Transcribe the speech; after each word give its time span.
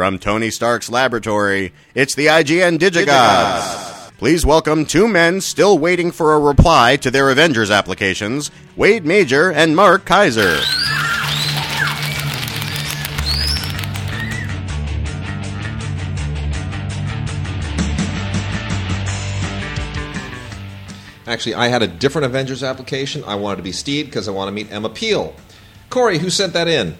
From 0.00 0.18
Tony 0.18 0.50
Stark's 0.50 0.88
laboratory, 0.88 1.74
it's 1.94 2.14
the 2.14 2.28
IGN 2.28 2.78
Digigods. 2.78 4.10
Please 4.16 4.46
welcome 4.46 4.86
two 4.86 5.06
men 5.06 5.42
still 5.42 5.76
waiting 5.76 6.10
for 6.10 6.32
a 6.32 6.38
reply 6.38 6.96
to 6.96 7.10
their 7.10 7.28
Avengers 7.28 7.70
applications 7.70 8.50
Wade 8.76 9.04
Major 9.04 9.52
and 9.52 9.76
Mark 9.76 10.06
Kaiser. 10.06 10.56
Actually, 21.26 21.56
I 21.56 21.68
had 21.68 21.82
a 21.82 21.86
different 21.86 22.24
Avengers 22.24 22.62
application. 22.62 23.22
I 23.24 23.34
wanted 23.34 23.56
to 23.56 23.62
be 23.62 23.72
Steed 23.72 24.06
because 24.06 24.28
I 24.28 24.30
want 24.30 24.48
to 24.48 24.52
meet 24.52 24.72
Emma 24.72 24.88
Peel. 24.88 25.34
Corey, 25.90 26.16
who 26.16 26.30
sent 26.30 26.54
that 26.54 26.68
in? 26.68 26.96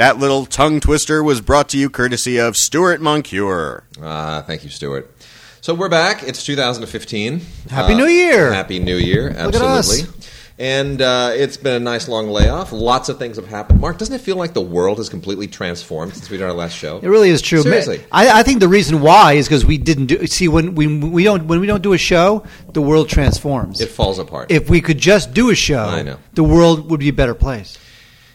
That 0.00 0.16
little 0.16 0.46
tongue 0.46 0.80
twister 0.80 1.22
was 1.22 1.42
brought 1.42 1.68
to 1.68 1.78
you 1.78 1.90
courtesy 1.90 2.40
of 2.40 2.56
Stuart 2.56 3.02
Moncure. 3.02 3.84
Ah, 4.02 4.42
thank 4.46 4.64
you, 4.64 4.70
Stuart. 4.70 5.14
So 5.60 5.74
we're 5.74 5.90
back. 5.90 6.22
It's 6.22 6.42
2015. 6.42 7.42
Happy 7.68 7.94
New 7.94 8.06
Year. 8.06 8.50
Happy 8.50 8.78
New 8.78 8.96
Year. 8.96 9.24
Look 9.24 9.56
at 9.56 9.60
us. 9.60 9.90
Absolutely. 9.90 10.24
And 10.58 11.02
uh, 11.02 11.32
it's 11.34 11.58
been 11.58 11.74
a 11.74 11.84
nice 11.84 12.08
long 12.08 12.28
layoff. 12.28 12.72
Lots 12.72 13.10
of 13.10 13.18
things 13.18 13.36
have 13.36 13.46
happened. 13.46 13.82
Mark, 13.82 13.98
doesn't 13.98 14.14
it 14.14 14.22
feel 14.22 14.36
like 14.36 14.54
the 14.54 14.62
world 14.62 14.96
has 14.96 15.10
completely 15.10 15.46
transformed 15.46 16.14
since 16.14 16.30
we 16.30 16.38
did 16.38 16.44
our 16.44 16.54
last 16.54 16.74
show? 16.74 16.96
It 17.02 17.08
really 17.08 17.28
is 17.28 17.42
true. 17.42 17.60
Seriously. 17.60 18.02
I, 18.10 18.40
I 18.40 18.42
think 18.42 18.60
the 18.60 18.68
reason 18.68 19.02
why 19.02 19.34
is 19.34 19.48
because 19.48 19.66
we 19.66 19.76
didn't 19.76 20.06
do. 20.06 20.26
See, 20.26 20.48
when 20.48 20.76
we 20.76 20.86
we 20.86 21.24
don't 21.24 21.46
when 21.46 21.60
we 21.60 21.66
don't 21.66 21.82
do 21.82 21.92
a 21.92 21.98
show, 21.98 22.42
the 22.72 22.80
world 22.80 23.10
transforms. 23.10 23.82
It 23.82 23.90
falls 23.90 24.18
apart. 24.18 24.50
if 24.50 24.70
we 24.70 24.80
could 24.80 24.96
just 24.96 25.34
do 25.34 25.50
a 25.50 25.54
show, 25.54 25.84
I 25.84 26.00
know. 26.00 26.16
the 26.32 26.44
world 26.44 26.90
would 26.90 27.00
be 27.00 27.10
a 27.10 27.12
better 27.12 27.34
place. 27.34 27.76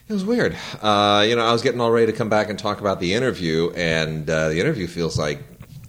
It 0.08 0.12
was 0.12 0.24
weird. 0.24 0.56
Uh, 0.80 1.24
you 1.28 1.34
know, 1.34 1.44
I 1.44 1.52
was 1.52 1.62
getting 1.62 1.80
all 1.80 1.90
ready 1.90 2.06
to 2.06 2.12
come 2.12 2.28
back 2.28 2.48
and 2.48 2.56
talk 2.56 2.80
about 2.80 3.00
the 3.00 3.12
interview, 3.14 3.72
and 3.74 4.30
uh, 4.30 4.50
the 4.50 4.60
interview 4.60 4.86
feels 4.86 5.18
like 5.18 5.40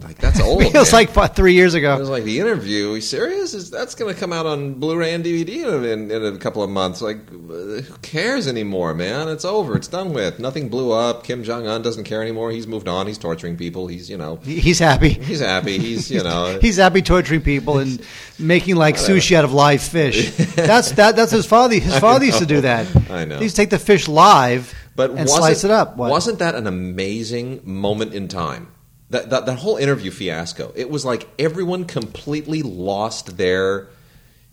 like 0.08 0.16
that's 0.16 0.40
old. 0.40 0.62
Feels 0.72 0.90
man. 0.90 1.06
like 1.14 1.34
three 1.36 1.52
years 1.52 1.74
ago. 1.74 1.98
was 1.98 2.08
like, 2.08 2.24
the 2.24 2.40
interview? 2.40 2.92
Are 2.92 2.94
you 2.96 3.00
serious? 3.02 3.52
Is 3.52 3.70
that's 3.70 3.94
going 3.94 4.12
to 4.12 4.18
come 4.18 4.32
out 4.32 4.46
on 4.46 4.74
Blu-ray 4.74 5.12
and 5.12 5.22
DVD 5.22 5.84
in, 5.84 5.84
in, 5.84 6.10
in 6.10 6.34
a 6.34 6.38
couple 6.38 6.62
of 6.62 6.70
months? 6.70 7.02
Like, 7.02 7.28
who 7.28 7.82
cares 8.00 8.48
anymore, 8.48 8.94
man? 8.94 9.28
It's 9.28 9.44
over. 9.44 9.76
It's 9.76 9.86
done 9.86 10.14
with. 10.14 10.38
Nothing 10.38 10.70
blew 10.70 10.92
up. 10.92 11.24
Kim 11.24 11.44
Jong 11.44 11.66
Un 11.66 11.82
doesn't 11.82 12.04
care 12.04 12.22
anymore. 12.22 12.50
He's 12.50 12.66
moved 12.66 12.88
on. 12.88 13.06
He's 13.06 13.18
torturing 13.18 13.58
people. 13.58 13.86
He's 13.86 14.08
you 14.08 14.16
know, 14.16 14.36
He's 14.36 14.78
happy. 14.78 15.10
he's 15.10 15.40
happy. 15.40 15.78
He's 15.78 16.10
you 16.10 16.22
know, 16.22 16.58
He's 16.62 16.78
happy 16.78 17.02
torturing 17.02 17.42
people 17.42 17.76
and 17.76 18.02
making 18.38 18.76
like 18.76 18.94
sushi 18.94 19.36
out 19.36 19.44
of 19.44 19.52
live 19.52 19.82
fish. 19.82 20.34
That's 20.54 20.92
that. 20.92 21.16
That's 21.16 21.32
his 21.32 21.44
father. 21.44 21.78
His 21.78 21.98
father 22.00 22.24
used 22.24 22.38
to 22.38 22.46
do 22.46 22.62
that. 22.62 22.86
I 23.10 23.26
know. 23.26 23.36
He 23.36 23.44
used 23.44 23.56
to 23.56 23.62
take 23.62 23.70
the 23.70 23.78
fish 23.78 24.08
live 24.08 24.74
but 24.96 25.10
and 25.10 25.28
slice 25.28 25.64
it 25.64 25.70
up. 25.70 25.98
What? 25.98 26.10
Wasn't 26.10 26.38
that 26.38 26.54
an 26.54 26.66
amazing 26.66 27.60
moment 27.64 28.14
in 28.14 28.26
time? 28.28 28.68
That, 29.10 29.30
that 29.30 29.46
that 29.46 29.58
whole 29.58 29.76
interview 29.76 30.10
fiasco. 30.10 30.72
It 30.76 30.90
was 30.90 31.04
like 31.04 31.28
everyone 31.38 31.84
completely 31.84 32.62
lost 32.62 33.36
their. 33.36 33.88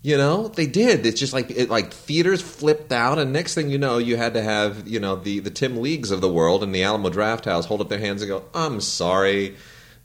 You 0.02 0.16
know, 0.16 0.46
they 0.46 0.66
did. 0.66 1.04
It's 1.04 1.18
just 1.18 1.32
like 1.32 1.50
it, 1.50 1.68
like 1.68 1.92
theaters 1.92 2.40
flipped 2.40 2.92
out, 2.92 3.18
and 3.18 3.32
next 3.32 3.54
thing 3.54 3.70
you 3.70 3.78
know, 3.78 3.98
you 3.98 4.16
had 4.16 4.34
to 4.34 4.42
have 4.42 4.86
you 4.86 5.00
know 5.00 5.16
the 5.16 5.40
the 5.40 5.50
Tim 5.50 5.82
Leagues 5.82 6.10
of 6.10 6.20
the 6.20 6.32
world 6.32 6.62
and 6.62 6.74
the 6.74 6.84
Alamo 6.84 7.10
Drafthouse 7.10 7.64
hold 7.64 7.80
up 7.80 7.88
their 7.88 7.98
hands 7.98 8.22
and 8.22 8.28
go, 8.28 8.44
"I'm 8.54 8.80
sorry." 8.80 9.56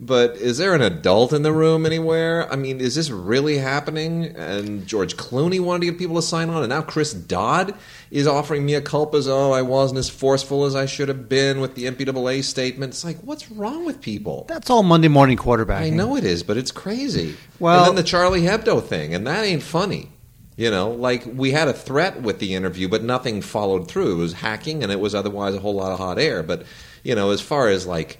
But 0.03 0.35
is 0.37 0.57
there 0.57 0.73
an 0.73 0.81
adult 0.81 1.31
in 1.31 1.43
the 1.43 1.53
room 1.53 1.85
anywhere? 1.85 2.51
I 2.51 2.55
mean, 2.55 2.81
is 2.81 2.95
this 2.95 3.11
really 3.11 3.59
happening? 3.59 4.35
And 4.35 4.87
George 4.87 5.15
Clooney 5.15 5.59
wanted 5.59 5.81
to 5.81 5.91
get 5.91 5.99
people 5.99 6.15
to 6.15 6.23
sign 6.23 6.49
on, 6.49 6.63
and 6.63 6.69
now 6.69 6.81
Chris 6.81 7.13
Dodd 7.13 7.75
is 8.09 8.25
offering 8.25 8.65
mea 8.65 8.81
culpas. 8.81 9.27
Oh, 9.29 9.51
I 9.51 9.61
wasn't 9.61 9.99
as 9.99 10.09
forceful 10.09 10.65
as 10.65 10.75
I 10.75 10.87
should 10.87 11.07
have 11.07 11.29
been 11.29 11.61
with 11.61 11.75
the 11.75 11.85
MPAA 11.85 12.43
statement. 12.43 12.93
It's 12.93 13.05
like, 13.05 13.19
what's 13.19 13.51
wrong 13.51 13.85
with 13.85 14.01
people? 14.01 14.45
That's 14.47 14.71
all 14.71 14.81
Monday 14.81 15.07
morning 15.07 15.37
quarterbacking. 15.37 15.81
I 15.81 15.89
know 15.91 16.15
it 16.15 16.23
is, 16.23 16.41
but 16.41 16.57
it's 16.57 16.71
crazy. 16.71 17.35
Well- 17.59 17.81
and 17.81 17.89
then 17.89 17.95
the 17.95 18.03
Charlie 18.03 18.41
Hebdo 18.41 18.83
thing, 18.83 19.13
and 19.13 19.27
that 19.27 19.45
ain't 19.45 19.61
funny. 19.61 20.09
You 20.57 20.71
know, 20.71 20.89
like 20.91 21.25
we 21.25 21.51
had 21.51 21.67
a 21.67 21.73
threat 21.73 22.21
with 22.23 22.39
the 22.39 22.55
interview, 22.55 22.87
but 22.89 23.03
nothing 23.03 23.41
followed 23.41 23.87
through. 23.87 24.13
It 24.13 24.17
was 24.17 24.33
hacking, 24.33 24.81
and 24.83 24.91
it 24.91 24.99
was 24.99 25.13
otherwise 25.15 25.53
a 25.55 25.59
whole 25.59 25.75
lot 25.75 25.91
of 25.91 25.99
hot 25.99 26.17
air. 26.19 26.41
But 26.43 26.63
you 27.03 27.13
know, 27.15 27.29
as 27.31 27.39
far 27.39 27.69
as 27.69 27.85
like 27.87 28.19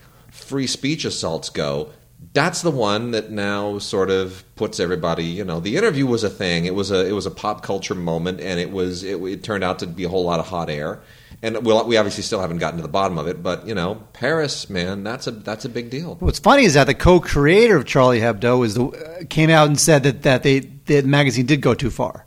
free 0.51 0.67
speech 0.67 1.05
assaults 1.05 1.49
go, 1.49 1.89
that's 2.33 2.61
the 2.61 2.71
one 2.71 3.11
that 3.11 3.31
now 3.31 3.79
sort 3.79 4.09
of 4.09 4.43
puts 4.57 4.81
everybody. 4.81 5.23
You 5.23 5.45
know, 5.45 5.61
the 5.61 5.77
interview 5.77 6.05
was 6.05 6.25
a 6.25 6.29
thing. 6.29 6.65
It 6.65 6.75
was 6.75 6.91
a 6.91 7.07
it 7.07 7.13
was 7.13 7.25
a 7.25 7.31
pop 7.31 7.63
culture 7.63 7.95
moment, 7.95 8.41
and 8.41 8.59
it 8.59 8.69
was 8.69 9.03
it, 9.03 9.21
it 9.23 9.43
turned 9.43 9.63
out 9.63 9.79
to 9.79 9.87
be 9.87 10.03
a 10.03 10.09
whole 10.09 10.25
lot 10.25 10.41
of 10.41 10.47
hot 10.47 10.69
air. 10.69 10.99
And 11.41 11.65
we'll, 11.65 11.87
we 11.87 11.95
obviously 11.95 12.23
still 12.23 12.41
haven't 12.41 12.57
gotten 12.57 12.77
to 12.77 12.83
the 12.83 12.89
bottom 12.89 13.17
of 13.17 13.27
it, 13.27 13.41
but 13.41 13.65
you 13.65 13.73
know, 13.73 14.03
Paris, 14.11 14.69
man, 14.69 15.03
that's 15.03 15.25
a 15.25 15.31
that's 15.31 15.63
a 15.63 15.69
big 15.69 15.89
deal. 15.89 16.15
What's 16.19 16.39
funny 16.39 16.65
is 16.65 16.73
that 16.73 16.85
the 16.85 16.93
co-creator 16.93 17.77
of 17.77 17.85
Charlie 17.85 18.19
Hebdo 18.19 18.65
is 18.65 18.75
the, 18.75 18.85
uh, 18.85 19.23
came 19.29 19.49
out 19.49 19.67
and 19.67 19.79
said 19.79 20.03
that, 20.03 20.21
that 20.23 20.43
they 20.43 20.59
the 20.59 21.01
magazine 21.03 21.45
did 21.45 21.61
go 21.61 21.73
too 21.73 21.91
far. 21.91 22.25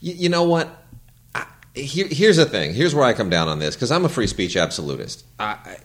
You, 0.00 0.14
you 0.14 0.28
know 0.28 0.42
what? 0.42 0.81
Here, 1.74 2.06
here's 2.10 2.36
the 2.36 2.44
thing. 2.44 2.74
Here's 2.74 2.94
where 2.94 3.04
I 3.04 3.14
come 3.14 3.30
down 3.30 3.48
on 3.48 3.58
this 3.58 3.74
because 3.74 3.90
I'm 3.90 4.04
a 4.04 4.08
free 4.10 4.26
speech 4.26 4.56
absolutist. 4.56 5.24
I, 5.38 5.44
I- 5.64 5.76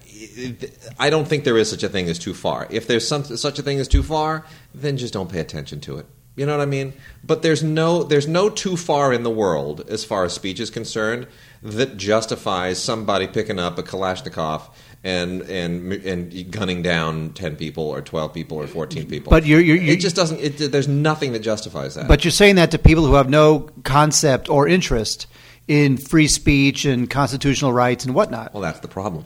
I 0.98 1.10
don't 1.10 1.26
think 1.28 1.44
there 1.44 1.56
is 1.56 1.70
such 1.70 1.82
a 1.84 1.88
thing 1.88 2.08
as 2.08 2.18
too 2.18 2.34
far. 2.34 2.66
If 2.70 2.86
there's 2.88 3.06
some, 3.06 3.22
such 3.24 3.58
a 3.58 3.62
thing 3.62 3.78
as 3.78 3.86
too 3.88 4.02
far, 4.02 4.44
then 4.74 4.96
just 4.96 5.12
don't 5.14 5.30
pay 5.30 5.38
attention 5.40 5.80
to 5.82 5.98
it. 5.98 6.06
You 6.36 6.44
know 6.44 6.56
what 6.56 6.62
I 6.62 6.66
mean? 6.66 6.92
But 7.24 7.42
there's 7.42 7.62
no 7.62 8.02
there's 8.04 8.28
no 8.28 8.48
too 8.50 8.76
far 8.76 9.12
in 9.12 9.22
the 9.22 9.30
world 9.30 9.84
as 9.88 10.04
far 10.04 10.24
as 10.24 10.32
speech 10.32 10.60
is 10.60 10.70
concerned 10.70 11.26
that 11.62 11.96
justifies 11.96 12.80
somebody 12.82 13.26
picking 13.26 13.58
up 13.58 13.78
a 13.78 13.82
Kalashnikov 13.82 14.62
and 15.02 15.42
and 15.42 15.92
and 15.92 16.50
gunning 16.50 16.82
down 16.82 17.30
ten 17.32 17.56
people 17.56 17.84
or 17.84 18.00
twelve 18.02 18.34
people 18.34 18.56
or 18.58 18.66
fourteen 18.66 19.06
people. 19.08 19.30
But 19.30 19.46
you're- 19.46 19.64
you're- 19.64 19.88
it 19.88 19.96
just 20.00 20.14
doesn't. 20.16 20.38
It, 20.40 20.70
there's 20.72 20.88
nothing 20.88 21.32
that 21.32 21.40
justifies 21.40 21.94
that. 21.96 22.06
But 22.08 22.24
you're 22.24 22.30
saying 22.32 22.56
that 22.56 22.70
to 22.72 22.78
people 22.78 23.04
who 23.06 23.14
have 23.14 23.28
no 23.30 23.68
concept 23.84 24.48
or 24.48 24.68
interest 24.68 25.26
in 25.68 25.96
free 25.98 26.26
speech 26.26 26.84
and 26.84 27.08
constitutional 27.08 27.72
rights 27.72 28.04
and 28.04 28.14
whatnot. 28.14 28.52
well, 28.52 28.62
that's 28.62 28.80
the 28.80 28.88
problem. 28.88 29.24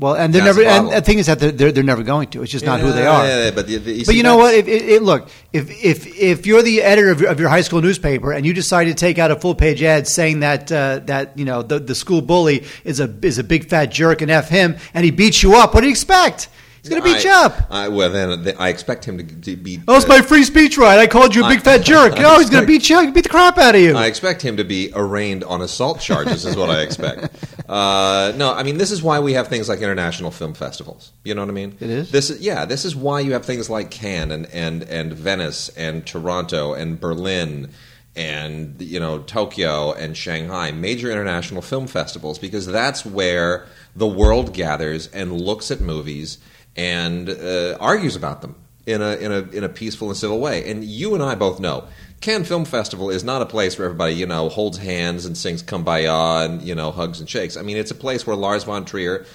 Well, 0.00 0.14
and 0.14 0.32
they're 0.32 0.42
That's 0.42 0.56
never. 0.56 0.66
the 0.66 0.92
And 0.92 0.96
the 0.96 1.02
thing 1.02 1.18
is 1.18 1.26
that 1.26 1.40
they're, 1.40 1.52
they're, 1.52 1.72
they're 1.72 1.84
never 1.84 2.02
going 2.02 2.28
to. 2.30 2.42
It's 2.42 2.50
just 2.50 2.64
not 2.64 2.80
who 2.80 2.90
they 2.90 3.04
are. 3.04 3.26
Yeah, 3.26 3.44
yeah, 3.44 3.50
but, 3.50 3.66
the, 3.66 3.76
the, 3.76 4.04
But 4.06 4.14
you 4.14 4.22
know 4.22 4.38
what? 4.38 4.54
If, 4.54 5.02
look, 5.02 5.28
if 5.52 5.70
if 5.84 6.06
if 6.06 6.46
you're 6.46 6.62
the 6.62 6.80
editor 6.80 7.10
of 7.10 7.20
your, 7.20 7.30
of 7.30 7.38
your 7.38 7.50
high 7.50 7.60
school 7.60 7.82
newspaper 7.82 8.32
and 8.32 8.46
you 8.46 8.54
decide 8.54 8.84
to 8.86 8.94
take 8.94 9.18
out 9.18 9.30
a 9.30 9.36
full 9.36 9.54
page 9.54 9.82
ad 9.82 10.08
saying 10.08 10.40
that 10.40 10.72
uh, 10.72 11.00
that 11.00 11.38
you 11.38 11.44
know 11.44 11.60
the, 11.62 11.78
the 11.78 11.94
school 11.94 12.22
bully 12.22 12.64
is 12.82 12.98
a 12.98 13.14
is 13.20 13.36
a 13.36 13.44
big 13.44 13.68
fat 13.68 13.86
jerk 13.86 14.22
and 14.22 14.30
f 14.30 14.48
him 14.48 14.78
and 14.94 15.04
he 15.04 15.10
beats 15.10 15.42
you 15.42 15.54
up, 15.56 15.74
what 15.74 15.80
do 15.80 15.86
you 15.86 15.92
expect? 15.92 16.48
He's 16.82 16.90
going 16.90 17.02
to 17.02 17.08
beat 17.08 17.24
you 17.24 17.30
up. 17.30 17.66
I, 17.70 17.88
well, 17.88 18.10
then 18.10 18.54
I 18.58 18.68
expect 18.70 19.04
him 19.04 19.18
to, 19.18 19.24
to 19.24 19.56
be. 19.56 19.80
Oh, 19.86 19.96
it's 19.96 20.08
my 20.08 20.22
free 20.22 20.44
speech 20.44 20.78
right. 20.78 20.98
I 20.98 21.06
called 21.06 21.34
you 21.34 21.44
a 21.44 21.48
big 21.48 21.58
I- 21.58 21.62
fat 21.62 21.84
jerk. 21.84 22.12
I 22.18 22.22
No, 22.22 22.38
he's 22.38 22.48
going 22.48 22.62
to 22.62 22.66
beat 22.66 22.88
you. 22.88 23.00
He 23.00 23.10
beat 23.10 23.24
the 23.24 23.28
crap 23.28 23.58
out 23.58 23.74
of 23.74 23.80
you. 23.80 23.96
I 23.96 24.06
expect 24.06 24.42
him 24.42 24.56
to 24.56 24.64
be 24.64 24.90
arraigned 24.94 25.44
on 25.44 25.60
assault 25.60 26.00
charges. 26.00 26.44
is 26.44 26.56
what 26.56 26.70
I 26.70 26.82
expect. 26.82 27.28
Uh, 27.70 28.32
no, 28.34 28.52
I 28.52 28.64
mean 28.64 28.78
this 28.78 28.90
is 28.90 29.00
why 29.00 29.20
we 29.20 29.34
have 29.34 29.46
things 29.46 29.68
like 29.68 29.78
international 29.78 30.32
film 30.32 30.54
festivals. 30.54 31.12
You 31.22 31.36
know 31.36 31.42
what 31.42 31.50
I 31.50 31.52
mean? 31.52 31.76
It 31.78 31.88
is? 31.88 32.10
This 32.10 32.28
is 32.28 32.40
yeah. 32.40 32.64
This 32.64 32.84
is 32.84 32.96
why 32.96 33.20
you 33.20 33.32
have 33.34 33.44
things 33.44 33.70
like 33.70 33.92
Cannes 33.92 34.32
and 34.32 34.46
and 34.46 34.82
and 34.82 35.12
Venice 35.12 35.68
and 35.76 36.04
Toronto 36.04 36.74
and 36.74 36.98
Berlin 36.98 37.70
and 38.16 38.80
you 38.82 38.98
know 38.98 39.20
Tokyo 39.20 39.92
and 39.92 40.16
Shanghai, 40.16 40.72
major 40.72 41.12
international 41.12 41.62
film 41.62 41.86
festivals, 41.86 42.40
because 42.40 42.66
that's 42.66 43.06
where 43.06 43.66
the 43.94 44.08
world 44.08 44.52
gathers 44.52 45.06
and 45.08 45.40
looks 45.40 45.70
at 45.70 45.80
movies 45.80 46.38
and 46.80 47.28
uh, 47.28 47.76
argues 47.78 48.16
about 48.16 48.40
them 48.40 48.56
in 48.86 49.02
a 49.02 49.14
in 49.16 49.30
a 49.30 49.40
in 49.50 49.64
a 49.64 49.68
peaceful 49.68 50.08
and 50.08 50.16
civil 50.16 50.40
way. 50.40 50.68
And 50.70 50.82
you 50.82 51.14
and 51.14 51.22
I 51.22 51.34
both 51.34 51.60
know. 51.60 51.86
Cannes 52.22 52.44
Film 52.44 52.66
Festival 52.66 53.08
is 53.08 53.24
not 53.24 53.40
a 53.40 53.46
place 53.46 53.78
where 53.78 53.86
everybody, 53.86 54.14
you 54.14 54.26
know, 54.26 54.50
holds 54.50 54.78
hands 54.78 55.24
and 55.26 55.36
sings 55.36 55.62
"Kumbaya" 55.62 56.46
and 56.46 56.62
you 56.62 56.74
know 56.74 56.90
hugs 56.90 57.20
and 57.20 57.28
shakes. 57.28 57.56
I 57.58 57.62
mean, 57.62 57.76
it's 57.76 57.90
a 57.90 57.94
place 57.94 58.26
where 58.26 58.36
Lars 58.36 58.64
von 58.64 58.86
Trier 58.86 59.26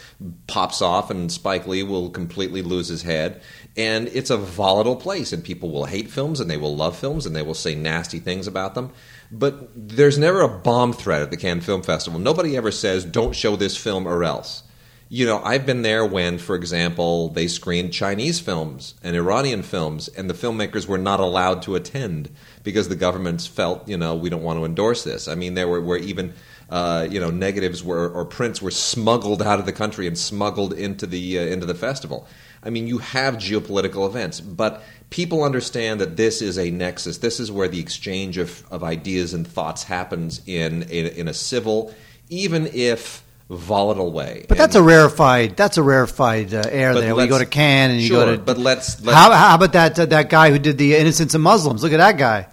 pops 0.48 0.82
off 0.82 1.12
and 1.12 1.32
Spike 1.32 1.68
Lee 1.68 1.84
will 1.84 2.10
completely 2.10 2.64
lose 2.64 2.88
his 2.88 3.04
head, 3.04 3.42
and 3.78 4.08
it's 4.08 4.32
a 4.32 4.38
volatile 4.38 4.96
place. 4.96 5.32
And 5.32 5.44
people 5.44 5.72
will 5.72 5.86
hate 5.86 6.10
films 6.10 6.40
and 6.40 6.50
they 6.50 6.58
will 6.58 6.76
love 6.76 6.98
films 6.98 7.28
and 7.28 7.36
they 7.36 7.44
will 7.44 7.54
say 7.54 7.76
nasty 7.76 8.20
things 8.20 8.48
about 8.48 8.74
them. 8.74 8.92
But 9.32 9.70
there's 9.76 10.18
never 10.18 10.42
a 10.42 10.50
bomb 10.50 10.94
threat 10.94 11.22
at 11.22 11.30
the 11.30 11.38
Cannes 11.38 11.62
Film 11.62 11.84
Festival. 11.84 12.20
Nobody 12.20 12.58
ever 12.58 12.72
says, 12.72 13.06
"Don't 13.06 13.36
show 13.36 13.56
this 13.56 13.78
film 13.78 14.08
or 14.08 14.24
else." 14.24 14.64
You 15.08 15.28
know, 15.28 15.40
I've 15.44 15.68
been 15.68 15.84
there 15.84 16.04
when, 16.04 16.40
for 16.40 16.56
example, 16.56 17.30
they 17.30 17.48
screened 17.48 17.94
Chinese 17.94 18.40
films 18.40 18.96
and 19.04 19.16
Iranian 19.16 19.62
films, 19.62 20.08
and 20.08 20.28
the 20.28 20.34
filmmakers 20.34 20.88
were 20.88 20.98
not 20.98 21.20
allowed 21.20 21.62
to 21.64 21.76
attend 21.76 22.32
because 22.64 22.90
the 22.90 22.96
governments 22.96 23.46
felt, 23.46 23.88
you 23.88 23.98
know, 23.98 24.16
we 24.16 24.32
don't 24.32 24.42
want 24.42 24.58
to 24.58 24.66
endorse 24.66 25.04
this. 25.04 25.28
I 25.28 25.36
mean, 25.36 25.54
there 25.54 25.68
were, 25.68 25.80
were 25.80 25.98
even, 25.98 26.34
uh, 26.72 27.08
you 27.08 27.20
know, 27.20 27.30
negatives 27.30 27.84
were 27.84 28.10
or 28.10 28.26
prints 28.26 28.64
were 28.64 28.72
smuggled 28.72 29.44
out 29.44 29.60
of 29.60 29.68
the 29.68 29.72
country 29.72 30.08
and 30.08 30.18
smuggled 30.18 30.74
into 30.74 31.06
the 31.06 31.38
uh, 31.38 31.44
into 31.44 31.68
the 31.68 31.76
festival. 31.76 32.28
I 32.64 32.72
mean, 32.72 32.88
you 32.88 32.98
have 32.98 33.36
geopolitical 33.36 34.08
events, 34.08 34.42
but 34.42 34.84
people 35.12 35.44
understand 35.44 36.02
that 36.02 36.18
this 36.18 36.42
is 36.42 36.58
a 36.58 36.72
nexus. 36.72 37.20
This 37.20 37.40
is 37.40 37.52
where 37.52 37.68
the 37.68 37.80
exchange 37.80 38.40
of, 38.40 38.66
of 38.72 38.84
ideas 38.84 39.36
and 39.36 39.48
thoughts 39.48 39.84
happens 39.84 40.42
in 40.48 40.82
in, 40.84 41.06
in 41.06 41.28
a 41.28 41.34
civil, 41.34 41.94
even 42.28 42.66
if 42.74 43.24
volatile 43.50 44.12
way. 44.12 44.46
But 44.48 44.58
that's 44.58 44.76
a 44.76 44.82
rarefied. 44.82 45.56
That's 45.56 45.78
a 45.78 45.84
rarefied 45.84 46.54
uh, 46.54 46.64
air 46.70 46.94
there. 46.96 47.10
You 47.20 47.28
go 47.28 47.38
to 47.38 47.46
Cannes 47.46 47.92
and 47.92 48.02
you 48.02 48.08
sure, 48.08 48.26
go 48.26 48.32
to. 48.36 48.42
but 48.42 48.58
let's- 48.58 49.02
let's- 49.04 49.16
how, 49.18 49.32
how 49.32 49.56
about 49.56 49.74
that 49.74 50.00
uh, 50.00 50.06
that 50.08 50.30
guy 50.30 50.50
who 50.52 50.60
did 50.60 50.78
the 50.78 50.96
Innocence 50.96 51.34
of 51.36 51.42
Muslims? 51.42 51.84
Look 51.84 51.94
at 51.94 51.98
that 51.98 52.18
guy. 52.18 52.48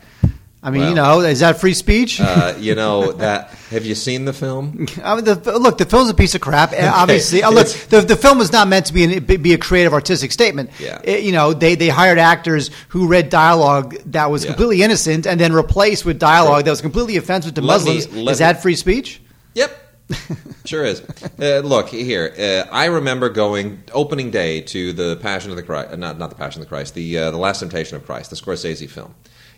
I 0.64 0.70
mean, 0.70 0.88
you 0.90 0.94
know, 0.94 1.18
is 1.22 1.40
that 1.40 1.58
free 1.60 1.74
speech? 1.74 2.20
uh, 2.20 2.54
you 2.56 2.76
know 2.76 3.10
that. 3.14 3.50
Have 3.70 3.84
you 3.84 3.96
seen 3.96 4.26
the 4.26 4.32
film? 4.32 4.86
I 5.02 5.16
mean, 5.16 5.24
the, 5.24 5.58
look, 5.58 5.76
the 5.78 5.84
film's 5.84 6.08
a 6.08 6.14
piece 6.14 6.36
of 6.36 6.40
crap. 6.40 6.72
Uh, 6.72 6.88
Obviously, 6.94 7.42
uh, 7.42 7.50
look, 7.50 7.66
the, 7.66 8.00
the 8.02 8.14
film 8.14 8.38
was 8.38 8.52
not 8.52 8.68
meant 8.68 8.86
to 8.86 8.92
be 8.92 9.02
an, 9.02 9.24
be 9.24 9.54
a 9.54 9.58
creative, 9.58 9.92
artistic 9.92 10.30
statement. 10.30 10.70
Yeah. 10.78 11.00
It- 11.02 11.24
you 11.24 11.32
know, 11.32 11.52
they, 11.52 11.74
they 11.74 11.88
hired 11.88 12.18
actors 12.18 12.70
who 12.90 13.08
read 13.08 13.28
dialogue 13.28 13.96
that 14.12 14.30
was 14.30 14.44
Yeah. 14.44 14.50
completely 14.52 14.82
innocent 14.84 15.26
and 15.26 15.40
then 15.40 15.52
replaced 15.52 16.04
with 16.04 16.20
dialogue 16.20 16.58
Sure. 16.58 16.62
that 16.62 16.70
was 16.70 16.80
completely 16.80 17.16
offensive 17.16 17.54
to 17.54 17.60
Let 17.60 17.78
Muslims. 17.80 18.06
let 18.14 18.32
is 18.32 18.38
me- 18.38 18.44
that 18.44 18.62
free 18.62 18.76
speech? 18.76 19.20
Yep. 19.56 19.81
sure 20.64 20.84
is. 20.84 21.02
Uh, 21.40 21.60
look 21.60 21.88
here. 21.88 22.32
Uh, 22.38 22.70
I 22.72 22.86
remember 22.86 23.28
going 23.28 23.82
opening 23.92 24.30
day 24.30 24.60
to 24.62 24.92
the 24.92 25.16
Passion 25.16 25.50
of 25.50 25.56
the 25.56 25.62
Christ, 25.62 25.92
uh, 25.92 25.96
not 25.96 26.18
not 26.18 26.30
the 26.30 26.36
Passion 26.36 26.60
of 26.60 26.66
the 26.66 26.68
Christ, 26.68 26.94
the 26.94 27.18
uh, 27.18 27.30
the 27.30 27.38
Last 27.38 27.60
Temptation 27.60 27.96
of 27.96 28.04
Christ, 28.04 28.30
the 28.30 28.36
Scorsese 28.36 28.88
film. 28.88 29.14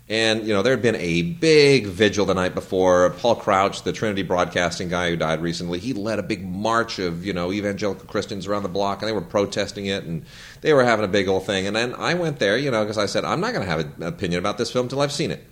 And 0.07 0.45
you 0.45 0.53
know 0.53 0.61
there 0.61 0.73
had 0.73 0.83
been 0.83 0.95
a 0.97 1.23
big 1.23 1.87
vigil 1.87 2.25
the 2.25 2.35
night 2.35 2.53
before. 2.53 3.09
Paul 3.11 3.35
Crouch, 3.35 3.81
the 3.81 3.91
Trinity 3.91 4.21
Broadcasting 4.21 4.87
guy 4.87 5.09
who 5.09 5.15
died 5.15 5.41
recently, 5.41 5.79
he 5.79 5.93
led 5.93 6.19
a 6.19 6.23
big 6.23 6.45
march 6.45 6.99
of 6.99 7.25
you 7.25 7.33
know 7.33 7.51
evangelical 7.51 8.05
Christians 8.05 8.45
around 8.45 8.63
the 8.63 8.69
block, 8.69 9.01
and 9.01 9.09
they 9.09 9.13
were 9.13 9.21
protesting 9.21 9.87
it, 9.87 10.03
and 10.03 10.25
they 10.61 10.73
were 10.73 10.83
having 10.83 11.05
a 11.05 11.07
big 11.09 11.27
old 11.27 11.45
thing. 11.45 11.65
And 11.65 11.75
then 11.75 11.95
I 11.95 12.13
went 12.13 12.37
there, 12.37 12.55
you 12.55 12.69
know, 12.69 12.83
because 12.83 12.99
I 12.99 13.07
said 13.07 13.25
I'm 13.25 13.41
not 13.41 13.53
going 13.53 13.65
to 13.65 13.69
have 13.69 13.79
an 13.79 14.03
opinion 14.03 14.37
about 14.37 14.59
this 14.59 14.71
film 14.71 14.85
until 14.85 15.01
I've 15.01 15.11
seen 15.11 15.31
it. 15.31 15.43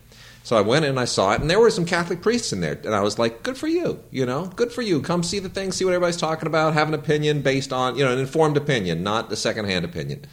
So 0.43 0.57
I 0.57 0.61
went 0.61 0.83
in 0.83 0.91
and 0.91 0.99
I 0.99 1.05
saw 1.05 1.31
it, 1.33 1.39
and 1.39 1.49
there 1.49 1.59
were 1.59 1.71
some 1.71 1.85
Catholic 1.85 2.21
priests 2.21 2.51
in 2.51 2.59
there, 2.59 2.77
and 2.83 2.93
I 2.93 2.99
was 2.99 3.17
like, 3.17 3.43
"Good 3.43 3.57
for 3.57 3.67
you, 3.67 4.03
you 4.11 4.25
know, 4.25 4.47
good 4.47 4.73
for 4.73 4.81
you. 4.81 5.01
Come 5.01 5.23
see 5.23 5.39
the 5.39 5.47
thing, 5.47 5.71
see 5.71 5.85
what 5.85 5.93
everybody's 5.93 6.17
talking 6.17 6.47
about, 6.47 6.73
have 6.73 6.89
an 6.89 6.93
opinion 6.93 7.41
based 7.41 7.71
on, 7.71 7.95
you 7.95 8.03
know, 8.03 8.11
an 8.11 8.19
informed 8.19 8.57
opinion, 8.57 9.03
not 9.03 9.31
a 9.31 9.37
secondhand 9.37 9.85
opinion." 9.85 10.25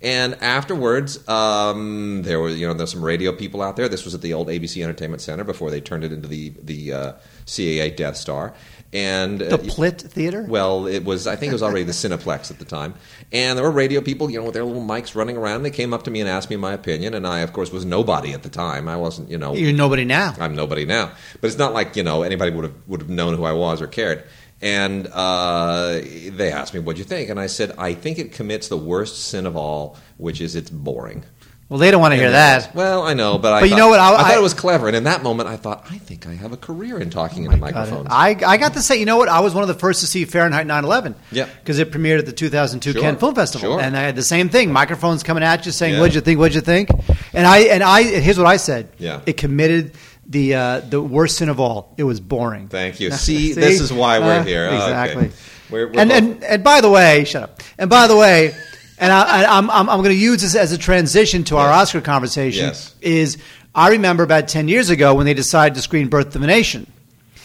And 0.00 0.34
afterwards, 0.42 1.26
um, 1.28 2.22
there 2.22 2.40
were, 2.40 2.48
you 2.48 2.66
know, 2.66 2.74
there's 2.74 2.92
some 2.92 3.04
radio 3.04 3.32
people 3.32 3.60
out 3.60 3.76
there. 3.76 3.88
This 3.88 4.04
was 4.04 4.14
at 4.14 4.22
the 4.22 4.32
old 4.32 4.48
ABC 4.48 4.82
Entertainment 4.82 5.20
Center 5.20 5.44
before 5.44 5.70
they 5.70 5.80
turned 5.80 6.04
it 6.04 6.12
into 6.12 6.28
the 6.28 6.54
the 6.62 6.92
uh, 6.92 7.12
CAA 7.46 7.94
Death 7.94 8.16
Star, 8.16 8.54
and 8.92 9.40
The 9.40 9.54
uh, 9.54 9.58
Plitt 9.58 10.00
Theater? 10.00 10.42
well, 10.48 10.86
it 10.86 11.04
was. 11.04 11.26
I 11.26 11.36
think 11.36 11.50
it 11.50 11.54
was 11.54 11.62
already 11.62 11.84
the 11.84 11.92
Cineplex 11.92 12.50
at 12.50 12.58
the 12.58 12.64
time, 12.64 12.94
and 13.32 13.58
there 13.58 13.64
were 13.64 13.70
radio 13.70 14.00
people, 14.00 14.30
you 14.30 14.38
know, 14.38 14.44
with 14.44 14.54
their 14.54 14.64
little 14.64 14.82
mics 14.82 15.14
running 15.14 15.36
around. 15.36 15.62
They 15.62 15.70
came 15.70 15.92
up 15.92 16.04
to 16.04 16.10
me 16.10 16.20
and 16.20 16.28
asked 16.28 16.48
me 16.50 16.56
my 16.56 16.72
opinion, 16.72 17.14
and 17.14 17.26
I, 17.26 17.40
of 17.40 17.52
course, 17.52 17.70
was 17.70 17.84
nobody 17.84 18.32
at 18.32 18.42
the 18.42 18.48
time. 18.48 18.88
I 18.88 18.96
wasn't, 18.96 19.30
you 19.30 19.38
know, 19.38 19.54
You're 19.54 19.72
nobody 19.72 20.04
now. 20.04 20.34
I'm 20.40 20.54
nobody 20.54 20.86
now. 20.86 21.12
But 21.40 21.48
it's 21.48 21.58
not 21.58 21.74
like 21.74 21.96
you 21.96 22.02
know 22.02 22.22
anybody 22.22 22.50
would 22.50 22.64
have 22.64 22.74
would 22.86 23.00
have 23.02 23.10
known 23.10 23.34
who 23.34 23.44
I 23.44 23.52
was 23.52 23.82
or 23.82 23.86
cared. 23.86 24.24
And 24.60 25.06
uh, 25.12 26.00
they 26.02 26.50
asked 26.50 26.74
me, 26.74 26.80
"What'd 26.80 26.98
you 26.98 27.04
think?" 27.04 27.30
And 27.30 27.38
I 27.38 27.46
said, 27.46 27.72
"I 27.78 27.94
think 27.94 28.18
it 28.18 28.32
commits 28.32 28.68
the 28.68 28.76
worst 28.76 29.28
sin 29.28 29.46
of 29.46 29.56
all, 29.56 29.96
which 30.16 30.40
is 30.40 30.56
it's 30.56 30.70
boring." 30.70 31.24
Well, 31.68 31.78
they 31.78 31.90
don't 31.90 32.00
want 32.00 32.12
to 32.12 32.16
hear 32.16 32.30
that. 32.30 32.74
Well, 32.74 33.02
I 33.02 33.12
know, 33.12 33.36
but 33.36 33.52
I. 33.52 33.60
But 33.60 33.64
you 33.66 33.70
thought- 33.72 33.78
know 33.78 33.88
what? 33.88 34.00
I- 34.00 34.14
I, 34.14 34.16
thought 34.16 34.30
I- 34.32 34.36
it 34.38 34.42
was 34.42 34.54
clever, 34.54 34.86
and 34.86 34.96
in 34.96 35.04
that 35.04 35.22
moment, 35.22 35.50
I 35.50 35.56
thought, 35.56 35.84
I 35.90 35.98
think 35.98 36.26
I 36.26 36.32
have 36.34 36.52
a 36.52 36.56
career 36.56 36.98
in 36.98 37.10
talking 37.10 37.44
into 37.44 37.58
microphones. 37.58 38.06
I, 38.10 38.30
I 38.46 38.56
got 38.56 38.72
to 38.72 38.80
say, 38.80 38.96
you 38.98 39.04
know 39.04 39.18
what? 39.18 39.28
I 39.28 39.40
was 39.40 39.52
one 39.52 39.62
of 39.62 39.68
the 39.68 39.74
first 39.74 40.00
to 40.00 40.06
see 40.06 40.24
Fahrenheit 40.24 40.66
9/11. 40.66 41.14
Yeah. 41.30 41.44
because 41.60 41.78
it 41.78 41.90
premiered 41.92 42.20
at 42.20 42.24
the 42.26 42.32
2002 42.32 42.92
Sure, 42.92 43.02
Cannes 43.02 43.18
Film 43.18 43.34
Festival, 43.34 43.72
sure. 43.74 43.80
and 43.82 43.94
I 43.96 44.00
had 44.00 44.16
the 44.16 44.22
same 44.22 44.48
thing. 44.48 44.72
Microphones 44.72 45.22
coming 45.22 45.42
at 45.42 45.66
you 45.66 45.72
saying, 45.72 45.94
Yeah. 45.94 46.00
"What'd 46.00 46.14
you 46.14 46.22
think? 46.22 46.38
What'd 46.38 46.54
you 46.54 46.62
think?" 46.62 46.88
And 47.34 47.46
I 47.46 47.58
and 47.64 47.82
I 47.82 48.02
here's 48.02 48.38
what 48.38 48.46
I 48.46 48.56
said. 48.56 48.88
Yeah. 48.98 49.20
it 49.26 49.36
committed 49.36 49.92
the 50.26 50.54
uh, 50.54 50.80
the 50.80 51.02
worst 51.02 51.36
sin 51.36 51.50
of 51.50 51.60
all. 51.60 51.92
It 51.98 52.04
was 52.04 52.18
boring. 52.18 52.68
Thank 52.68 52.98
you. 52.98 53.10
See, 53.26 53.52
this 53.52 53.80
is 53.80 53.92
why 53.92 54.20
we're 54.20 54.38
Uh, 54.40 54.42
here. 54.44 54.68
Oh, 54.72 54.74
okay. 54.74 54.84
Exactly. 54.86 55.30
We're, 55.70 55.86
we're 55.88 56.00
and, 56.00 56.08
both- 56.08 56.18
and 56.18 56.44
and 56.44 56.64
by 56.64 56.80
the 56.80 56.88
way, 56.88 57.24
shut 57.24 57.42
up. 57.42 57.62
And 57.76 57.90
by 57.90 58.06
the 58.06 58.16
way, 58.16 58.54
and 59.00 59.12
I, 59.12 59.42
I, 59.44 59.58
I'm 59.58 59.70
I'm, 59.70 59.88
I'm 59.88 59.98
going 59.98 60.14
to 60.14 60.22
use 60.22 60.42
this 60.42 60.54
as 60.54 60.72
a 60.72 60.78
transition 60.78 61.44
to 61.44 61.56
our 61.56 61.68
Yes. 61.68 61.82
Oscar 61.82 62.00
conversation. 62.00 62.66
Yes. 62.66 62.94
Is 63.00 63.38
I 63.74 63.90
remember 63.90 64.22
about 64.22 64.48
ten 64.48 64.68
years 64.68 64.90
ago 64.90 65.14
when 65.14 65.26
they 65.26 65.34
decided 65.34 65.74
to 65.76 65.82
screen 65.82 66.08
Birth 66.08 66.34
of 66.36 66.42
a 66.42 66.46
Nation. 66.46 66.90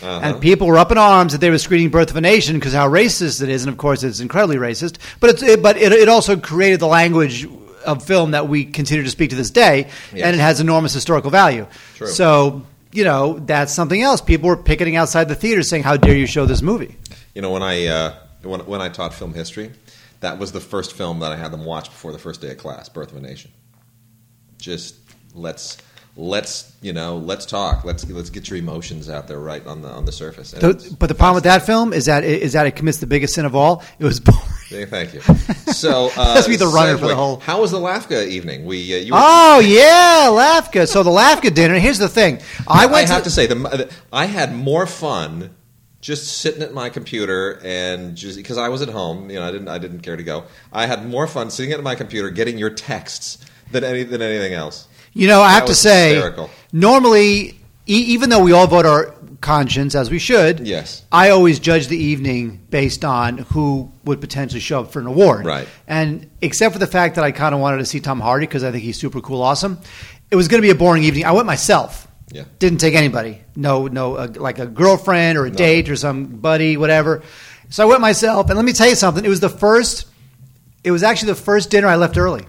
Uh-huh. 0.02 0.20
And 0.22 0.42
people 0.42 0.68
were 0.68 0.78
up 0.78 0.92
in 0.92 0.98
arms 0.98 1.32
that 1.32 1.38
they 1.40 1.50
were 1.50 1.58
screening 1.58 1.90
Birth 1.90 2.10
of 2.10 2.18
a 2.18 2.22
Nation 2.22 2.58
because 2.58 2.74
how 2.74 2.90
racist 2.90 3.42
it 3.42 3.48
is, 3.48 3.64
and 3.64 3.72
of 3.72 3.78
course 3.78 4.04
it's 4.04 4.20
incredibly 4.20 4.58
racist. 4.58 4.98
But 5.22 5.30
it's, 5.30 5.42
it, 5.44 5.64
but 5.64 5.78
it, 5.78 5.94
it 5.94 6.10
also 6.10 6.36
created 6.36 6.82
the 6.82 6.88
language 6.88 7.48
of 7.86 8.04
film 8.04 8.32
that 8.32 8.50
we 8.50 8.66
continue 8.66 9.04
to 9.06 9.10
speak 9.10 9.30
to 9.30 9.36
this 9.38 9.50
day, 9.50 9.88
Yes. 10.14 10.26
and 10.26 10.36
it 10.36 10.40
has 10.40 10.60
enormous 10.60 10.94
historical 10.94 11.32
value. 11.32 11.68
True. 11.96 12.08
So 12.08 12.64
you 12.92 13.06
know 13.06 13.40
that's 13.40 13.72
something 13.74 14.02
else. 14.02 14.20
People 14.20 14.50
were 14.50 14.58
picketing 14.58 14.98
outside 14.98 15.30
the 15.30 15.36
theater 15.36 15.64
saying, 15.64 15.84
"How 15.84 15.96
dare 15.96 16.16
you 16.18 16.26
show 16.28 16.46
this 16.46 16.62
movie?" 16.62 16.98
You 17.34 17.42
know, 17.42 17.52
when 17.52 17.64
I 17.64 17.86
uh, 17.88 18.16
when 18.42 18.60
when 18.62 18.82
I 18.82 18.90
taught 18.90 19.14
film 19.14 19.34
history, 19.34 19.72
that 20.24 20.40
was 20.40 20.52
the 20.52 20.60
first 20.60 20.94
film 20.94 21.20
that 21.20 21.32
I 21.32 21.36
had 21.38 21.52
them 21.52 21.64
watch 21.66 21.90
before 21.90 22.12
the 22.12 22.18
first 22.18 22.42
day 22.42 22.52
of 22.52 22.58
class, 22.58 22.90
Birth 22.90 23.12
of 23.12 23.18
a 23.18 23.22
Nation. 23.22 23.52
Just 24.58 24.96
let's 25.34 25.78
let's 26.16 26.72
you 26.82 26.94
know 26.94 27.18
let's 27.18 27.46
talk. 27.46 27.84
Let's 27.84 28.10
let's 28.10 28.30
get 28.30 28.50
your 28.50 28.58
emotions 28.58 29.10
out 29.10 29.28
there 29.28 29.40
right 29.40 29.66
on 29.68 29.82
the 29.82 29.90
on 29.90 30.06
the 30.06 30.12
surface. 30.12 30.54
It's 30.54 30.90
but 30.90 31.08
the 31.08 31.16
problem 31.16 31.36
with 31.36 31.44
that 31.44 31.66
film 31.66 31.92
is 31.94 32.06
that 32.06 32.24
is 32.24 32.54
that 32.54 32.66
it 32.68 32.76
commits 32.76 33.00
the 33.00 33.08
biggest 33.08 33.34
sin 33.36 33.46
of 33.46 33.56
all. 33.56 33.84
It 34.00 34.06
was 34.06 34.20
boring. 34.20 34.88
Thank 34.88 35.14
you. 35.14 35.22
So 35.74 36.12
uh, 36.16 36.34
Let's 36.36 36.48
be 36.48 36.56
the 36.56 36.68
runner 36.68 36.98
for 36.98 37.08
the 37.08 37.16
whole- 37.16 37.40
How 37.40 37.60
was 37.62 37.72
the 37.72 37.80
LAFCA 37.80 38.28
evening? 38.28 38.64
We 38.66 38.94
uh, 38.94 38.98
you 39.00 39.14
were, 39.14 39.20
Oh 39.22 39.60
yeah, 39.60 40.28
Lafka. 40.30 40.88
So 40.88 41.02
the 41.02 41.10
Lafka 41.10 41.54
dinner. 41.54 41.80
Here's 41.80 41.98
the 41.98 42.08
thing. 42.08 42.40
I 42.68 42.86
went. 42.86 43.10
I 43.10 43.14
have 43.14 43.24
to 43.24 43.30
say 43.32 43.48
the, 43.48 43.92
I 44.14 44.26
had 44.28 44.56
more 44.56 44.86
fun 44.86 45.50
just 46.04 46.40
sitting 46.40 46.62
at 46.62 46.74
my 46.74 46.90
computer 46.90 47.62
and 47.64 48.16
just 48.18 48.36
because 48.36 48.58
I 48.58 48.68
was 48.68 48.82
at 48.82 48.90
home, 48.90 49.30
you 49.30 49.40
know, 49.40 49.48
I 49.48 49.52
didn't 49.52 49.70
I 49.70 49.78
didn't 49.78 50.02
care 50.02 50.18
to 50.18 50.24
go. 50.24 50.44
I 50.74 50.86
had 50.86 51.08
more 51.08 51.28
fun 51.28 51.50
sitting 51.50 51.72
at 51.72 51.82
my 51.82 51.96
computer 51.96 52.30
getting 52.30 52.58
your 52.58 52.70
texts 52.70 53.38
than 53.72 53.86
any 53.86 54.04
than 54.04 54.22
anything 54.22 54.54
else. 54.54 54.88
You 55.14 55.28
know, 55.28 55.42
I 55.42 55.52
have 55.54 55.66
to 55.66 55.76
say, 55.76 56.16
hysterical. 56.16 56.50
normally, 56.74 57.60
e- 57.88 58.06
even 58.14 58.30
though 58.30 58.44
we 58.44 58.52
all 58.52 58.68
vote 58.68 58.86
our 58.86 59.16
conscience 59.42 59.96
as 59.96 60.10
we 60.12 60.20
should, 60.20 60.62
Yes. 60.68 61.04
I 61.12 61.30
always 61.30 61.60
judge 61.60 61.88
the 61.88 61.98
evening 61.98 62.60
based 62.70 63.06
on 63.06 63.38
who 63.40 63.92
would 64.06 64.20
potentially 64.22 64.60
show 64.60 64.82
up 64.82 64.92
for 64.92 65.00
an 65.00 65.08
award. 65.08 65.46
Right. 65.46 65.68
And 65.88 66.30
except 66.42 66.74
for 66.74 66.80
the 66.80 66.88
fact 66.88 67.16
that 67.16 67.24
I 67.24 67.32
kind 67.32 67.54
of 67.56 67.62
wanted 67.62 67.78
to 67.78 67.86
see 67.86 68.00
Tom 68.00 68.20
Hardy 68.20 68.46
because 68.48 68.64
I 68.64 68.72
think 68.72 68.84
he's 68.84 68.98
super 69.00 69.22
cool, 69.22 69.42
awesome, 69.42 69.80
it 70.32 70.36
was 70.36 70.48
going 70.48 70.62
to 70.62 70.66
be 70.66 70.72
a 70.72 70.76
boring 70.76 71.04
evening. 71.04 71.26
I 71.26 71.32
went 71.32 71.46
myself. 71.46 72.08
Yeah. 72.34 72.44
Didn't 72.60 72.80
take 72.80 72.96
anybody. 72.96 73.42
No, 73.56 73.88
no, 73.88 74.16
uh, 74.16 74.28
like 74.36 74.58
a 74.60 74.66
girlfriend 74.66 75.38
or 75.38 75.46
a 75.46 75.52
date 75.52 75.88
or 75.90 75.96
some 75.96 76.26
buddy, 76.26 76.76
whatever. 76.78 77.22
So 77.70 77.84
I 77.84 77.86
went 77.86 78.02
myself, 78.02 78.50
and 78.50 78.58
let 78.58 78.66
me 78.66 78.74
tell 78.74 78.90
you 78.90 78.96
something. 78.96 79.24
It 79.24 79.30
was 79.30 79.40
the 79.40 79.50
first. 79.50 80.08
It 80.84 80.92
was 80.92 81.04
actually 81.04 81.28
the 81.34 81.36
first 81.42 81.70
dinner 81.70 81.88
I 81.88 81.96
left 81.96 82.18
early. 82.18 82.46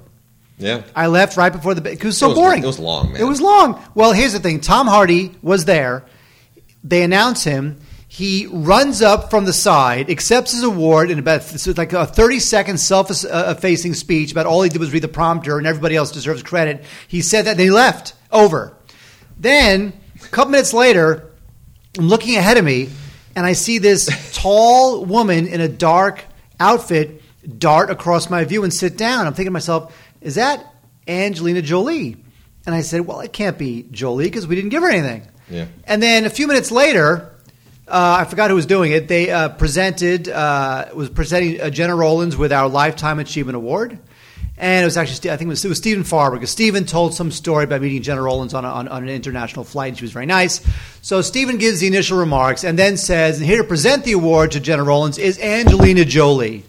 Yeah. 0.58 0.82
I 0.96 1.08
left 1.08 1.36
right 1.36 1.52
before 1.52 1.74
the 1.74 1.80
because 1.82 2.00
it 2.02 2.06
was 2.06 2.18
so 2.18 2.26
It 2.26 2.28
was- 2.30 2.38
boring. 2.38 2.62
it 2.62 2.66
was 2.66 2.78
long, 2.78 3.12
man. 3.12 3.20
It 3.20 3.24
was 3.24 3.40
long. 3.40 3.80
Well, 3.94 4.12
here's 4.12 4.32
the 4.32 4.40
thing: 4.40 4.60
Tom 4.60 4.86
Hardy 4.86 5.32
was 5.42 5.66
there. 5.66 6.04
They 6.82 7.02
announce 7.02 7.44
him. 7.44 7.76
He 8.08 8.46
runs 8.50 9.02
up 9.02 9.28
from 9.28 9.44
the 9.44 9.52
side, 9.52 10.08
accepts 10.08 10.52
his 10.52 10.62
award 10.62 11.10
in 11.10 11.18
about 11.18 11.42
like 11.76 11.92
a 11.92 12.06
30 12.06 12.38
second 12.38 12.78
self 12.78 13.10
effacing 13.10 13.94
speech 13.94 14.30
about 14.30 14.46
all 14.46 14.62
he 14.62 14.70
did 14.70 14.78
was 14.78 14.92
read 14.92 15.02
the 15.02 15.08
prompter 15.08 15.58
and 15.58 15.66
everybody 15.66 15.96
else 15.96 16.12
deserves 16.12 16.42
credit. 16.42 16.84
He 17.08 17.20
said 17.22 17.46
that, 17.46 17.56
then 17.56 17.66
he 17.66 17.70
left. 17.72 18.14
Over. 18.30 18.72
Then, 19.38 19.92
a 20.22 20.28
couple 20.28 20.52
minutes 20.52 20.72
later, 20.72 21.30
I'm 21.98 22.08
looking 22.08 22.36
ahead 22.36 22.56
of 22.56 22.64
me, 22.64 22.88
and 23.36 23.44
I 23.44 23.52
see 23.52 23.78
this 23.78 24.08
tall 24.34 25.04
woman 25.04 25.46
in 25.46 25.60
a 25.60 25.68
dark 25.68 26.24
outfit 26.60 27.22
dart 27.58 27.90
across 27.90 28.30
my 28.30 28.44
view 28.44 28.64
and 28.64 28.72
sit 28.72 28.96
down. 28.96 29.26
I'm 29.26 29.34
thinking 29.34 29.46
to 29.46 29.52
myself, 29.52 29.96
is 30.20 30.36
that 30.36 30.64
Angelina 31.06 31.62
Jolie? 31.62 32.16
And 32.66 32.74
I 32.74 32.80
said, 32.80 33.02
well, 33.02 33.20
it 33.20 33.32
can't 33.32 33.58
be 33.58 33.86
Jolie 33.90 34.24
because 34.24 34.46
we 34.46 34.56
didn't 34.56 34.70
give 34.70 34.82
her 34.82 34.88
anything. 34.88 35.28
Yeah. 35.50 35.66
And 35.84 36.02
then 36.02 36.24
a 36.24 36.30
few 36.30 36.46
minutes 36.46 36.70
later, 36.70 37.30
uh, 37.86 38.16
I 38.20 38.24
forgot 38.24 38.48
who 38.48 38.56
was 38.56 38.66
doing 38.66 38.92
it. 38.92 39.08
They 39.08 39.30
uh, 39.30 39.50
presented 39.50 40.28
uh, 40.28 40.86
was 40.94 41.10
presenting 41.10 41.60
uh, 41.60 41.68
Gena 41.68 41.94
Rowlands 41.94 42.36
with 42.36 42.52
our 42.52 42.68
Lifetime 42.68 43.18
Achievement 43.18 43.56
Award, 43.56 43.98
and 44.56 44.82
it 44.82 44.84
was 44.84 44.96
actually 44.96 45.30
I 45.30 45.36
think 45.36 45.48
it 45.48 45.50
was, 45.50 45.64
it 45.64 45.68
was 45.68 45.78
Stephen 45.78 46.04
Farber 46.04 46.34
because 46.34 46.50
Stephen 46.50 46.84
told 46.84 47.14
some 47.14 47.30
story 47.30 47.64
about 47.64 47.80
meeting 47.80 48.02
Gena 48.02 48.22
Rowlands 48.22 48.54
on, 48.54 48.64
a, 48.64 48.68
on 48.68 48.88
on 48.88 49.02
an 49.02 49.08
international 49.08 49.64
flight. 49.64 49.88
and 49.88 49.98
She 49.98 50.04
was 50.04 50.12
very 50.12 50.26
nice. 50.26 50.60
So 51.02 51.22
Stephen 51.22 51.58
gives 51.58 51.80
the 51.80 51.86
initial 51.86 52.18
remarks 52.18 52.64
and 52.64 52.78
then 52.78 52.96
says, 52.96 53.38
"And 53.38 53.46
here 53.46 53.58
to 53.58 53.64
present 53.64 54.04
the 54.04 54.12
award 54.12 54.52
to 54.52 54.60
Gena 54.60 54.84
Rowlands 54.84 55.18
is 55.18 55.38
Angelina 55.38 56.04
Jolie." 56.04 56.64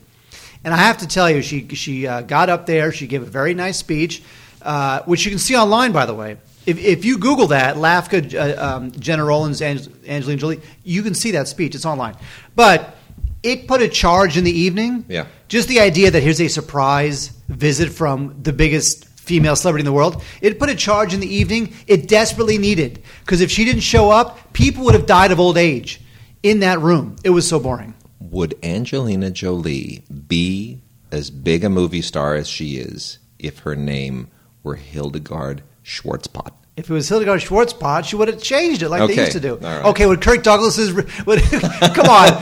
And 0.63 0.73
I 0.73 0.77
have 0.77 0.97
to 0.97 1.07
tell 1.07 1.29
you, 1.29 1.43
she 1.43 1.67
she 1.75 2.07
uh, 2.07 2.21
got 2.21 2.49
up 2.49 2.65
there. 2.65 2.91
She 2.91 3.05
gave 3.05 3.21
a 3.21 3.25
very 3.25 3.53
nice 3.53 3.77
speech, 3.77 4.23
uh, 4.63 5.03
which 5.03 5.23
you 5.23 5.29
can 5.29 5.37
see 5.39 5.55
online, 5.55 5.91
by 5.91 6.07
the 6.07 6.15
way. 6.15 6.37
If, 6.65 6.79
if 6.79 7.05
you 7.05 7.19
Google 7.19 7.47
that, 7.47 7.75
Lafka, 7.75 8.33
uh, 8.33 8.77
um, 8.77 8.91
Gena 8.93 9.23
Rowlands, 9.23 9.61
Ange- 9.61 9.87
Angelina 10.07 10.39
Jolie, 10.39 10.61
you 10.83 11.03
can 11.03 11.13
see 11.13 11.31
that 11.31 11.47
speech. 11.47 11.75
It's 11.75 11.85
online. 11.85 12.17
But 12.55 12.95
it 13.43 13.67
put 13.67 13.83
a 13.83 13.87
charge 13.87 14.35
in 14.35 14.43
the 14.43 14.51
evening. 14.51 15.05
Yeah. 15.07 15.27
Just 15.47 15.67
the 15.67 15.79
idea 15.79 16.09
that 16.09 16.23
here's 16.23 16.41
a 16.41 16.47
surprise 16.47 17.31
visit 17.47 17.89
from 17.89 18.41
the 18.41 18.53
biggest 18.53 19.05
female 19.25 19.55
celebrity 19.55 19.81
in 19.81 19.85
the 19.85 19.91
world. 19.91 20.23
It 20.41 20.59
put 20.59 20.69
a 20.69 20.75
charge 20.75 21.13
in 21.13 21.19
the 21.19 21.33
evening 21.33 21.73
it 21.87 22.07
desperately 22.07 22.57
needed. 22.57 23.03
Because 23.21 23.41
if 23.41 23.51
she 23.51 23.65
didn't 23.65 23.81
show 23.81 24.11
up, 24.11 24.53
people 24.53 24.85
would 24.85 24.93
have 24.93 25.05
died 25.05 25.31
of 25.31 25.39
old 25.39 25.57
age 25.57 26.01
in 26.43 26.59
that 26.59 26.79
room. 26.79 27.15
It 27.23 27.31
was 27.31 27.47
so 27.47 27.59
boring. 27.59 27.95
Would 28.19 28.55
Angelina 28.63 29.31
Jolie 29.31 30.03
be 30.27 30.81
as 31.11 31.29
big 31.29 31.63
a 31.63 31.69
movie 31.69 32.01
star 32.01 32.35
as 32.35 32.47
she 32.47 32.77
is 32.77 33.19
if 33.39 33.59
her 33.59 33.75
name 33.75 34.29
were 34.63 34.75
Hildegard 34.75 35.63
Schwartzpot? 35.83 36.53
If 36.77 36.89
it 36.89 36.93
was 36.93 37.07
Hildegard 37.07 37.39
Schwartzpot, 37.39 38.03
she 38.03 38.17
would 38.17 38.27
have 38.27 38.41
changed 38.41 38.81
it 38.81 38.89
like 38.89 39.01
Okay. 39.03 39.15
they 39.15 39.21
used 39.21 39.31
to 39.31 39.39
do. 39.39 39.55
Right. 39.55 39.85
Okay, 39.85 40.05
would 40.05 40.19
Kirk 40.21 40.43
Douglas's 40.43 40.91
would, 40.91 41.05
come 41.41 42.05
on? 42.09 42.33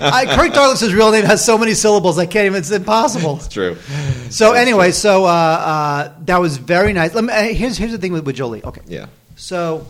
I, 0.00 0.24
Kirk 0.34 0.52
Douglas's 0.52 0.92
real 0.92 1.12
name 1.12 1.24
has 1.24 1.44
so 1.44 1.56
many 1.56 1.72
syllables 1.74 2.18
I 2.18 2.26
can't 2.26 2.46
even. 2.46 2.58
It's 2.58 2.70
impossible. 2.72 3.36
It's 3.36 3.46
true. 3.48 3.76
So 4.28 4.54
anyway, 4.54 4.90
so 4.90 5.24
uh, 5.24 5.28
uh, 5.28 6.12
that 6.24 6.38
was 6.40 6.56
very 6.56 6.92
nice. 6.92 7.14
Let 7.14 7.22
me, 7.24 7.32
uh, 7.32 7.42
here's 7.54 7.76
here's 7.78 7.92
the 7.92 7.98
thing 7.98 8.12
with, 8.12 8.26
with 8.26 8.34
Jolie. 8.34 8.64
Okay, 8.64 8.82
Yeah. 8.88 9.06
so 9.36 9.86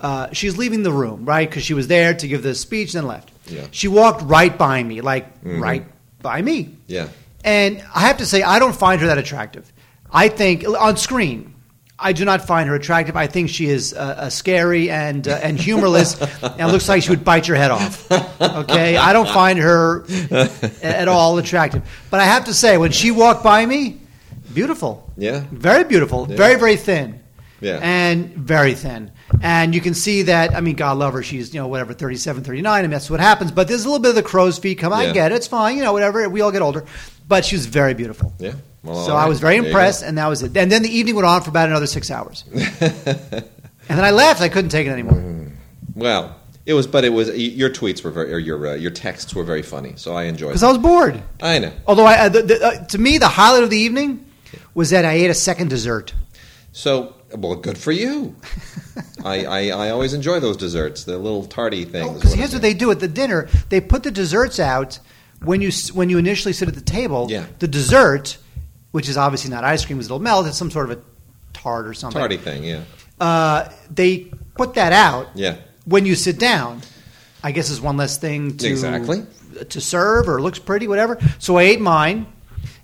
uh, 0.00 0.28
she's 0.32 0.56
leaving 0.56 0.82
the 0.82 0.92
room, 0.92 1.26
right? 1.26 1.46
Because 1.48 1.64
she 1.64 1.74
was 1.74 1.86
there 1.86 2.14
to 2.14 2.26
give 2.28 2.42
the 2.42 2.54
speech, 2.54 2.94
then 2.94 3.06
left. 3.06 3.30
Yeah. 3.46 3.66
She 3.72 3.88
walked 3.88 4.22
right 4.22 4.56
by 4.56 4.82
me, 4.82 5.02
like 5.02 5.26
right 5.42 5.84
by 6.22 6.40
me. 6.40 6.76
Yeah. 6.86 7.08
And 7.44 7.84
I 7.94 8.00
have 8.00 8.16
to 8.18 8.26
say, 8.26 8.42
I 8.42 8.58
don't 8.58 8.74
find 8.74 9.02
her 9.02 9.08
that 9.08 9.18
attractive. 9.18 9.70
I 10.10 10.28
think 10.28 10.66
on 10.66 10.96
screen, 10.96 11.53
I 11.98 12.12
do 12.12 12.24
not 12.24 12.46
find 12.46 12.68
her 12.68 12.74
attractive. 12.74 13.16
I 13.16 13.28
think 13.28 13.50
she 13.50 13.66
is 13.66 13.94
uh, 13.94 13.96
uh, 13.96 14.28
scary 14.30 14.90
and 14.90 15.26
uh, 15.28 15.38
and 15.42 15.58
humorless, 15.58 16.20
and 16.42 16.72
looks 16.72 16.88
like 16.88 17.02
she 17.04 17.10
would 17.10 17.24
bite 17.24 17.46
your 17.46 17.56
head 17.56 17.70
off. 17.70 18.10
Okay, 18.40 18.96
I 18.96 19.12
don't 19.12 19.28
find 19.28 19.58
her 19.60 20.04
at 20.82 21.06
all 21.08 21.38
attractive. 21.38 21.82
But 22.10 22.20
I 22.20 22.24
have 22.24 22.46
to 22.46 22.54
say, 22.54 22.76
when 22.78 22.90
she 22.90 23.10
walked 23.12 23.44
by 23.44 23.64
me, 23.64 24.00
beautiful. 24.52 25.08
Yeah. 25.16 25.44
very 25.52 25.84
beautiful. 25.84 26.26
Very 26.26 26.56
very 26.56 26.76
thin. 26.76 27.20
Yeah. 27.60 27.78
and 27.80 28.34
very 28.34 28.74
thin. 28.74 29.10
And 29.40 29.74
you 29.74 29.80
can 29.80 29.94
see 29.94 30.22
that. 30.22 30.54
I 30.54 30.60
mean, 30.60 30.74
God 30.76 30.98
love 30.98 31.14
her. 31.14 31.22
She's 31.22 31.54
you 31.54 31.60
know 31.60 31.68
whatever 31.68 31.94
37, 31.94 32.44
39, 32.44 32.84
and 32.84 32.92
that's 32.92 33.08
what 33.08 33.20
happens. 33.20 33.52
But 33.52 33.68
there's 33.68 33.84
a 33.84 33.88
little 33.88 34.02
bit 34.02 34.10
of 34.10 34.14
the 34.16 34.22
crow's 34.22 34.58
feet 34.58 34.78
come. 34.78 34.92
I 34.92 35.12
get 35.12 35.32
it. 35.32 35.36
It's 35.36 35.46
fine. 35.46 35.76
You 35.76 35.84
know, 35.84 35.92
whatever. 35.92 36.28
We 36.28 36.40
all 36.40 36.50
get 36.52 36.60
older. 36.60 36.84
But 37.26 37.44
she 37.44 37.54
was 37.56 37.66
very 37.66 37.94
beautiful. 37.94 38.34
Yeah. 38.38 38.54
Well, 38.84 39.06
So 39.06 39.16
I 39.16 39.26
was 39.26 39.40
very 39.40 39.56
impressed, 39.56 40.02
and 40.02 40.18
that 40.18 40.28
was 40.28 40.42
it. 40.42 40.56
And 40.56 40.70
then 40.70 40.82
the 40.82 40.94
evening 40.94 41.14
went 41.14 41.26
on 41.26 41.42
for 41.42 41.50
about 41.50 41.68
another 41.68 41.86
six 41.86 42.10
hours. 42.10 42.44
and 42.52 42.78
then 43.88 44.04
I 44.04 44.10
left. 44.10 44.42
I 44.42 44.48
couldn't 44.48 44.70
take 44.70 44.86
it 44.86 44.90
anymore. 44.90 45.52
Well, 45.94 46.36
it 46.66 46.74
was, 46.74 46.86
but 46.86 47.04
it 47.04 47.10
was 47.10 47.28
your 47.36 47.70
tweets 47.70 48.04
were 48.04 48.10
very, 48.10 48.32
or 48.32 48.38
your 48.38 48.66
uh, 48.68 48.74
your 48.74 48.90
texts 48.90 49.34
were 49.34 49.44
very 49.44 49.62
funny, 49.62 49.94
so 49.96 50.14
I 50.14 50.24
enjoyed. 50.24 50.48
It. 50.48 50.52
Because 50.52 50.62
I 50.62 50.68
was 50.68 50.78
bored. 50.78 51.22
I 51.42 51.58
know. 51.58 51.72
Although, 51.86 52.06
I, 52.06 52.26
uh, 52.26 52.28
the, 52.28 52.42
the, 52.42 52.66
uh, 52.66 52.84
to 52.86 52.98
me, 52.98 53.18
the 53.18 53.28
highlight 53.28 53.64
of 53.64 53.70
the 53.70 53.78
evening 53.78 54.26
was 54.74 54.90
that 54.90 55.04
I 55.04 55.12
ate 55.12 55.30
a 55.30 55.34
second 55.34 55.68
dessert. 55.68 56.14
So, 56.72 57.14
well, 57.36 57.54
good 57.56 57.78
for 57.78 57.92
you. 57.92 58.36
I, 59.24 59.44
I, 59.44 59.60
I 59.68 59.90
always 59.90 60.12
enjoy 60.12 60.40
those 60.40 60.56
desserts, 60.56 61.04
the 61.04 61.16
little 61.16 61.46
tardy 61.46 61.84
things. 61.84 62.14
Because 62.14 62.34
here's 62.34 62.52
what 62.52 62.62
they 62.62 62.74
do 62.74 62.90
at 62.90 63.00
the 63.00 63.08
dinner: 63.08 63.48
they 63.68 63.80
put 63.80 64.02
the 64.02 64.10
desserts 64.10 64.58
out 64.58 64.98
when 65.42 65.60
you 65.60 65.70
when 65.92 66.08
you 66.10 66.18
initially 66.18 66.52
sit 66.52 66.68
at 66.68 66.74
the 66.74 66.80
table. 66.80 67.28
Yeah. 67.30 67.46
The 67.58 67.68
dessert, 67.68 68.38
which 68.94 69.08
is 69.08 69.16
obviously 69.16 69.50
not 69.50 69.64
ice 69.64 69.84
cream, 69.84 69.98
because 69.98 70.06
it'll 70.06 70.20
melt. 70.20 70.46
It's 70.46 70.56
some 70.56 70.70
sort 70.70 70.88
of 70.88 70.98
a 70.98 71.02
tart 71.52 71.88
or 71.88 71.94
something. 71.94 72.16
tarty 72.20 72.36
thing. 72.36 72.62
Yeah. 72.62 72.82
Uh, 73.18 73.68
they 73.92 74.30
put 74.54 74.74
that 74.74 74.92
out 74.92 75.30
Yeah. 75.34 75.56
when 75.84 76.06
you 76.06 76.14
sit 76.14 76.38
down. 76.38 76.80
I 77.42 77.50
guess 77.50 77.70
is 77.70 77.80
one 77.80 77.96
less 77.96 78.18
thing 78.18 78.56
to 78.58 78.68
Exactly. 78.68 79.26
to 79.68 79.80
serve 79.80 80.28
or 80.28 80.40
looks 80.40 80.60
pretty, 80.60 80.86
whatever. 80.86 81.18
So 81.40 81.56
I 81.58 81.64
ate 81.64 81.80
mine, 81.80 82.26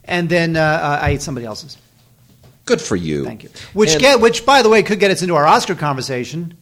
and 0.05 0.29
then 0.29 0.57
uh, 0.57 0.61
uh, 0.61 0.99
I 1.01 1.11
ate 1.11 1.23
somebody 1.23 1.47
else's. 1.47 1.77
Good 2.65 2.81
for 2.81 2.97
you. 2.97 3.25
Thank 3.25 3.45
you. 3.45 3.51
Which 3.73 3.93
And- 3.93 4.01
get 4.01 4.21
which 4.21 4.45
by 4.45 4.63
the 4.63 4.69
way 4.69 4.83
could 4.83 4.99
get 4.99 5.13
us 5.13 5.23
into 5.23 5.37
our 5.37 5.47
Oscar 5.47 5.77
conversation. 5.77 6.55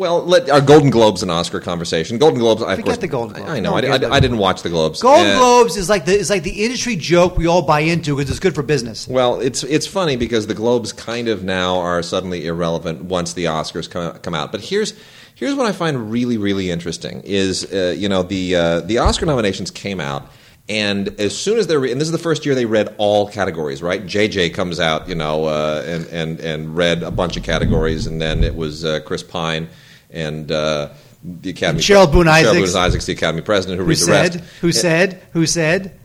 Well, 0.00 0.24
let 0.24 0.48
our 0.48 0.62
Golden 0.62 0.88
Globes 0.88 1.20
and 1.20 1.30
Oscar 1.30 1.60
conversation. 1.60 2.16
Golden 2.16 2.38
Globes. 2.38 2.62
I, 2.62 2.70
Forget 2.70 2.84
course, 2.86 2.96
the 2.96 3.06
Golden 3.06 3.34
Globes. 3.36 3.50
I, 3.50 3.56
I 3.58 3.60
know. 3.60 3.74
I, 3.74 3.80
I, 3.80 4.16
I 4.16 4.18
didn't 4.18 4.38
watch 4.38 4.62
the 4.62 4.70
Globes. 4.70 5.02
Golden 5.02 5.36
Uh, 5.36 5.38
Globes 5.38 5.76
is 5.76 5.90
like 5.90 6.06
the 6.06 6.14
is 6.14 6.30
like 6.30 6.42
the 6.42 6.64
industry 6.64 6.96
joke 6.96 7.36
we 7.36 7.46
all 7.46 7.60
buy 7.60 7.80
into 7.80 8.16
because 8.16 8.30
it's 8.30 8.38
good 8.38 8.54
for 8.54 8.62
business. 8.62 9.06
Well, 9.06 9.38
it's 9.42 9.62
it's 9.62 9.86
funny 9.86 10.16
because 10.16 10.46
the 10.46 10.54
Globes 10.54 10.94
kind 10.94 11.28
of 11.28 11.44
now 11.44 11.80
are 11.80 12.02
suddenly 12.02 12.46
irrelevant 12.46 13.04
once 13.04 13.34
the 13.34 13.44
Oscars 13.44 13.90
come 13.90 14.16
come 14.20 14.34
out. 14.34 14.52
But 14.52 14.62
here's 14.62 14.94
here's 15.34 15.54
what 15.54 15.66
I 15.66 15.72
find 15.72 16.10
really 16.10 16.38
really 16.38 16.70
interesting 16.70 17.20
is 17.26 17.70
uh, 17.70 17.94
you 17.94 18.08
know 18.08 18.22
the 18.22 18.56
uh, 18.56 18.80
the 18.80 18.96
Oscar 18.96 19.26
nominations 19.26 19.70
came 19.70 20.00
out. 20.00 20.30
And 20.66 21.08
as 21.20 21.36
soon 21.36 21.58
as 21.58 21.66
they're, 21.66 21.84
and 21.84 22.00
this 22.00 22.06
is 22.08 22.12
the 22.12 22.18
first 22.18 22.46
year 22.46 22.54
they 22.54 22.64
read 22.64 22.94
all 22.96 23.28
categories, 23.28 23.82
right? 23.82 24.06
JJ 24.06 24.54
comes 24.54 24.78
out, 24.78 25.08
you 25.08 25.16
know, 25.16 25.46
uh, 25.46 25.82
and, 25.84 26.06
and, 26.06 26.38
and 26.38 26.76
read 26.76 27.02
a 27.02 27.10
bunch 27.10 27.36
of 27.36 27.42
categories, 27.42 28.06
and 28.06 28.22
then 28.22 28.44
it 28.44 28.54
was 28.54 28.84
uh, 28.84 29.00
Chris 29.00 29.24
Pine 29.24 29.68
and 30.12 30.50
uh, 30.50 30.90
the 31.22 31.50
Academy. 31.50 31.80
Cheryl 31.82 32.10
Boone 32.10 32.26
Cheryl 32.26 32.72
Boone 32.72 32.82
Isaacs, 32.82 33.06
the 33.06 33.12
Academy 33.12 33.42
president, 33.42 33.78
who, 33.78 33.84
Who 33.84 33.90
reads 33.90 34.06
the 34.06 34.12
rest. 34.12 34.32
said? 34.32 34.42
Who 34.60 34.72
said? 34.72 35.22
Who 35.32 35.46
said? 35.46 35.98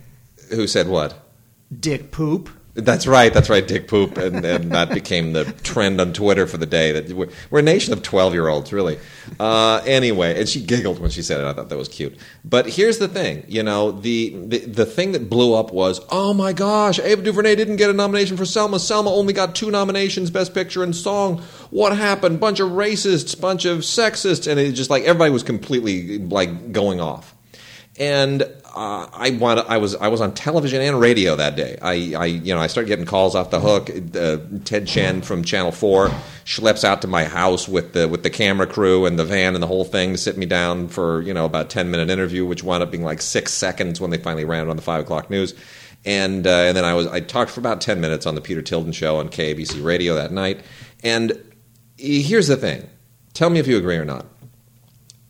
Who 0.52 0.68
said 0.68 0.88
what? 0.88 1.14
Dick 1.78 2.12
poop. 2.12 2.50
That's 2.76 3.08
right. 3.08 3.34
That's 3.34 3.50
right. 3.50 3.66
Dick 3.66 3.88
poop, 3.88 4.18
and, 4.18 4.44
and 4.44 4.70
that 4.74 4.90
became 4.90 5.32
the 5.32 5.46
trend 5.64 6.02
on 6.02 6.12
Twitter 6.12 6.46
for 6.46 6.58
the 6.58 6.66
day. 6.66 6.92
That 6.92 7.16
we're, 7.16 7.30
we're 7.50 7.60
a 7.60 7.62
nation 7.62 7.94
of 7.94 8.04
twelve-year-olds, 8.04 8.74
really. 8.74 9.00
Uh, 9.40 9.82
anyway, 9.86 10.38
and 10.38 10.50
she 10.50 10.62
giggled 10.62 11.00
when 11.00 11.10
she 11.10 11.22
said 11.22 11.40
it. 11.40 11.46
I 11.46 11.54
thought 11.54 11.70
that 11.70 11.78
was 11.78 11.88
cute. 11.88 12.18
But 12.44 12.68
here's 12.68 12.98
the 12.98 13.08
thing. 13.08 13.46
You 13.48 13.64
know, 13.64 13.94
the, 13.94 14.36
the 14.48 14.58
the 14.66 14.86
thing 14.86 15.14
that 15.14 15.30
blew 15.30 15.54
up 15.54 15.72
was, 15.72 16.02
oh 16.10 16.34
my 16.34 16.52
gosh, 16.52 17.00
Ava 17.00 17.22
DuVernay 17.22 17.56
didn't 17.56 17.78
get 17.78 17.90
a 17.90 17.94
nomination 17.94 18.36
for 18.36 18.46
Selma. 18.46 18.78
Selma 18.78 19.10
only 19.10 19.32
got 19.32 19.56
two 19.56 19.72
nominations, 19.72 20.30
Best 20.30 20.54
Picture 20.54 20.84
and 20.84 20.94
Song. 20.94 21.42
What 21.70 21.96
happened? 21.96 22.42
Bunch 22.42 22.60
of 22.60 22.72
racists, 22.72 23.40
bunch 23.40 23.64
of 23.64 23.80
sexists, 23.80 24.52
and 24.52 24.60
it 24.60 24.74
just 24.74 24.90
like 24.90 25.04
everybody 25.04 25.32
was 25.32 25.44
completely 25.44 26.18
like 26.18 26.74
going 26.74 27.00
off 27.00 27.34
and 27.98 28.44
uh, 28.76 29.08
I 29.14 29.30
want 29.32 29.68
I 29.70 29.78
was 29.78 29.96
I 29.96 30.10
was 30.10 30.20
on 30.20 30.34
television 30.34 30.82
and 30.82 31.00
radio 31.00 31.38
that 31.38 31.56
day. 31.56 31.78
I, 31.82 32.14
I 32.14 32.26
you 32.26 32.54
know 32.54 32.60
I 32.60 32.68
started 32.68 32.90
getting 32.90 33.06
calls 33.06 33.34
off 33.34 33.50
the 33.50 33.62
hook. 33.62 33.90
Uh, 33.90 34.38
Ted 34.66 34.86
Chen 34.86 35.22
from 35.22 35.46
Channel 35.46 35.72
Four 35.72 36.10
schleps 36.44 36.84
out 36.84 37.02
to 37.04 37.08
my 37.08 37.24
house 37.24 37.70
with 37.70 37.94
the 37.94 38.10
with 38.10 38.24
the 38.24 38.30
camera 38.30 38.68
crew 38.68 39.06
and 39.06 39.18
the 39.18 39.24
van 39.24 39.54
and 39.54 39.64
the 39.64 39.68
whole 39.68 39.86
thing 39.86 40.12
to 40.12 40.18
sit 40.18 40.38
me 40.38 40.46
down 40.46 40.90
for 40.90 41.22
you 41.22 41.34
know 41.34 41.46
about 41.46 41.70
ten 41.70 41.90
minute 41.90 42.10
interview, 42.10 42.46
which 42.46 42.64
wound 42.64 42.84
up 42.84 42.92
being 42.92 43.04
like 43.04 43.22
six 43.22 43.54
seconds 43.54 44.02
when 44.02 44.12
they 44.12 44.18
finally 44.18 44.44
ran 44.44 44.68
it 44.68 44.70
on 44.70 44.76
the 44.76 44.82
five 44.82 45.02
o'clock 45.02 45.30
news. 45.30 45.54
And 46.04 46.46
uh, 46.46 46.50
and 46.50 46.76
then 46.76 46.84
I 46.84 46.96
was 46.96 47.08
I 47.08 47.22
talked 47.22 47.52
for 47.52 47.62
about 47.62 47.80
ten 47.80 48.02
minutes 48.02 48.26
on 48.26 48.36
the 48.36 48.42
Peter 48.42 48.62
Tilden 48.62 48.92
show 48.92 49.18
on 49.18 49.30
KABC 49.30 49.84
radio 49.86 50.16
that 50.16 50.34
night. 50.34 50.60
And 51.02 51.32
here's 51.98 52.48
the 52.48 52.58
thing: 52.58 52.90
tell 53.34 53.50
me 53.50 53.60
if 53.60 53.68
you 53.68 53.78
agree 53.78 53.96
or 53.96 54.06
not 54.06 54.26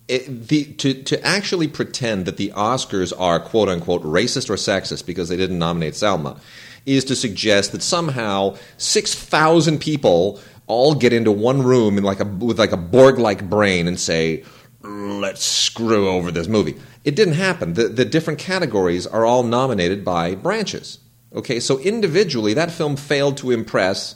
it, 0.08 0.48
the, 0.48 0.66
to, 0.74 0.94
to 1.04 1.26
actually 1.26 1.68
pretend 1.68 2.26
that 2.26 2.38
the 2.38 2.52
Oscars 2.56 3.12
are 3.18 3.40
quote 3.40 3.70
unquote 3.70 4.04
racist 4.04 4.50
or 4.50 4.56
sexist 4.56 5.06
because 5.06 5.30
they 5.30 5.38
didn't 5.38 5.60
nominate 5.60 5.96
Selma 5.96 6.40
is 6.86 7.04
to 7.06 7.16
suggest 7.16 7.72
that 7.72 7.82
somehow 7.82 8.56
6,000 8.78 9.80
people 9.80 10.40
all 10.68 10.94
get 10.94 11.14
into 11.14 11.32
one 11.32 11.62
room 11.62 11.98
in 11.98 12.04
like 12.04 12.20
a, 12.20 12.26
with 12.26 12.60
like 12.60 12.72
a 12.72 12.78
Borg 12.78 13.18
like 13.18 13.50
brain 13.50 13.88
and 13.88 14.00
say, 14.00 14.44
let's 14.82 15.44
screw 15.44 16.08
over 16.08 16.32
this 16.32 16.48
movie. 16.48 16.76
It 17.04 17.16
didn't 17.16 17.36
happen. 17.36 17.74
The, 17.74 17.88
the 17.88 18.06
different 18.06 18.40
categories 18.40 19.08
are 19.08 19.26
all 19.26 19.44
nominated 19.44 20.06
by 20.06 20.36
branches. 20.36 21.00
Okay, 21.34 21.60
so 21.60 21.80
individually, 21.80 22.54
that 22.54 22.72
film 22.72 22.96
failed 22.96 23.38
to 23.38 23.52
impress 23.52 24.16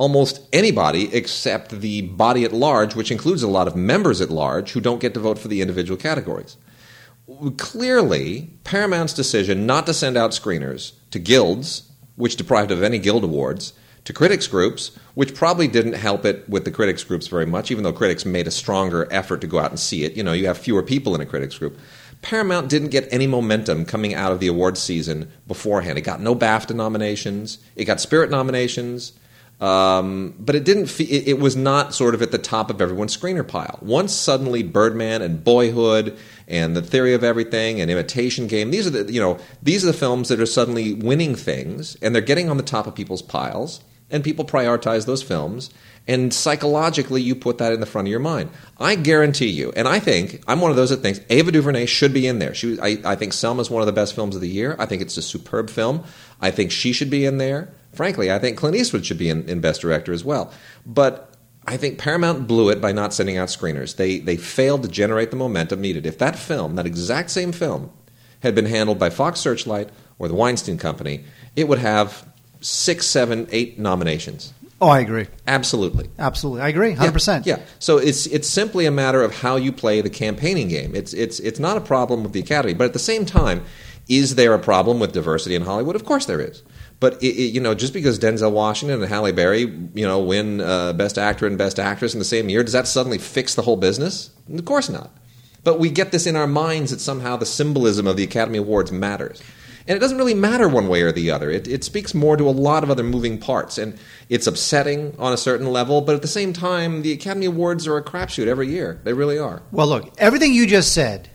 almost 0.00 0.40
anybody 0.50 1.14
except 1.14 1.82
the 1.82 2.00
body 2.00 2.42
at 2.42 2.54
large, 2.54 2.94
which 2.94 3.10
includes 3.10 3.42
a 3.42 3.48
lot 3.48 3.68
of 3.68 3.76
members 3.76 4.22
at 4.22 4.30
large 4.30 4.72
who 4.72 4.80
don't 4.80 4.98
get 4.98 5.12
to 5.12 5.20
vote 5.20 5.38
for 5.38 5.48
the 5.48 5.60
individual 5.60 5.98
categories. 5.98 6.56
Clearly, 7.58 8.48
Paramount's 8.64 9.12
decision 9.12 9.66
not 9.66 9.84
to 9.84 9.92
send 9.92 10.16
out 10.16 10.30
screeners 10.30 10.92
to 11.10 11.18
guilds, 11.18 11.82
which 12.16 12.36
deprived 12.36 12.70
of 12.70 12.82
any 12.82 12.98
guild 12.98 13.24
awards, 13.24 13.74
to 14.04 14.14
critics 14.14 14.46
groups, 14.46 14.98
which 15.12 15.34
probably 15.34 15.68
didn't 15.68 15.92
help 15.92 16.24
it 16.24 16.48
with 16.48 16.64
the 16.64 16.70
critics 16.70 17.04
groups 17.04 17.26
very 17.26 17.44
much, 17.44 17.70
even 17.70 17.84
though 17.84 17.92
critics 17.92 18.24
made 18.24 18.46
a 18.46 18.50
stronger 18.50 19.06
effort 19.10 19.42
to 19.42 19.46
go 19.46 19.58
out 19.58 19.70
and 19.70 19.78
see 19.78 20.04
it. 20.04 20.14
You 20.16 20.22
know, 20.22 20.32
you 20.32 20.46
have 20.46 20.56
fewer 20.56 20.82
people 20.82 21.14
in 21.14 21.20
a 21.20 21.26
critics 21.26 21.58
group. 21.58 21.78
Paramount 22.22 22.70
didn't 22.70 22.88
get 22.88 23.06
any 23.12 23.26
momentum 23.26 23.84
coming 23.84 24.14
out 24.14 24.32
of 24.32 24.40
the 24.40 24.46
awards 24.46 24.80
season 24.80 25.30
beforehand. 25.46 25.98
It 25.98 26.02
got 26.02 26.22
no 26.22 26.34
BAFTA 26.34 26.74
nominations. 26.74 27.58
It 27.76 27.84
got 27.84 28.00
Spirit 28.00 28.30
nominations. 28.30 29.12
Um, 29.60 30.34
but 30.38 30.54
it 30.54 30.64
didn't. 30.64 30.86
Fe- 30.86 31.04
it, 31.04 31.28
it 31.28 31.38
was 31.38 31.54
not 31.54 31.94
sort 31.94 32.14
of 32.14 32.22
at 32.22 32.30
the 32.30 32.38
top 32.38 32.70
of 32.70 32.80
everyone's 32.80 33.16
screener 33.16 33.46
pile. 33.46 33.78
Once 33.82 34.14
suddenly, 34.14 34.62
Birdman 34.62 35.20
and 35.20 35.44
Boyhood 35.44 36.16
and 36.48 36.74
The 36.74 36.82
Theory 36.82 37.12
of 37.12 37.22
Everything 37.22 37.80
and 37.80 37.90
Imitation 37.90 38.46
Game. 38.46 38.70
These 38.70 38.86
are 38.86 38.90
the 38.90 39.12
you 39.12 39.20
know 39.20 39.38
these 39.62 39.84
are 39.84 39.88
the 39.88 39.92
films 39.92 40.28
that 40.30 40.40
are 40.40 40.46
suddenly 40.46 40.94
winning 40.94 41.34
things, 41.34 41.96
and 41.96 42.14
they're 42.14 42.22
getting 42.22 42.48
on 42.48 42.56
the 42.56 42.62
top 42.62 42.86
of 42.86 42.94
people's 42.94 43.22
piles. 43.22 43.82
And 44.12 44.24
people 44.24 44.44
prioritize 44.44 45.06
those 45.06 45.22
films, 45.22 45.70
and 46.08 46.34
psychologically, 46.34 47.22
you 47.22 47.36
put 47.36 47.58
that 47.58 47.72
in 47.72 47.78
the 47.78 47.86
front 47.86 48.08
of 48.08 48.10
your 48.10 48.18
mind. 48.18 48.50
I 48.80 48.96
guarantee 48.96 49.50
you, 49.50 49.72
and 49.76 49.86
I 49.86 50.00
think 50.00 50.42
I'm 50.48 50.60
one 50.60 50.72
of 50.72 50.76
those 50.76 50.90
that 50.90 50.96
thinks 50.96 51.20
Ava 51.30 51.52
DuVernay 51.52 51.86
should 51.86 52.12
be 52.12 52.26
in 52.26 52.40
there. 52.40 52.52
She, 52.52 52.76
I, 52.80 52.98
I 53.04 53.14
think 53.14 53.32
is 53.32 53.70
one 53.70 53.82
of 53.82 53.86
the 53.86 53.92
best 53.92 54.16
films 54.16 54.34
of 54.34 54.40
the 54.40 54.48
year. 54.48 54.74
I 54.80 54.86
think 54.86 55.00
it's 55.00 55.16
a 55.16 55.22
superb 55.22 55.70
film. 55.70 56.02
I 56.40 56.50
think 56.50 56.72
she 56.72 56.92
should 56.92 57.10
be 57.10 57.24
in 57.24 57.38
there. 57.38 57.72
Frankly, 57.92 58.30
I 58.30 58.38
think 58.38 58.56
Clint 58.56 58.76
Eastwood 58.76 59.04
should 59.04 59.18
be 59.18 59.28
in, 59.28 59.48
in 59.48 59.60
Best 59.60 59.80
Director 59.80 60.12
as 60.12 60.24
well. 60.24 60.52
But 60.86 61.34
I 61.66 61.76
think 61.76 61.98
Paramount 61.98 62.46
blew 62.46 62.68
it 62.70 62.80
by 62.80 62.92
not 62.92 63.12
sending 63.12 63.36
out 63.36 63.48
screeners. 63.48 63.96
They 63.96 64.18
they 64.18 64.36
failed 64.36 64.82
to 64.82 64.88
generate 64.88 65.30
the 65.30 65.36
momentum 65.36 65.80
needed. 65.80 66.06
If 66.06 66.18
that 66.18 66.36
film, 66.36 66.76
that 66.76 66.86
exact 66.86 67.30
same 67.30 67.52
film, 67.52 67.90
had 68.40 68.54
been 68.54 68.66
handled 68.66 68.98
by 68.98 69.10
Fox 69.10 69.40
Searchlight 69.40 69.90
or 70.18 70.28
the 70.28 70.34
Weinstein 70.34 70.78
Company, 70.78 71.24
it 71.56 71.68
would 71.68 71.78
have 71.78 72.26
six, 72.60 73.06
seven, 73.06 73.48
eight 73.50 73.78
nominations. 73.78 74.52
Oh, 74.82 74.88
I 74.88 75.00
agree. 75.00 75.26
Absolutely. 75.46 76.08
Absolutely. 76.18 76.62
I 76.62 76.68
agree. 76.68 76.94
100%. 76.94 77.44
Yeah. 77.44 77.58
So 77.78 77.98
it's 77.98 78.26
it's 78.26 78.48
simply 78.48 78.86
a 78.86 78.90
matter 78.90 79.22
of 79.22 79.34
how 79.34 79.56
you 79.56 79.72
play 79.72 80.00
the 80.00 80.08
campaigning 80.08 80.68
game. 80.68 80.94
It's 80.94 81.12
it's 81.12 81.38
it's 81.40 81.60
not 81.60 81.76
a 81.76 81.82
problem 81.82 82.22
with 82.22 82.32
the 82.32 82.40
Academy, 82.40 82.72
but 82.72 82.84
at 82.84 82.94
the 82.94 82.98
same 82.98 83.26
time, 83.26 83.62
is 84.08 84.36
there 84.36 84.54
a 84.54 84.58
problem 84.58 84.98
with 84.98 85.12
diversity 85.12 85.54
in 85.54 85.62
Hollywood? 85.62 85.96
Of 85.96 86.06
course 86.06 86.24
there 86.24 86.40
is. 86.40 86.62
But 87.00 87.14
it, 87.22 87.28
it, 87.28 87.54
you 87.54 87.60
know, 87.60 87.74
just 87.74 87.94
because 87.94 88.18
Denzel 88.18 88.52
Washington 88.52 89.02
and 89.02 89.10
Halle 89.10 89.32
Berry, 89.32 89.60
you 89.60 90.06
know, 90.06 90.20
win 90.20 90.60
uh, 90.60 90.92
Best 90.92 91.16
Actor 91.16 91.46
and 91.46 91.56
Best 91.56 91.78
Actress 91.78 92.12
in 92.12 92.18
the 92.18 92.24
same 92.24 92.50
year, 92.50 92.62
does 92.62 92.74
that 92.74 92.86
suddenly 92.86 93.18
fix 93.18 93.54
the 93.54 93.62
whole 93.62 93.76
business? 93.76 94.30
Of 94.52 94.64
course 94.66 94.90
not. 94.90 95.10
But 95.64 95.78
we 95.78 95.90
get 95.90 96.12
this 96.12 96.26
in 96.26 96.36
our 96.36 96.46
minds 96.46 96.90
that 96.90 97.00
somehow 97.00 97.36
the 97.36 97.46
symbolism 97.46 98.06
of 98.06 98.16
the 98.16 98.24
Academy 98.24 98.58
Awards 98.58 98.92
matters. 98.92 99.42
And 99.86 99.96
it 99.96 100.00
doesn't 100.00 100.18
really 100.18 100.34
matter 100.34 100.68
one 100.68 100.88
way 100.88 101.02
or 101.02 101.10
the 101.10 101.30
other. 101.30 101.50
It, 101.50 101.66
it 101.66 101.84
speaks 101.84 102.14
more 102.14 102.36
to 102.36 102.48
a 102.48 102.52
lot 102.52 102.84
of 102.84 102.90
other 102.90 103.02
moving 103.02 103.38
parts. 103.38 103.78
And 103.78 103.98
it's 104.28 104.46
upsetting 104.46 105.14
on 105.18 105.32
a 105.32 105.38
certain 105.38 105.66
level, 105.72 106.02
but 106.02 106.14
at 106.14 106.22
the 106.22 106.28
same 106.28 106.52
time, 106.52 107.02
the 107.02 107.12
Academy 107.12 107.46
Awards 107.46 107.86
are 107.86 107.96
a 107.96 108.04
crapshoot 108.04 108.46
every 108.46 108.68
year. 108.68 109.00
They 109.04 109.14
really 109.14 109.38
are. 109.38 109.62
Well, 109.72 109.86
look, 109.86 110.12
everything 110.18 110.52
you 110.52 110.66
just 110.66 110.92
said, 110.92 111.30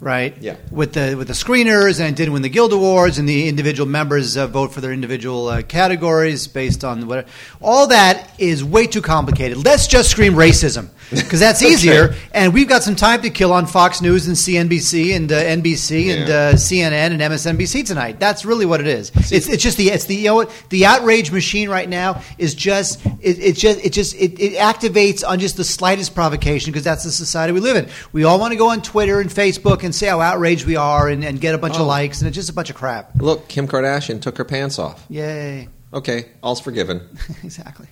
right? 0.00 0.36
Yeah. 0.40 0.56
With 0.70 0.92
the 0.92 1.14
with 1.16 1.28
the 1.28 1.34
screeners 1.34 2.00
and 2.00 2.16
didn't 2.16 2.32
win 2.32 2.42
the 2.42 2.48
Guild 2.48 2.72
Awards 2.72 3.18
and 3.18 3.28
the 3.28 3.48
individual 3.48 3.88
members 3.88 4.36
uh, 4.36 4.46
vote 4.46 4.72
for 4.72 4.80
their 4.80 4.92
individual 4.92 5.48
uh, 5.48 5.62
categories 5.62 6.46
based 6.46 6.84
on 6.84 7.06
whatever. 7.06 7.28
All 7.60 7.86
that 7.88 8.30
is 8.38 8.64
way 8.64 8.86
too 8.86 9.02
complicated. 9.02 9.64
Let's 9.64 9.86
just 9.86 10.10
scream 10.10 10.34
racism 10.34 10.88
because 11.10 11.40
that's 11.40 11.62
easier. 11.72 12.14
And 12.32 12.52
we've 12.54 12.68
got 12.68 12.82
some 12.82 12.96
time 12.96 13.22
to 13.22 13.30
kill 13.30 13.52
on 13.52 13.66
Fox 13.66 14.00
News 14.00 14.26
and 14.28 14.36
CNBC 14.36 15.16
and 15.16 15.30
uh, 15.32 15.36
NBC 15.42 16.10
and 16.16 16.28
Yeah. 16.28 16.34
uh, 16.34 16.52
CNN 16.54 16.92
and 17.12 17.20
MSNBC 17.20 17.86
tonight. 17.86 18.20
That's 18.20 18.44
really 18.44 18.66
what 18.66 18.80
it 18.80 18.86
is. 18.86 19.10
It's, 19.32 19.48
it's 19.48 19.62
just 19.62 19.76
the 19.78 19.88
it's 19.88 20.04
the 20.04 20.14
you 20.16 20.24
know 20.24 20.34
what 20.36 20.64
the 20.70 20.86
outrage 20.86 21.30
machine 21.32 21.68
right 21.68 21.88
now 21.88 22.22
is 22.38 22.54
just 22.54 23.04
it, 23.20 23.38
it 23.38 23.56
just 23.56 23.84
it 23.84 23.92
just 23.92 24.14
it, 24.14 24.38
it 24.40 24.54
activates 24.58 25.26
on 25.26 25.38
just 25.40 25.56
the 25.56 25.64
slightest 25.64 26.14
provocation 26.14 26.72
because 26.72 26.84
that's 26.84 27.04
the 27.04 27.10
society 27.10 27.52
we 27.52 27.60
live 27.60 27.76
in. 27.76 27.88
We 28.12 28.24
all 28.24 28.38
want 28.38 28.52
to 28.52 28.56
go 28.58 28.68
on 28.70 28.82
Twitter 28.82 29.20
and 29.20 29.28
Facebook 29.30 29.82
and 29.84 29.87
say 29.92 30.06
how 30.08 30.20
outraged 30.20 30.66
we 30.66 30.76
are 30.76 31.08
and, 31.08 31.24
and 31.24 31.40
get 31.40 31.54
a 31.54 31.58
bunch 31.58 31.74
of 31.76 31.82
Oh. 31.82 31.86
likes 31.86 32.20
and 32.20 32.28
it's 32.28 32.34
just 32.34 32.50
a 32.50 32.52
bunch 32.52 32.70
of 32.70 32.76
crap. 32.76 33.10
Look, 33.16 33.48
Kim 33.48 33.66
Kardashian 33.68 34.20
took 34.20 34.38
her 34.38 34.44
pants 34.44 34.78
off. 34.78 35.04
Yay! 35.08 35.68
Okay, 35.92 36.26
all's 36.42 36.60
forgiven. 36.60 37.08
exactly. 37.42 37.86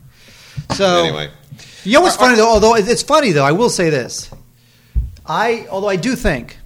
So 0.75 1.05
anyway, 1.05 1.31
You 1.85 1.93
know 1.95 2.00
what's 2.03 2.17
funny 2.17 2.37
though? 2.37 2.49
Although 2.49 2.75
it's 2.76 3.03
funny 3.03 3.33
though, 3.33 3.45
I 3.45 3.53
will 3.53 3.71
say 3.71 3.91
this. 3.91 4.31
I 5.26 5.67
although 5.71 5.88
I 5.88 5.97
do 5.97 6.15
think, 6.17 6.59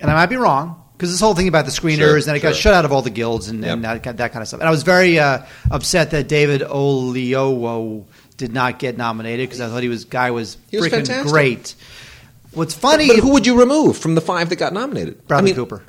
and 0.00 0.10
I 0.10 0.14
might 0.14 0.26
be 0.26 0.36
wrong, 0.36 0.82
because 0.96 1.10
this 1.10 1.20
whole 1.20 1.34
thing 1.34 1.48
about 1.48 1.64
the 1.66 1.70
screeners 1.70 1.96
Sure, 1.98 2.16
and 2.16 2.36
it 2.36 2.40
got 2.40 2.54
shut 2.54 2.72
out 2.74 2.84
of 2.84 2.92
all 2.92 3.02
the 3.02 3.10
guilds 3.10 3.48
and, 3.48 3.64
and 3.64 3.84
that, 3.84 4.02
that 4.02 4.32
kind 4.32 4.42
of 4.42 4.48
stuff. 4.48 4.60
And 4.60 4.68
I 4.68 4.70
was 4.70 4.82
very 4.82 5.18
uh, 5.18 5.44
upset 5.70 6.10
that 6.12 6.26
David 6.28 6.62
Oyelowo 6.62 8.04
did 8.36 8.52
not 8.52 8.78
get 8.78 8.96
nominated 8.96 9.48
because 9.48 9.60
I 9.60 9.68
thought 9.68 9.82
he 9.82 9.88
was 9.88 10.04
guy 10.04 10.30
was 10.30 10.56
He 10.70 10.76
was 10.78 10.86
freaking 10.86 11.06
fantastic. 11.06 11.32
great. 11.32 11.74
What's 12.56 12.74
funny? 12.74 13.08
but 13.08 13.18
who 13.18 13.32
would 13.32 13.46
you 13.46 13.58
remove 13.58 13.98
from 13.98 14.14
the 14.14 14.20
five 14.20 14.48
that 14.48 14.56
got 14.56 14.72
nominated? 14.72 15.26
Bradley 15.28 15.52
I 15.52 15.54
mean, 15.54 15.66
Cooper. 15.66 15.82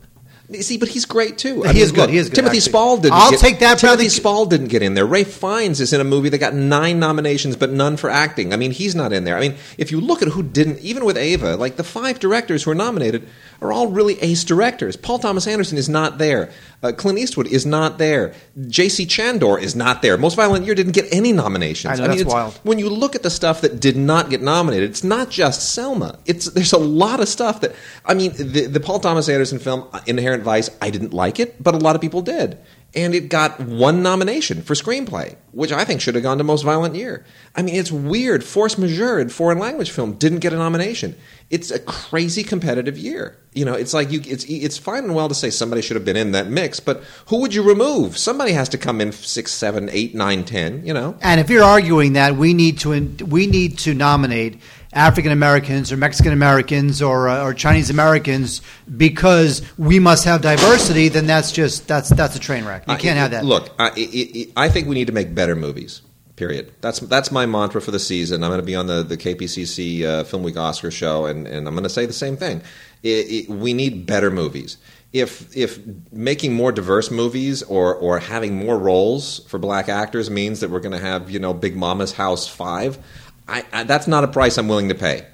See, 0.61 0.77
but 0.77 0.87
he's 0.87 1.03
great 1.03 1.37
too. 1.37 1.63
He 1.63 1.81
is 1.81 1.91
good, 1.91 2.09
he 2.09 2.17
is 2.17 2.29
good, 2.29 2.35
Timothy 2.35 2.57
actually. 2.57 2.69
Spall 2.71 2.97
didn't. 2.97 3.13
I'll 3.15 3.31
get, 3.31 3.39
take 3.41 3.59
that, 3.59 3.79
Timothy 3.79 3.87
Bradley- 3.97 4.09
Spall 4.09 4.45
didn't 4.45 4.67
get 4.67 4.81
in 4.81 4.93
there. 4.93 5.05
Ralph 5.05 5.27
Fiennes 5.27 5.81
is 5.81 5.91
in 5.91 5.99
a 5.99 6.05
movie 6.05 6.29
that 6.29 6.37
got 6.37 6.53
nine 6.53 6.99
nominations, 7.01 7.57
but 7.57 7.69
none 7.71 7.97
for 7.97 8.09
acting. 8.09 8.53
I 8.53 8.55
mean, 8.55 8.71
he's 8.71 8.95
not 8.95 9.11
in 9.11 9.25
there. 9.25 9.35
I 9.35 9.41
mean, 9.41 9.55
if 9.77 9.91
you 9.91 9.99
look 9.99 10.21
at 10.21 10.29
who 10.29 10.43
didn't, 10.43 10.79
even 10.79 11.03
with 11.03 11.17
Ava, 11.17 11.57
like 11.57 11.75
the 11.75 11.83
five 11.83 12.19
directors 12.19 12.63
who 12.63 12.71
are 12.71 12.75
nominated 12.75 13.27
are 13.61 13.71
all 13.71 13.87
really 13.87 14.19
ace 14.21 14.43
directors. 14.43 14.95
Paul 14.95 15.19
Thomas 15.19 15.47
Anderson 15.47 15.77
is 15.77 15.89
not 15.89 16.17
there. 16.17 16.51
Uh, 16.83 16.91
Clint 16.91 17.17
Eastwood 17.17 17.47
is 17.47 17.65
not 17.65 17.97
there. 17.97 18.33
J.C. 18.67 19.05
Chandor 19.05 19.59
is 19.59 19.75
not 19.75 20.01
there. 20.01 20.17
Most 20.17 20.35
Violent 20.35 20.65
Year 20.65 20.75
didn't 20.75 20.91
get 20.93 21.05
any 21.11 21.31
nominations. 21.31 21.99
I 21.99 22.03
know, 22.03 22.07
that's 22.09 22.21
it's- 22.21 22.33
wild. 22.33 22.59
when 22.63 22.77
you 22.77 22.89
look 22.89 23.15
at 23.15 23.23
the 23.23 23.29
stuff 23.31 23.61
that 23.61 23.79
did 23.79 23.97
not 23.97 24.29
get 24.29 24.41
nominated, 24.41 24.89
it's 24.89 25.03
not 25.03 25.29
just 25.29 25.73
Selma. 25.73 26.19
It's 26.25 26.45
there's 26.51 26.73
a 26.73 26.77
lot 26.77 27.19
of 27.19 27.27
stuff 27.27 27.61
that 27.61 27.75
I 28.05 28.13
mean, 28.13 28.31
the, 28.33 28.67
the 28.67 28.79
Paul 28.79 28.99
Thomas 28.99 29.27
Anderson 29.29 29.59
film 29.59 29.87
uh, 29.91 30.01
Inherent 30.05 30.43
Vice, 30.43 30.69
I 30.81 30.89
didn't 30.91 31.13
like 31.13 31.39
it, 31.39 31.61
but 31.61 31.73
a 31.73 31.77
lot 31.79 31.95
of 31.95 32.01
people 32.01 32.21
did, 32.21 32.57
and 32.97 33.13
it 33.13 33.29
got 33.29 33.59
one 33.59 34.01
nomination 34.01 34.63
for 34.63 34.73
screenplay, 34.73 35.35
which 35.51 35.71
I 35.71 35.85
think 35.85 36.01
should 36.01 36.15
have 36.15 36.23
gone 36.23 36.39
to 36.39 36.43
Most 36.43 36.63
Violent 36.63 36.95
Year. 36.95 37.23
I 37.55 37.61
mean, 37.61 37.75
it's 37.75 37.91
weird. 37.91 38.43
Force 38.43 38.75
Majeure, 38.75 39.19
in 39.19 39.29
foreign 39.29 39.59
language 39.59 39.91
film, 39.91 40.13
didn't 40.13 40.39
get 40.39 40.51
a 40.51 40.55
nomination. 40.55 41.15
It's 41.51 41.69
a 41.69 41.77
crazy 41.77 42.43
competitive 42.43 42.97
year. 42.97 43.37
You 43.53 43.65
know, 43.65 43.73
it's 43.73 43.93
like 43.93 44.11
you. 44.11 44.21
It's 44.25 44.45
it's 44.45 44.79
fine 44.79 45.03
and 45.03 45.13
well 45.13 45.29
to 45.29 45.35
say 45.35 45.51
somebody 45.51 45.83
should 45.83 45.95
have 45.95 46.05
been 46.05 46.17
in 46.17 46.31
that 46.31 46.47
mix, 46.47 46.79
but 46.79 47.03
who 47.27 47.39
would 47.41 47.53
you 47.53 47.61
remove? 47.61 48.17
Somebody 48.17 48.53
has 48.53 48.67
to 48.69 48.79
come 48.79 48.99
in 48.99 49.11
six, 49.11 49.53
seven, 49.53 49.89
eight, 49.91 50.15
nine, 50.15 50.43
ten. 50.43 50.83
You 50.85 50.93
know. 50.93 51.17
And 51.21 51.39
if 51.39 51.51
you're 51.51 51.63
arguing 51.63 52.13
that 52.13 52.35
we 52.35 52.55
need 52.55 52.79
to 52.79 52.99
we 53.25 53.45
need 53.45 53.77
to 53.79 53.93
nominate 53.93 54.59
African 54.93 55.31
Americans 55.31 55.91
or 55.91 55.97
Mexican 55.97 56.31
Americans 56.33 57.01
or 57.01 57.27
uh, 57.29 57.43
or 57.43 57.53
Chinese 57.53 57.89
Americans 57.89 58.61
because 58.95 59.61
we 59.77 59.99
must 59.99 60.25
have 60.25 60.41
diversity, 60.41 61.09
then 61.09 61.27
that's 61.27 61.51
just 61.51 61.87
that's 61.87 62.09
that's 62.09 62.35
a 62.35 62.39
train 62.39 62.65
wreck. 62.65 62.85
You 62.87 62.93
Uh, 62.93 62.97
can't 62.97 63.17
it- 63.17 63.21
have 63.21 63.31
that. 63.31 63.45
Look, 63.45 63.69
I, 63.79 63.91
it, 63.95 64.51
I 64.55 64.69
think 64.69 64.87
we 64.87 64.95
need 64.95 65.07
to 65.07 65.13
make 65.13 65.35
better 65.35 65.55
movies. 65.55 66.01
Period. 66.35 66.71
That's 66.81 66.99
that's 66.99 67.31
my 67.31 67.47
mantra 67.47 67.81
for 67.81 67.89
the 67.89 67.97
season. 67.99 68.43
I'm 68.43 68.51
going 68.51 68.59
to 68.61 68.65
be 68.65 68.75
on 68.75 68.85
the 68.87 69.01
the 69.01 69.17
KPCC 69.17 70.03
uh, 70.03 70.23
Film 70.23 70.43
Week 70.43 70.55
Oscar 70.55 70.91
show, 70.91 71.25
and, 71.25 71.47
and 71.47 71.67
I'm 71.67 71.73
going 71.73 71.83
to 71.83 71.89
say 71.89 72.05
the 72.05 72.13
same 72.13 72.37
thing. 72.37 72.61
It, 73.01 73.09
it, 73.09 73.49
we 73.49 73.73
need 73.73 74.05
better 74.05 74.29
movies. 74.29 74.77
If 75.13 75.55
if 75.57 75.79
making 76.11 76.53
more 76.53 76.71
diverse 76.71 77.09
movies 77.09 77.63
or 77.63 77.95
or 77.95 78.19
having 78.19 78.55
more 78.55 78.77
roles 78.77 79.39
for 79.47 79.57
black 79.57 79.89
actors 79.89 80.29
means 80.29 80.59
that 80.59 80.69
we're 80.69 80.79
going 80.79 80.91
to 80.91 80.99
have 81.03 81.31
you 81.31 81.39
know 81.39 81.53
Big 81.55 81.75
Mama's 81.75 82.11
House 82.13 82.47
five, 82.47 82.99
I, 83.47 83.65
I, 83.71 83.83
that's 83.83 84.07
not 84.07 84.23
a 84.23 84.27
price 84.27 84.57
I'm 84.57 84.67
willing 84.67 84.89
to 84.89 84.95
pay. 84.95 85.25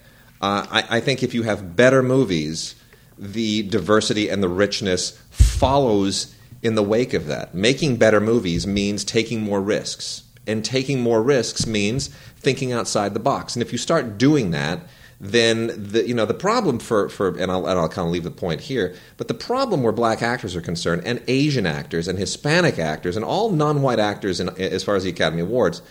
Uh, 0.42 0.66
I, 0.70 0.98
I 0.98 1.00
think 1.00 1.24
if 1.24 1.34
you 1.34 1.44
have 1.44 1.76
better 1.76 2.04
movies, 2.04 2.76
the 3.18 3.64
diversity 3.64 4.30
and 4.30 4.44
the 4.44 4.50
richness 4.50 5.12
follows 5.30 6.36
in 6.62 6.76
the 6.76 6.84
wake 6.84 7.14
of 7.14 7.28
that. 7.28 7.54
Making 7.54 7.98
better 7.98 8.20
movies 8.20 8.66
means 8.68 9.04
taking 9.04 9.42
more 9.42 9.62
risks. 9.62 10.24
And 10.46 10.66
taking 10.66 11.00
more 11.00 11.24
risks 11.24 11.66
means 11.66 12.08
thinking 12.38 12.74
outside 12.74 13.14
the 13.14 13.20
box. 13.20 13.56
And 13.56 13.64
if 13.64 13.72
you 13.72 13.78
start 13.78 14.18
doing 14.18 14.52
that, 14.52 14.82
then 15.24 15.72
the 15.78 16.06
you 16.06 16.14
know 16.14 16.26
the 16.26 16.34
problem 16.34 16.80
for, 16.80 17.08
for 17.08 17.30
and 17.38 17.50
I'll 17.50 17.66
and 17.66 17.80
I'll 17.80 17.88
kind 17.88 18.06
of 18.06 18.12
leave 18.12 18.26
the 18.26 18.32
point 18.32 18.60
here, 18.60 18.94
but 19.16 19.30
the 19.30 19.34
problem 19.34 19.82
where 19.82 19.94
black 19.94 20.22
actors 20.22 20.54
are 20.54 20.62
concerned, 20.62 21.04
and 21.06 21.24
Asian 21.30 21.66
actors 21.66 22.10
and 22.10 22.20
Hispanic 22.20 22.78
actors 22.78 23.16
and 23.16 23.24
all 23.24 23.50
non-white 23.50 24.00
actors 24.00 24.42
in, 24.42 24.50
as 24.60 24.84
far 24.84 24.98
as 24.98 25.06
the 25.06 25.12
Academy 25.12 25.42
Awards, 25.42 25.82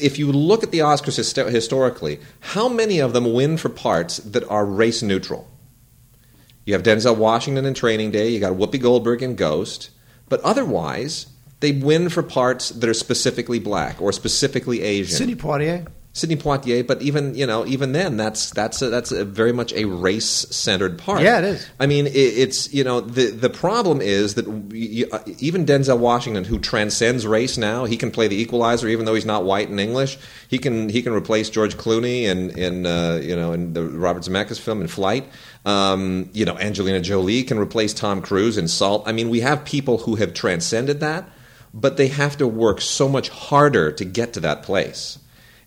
if 0.00 0.18
you 0.18 0.30
look 0.30 0.62
at 0.62 0.70
the 0.70 0.80
Oscars 0.80 1.18
histo- 1.18 1.50
historically, 1.50 2.20
how 2.40 2.68
many 2.68 2.98
of 2.98 3.12
them 3.12 3.32
win 3.32 3.56
for 3.56 3.68
parts 3.68 4.18
that 4.18 4.44
are 4.48 4.64
race 4.64 5.02
neutral? 5.02 5.48
You 6.64 6.74
have 6.74 6.82
Denzel 6.82 7.16
Washington 7.16 7.64
in 7.64 7.74
Training 7.74 8.10
Day. 8.12 8.28
You 8.28 8.40
got 8.40 8.52
Whoopi 8.52 8.80
Goldberg 8.80 9.22
in 9.22 9.34
Ghost. 9.34 9.90
But 10.28 10.40
otherwise, 10.42 11.26
they 11.60 11.72
win 11.72 12.08
for 12.08 12.22
parts 12.22 12.70
that 12.70 12.88
are 12.88 12.94
specifically 12.94 13.58
black 13.58 14.00
or 14.00 14.12
specifically 14.12 14.82
Asian. 14.82 15.16
Sidney 15.16 15.34
Poitier. 15.34 15.86
Sidney 16.14 16.36
Poitier, 16.36 16.86
but 16.86 17.00
even 17.00 17.34
you 17.34 17.46
know, 17.46 17.64
even 17.64 17.92
then, 17.92 18.18
that's 18.18 18.50
that's 18.50 18.82
a, 18.82 18.90
that's 18.90 19.12
a 19.12 19.24
very 19.24 19.52
much 19.52 19.72
a 19.72 19.86
race 19.86 20.26
centered 20.26 20.98
part. 20.98 21.22
Yeah, 21.22 21.38
it 21.38 21.44
is. 21.44 21.70
I 21.80 21.86
mean, 21.86 22.06
it, 22.06 22.10
it's 22.14 22.72
you 22.72 22.84
know, 22.84 23.00
the 23.00 23.30
the 23.30 23.48
problem 23.48 24.02
is 24.02 24.34
that 24.34 24.46
we, 24.46 25.06
uh, 25.10 25.20
even 25.38 25.64
Denzel 25.64 25.98
Washington, 25.98 26.44
who 26.44 26.58
transcends 26.58 27.26
race 27.26 27.56
now, 27.56 27.86
he 27.86 27.96
can 27.96 28.10
play 28.10 28.28
the 28.28 28.36
equalizer, 28.36 28.88
even 28.88 29.06
though 29.06 29.14
he's 29.14 29.24
not 29.24 29.44
white 29.44 29.70
and 29.70 29.80
English. 29.80 30.18
He 30.48 30.58
can 30.58 30.90
he 30.90 31.00
can 31.00 31.14
replace 31.14 31.48
George 31.48 31.78
Clooney 31.78 32.24
in 32.24 32.50
in 32.58 32.84
uh, 32.84 33.18
you 33.22 33.34
know 33.34 33.54
in 33.54 33.72
the 33.72 33.82
Robert 33.82 34.24
Zemeckis 34.24 34.60
film 34.60 34.82
in 34.82 34.88
Flight. 34.88 35.26
Um, 35.64 36.28
you 36.34 36.44
know, 36.44 36.58
Angelina 36.58 37.00
Jolie 37.00 37.42
can 37.42 37.58
replace 37.58 37.94
Tom 37.94 38.20
Cruise 38.20 38.58
in 38.58 38.68
Salt. 38.68 39.04
I 39.06 39.12
mean, 39.12 39.30
we 39.30 39.40
have 39.40 39.64
people 39.64 39.96
who 39.96 40.16
have 40.16 40.34
transcended 40.34 41.00
that, 41.00 41.26
but 41.72 41.96
they 41.96 42.08
have 42.08 42.36
to 42.36 42.46
work 42.46 42.82
so 42.82 43.08
much 43.08 43.30
harder 43.30 43.90
to 43.92 44.04
get 44.04 44.34
to 44.34 44.40
that 44.40 44.62
place 44.62 45.18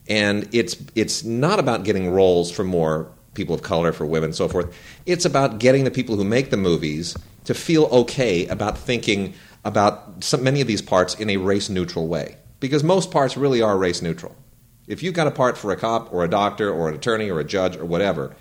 and 0.07 0.47
it's 0.53 0.77
it's 0.95 1.23
not 1.23 1.59
about 1.59 1.83
getting 1.83 2.09
roles 2.09 2.51
for 2.51 2.63
more 2.63 3.11
people 3.33 3.53
of 3.53 3.61
color, 3.61 3.91
for 3.91 4.05
women, 4.05 4.29
and 4.29 4.35
so 4.35 4.47
forth. 4.47 4.75
It's 5.05 5.25
about 5.25 5.59
getting 5.59 5.83
the 5.83 5.91
people 5.91 6.15
who 6.15 6.23
make 6.23 6.49
the 6.49 6.57
movies 6.57 7.15
to 7.43 7.53
feel 7.53 7.85
okay 7.85 8.47
about 8.47 8.77
thinking 8.77 9.33
about 9.63 10.23
some, 10.23 10.43
many 10.43 10.61
of 10.61 10.67
these 10.67 10.81
parts 10.81 11.15
in 11.15 11.29
a 11.29 11.37
race 11.37 11.69
neutral 11.69 12.07
way, 12.07 12.37
because 12.59 12.83
most 12.83 13.11
parts 13.11 13.35
really 13.35 13.61
are 13.61 13.77
race 13.77 14.01
neutral. 14.01 14.35
If 14.87 15.03
you've 15.03 15.13
got 15.13 15.27
a 15.27 15.31
part 15.31 15.57
for 15.57 15.71
a 15.71 15.75
cop 15.75 16.13
or 16.13 16.23
a 16.23 16.29
doctor 16.29 16.71
or 16.71 16.89
an 16.89 16.95
attorney 16.95 17.29
or 17.29 17.39
a 17.39 17.43
judge 17.43 17.75
or 17.75 17.85
whatever, 17.85 18.35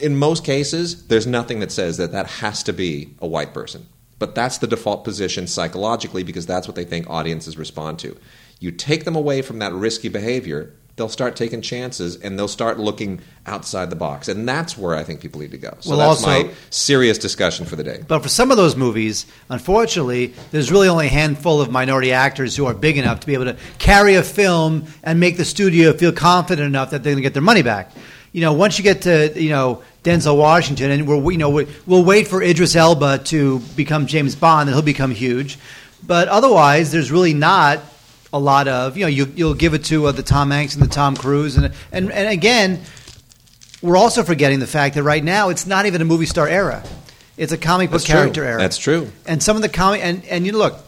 in 0.00 0.16
most 0.16 0.44
cases, 0.44 1.06
there's 1.08 1.26
nothing 1.26 1.60
that 1.60 1.70
says 1.70 1.98
that 1.98 2.12
that 2.12 2.26
has 2.26 2.62
to 2.64 2.72
be 2.72 3.14
a 3.20 3.26
white 3.26 3.52
person. 3.52 3.86
But 4.18 4.34
that's 4.34 4.58
the 4.58 4.66
default 4.66 5.04
position 5.04 5.46
psychologically 5.46 6.24
because 6.24 6.46
that's 6.46 6.66
what 6.66 6.74
they 6.74 6.84
think 6.84 7.08
audiences 7.08 7.56
respond 7.56 7.98
to. 8.00 8.18
You 8.60 8.70
take 8.72 9.04
them 9.04 9.16
away 9.16 9.42
from 9.42 9.58
that 9.60 9.72
risky 9.72 10.08
behavior, 10.08 10.72
they'll 10.96 11.08
start 11.08 11.36
taking 11.36 11.62
chances 11.62 12.16
and 12.16 12.36
they'll 12.36 12.48
start 12.48 12.80
looking 12.80 13.20
outside 13.46 13.88
the 13.88 13.94
box. 13.94 14.26
And 14.26 14.48
that's 14.48 14.76
where 14.76 14.96
I 14.96 15.04
think 15.04 15.20
people 15.20 15.40
need 15.40 15.52
to 15.52 15.58
go. 15.58 15.76
So 15.78 15.90
Well, 15.90 15.98
that's 16.00 16.24
also- 16.24 16.26
my 16.26 16.50
serious 16.70 17.18
discussion 17.18 17.66
for 17.66 17.76
the 17.76 17.84
day. 17.84 18.00
But 18.08 18.20
for 18.24 18.28
some 18.28 18.50
of 18.50 18.56
those 18.56 18.74
movies, 18.74 19.24
unfortunately, 19.48 20.34
there's 20.50 20.72
really 20.72 20.88
only 20.88 21.06
a 21.06 21.10
handful 21.10 21.60
of 21.60 21.70
minority 21.70 22.10
actors 22.12 22.56
who 22.56 22.66
are 22.66 22.74
big 22.74 22.98
enough 22.98 23.20
to 23.20 23.26
be 23.28 23.34
able 23.34 23.44
to 23.44 23.56
carry 23.78 24.16
a 24.16 24.24
film 24.24 24.86
and 25.04 25.20
make 25.20 25.36
the 25.36 25.44
studio 25.44 25.92
feel 25.92 26.10
confident 26.10 26.66
enough 26.66 26.90
that 26.90 27.04
they're 27.04 27.12
going 27.12 27.22
to 27.22 27.26
get 27.26 27.34
their 27.34 27.42
money 27.42 27.62
back. 27.62 27.92
You 28.32 28.40
know, 28.40 28.52
once 28.52 28.76
you 28.78 28.82
get 28.84 29.02
to 29.02 29.32
you 29.40 29.50
know 29.50 29.82
Denzel 30.04 30.36
Washington, 30.36 30.90
and 30.90 31.06
we're 31.06 31.30
you 31.32 31.38
know 31.38 31.48
we- 31.50 31.66
we'll 31.86 32.04
wait 32.04 32.26
for 32.28 32.42
Idris 32.42 32.74
Elba 32.76 33.18
to 33.26 33.60
become 33.76 34.06
James 34.06 34.34
Bond, 34.34 34.68
and 34.68 34.74
he'll 34.74 34.82
become 34.82 35.12
huge. 35.12 35.58
But 36.06 36.28
otherwise, 36.28 36.90
there's 36.90 37.10
really 37.10 37.34
not 37.34 37.80
a 38.32 38.38
lot 38.38 38.68
of 38.68 38.96
you 38.96 39.04
know 39.04 39.08
you, 39.08 39.26
you'll 39.36 39.54
give 39.54 39.74
it 39.74 39.84
to 39.86 40.06
uh, 40.06 40.12
the 40.12 40.22
Tom 40.22 40.50
Hanks 40.50 40.74
and 40.74 40.82
the 40.82 40.88
Tom 40.88 41.16
Cruise, 41.16 41.56
and 41.56 41.72
and 41.92 42.10
and 42.12 42.28
again, 42.28 42.80
we're 43.82 43.96
also 43.96 44.22
forgetting 44.22 44.58
the 44.60 44.66
fact 44.66 44.94
that 44.96 45.02
right 45.02 45.22
now 45.24 45.48
it's 45.48 45.66
not 45.66 45.86
even 45.86 46.00
a 46.02 46.04
movie 46.04 46.26
star 46.26 46.48
era. 46.48 46.82
It's 47.36 47.52
a 47.52 47.58
comic 47.58 47.90
book 47.90 48.00
That's 48.00 48.04
true. 48.04 48.14
character 48.20 48.44
era. 48.44 48.58
That's 48.60 48.78
true. 48.78 49.10
And 49.26 49.42
some 49.42 49.56
of 49.56 49.62
the 49.62 49.68
comic 49.68 50.02
and 50.04 50.24
and 50.26 50.44
you 50.44 50.52
look, 50.52 50.78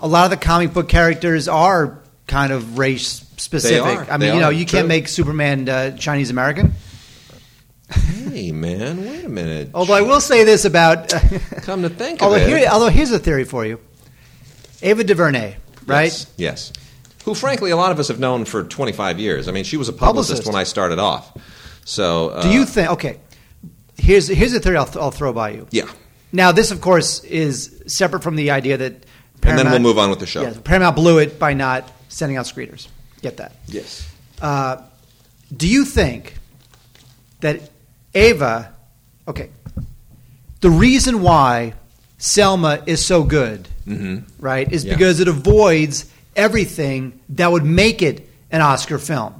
a 0.00 0.08
lot 0.08 0.24
of 0.24 0.30
the 0.30 0.44
comic 0.44 0.72
book 0.72 0.88
characters 0.88 1.46
are 1.48 2.00
kind 2.26 2.52
of 2.52 2.78
race 2.78 3.24
specific. 3.36 3.82
are. 3.84 4.04
I 4.10 4.10
mean, 4.12 4.20
They 4.20 4.34
you 4.34 4.40
know, 4.40 4.46
are. 4.48 4.52
you 4.52 4.64
True. 4.64 4.78
can't 4.78 4.88
make 4.88 5.08
Superman 5.08 5.68
uh, 5.68 5.96
Chinese 5.96 6.30
American. 6.30 6.72
Hey, 7.90 8.50
man, 8.50 9.00
wait 9.02 9.24
a 9.24 9.28
minute. 9.28 9.70
Although 9.74 9.92
I 9.94 10.00
will 10.00 10.20
say 10.20 10.42
this 10.42 10.64
about, 10.64 11.08
Come 11.62 11.82
to 11.82 11.88
think 11.90 12.22
although 12.22 12.36
of 12.36 12.42
it. 12.42 12.48
here, 12.48 12.68
although 12.68 12.88
here's 12.88 13.12
a 13.12 13.18
theory 13.18 13.44
for 13.44 13.64
you, 13.64 13.78
Ava 14.82 15.04
DuVernay, 15.04 15.56
right? 15.86 16.04
Yes, 16.04 16.32
yes. 16.36 16.72
Who, 17.24 17.34
frankly, 17.34 17.70
a 17.70 17.76
lot 17.76 17.90
of 17.90 17.98
us 17.98 18.08
have 18.08 18.18
known 18.20 18.44
for 18.44 18.64
25 18.64 19.18
years. 19.18 19.48
I 19.48 19.52
mean, 19.52 19.64
she 19.64 19.76
was 19.78 19.88
a 19.88 19.92
publicist, 19.92 20.42
Publicist. 20.44 20.46
when 20.52 20.60
I 20.60 20.64
started 20.64 20.98
off. 20.98 21.36
So, 21.84 22.28
uh, 22.30 22.42
Do 22.42 22.50
you 22.50 22.66
think? 22.66 22.90
Okay, 22.90 23.18
here's 23.96 24.28
here's 24.28 24.52
a 24.52 24.60
theory 24.60 24.76
I'll, 24.76 24.90
I'll 25.00 25.10
throw 25.10 25.32
by 25.32 25.50
you. 25.50 25.66
Yeah. 25.70 25.90
Now, 26.32 26.52
this, 26.52 26.70
of 26.70 26.80
course, 26.80 27.22
is 27.24 27.82
separate 27.86 28.22
from 28.22 28.36
the 28.36 28.50
idea 28.50 28.76
that. 28.76 29.06
And 29.42 29.58
then 29.58 29.70
we'll 29.70 29.78
move 29.78 29.98
on 29.98 30.08
with 30.10 30.20
the 30.20 30.26
show. 30.26 30.42
Yeah, 30.42 30.54
Paramount 30.64 30.96
blew 30.96 31.18
it 31.18 31.38
by 31.38 31.52
not 31.52 31.90
sending 32.08 32.38
out 32.38 32.46
screeners. 32.46 32.88
Get 33.20 33.36
that. 33.36 33.52
Yes. 33.66 34.10
Uh, 34.40 34.82
do 35.54 35.68
you 35.68 35.84
think 35.84 36.34
that 37.40 37.70
Ava, 38.14 38.74
okay, 39.28 39.50
the 40.60 40.70
reason 40.70 41.20
why 41.20 41.74
Selma 42.16 42.82
is 42.86 43.04
so 43.04 43.22
good, 43.22 43.68
right, 43.86 44.70
is 44.72 44.82
Mm-hmm. 44.82 44.88
Yeah. 44.90 44.94
because 44.96 45.20
it 45.20 45.28
avoids 45.28 46.06
everything 46.36 47.18
that 47.30 47.50
would 47.52 47.64
make 47.64 48.02
it 48.02 48.28
an 48.50 48.60
Oscar 48.60 48.98
film, 48.98 49.34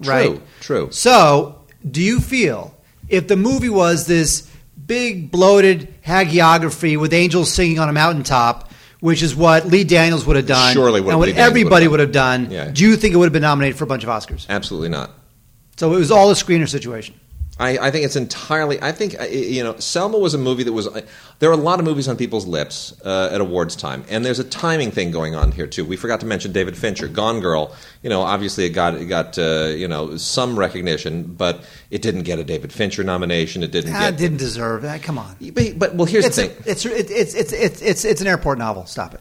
right? 0.00 0.26
True, 0.26 0.42
true. 0.60 0.88
So, 0.92 1.60
do 1.88 2.02
you 2.02 2.20
feel 2.20 2.74
if 3.08 3.28
the 3.28 3.36
movie 3.36 3.68
was 3.68 4.06
this 4.06 4.48
big 4.86 5.30
bloated 5.30 5.94
hagiography 6.04 6.98
with 6.98 7.12
angels 7.12 7.52
singing 7.52 7.78
on 7.78 7.88
a 7.88 7.92
mountaintop, 7.92 8.70
which 9.00 9.22
is 9.22 9.34
what 9.36 9.66
Lee 9.66 9.84
Daniels 9.84 10.24
would 10.26 10.36
have 10.36 10.46
done, 10.46 10.72
Surely 10.72 11.00
what 11.00 11.10
and 11.10 11.18
what 11.18 11.26
Lee 11.26 11.32
Daniels 11.32 11.48
would 11.48 11.50
everybody 11.50 11.84
have 11.84 11.90
would 11.92 12.00
have 12.00 12.12
done, 12.12 12.50
Yeah. 12.50 12.70
do 12.70 12.82
you 12.88 12.96
think 12.96 13.14
it 13.14 13.16
would 13.18 13.26
have 13.26 13.32
been 13.32 13.42
nominated 13.42 13.76
for 13.76 13.84
a 13.84 13.86
bunch 13.86 14.02
of 14.04 14.08
Oscars? 14.08 14.46
Absolutely 14.48 14.88
not. 14.88 15.10
So 15.76 15.92
it 15.92 15.98
was 15.98 16.10
all 16.10 16.30
a 16.30 16.34
screener 16.34 16.68
situation. 16.68 17.14
I, 17.58 17.78
I 17.78 17.90
think 17.90 18.04
it's 18.04 18.16
entirely. 18.16 18.80
I 18.82 18.92
think 18.92 19.14
you 19.30 19.64
know, 19.64 19.76
Selma 19.78 20.18
was 20.18 20.34
a 20.34 20.38
movie 20.38 20.62
that 20.64 20.72
was. 20.74 20.88
There 21.38 21.48
are 21.48 21.54
a 21.54 21.56
lot 21.56 21.78
of 21.78 21.86
movies 21.86 22.06
on 22.06 22.18
people's 22.18 22.46
lips 22.46 22.94
uh, 23.02 23.30
at 23.32 23.40
awards 23.40 23.76
time, 23.76 24.04
and 24.10 24.24
there's 24.26 24.38
a 24.38 24.44
timing 24.44 24.90
thing 24.90 25.10
going 25.10 25.34
on 25.34 25.52
here 25.52 25.66
too. 25.66 25.82
We 25.84 25.96
forgot 25.96 26.20
to 26.20 26.26
mention 26.26 26.52
David 26.52 26.76
Fincher, 26.76 27.08
Gone 27.08 27.40
Girl. 27.40 27.74
You 28.02 28.10
know, 28.10 28.20
obviously 28.20 28.64
it 28.64 28.70
got 28.70 28.94
it 28.94 29.06
got 29.06 29.38
uh, 29.38 29.72
you 29.74 29.88
know 29.88 30.18
some 30.18 30.58
recognition, 30.58 31.22
but 31.22 31.64
it 31.90 32.02
didn't 32.02 32.24
get 32.24 32.38
a 32.38 32.44
David 32.44 32.74
Fincher 32.74 33.02
nomination. 33.04 33.62
It 33.62 33.72
didn't 33.72 33.94
I 33.94 34.10
get. 34.10 34.18
didn't 34.18 34.38
deserve 34.38 34.82
that. 34.82 35.02
Come 35.02 35.18
on. 35.18 35.34
But, 35.54 35.78
but 35.78 35.94
well, 35.94 36.06
here's 36.06 36.26
It's, 36.26 36.36
the 36.36 36.44
a, 36.44 36.48
thing. 36.48 36.62
it's, 36.66 36.84
it's, 36.84 37.10
it's, 37.34 37.52
it's, 37.52 37.82
it's, 37.82 38.04
it's 38.04 38.20
an 38.20 38.26
airport 38.26 38.58
novel. 38.58 38.84
Stop 38.84 39.14
it. 39.14 39.20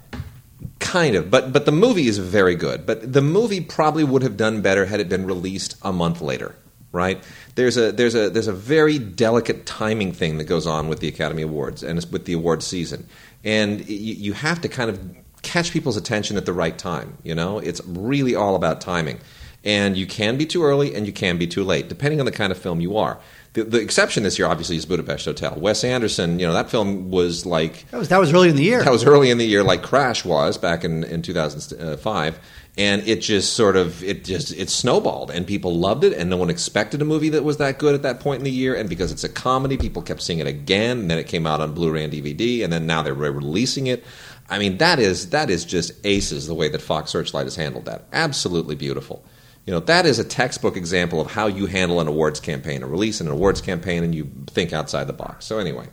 Kind 0.79 1.15
of, 1.15 1.31
but 1.31 1.53
but 1.53 1.65
the 1.65 1.71
movie 1.71 2.07
is 2.07 2.17
very 2.17 2.55
good. 2.55 2.85
But 2.85 3.13
the 3.13 3.21
movie 3.21 3.61
probably 3.61 4.03
would 4.03 4.23
have 4.23 4.35
done 4.35 4.61
better 4.61 4.85
had 4.85 4.99
it 4.99 5.07
been 5.07 5.25
released 5.25 5.77
a 5.81 5.91
month 5.93 6.21
later, 6.21 6.55
right? 6.95 7.23
There's 7.53 7.77
a 7.77 7.91
there's 7.91 8.15
a 8.15 8.29
there's 8.31 8.47
a 8.47 8.53
very 8.53 8.97
delicate 8.97 9.65
timing 9.67 10.13
thing 10.13 10.39
that 10.39 10.45
goes 10.45 10.65
on 10.65 10.87
with 10.87 10.99
the 11.01 11.07
Academy 11.07 11.43
Awards 11.43 11.83
and 11.83 12.03
with 12.11 12.25
the 12.25 12.33
award 12.33 12.63
season, 12.63 13.07
and 13.43 13.81
y- 13.81 13.85
you 13.87 14.33
have 14.33 14.61
to 14.61 14.67
kind 14.67 14.89
of 14.89 14.99
catch 15.43 15.71
people's 15.71 15.97
attention 15.97 16.37
at 16.37 16.45
the 16.47 16.53
right 16.53 16.77
time. 16.77 17.17
You 17.23 17.35
know, 17.35 17.59
it's 17.59 17.81
really 17.85 18.33
all 18.33 18.55
about 18.55 18.81
timing, 18.81 19.19
and 19.65 19.97
you 19.97 20.05
can 20.05 20.37
be 20.37 20.45
too 20.45 20.63
early 20.63 20.93
and 20.93 21.07
you 21.07 21.11
can 21.11 21.37
be 21.37 21.47
too 21.47 21.63
late, 21.63 21.89
depending 21.89 22.19
on 22.19 22.25
the 22.25 22.31
kind 22.31 22.51
of 22.51 22.57
film 22.57 22.79
you 22.79 22.95
are. 22.97 23.19
The, 23.53 23.63
the 23.63 23.79
exception 23.79 24.23
this 24.23 24.37
year, 24.37 24.47
obviously, 24.47 24.75
is 24.75 24.85
Budapest 24.85 25.25
Hotel. 25.25 25.55
Wes 25.57 25.83
Anderson, 25.83 26.39
you 26.39 26.45
know, 26.45 26.53
that 26.53 26.69
film 26.69 27.09
was 27.09 27.45
like 27.45 27.89
That 27.89 27.97
was, 27.97 28.09
that 28.09 28.19
was 28.19 28.31
early 28.33 28.49
in 28.49 28.57
the 28.57 28.63
year. 28.63 28.83
that 28.83 28.91
was 28.91 29.05
early 29.05 29.31
in 29.31 29.37
the 29.37 29.45
year, 29.45 29.63
like 29.63 29.81
Crash 29.81 30.23
was 30.23 30.57
back 30.57 30.83
in, 30.83 31.03
in 31.05 31.21
2005, 31.21 32.39
and 32.77 33.07
it 33.07 33.21
just 33.21 33.53
sort 33.53 33.77
of 33.77 34.03
it 34.03 34.25
just 34.25 34.51
it 34.51 34.69
snowballed, 34.69 35.31
and 35.31 35.47
people 35.47 35.75
loved 35.75 36.03
it, 36.03 36.13
and 36.13 36.29
no 36.29 36.37
one 36.37 36.49
expected 36.49 37.01
a 37.01 37.05
movie 37.05 37.29
that 37.29 37.43
was 37.43 37.57
that 37.57 37.79
good 37.79 37.95
at 37.95 38.03
that 38.03 38.19
point 38.19 38.39
in 38.39 38.43
the 38.43 38.51
year, 38.51 38.75
and 38.75 38.89
because 38.89 39.11
it's 39.11 39.23
a 39.23 39.29
comedy, 39.29 39.77
people 39.77 40.01
kept 40.01 40.21
seeing 40.21 40.39
it 40.39 40.47
again, 40.47 40.99
and 40.99 41.09
then 41.09 41.17
it 41.17 41.27
came 41.27 41.47
out 41.47 41.61
on 41.61 41.73
Blu-ray 41.73 42.03
and 42.03 42.11
DVD, 42.13 42.63
and 42.63 42.73
then 42.73 42.85
now 42.85 43.01
they're 43.01 43.13
re-releasing 43.13 43.87
it. 43.87 44.03
I 44.49 44.59
mean, 44.59 44.77
that 44.77 44.99
is 44.99 45.29
that 45.29 45.49
is 45.49 45.63
just 45.63 45.93
aces 46.05 46.45
the 46.45 46.53
way 46.53 46.67
that 46.67 46.81
Fox 46.81 47.09
Searchlight 47.09 47.45
has 47.45 47.55
handled 47.55 47.85
that. 47.85 48.03
Absolutely 48.11 48.75
beautiful. 48.75 49.23
You 49.65 49.73
know, 49.73 49.79
that 49.81 50.05
is 50.05 50.19
a 50.19 50.23
textbook 50.23 50.77
example 50.77 51.19
of 51.19 51.31
how 51.31 51.47
you 51.47 51.65
handle 51.65 51.99
an 51.99 52.07
awards 52.07 52.39
campaign, 52.39 52.83
a 52.83 52.87
release 52.87 53.19
an 53.21 53.27
awards 53.27 53.61
campaign, 53.61 54.03
and 54.03 54.13
you 54.13 54.29
think 54.47 54.73
outside 54.73 55.05
the 55.07 55.13
box. 55.13 55.45
So 55.45 55.57
anyway, 55.57 55.87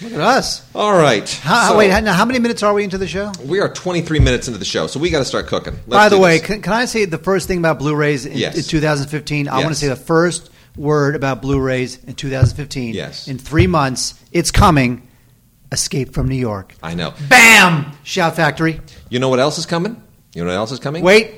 Look 0.00 0.12
at 0.14 0.20
us. 0.20 0.62
all 0.74 0.96
right. 0.96 1.28
How, 1.28 1.54
how- 1.56 1.68
So- 1.72 1.76
wait, 1.78 1.88
now 2.02 2.14
how 2.14 2.24
many 2.24 2.38
minutes 2.38 2.62
are 2.62 2.72
we 2.72 2.84
into 2.84 2.96
the 2.96 3.06
show? 3.08 3.30
we 3.44 3.60
are 3.60 3.68
23 3.68 4.20
minutes 4.20 4.46
into 4.48 4.58
the 4.58 4.64
show, 4.64 4.86
so 4.86 4.98
we 5.00 5.10
got 5.10 5.18
to 5.18 5.24
start 5.26 5.48
cooking. 5.48 5.74
Let's 5.86 6.04
By 6.04 6.08
the 6.08 6.18
way, 6.18 6.38
can, 6.38 6.62
can 6.62 6.72
I 6.72 6.86
say 6.86 7.04
the 7.04 7.18
first 7.18 7.46
thing 7.46 7.58
about 7.58 7.78
Blu-rays 7.78 8.24
in, 8.24 8.36
Yes. 8.38 8.56
in 8.56 8.62
2015? 8.64 9.48
I 9.48 9.56
want 9.58 9.68
to 9.68 9.74
say 9.74 9.88
the 9.88 9.96
first 9.96 10.50
word 10.76 11.14
about 11.16 11.42
Blu-rays 11.42 12.02
in 12.04 12.14
2015. 12.14 12.94
Yes. 12.94 13.28
In 13.28 13.36
three 13.38 13.66
months, 13.66 14.14
it's 14.32 14.50
coming. 14.50 15.02
Escape 15.72 16.14
from 16.14 16.28
New 16.28 16.36
York. 16.36 16.74
I 16.82 16.94
know. 16.94 17.12
Bam! 17.28 17.92
Shout 18.02 18.36
Factory. 18.36 18.80
You 19.10 19.18
know 19.18 19.28
what 19.28 19.38
else 19.40 19.58
is 19.58 19.66
coming? 19.66 20.00
You 20.34 20.42
know 20.44 20.48
what 20.50 20.56
else 20.56 20.72
is 20.72 20.78
coming? 20.78 21.02
Wait, 21.02 21.30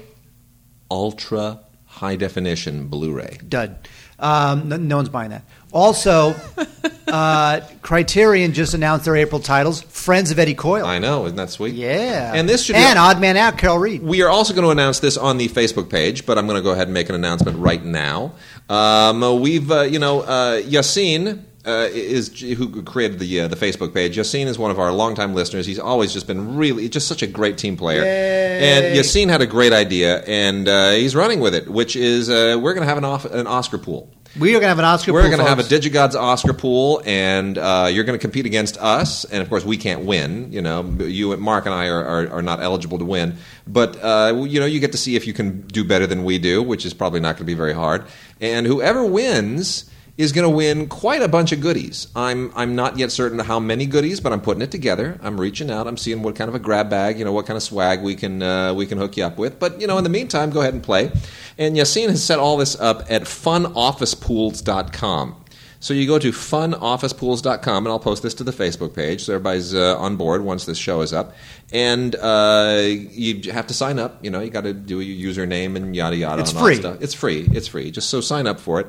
Ultra 0.90 1.61
high 1.87 2.16
definition 2.16 2.87
Blu-ray. 2.87 3.38
dud. 3.48 3.88
Um, 4.18 4.68
no, 4.68 4.76
no 4.76 4.96
one's 4.96 5.09
buying 5.09 5.31
that. 5.31 5.44
Also, 5.72 6.35
uh, 7.09 7.61
Criterion 7.81 8.53
just 8.53 8.74
announced 8.74 9.07
their 9.07 9.16
April 9.16 9.40
titles. 9.40 9.81
Friends 9.83 10.31
of 10.31 10.38
Eddie 10.38 10.55
Coyle. 10.55 10.85
I 10.85 10.98
know, 10.98 11.24
isn't 11.24 11.37
that 11.37 11.50
sweet? 11.50 11.74
Yeah. 11.74 12.33
And 12.35 12.48
this 12.48 12.64
should 12.64 12.76
and 12.76 12.96
be. 12.96 12.98
Odd 12.98 13.20
Man 13.20 13.37
Out, 13.37 13.57
Carol 13.57 13.79
Reed. 13.79 14.03
we 14.03 14.22
are 14.22 14.29
also 14.29 14.53
going 14.53 14.64
to 14.64 14.70
announce 14.70 15.00
this 15.00 15.16
on 15.16 15.38
the 15.38 15.48
Facebook 15.48 15.90
page, 15.90 16.26
but 16.26 16.37
I'm 16.37 16.46
going 16.46 16.59
to 16.59 16.62
go 16.62 16.72
ahead 16.72 16.87
and 16.88 16.94
make 16.94 17.09
an 17.09 17.14
announcement 17.14 17.59
right 17.59 17.83
now. 17.83 18.33
Um, 18.68 19.40
we've, 19.40 19.70
uh, 19.70 19.83
you 19.83 19.98
know, 19.98 20.20
uh, 20.20 20.61
Yassine 20.61 21.42
uh, 21.66 21.88
is 21.92 22.40
who 22.40 22.83
created 22.83 23.18
the 23.18 23.40
uh, 23.40 23.49
the 23.49 23.57
Facebook 23.57 23.92
page. 23.92 24.16
Yassine 24.16 24.46
is 24.46 24.59
one 24.59 24.70
of 24.70 24.79
our 24.79 24.92
longtime 24.92 25.35
listeners. 25.35 25.66
He's 25.66 25.79
always 25.79 26.12
just 26.12 26.27
been 26.27 26.57
really 26.57 26.88
just 26.88 27.07
such 27.07 27.23
a 27.23 27.27
great 27.27 27.59
team 27.59 27.77
player. 27.77 28.03
Yay. 28.03 28.61
And 28.61 28.96
Yassine 28.96 29.29
had 29.29 29.42
a 29.42 29.46
great 29.46 29.73
idea, 29.73 30.23
and 30.25 30.68
uh, 30.68 30.92
he's 30.92 31.14
running 31.14 31.40
with 31.40 31.55
it, 31.55 31.68
which 31.68 31.96
is 31.96 32.31
uh, 32.31 32.59
we're 32.61 32.75
going 32.75 32.83
to 32.83 32.88
have 32.88 32.99
an, 32.99 33.05
off- 33.05 33.25
an 33.27 33.46
Oscar 33.46 33.79
pool. 33.79 34.11
We 34.38 34.51
are 34.51 34.53
going 34.53 34.62
to 34.62 34.68
have 34.68 34.79
an 34.79 34.85
Oscar. 34.85 35.12
We're 35.12 35.23
pool, 35.23 35.31
going 35.31 35.42
to 35.42 35.49
have 35.49 35.59
a. 35.59 35.62
DigiGods 35.62 36.14
Oscar 36.14 36.53
pool, 36.53 37.03
and 37.05 37.59
uh, 37.59 37.88
you're 37.90 38.05
going 38.05 38.18
to 38.18 38.23
compete 38.23 38.46
against 38.46 38.79
us. 38.79 39.25
And 39.25 39.42
of 39.42 39.49
course, 39.49 39.64
we 39.64 39.77
can't 39.77 40.05
win. 40.05 40.53
You 40.53 40.62
know, 40.62 40.85
you, 41.01 41.33
and 41.33 41.42
Mark, 41.42 41.66
and 41.66 41.75
I 41.75 41.88
are, 41.88 42.05
are, 42.05 42.31
are 42.35 42.42
not 42.42 42.62
eligible 42.62 42.99
to 42.99 43.05
win. 43.05 43.37
But 43.66 44.03
uh, 44.03 44.44
you 44.46 44.61
know, 44.61 44.66
you 44.66 44.79
get 44.79 44.92
to 44.92 44.99
see 44.99 45.16
if 45.16 45.27
you 45.27 45.33
can 45.33 45.62
do 45.66 45.85
better 45.85 46.07
than 46.07 46.23
we 46.25 46.38
do, 46.38 46.62
which 46.62 46.87
is 46.87 46.94
probably 46.94 47.20
not 47.20 47.37
going 47.37 47.38
to 47.38 47.44
be 47.44 47.55
very 47.55 47.75
hard. 47.75 48.05
And 48.40 48.66
whoever 48.66 49.05
wins 49.05 49.90
is 50.16 50.33
going 50.33 50.44
to 50.44 50.55
win 50.55 50.88
quite 50.88 51.23
a 51.23 51.29
bunch 51.29 51.53
of 51.53 51.61
goodies. 51.61 52.09
I'm 52.14 52.53
I'm 52.55 52.75
not 52.75 52.99
yet 52.99 53.12
certain 53.12 53.38
how 53.38 53.61
many 53.61 53.87
goodies, 53.87 54.20
but 54.20 54.33
I'm 54.33 54.40
putting 54.40 54.62
it 54.62 54.70
together. 54.70 55.18
I'm 55.23 55.40
reaching 55.40 55.70
out. 55.70 55.87
I'm 55.87 55.96
seeing 55.96 56.23
what 56.23 56.37
kind 56.37 56.49
of 56.49 56.55
a 56.55 56.59
grab 56.59 56.90
bag, 56.90 57.18
you 57.18 57.25
know, 57.25 57.33
what 57.33 57.46
kind 57.46 57.57
of 57.57 57.62
swag 57.62 58.03
we 58.03 58.14
can 58.14 58.42
uh, 58.42 58.75
we 58.75 58.87
can 58.87 58.99
hook 58.99 59.16
you 59.16 59.25
up 59.25 59.38
with. 59.38 59.59
But 59.59 59.81
you 59.81 59.87
know, 59.87 59.99
in 59.99 60.05
the 60.05 60.11
meantime, 60.11 60.51
go 60.51 60.61
ahead 60.61 60.75
and 60.75 60.83
play. 60.83 61.11
And 61.57 61.77
Yassine 61.77 62.09
has 62.09 62.23
set 62.23 62.38
all 62.38 62.57
this 62.57 62.79
up 62.81 63.11
at 63.11 63.23
funofficepools.com. 63.23 65.37
So 65.83 65.94
you 65.94 66.07
go 66.07 66.18
to 66.18 66.31
funofficepools.com, 66.31 67.87
and 67.87 67.88
I'll 67.88 67.99
post 67.99 68.23
this 68.23 68.35
to 68.35 68.44
the 68.44 68.53
Facebook 68.53 68.94
page 68.94 69.25
so 69.25 69.33
everybody's 69.33 69.75
uh, 69.75 69.99
on 69.99 70.16
board 70.16 70.42
once 70.42 70.66
this 70.66 70.77
show 70.77 71.01
is 71.01 71.14
up. 71.14 71.35
And 71.73 72.14
uh, 72.16 72.83
you 72.85 73.51
have 73.51 73.66
to 73.68 73.75
sign 73.75 73.99
up. 73.99 74.23
You 74.23 74.31
know, 74.31 74.40
you 74.40 74.51
got 74.51 74.64
to 74.64 74.75
do 74.75 75.01
your 75.01 75.35
username 75.35 75.77
and 75.77 75.96
yada 75.96 76.16
yada. 76.16 76.42
It's 76.42 76.51
and 76.51 76.59
all 76.59 76.64
that 76.66 76.70
free. 76.70 76.77
stuff. 76.77 76.99
It's 77.01 77.14
free. 77.14 77.49
It's 77.53 77.66
free. 77.66 77.90
Just 77.90 78.11
so 78.11 78.20
sign 78.20 78.46
up 78.46 78.61
for 78.61 78.81
it. 78.81 78.88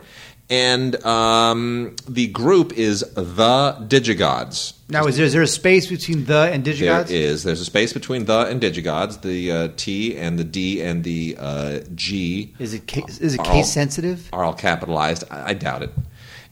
And 0.52 1.04
um, 1.06 1.96
the 2.08 2.28
group 2.28 2.74
is 2.74 3.00
the 3.16 3.76
Digigods. 3.88 4.74
Now, 4.90 5.08
is 5.08 5.16
there, 5.16 5.26
is 5.26 5.32
there 5.32 5.42
a 5.42 5.48
space 5.48 5.88
between 5.88 6.26
the 6.26 6.52
and 6.52 6.64
Digigods? 6.66 7.10
is. 7.10 7.44
There's 7.44 7.62
a 7.62 7.66
space 7.66 7.94
between 7.94 8.26
the 8.26 8.40
and 8.48 8.62
Digigods. 8.62 9.22
The 9.22 9.52
uh, 9.52 9.68
T 9.78 10.18
and 10.18 10.38
the 10.38 10.44
D 10.44 10.82
and 10.82 11.04
the 11.06 11.38
uh, 11.40 11.80
G 11.96 12.54
Is 12.60 12.74
it 12.74 12.86
case, 12.86 13.20
is 13.20 13.34
it 13.36 13.44
case 13.44 13.48
all- 13.48 13.64
sensitive? 13.64 14.30
are 14.34 14.44
all 14.44 14.54
capitalized. 14.54 15.24
I, 15.32 15.52
I 15.52 15.54
doubt 15.54 15.84
it. 15.84 15.92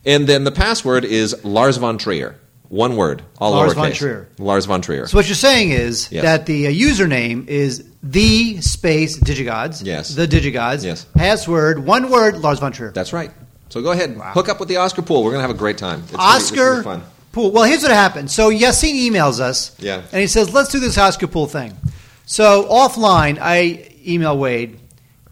And 0.05 0.25
then 0.27 0.45
the 0.45 0.51
password 0.51 1.03
is 1.03 1.43
Lars 1.43 1.75
von 1.77 1.97
Trier. 1.97 2.39
One 2.69 2.95
word, 2.95 3.23
all 3.39 3.51
Lars 3.51 3.73
lowercase. 3.73 3.75
von 3.75 3.91
Trier. 3.93 4.29
Lars 4.37 4.65
von 4.67 4.81
Trier. 4.81 5.07
So 5.07 5.17
what 5.17 5.27
you're 5.27 5.35
saying 5.35 5.71
is 5.71 6.09
Yes. 6.11 6.23
that 6.23 6.45
the 6.45 6.67
uh, 6.67 6.71
username 6.71 7.47
is 7.47 7.83
the 8.01 8.61
space 8.61 9.19
Digigods. 9.19 9.83
Yes. 9.83 10.15
The 10.15 10.27
Digigods. 10.27 10.85
Yes. 10.85 11.03
Password 11.15 11.79
one 11.85 12.09
word 12.09 12.37
Lars 12.37 12.59
von 12.59 12.71
Trier. 12.71 12.91
That's 12.91 13.11
right. 13.11 13.31
So 13.69 13.81
go 13.81 13.91
ahead, 13.91 14.09
and 14.09 14.21
hook 14.21 14.49
up 14.49 14.59
with 14.59 14.67
the 14.69 14.77
Oscar 14.77 15.01
pool. 15.01 15.23
We're 15.23 15.31
gonna 15.31 15.41
have 15.41 15.51
a 15.51 15.53
great 15.53 15.77
time. 15.77 16.01
It's 16.03 16.11
gonna 16.11 16.23
be- 16.23 16.37
it's 16.37 16.51
gonna 16.51 16.71
Oscar 16.79 16.97
be. 16.97 17.03
Pool. 17.31 17.51
Well, 17.51 17.63
here's 17.63 17.83
what 17.83 17.91
happened. 17.91 18.31
So 18.31 18.49
Yassine 18.49 19.07
emails 19.09 19.39
us. 19.39 19.75
Yeah. 19.79 20.01
And 20.11 20.19
he 20.21 20.25
says, 20.25 20.51
let's 20.51 20.69
do 20.71 20.79
this 20.79 20.97
Oscar 20.97 21.27
Pool 21.27 21.45
thing. 21.45 21.77
So 22.25 22.63
offline, 22.65 23.37
I 23.39 23.93
email 24.05 24.35
Wade, 24.37 24.79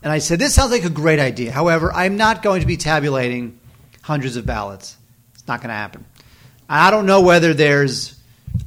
and 0.04 0.12
I 0.14 0.20
said, 0.20 0.38
this 0.38 0.54
sounds 0.54 0.72
like 0.72 0.86
a 0.86 0.92
great 0.92 1.20
idea. 1.20 1.52
However, 1.52 1.92
I'm 1.92 2.16
not 2.16 2.44
going 2.44 2.62
to 2.62 2.68
be 2.68 2.78
tabulating 2.78 3.60
hundreds 4.04 4.36
of 4.36 4.46
ballots. 4.46 4.96
It's 5.34 5.48
not 5.48 5.60
going 5.62 5.70
to 5.70 5.76
happen. 5.76 6.06
I 6.70 6.92
don't 6.92 7.08
know 7.08 7.22
whether 7.22 7.56
there's 7.56 8.16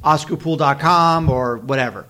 OscarPool.com 0.03 1.29
or 1.29 1.57
whatever. 1.57 2.05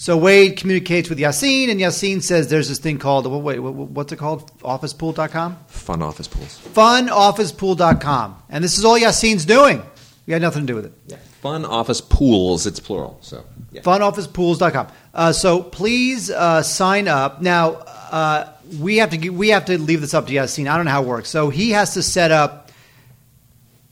So 0.00 0.16
Wade 0.16 0.56
communicates 0.56 1.10
with 1.10 1.18
Yassine, 1.18 1.68
and 1.70 1.78
Yassine 1.78 2.22
says 2.22 2.48
there's 2.48 2.70
this 2.70 2.78
thing 2.78 2.96
called, 2.96 3.26
wait, 3.26 3.58
what- 3.58 3.74
what's 3.74 4.10
it 4.10 4.16
called? 4.16 4.50
OfficePool.com? 4.62 5.58
Fun 5.66 6.00
office 6.00 6.26
pools. 6.26 6.58
FunOfficePool.com. 6.72 8.36
And 8.48 8.64
this 8.64 8.78
is 8.78 8.84
all 8.86 8.98
Yassine's 8.98 9.44
doing. 9.44 9.82
We 10.26 10.32
had 10.32 10.40
nothing 10.40 10.62
to 10.62 10.66
do 10.66 10.74
with 10.74 10.86
it. 10.86 10.92
Yeah. 11.06 11.16
Fun 11.42 11.66
office 11.66 12.00
pools. 12.00 12.66
It's 12.66 12.80
plural. 12.80 13.18
So 13.20 13.44
yeah. 13.72 13.82
FunOfficePools.com. 13.82 14.86
Uh, 15.12 15.32
so 15.32 15.62
please 15.62 16.30
uh, 16.30 16.62
sign 16.62 17.06
up. 17.06 17.42
Now 17.42 17.72
uh, 18.10 18.48
we 18.80 18.96
have 18.96 19.10
to 19.10 19.28
we 19.28 19.50
have 19.50 19.66
to 19.66 19.76
leave 19.78 20.00
this 20.00 20.14
up 20.14 20.28
to 20.28 20.32
Yassine. 20.32 20.66
I 20.70 20.76
don't 20.78 20.86
know 20.86 20.92
how 20.92 21.02
it 21.02 21.08
works. 21.08 21.28
So 21.28 21.50
he 21.50 21.72
has 21.72 21.92
to 21.92 22.02
set 22.02 22.30
up. 22.30 22.70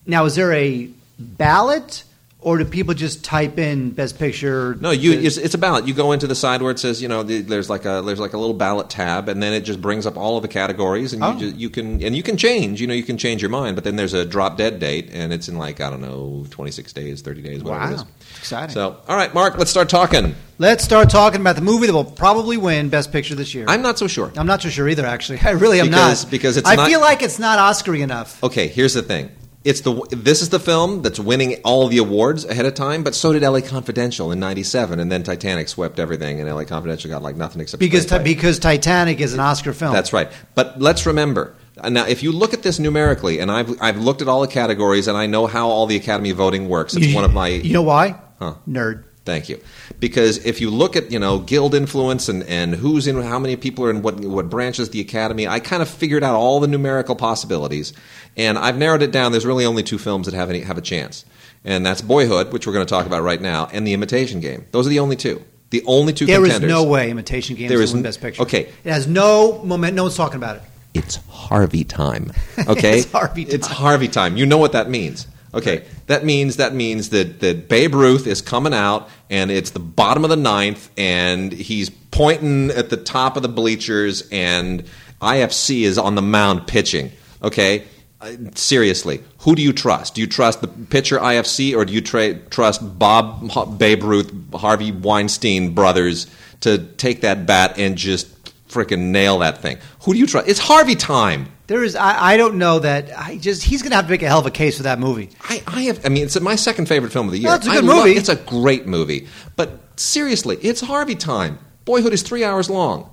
Now, 0.07 0.25
is 0.25 0.37
there 0.37 0.55
a 0.55 0.89
ballot, 1.19 2.05
or 2.41 2.57
do 2.57 2.65
people 2.65 2.95
just 2.95 3.25
type 3.25 3.59
in 3.59 3.91
Best 3.91 4.17
Picture? 4.19 4.77
No, 4.81 4.93
you. 4.93 5.13
It's, 5.13 5.37
it's 5.37 5.55
a 5.55 5.59
ballot. 5.59 5.89
You 5.89 5.95
go 5.95 6.13
into 6.13 6.29
the 6.29 6.37
side 6.37 6.63
where 6.63 6.71
it 6.71 6.79
says, 6.79 7.03
you 7.03 7.09
know, 7.09 7.25
the, 7.25 7.41
there's 7.41 7.69
like 7.69 7.85
a 7.85 8.01
there's 8.05 8.21
like 8.21 8.33
a 8.33 8.39
little 8.39 8.55
ballot 8.55 8.89
tab, 8.89 9.29
and 9.29 9.43
then 9.43 9.53
it 9.53 9.63
just 9.63 9.81
brings 9.83 10.07
up 10.07 10.17
all 10.17 10.37
of 10.37 10.43
the 10.43 10.49
categories, 10.49 11.13
and 11.13 11.25
Oh. 11.25 11.33
you, 11.33 11.39
just, 11.41 11.57
you 11.57 11.69
can 11.71 12.03
and 12.03 12.15
you 12.17 12.23
can 12.23 12.37
change. 12.37 12.81
You 12.81 12.87
know, 12.87 12.95
you 12.95 13.03
can 13.03 13.19
change 13.19 13.43
your 13.43 13.51
mind, 13.51 13.75
but 13.75 13.83
then 13.83 13.97
there's 13.97 14.15
a 14.15 14.25
drop 14.25 14.57
dead 14.57 14.79
date, 14.79 15.11
and 15.13 15.33
it's 15.33 15.49
in 15.49 15.59
like 15.59 15.81
I 15.81 15.91
don't 15.91 16.01
know, 16.01 16.47
26 16.51 16.93
days, 16.93 17.23
30 17.23 17.43
days, 17.43 17.63
whatever 17.65 17.85
it 17.85 17.97
Wow, 17.97 18.03
is. 18.03 18.05
exciting. 18.39 18.73
So, 18.75 18.97
all 19.09 19.17
right, 19.17 19.35
Mark, 19.35 19.59
let's 19.59 19.71
start 19.71 19.89
talking. 19.89 20.35
Let's 20.61 20.83
start 20.85 21.09
talking 21.11 21.41
about 21.41 21.57
the 21.57 21.63
movie 21.63 21.87
that 21.87 21.93
will 21.93 22.05
probably 22.05 22.57
win 22.57 22.89
Best 22.89 23.11
Picture 23.13 23.35
this 23.35 23.53
year. 23.55 23.65
I'm 23.69 23.83
not 23.83 23.99
so 23.99 24.07
sure. 24.09 24.33
I'm 24.37 24.47
not 24.47 24.63
so 24.63 24.69
sure 24.69 24.89
either. 24.89 25.07
Actually, 25.07 25.41
I 25.45 25.51
really 25.51 25.81
am 25.81 25.87
Because- 25.87 26.25
not 26.25 26.31
because 26.31 26.57
it's 26.57 26.69
I 26.69 26.77
not- 26.77 26.89
feel 26.89 27.01
like 27.01 27.23
it's 27.23 27.39
not 27.41 27.59
Oscar-y 27.59 27.99
enough. 27.99 28.43
Okay, 28.45 28.69
here's 28.69 28.95
the 28.95 29.03
thing. 29.03 29.31
It's 29.65 29.81
the 29.81 29.93
this 30.11 30.41
is 30.41 30.51
the 30.51 30.61
film 30.61 31.03
that's 31.03 31.19
winning 31.19 31.57
all 31.65 31.89
the 31.89 31.99
awards 31.99 32.45
ahead 32.45 32.65
of 32.65 32.75
time, 32.75 33.03
but 33.03 33.15
so 33.15 33.33
did 33.33 33.43
LA 33.43 33.61
Confidential 33.61 34.31
in 34.31 34.39
'97, 34.39 35.01
and 35.01 35.11
then 35.11 35.23
Titanic 35.25 35.69
swept 35.69 35.99
everything, 35.99 36.41
and 36.41 36.49
LA 36.49 36.65
Confidential 36.65 37.11
got 37.11 37.23
like 37.23 37.37
nothing 37.37 37.61
except 37.61 37.81
Because 37.81 38.07
screenplay. 38.07 38.25
because 38.25 38.59
Titanic 38.61 39.21
is 39.21 39.35
an 39.35 39.41
Oscar 39.41 39.73
film. 39.73 39.93
That's 39.93 40.13
right. 40.13 40.31
But 40.55 40.81
let's 40.81 41.07
remember 41.07 41.55
now, 41.89 42.07
if 42.07 42.23
you 42.23 42.33
look 42.33 42.55
at 42.55 42.63
this 42.63 42.79
numerically, 42.79 43.41
and 43.41 43.51
I've 43.51 43.81
I've 43.83 43.99
looked 43.99 44.23
at 44.23 44.29
all 44.29 44.41
the 44.41 44.49
categories, 44.49 45.09
and 45.09 45.17
I 45.17 45.27
know 45.27 45.47
how 45.47 45.69
all 45.69 45.87
the 45.87 45.97
Academy 45.97 46.31
voting 46.31 46.69
works. 46.69 46.95
It's 46.97 47.07
You- 47.07 47.15
one 47.17 47.25
of 47.25 47.33
my 47.35 47.49
You 47.49 47.73
know 47.73 47.83
why? 47.83 48.15
Huh. 48.39 48.55
Nerd. 48.69 49.05
Thank 49.29 49.49
you. 49.51 49.61
Because 50.01 50.45
if 50.47 50.61
you 50.61 50.71
look 50.71 50.97
at 50.97 51.13
you 51.13 51.19
know 51.19 51.39
guild 51.41 51.75
influence 51.75 52.29
and, 52.29 52.43
and 52.45 52.75
who's 52.75 53.07
in 53.07 53.21
how 53.23 53.39
many 53.39 53.57
people 53.57 53.85
are 53.85 53.91
in 53.91 54.01
what 54.03 54.19
what 54.21 54.49
branches 54.49 54.89
the 54.91 55.01
academy, 55.01 55.47
I 55.47 55.61
kind 55.61 55.83
of 55.83 55.89
figured 55.89 56.25
out 56.25 56.35
all 56.35 56.61
the 56.61 56.67
numerical 56.67 57.15
possibilities, 57.15 57.93
and 58.37 58.57
I've 58.59 58.79
narrowed 58.79 59.03
it 59.03 59.13
down. 59.13 59.33
There's 59.33 59.45
really 59.47 59.67
only 59.67 59.83
two 59.83 59.99
films 59.99 60.27
that 60.27 60.35
have 60.35 60.49
any 60.49 60.61
have 60.61 60.79
a 60.79 60.81
chance, 60.81 61.25
and 61.65 61.85
that's 61.85 62.01
Boyhood, 62.01 62.53
which 62.53 62.67
we're 62.67 62.73
going 62.73 62.87
to 62.87 62.91
talk 62.91 63.05
about 63.07 63.23
right 63.23 63.41
now, 63.41 63.69
and 63.73 63.87
The 63.87 63.93
Imitation 63.93 64.41
Game. 64.41 64.65
Those 64.71 64.87
are 64.87 64.91
the 64.91 65.01
only 65.01 65.17
two. 65.17 65.43
The 65.71 65.83
only 65.87 66.15
two 66.15 66.25
There 66.25 66.41
is 66.47 66.53
contenders. 66.53 66.71
no 66.71 66.85
way 66.85 67.11
Imitation 67.11 67.55
Game 67.55 67.69
There 67.69 67.83
is 67.83 67.91
is 67.91 67.95
win 67.95 68.03
Best 68.03 68.23
Picture. 68.23 68.41
okay. 68.45 68.73
It 68.85 68.91
has 68.91 69.07
no 69.07 69.63
moment. 69.63 69.95
No 69.95 70.05
one's 70.05 70.17
talking 70.17 70.37
about 70.39 70.57
it. 70.57 70.63
it's 70.95 71.17
Harvey 71.29 71.85
time. 71.85 72.33
Okay, 72.67 73.01
It's 73.01 73.13
Harvey 73.13 73.45
time. 73.45 73.55
It's. 73.55 73.67
Harvey 73.67 74.09
time. 74.09 74.39
You 74.39 74.47
know 74.47 74.57
what 74.57 74.73
that 74.73 74.89
means. 74.89 75.27
Okay, 75.55 75.87
that 76.09 76.25
means 76.25 76.57
that 76.57 76.75
means 76.75 77.09
that 77.11 77.41
that 77.41 77.69
Babe 77.69 77.95
Ruth 77.95 78.27
is 78.27 78.43
coming 78.43 78.75
out, 78.75 79.09
and 79.31 79.51
it's 79.51 79.71
the 79.71 79.79
bottom 79.81 80.23
of 80.25 80.31
the 80.31 80.37
ninth, 80.37 80.91
and 80.99 81.53
he's 81.53 81.89
pointing 81.89 82.71
at 82.71 82.91
the 82.91 82.97
top 82.99 83.37
of 83.37 83.43
the 83.43 83.49
bleachers, 83.49 84.29
and 84.31 84.85
IFC 85.23 85.83
is 85.83 85.97
on 85.99 86.15
the 86.15 86.23
mound 86.23 86.67
pitching. 86.67 87.11
Okay. 87.43 87.85
Uh, 88.21 88.33
Seriously, 88.57 89.23
who 89.39 89.55
do 89.55 89.63
you 89.63 89.73
trust? 89.73 90.17
Do 90.17 90.21
you 90.21 90.27
trust 90.27 90.61
the 90.61 90.67
pitcher 90.67 91.19
IFC 91.19 91.77
or 91.77 91.85
do 91.85 91.93
you 91.93 92.01
tra- 92.01 92.35
trust 92.35 92.99
Bob 92.99 93.49
H- 93.57 93.79
Babe 93.79 94.03
Ruth, 94.03 94.33
Harvey 94.55 94.91
Weinstein 94.91 95.73
brothers 95.73 96.27
to 96.63 96.79
take 96.79 97.21
that 97.21 97.47
bat 97.47 97.79
and 97.79 97.97
just 97.97 98.27
freaking 98.69 99.11
nail 99.13 99.39
that 99.39 99.63
thing? 99.63 99.79
Who 100.03 100.15
do 100.15 100.19
you 100.19 100.27
trust? 100.27 100.49
It's 100.49 100.59
Harvey 100.59 100.97
time. 100.97 101.47
There 101.69 101.85
is. 101.85 101.95
I, 101.95 102.33
I 102.33 102.37
don't 102.37 102.57
know 102.59 102.81
that. 102.81 103.17
I 103.17 103.37
just 103.37 103.63
he's 103.63 103.83
going 103.83 103.91
to 103.91 103.97
have 103.97 104.07
to 104.07 104.11
make 104.11 104.23
a 104.23 104.27
hell 104.27 104.41
of 104.41 104.47
a 104.47 104.51
case 104.51 104.79
for 104.79 104.83
that 104.85 104.99
movie. 104.99 105.29
I, 105.43 105.63
I 105.67 105.83
have. 105.83 106.05
I 106.05 106.09
mean, 106.09 106.25
it's 106.25 106.41
my 106.41 106.57
second 106.57 106.87
favorite 106.89 107.13
film 107.13 107.27
of 107.27 107.33
the 107.33 107.39
year. 107.39 107.49
Well, 107.49 107.57
it's 107.59 107.67
a 107.67 107.71
I 107.71 107.75
good 107.77 107.85
love- 107.85 108.07
movie. 108.07 108.17
It's 108.19 108.29
a 108.31 108.37
great 108.37 108.87
movie. 108.87 109.29
But 109.55 109.79
seriously, 110.01 110.57
it's 110.63 110.81
Harvey 110.81 111.15
time. 111.15 111.59
Boyhood 111.85 112.13
is 112.13 112.23
three 112.23 112.43
hours 112.43 112.69
long. 112.69 113.11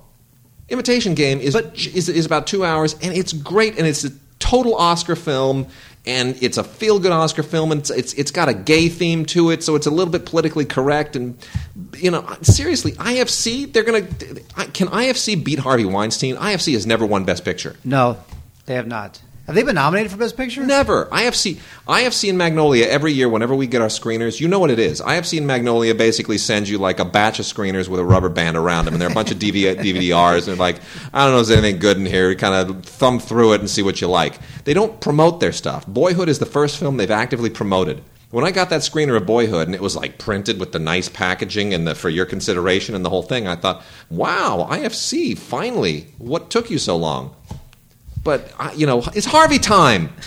Imitation 0.68 1.14
Game 1.14 1.38
is 1.38 1.54
But- 1.54 1.74
is, 1.76 2.08
is 2.08 2.26
about 2.26 2.46
two 2.46 2.64
hours, 2.64 2.94
and 3.02 3.14
it's 3.14 3.32
great, 3.32 3.78
and 3.78 3.86
it's 3.86 4.04
a 4.04 4.10
total 4.38 4.74
Oscar 4.74 5.16
film, 5.16 5.66
and 6.06 6.36
it's 6.42 6.56
a 6.56 6.64
feel 6.64 6.98
good 6.98 7.12
Oscar 7.12 7.42
film, 7.42 7.72
and 7.72 7.80
it's, 7.82 7.90
it's 7.90 8.12
it's 8.14 8.30
got 8.30 8.48
a 8.48 8.54
gay 8.54 8.88
theme 8.88 9.26
to 9.26 9.50
it, 9.50 9.62
so 9.62 9.74
it's 9.76 9.86
a 9.86 9.90
little 9.90 10.10
bit 10.10 10.24
politically 10.26 10.64
correct, 10.64 11.14
and 11.14 11.36
you 11.98 12.10
know, 12.10 12.26
seriously, 12.42 12.92
IFC, 12.92 13.72
they're 13.72 13.84
gonna 13.84 14.02
can 14.72 14.88
IFC 14.88 15.44
beat 15.44 15.58
Harvey 15.58 15.84
Weinstein? 15.84 16.36
IFC 16.36 16.72
has 16.72 16.86
never 16.86 17.04
won 17.06 17.24
Best 17.24 17.44
Picture. 17.44 17.76
No, 17.84 18.16
they 18.66 18.74
have 18.74 18.86
not. 18.86 19.20
Have 19.46 19.54
they 19.54 19.62
been 19.62 19.76
nominated 19.76 20.10
for 20.10 20.18
Best 20.18 20.36
Picture? 20.36 20.66
Never. 20.66 21.06
IFC, 21.06 21.60
IFC 21.86 22.28
and 22.30 22.36
Magnolia 22.36 22.86
every 22.86 23.12
year, 23.12 23.28
whenever 23.28 23.54
we 23.54 23.68
get 23.68 23.80
our 23.80 23.86
screeners, 23.86 24.40
you 24.40 24.48
know 24.48 24.58
what 24.58 24.72
it 24.72 24.80
is. 24.80 25.00
IFC 25.00 25.38
and 25.38 25.46
Magnolia 25.46 25.94
basically 25.94 26.36
sends 26.36 26.68
you 26.68 26.78
like 26.78 26.98
a 26.98 27.04
batch 27.04 27.38
of 27.38 27.46
screeners 27.46 27.86
with 27.86 28.00
a 28.00 28.04
rubber 28.04 28.28
band 28.28 28.56
around 28.56 28.86
them, 28.86 28.94
and 28.94 29.00
they're 29.00 29.10
a 29.10 29.14
bunch 29.14 29.30
of 29.30 29.38
DVD, 29.38 29.76
DVDRs, 29.80 30.48
and 30.48 30.58
like, 30.58 30.80
I 31.12 31.24
don't 31.24 31.34
know 31.34 31.40
if 31.40 31.46
there's 31.46 31.58
anything 31.58 31.78
good 31.78 31.96
in 31.96 32.06
here. 32.06 32.30
You 32.30 32.36
kind 32.36 32.54
of 32.54 32.84
thumb 32.84 33.20
through 33.20 33.52
it 33.52 33.60
and 33.60 33.70
see 33.70 33.82
what 33.82 34.00
you 34.00 34.08
like. 34.08 34.34
They 34.64 34.74
don't 34.74 35.00
promote 35.00 35.38
their 35.38 35.52
stuff. 35.52 35.86
Boyhood 35.86 36.28
is 36.28 36.40
the 36.40 36.46
first 36.46 36.76
film 36.76 36.96
they've 36.96 37.08
actively 37.08 37.48
promoted. 37.48 38.02
When 38.32 38.44
I 38.44 38.50
got 38.50 38.70
that 38.70 38.80
screener 38.80 39.16
of 39.16 39.26
Boyhood 39.26 39.68
and 39.68 39.74
it 39.76 39.80
was 39.80 39.94
like 39.94 40.18
printed 40.18 40.58
with 40.58 40.72
the 40.72 40.80
nice 40.80 41.08
packaging 41.08 41.72
and 41.72 41.86
the 41.86 41.94
for 41.94 42.08
your 42.08 42.26
consideration 42.26 42.96
and 42.96 43.04
the 43.04 43.10
whole 43.10 43.22
thing, 43.22 43.46
I 43.46 43.54
thought, 43.54 43.84
wow, 44.10 44.66
IFC, 44.68 45.38
finally, 45.38 46.08
what 46.18 46.50
took 46.50 46.68
you 46.68 46.78
so 46.78 46.96
long? 46.96 47.36
But, 48.26 48.52
uh, 48.58 48.70
you 48.76 48.86
know, 48.86 49.02
it's 49.14 49.24
Harvey 49.26 49.58
time. 49.58 50.10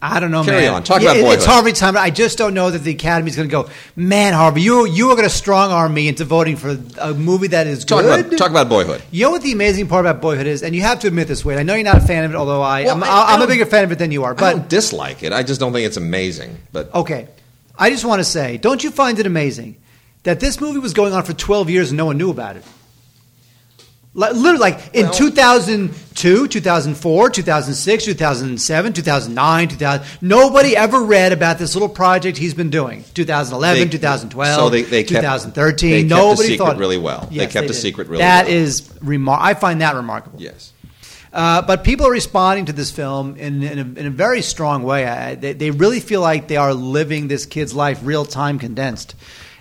I 0.00 0.20
don't 0.20 0.30
know, 0.30 0.44
man. 0.44 0.52
Carry 0.52 0.62
man. 0.66 0.74
on. 0.74 0.82
Talk 0.84 1.02
Yeah, 1.02 1.08
about 1.10 1.16
it- 1.16 1.20
It's 1.24 1.44
Boyhood. 1.44 1.48
Harvey 1.48 1.72
time. 1.72 1.96
I 1.96 2.10
just 2.10 2.38
don't 2.38 2.54
know 2.54 2.70
that 2.70 2.84
the 2.84 2.92
Academy's 2.94 3.34
going 3.34 3.48
to 3.48 3.52
go. 3.52 3.68
Man, 3.96 4.32
Harvey, 4.32 4.60
you 4.62 4.86
you 4.86 5.10
are 5.10 5.16
going 5.16 5.26
to 5.28 5.34
strong 5.34 5.72
arm 5.72 5.92
me 5.92 6.06
into 6.06 6.24
voting 6.24 6.54
for 6.54 6.78
a 7.00 7.14
movie 7.14 7.48
that 7.48 7.66
is 7.66 7.84
Talk 7.84 8.02
good. 8.02 8.26
about 8.26 8.38
talk 8.38 8.50
about 8.52 8.68
Boyhood. 8.68 9.02
You 9.10 9.24
know 9.24 9.32
what 9.32 9.42
the 9.42 9.50
amazing 9.50 9.88
part 9.88 10.06
about 10.06 10.22
Boyhood 10.22 10.46
is, 10.46 10.62
and 10.62 10.72
you 10.72 10.82
have 10.82 11.00
to 11.00 11.08
admit 11.08 11.26
this, 11.26 11.44
Wade. 11.44 11.58
I 11.58 11.64
know 11.64 11.74
you're 11.74 11.82
not 11.82 11.96
a 11.96 12.00
fan 12.06 12.22
of 12.22 12.30
it, 12.30 12.36
although 12.36 12.62
I, 12.62 12.84
Well, 12.84 12.94
I'm, 12.94 13.02
I- 13.02 13.08
I 13.08 13.34
I'm 13.34 13.42
a 13.42 13.48
bigger 13.48 13.66
fan 13.66 13.82
of 13.82 13.90
it 13.90 13.98
than 13.98 14.12
you 14.12 14.22
are. 14.22 14.30
I 14.34 14.34
But 14.36 14.50
don't 14.52 14.68
dislike 14.68 15.24
it. 15.24 15.32
I 15.32 15.42
just 15.42 15.58
don't 15.58 15.72
think 15.72 15.84
it's 15.84 15.96
amazing. 15.96 16.56
But 16.70 16.94
okay, 16.94 17.26
I 17.76 17.90
just 17.90 18.04
want 18.04 18.20
to 18.20 18.24
say, 18.24 18.56
don't 18.56 18.84
you 18.84 18.92
find 18.92 19.18
it 19.18 19.26
amazing 19.26 19.78
that 20.22 20.38
this 20.38 20.60
movie 20.60 20.78
was 20.78 20.92
going 20.94 21.12
on 21.12 21.24
for 21.24 21.32
12 21.32 21.70
years 21.70 21.90
and 21.90 21.96
no 21.96 22.04
one 22.06 22.18
knew 22.18 22.30
about 22.30 22.54
it? 22.54 22.62
Li- 24.14 24.30
Literally, 24.32 24.58
like 24.58 24.80
in 24.94 25.04
Well- 25.06 25.14
2002, 25.14 26.48
2004, 26.48 27.30
2006, 27.30 28.04
2007, 28.04 28.92
2009, 28.92 29.68
2000, 29.68 30.06
nobody 30.20 30.76
ever 30.76 31.02
read 31.02 31.32
about 31.32 31.58
this 31.58 31.74
little 31.74 31.88
project 31.88 32.38
he's 32.38 32.54
been 32.54 32.70
doing. 32.70 33.04
2011, 33.14 33.84
They- 33.84 33.92
2012, 33.92 34.54
so 34.56 34.68
they- 34.70 34.82
they 34.82 35.02
kept- 35.04 35.20
2013. 35.22 35.90
they 35.90 35.96
kept 36.02 36.08
the 36.08 36.14
nobody 36.16 36.48
secret 36.48 36.58
thought 36.66 36.78
really 36.78 36.98
well. 36.98 37.28
They 37.30 37.36
Yes, 37.42 37.52
kept 37.52 37.68
the 37.68 37.74
did. 37.74 37.80
secret 37.80 38.08
really 38.08 38.22
That 38.22 38.46
well. 38.46 38.54
is 38.56 38.80
remar- 39.04 39.38
I 39.40 39.54
find 39.54 39.80
that 39.82 39.94
remarkable. 39.94 40.40
yes, 40.40 40.72
Uh, 41.32 41.60
but 41.60 41.84
people 41.84 42.06
are 42.06 42.10
responding 42.10 42.64
to 42.64 42.72
this 42.72 42.90
film 42.90 43.36
in, 43.38 43.62
in, 43.62 43.78
a, 43.78 44.00
in 44.00 44.06
a 44.06 44.10
very 44.10 44.40
strong 44.40 44.82
way. 44.82 45.06
I, 45.06 45.34
they, 45.34 45.52
they 45.52 45.70
really 45.70 46.00
feel 46.00 46.22
like 46.22 46.48
they 46.48 46.56
are 46.56 46.72
living 46.72 47.28
this 47.28 47.44
kid's 47.44 47.74
life 47.74 47.98
real 48.02 48.24
time 48.24 48.58
condensed. 48.58 49.14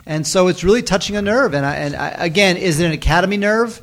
And 0.06 0.26
so 0.26 0.48
it's 0.48 0.64
really 0.64 0.82
touching 0.82 1.18
a 1.18 1.22
nerve. 1.22 1.54
And, 1.54 1.66
I, 1.66 1.76
and 1.76 1.94
I, 1.94 2.16
again, 2.18 2.56
is 2.56 2.80
it 2.80 2.86
an 2.86 2.94
Academy 2.94 3.36
nerve? 3.36 3.82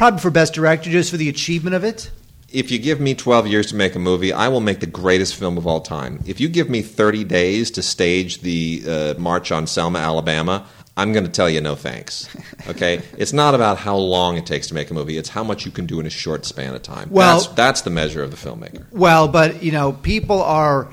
Probably 0.00 0.20
for 0.20 0.30
Best 0.30 0.54
Director, 0.54 0.88
just 0.88 1.10
for 1.10 1.18
the 1.18 1.28
achievement 1.28 1.76
of 1.76 1.84
it. 1.84 2.10
if 2.50 2.70
you 2.70 2.78
give 2.78 3.00
me 3.00 3.14
12 3.14 3.46
years 3.48 3.66
to 3.66 3.74
make 3.74 3.94
a 3.94 3.98
movie, 3.98 4.32
I 4.32 4.48
will 4.48 4.62
make 4.62 4.80
the 4.80 4.86
greatest 4.86 5.34
film 5.34 5.58
of 5.58 5.66
all 5.66 5.82
time. 5.82 6.22
If 6.24 6.40
you 6.40 6.48
give 6.48 6.70
me 6.70 6.80
30 6.80 7.24
days 7.24 7.70
to 7.72 7.82
stage 7.82 8.40
the 8.40 8.82
uh, 8.88 9.14
March 9.18 9.52
on 9.52 9.66
Selma, 9.66 9.98
Alabama, 9.98 10.66
I'm 10.96 11.12
going 11.12 11.26
to 11.26 11.30
tell 11.30 11.50
you 11.50 11.60
no 11.60 11.74
thanks. 11.74 12.34
Okay? 12.68 13.02
it's 13.18 13.34
not 13.34 13.54
about 13.54 13.76
how 13.76 13.96
long 13.96 14.38
it 14.38 14.46
takes 14.46 14.68
to 14.68 14.74
make 14.74 14.90
a 14.90 14.94
movie, 14.94 15.18
it's 15.18 15.28
how 15.28 15.44
much 15.44 15.66
you 15.66 15.70
can 15.70 15.84
do 15.84 16.00
in 16.00 16.06
a 16.06 16.10
short 16.10 16.46
span 16.46 16.74
of 16.74 16.82
time. 16.82 17.10
Well- 17.10 17.40
that's, 17.40 17.52
that's 17.52 17.80
the 17.82 17.90
measure 17.90 18.22
of 18.22 18.30
the 18.30 18.38
filmmaker. 18.38 18.86
Well, 18.92 19.28
but 19.28 19.62
you 19.62 19.72
know, 19.72 19.92
people 19.92 20.42
are. 20.42 20.88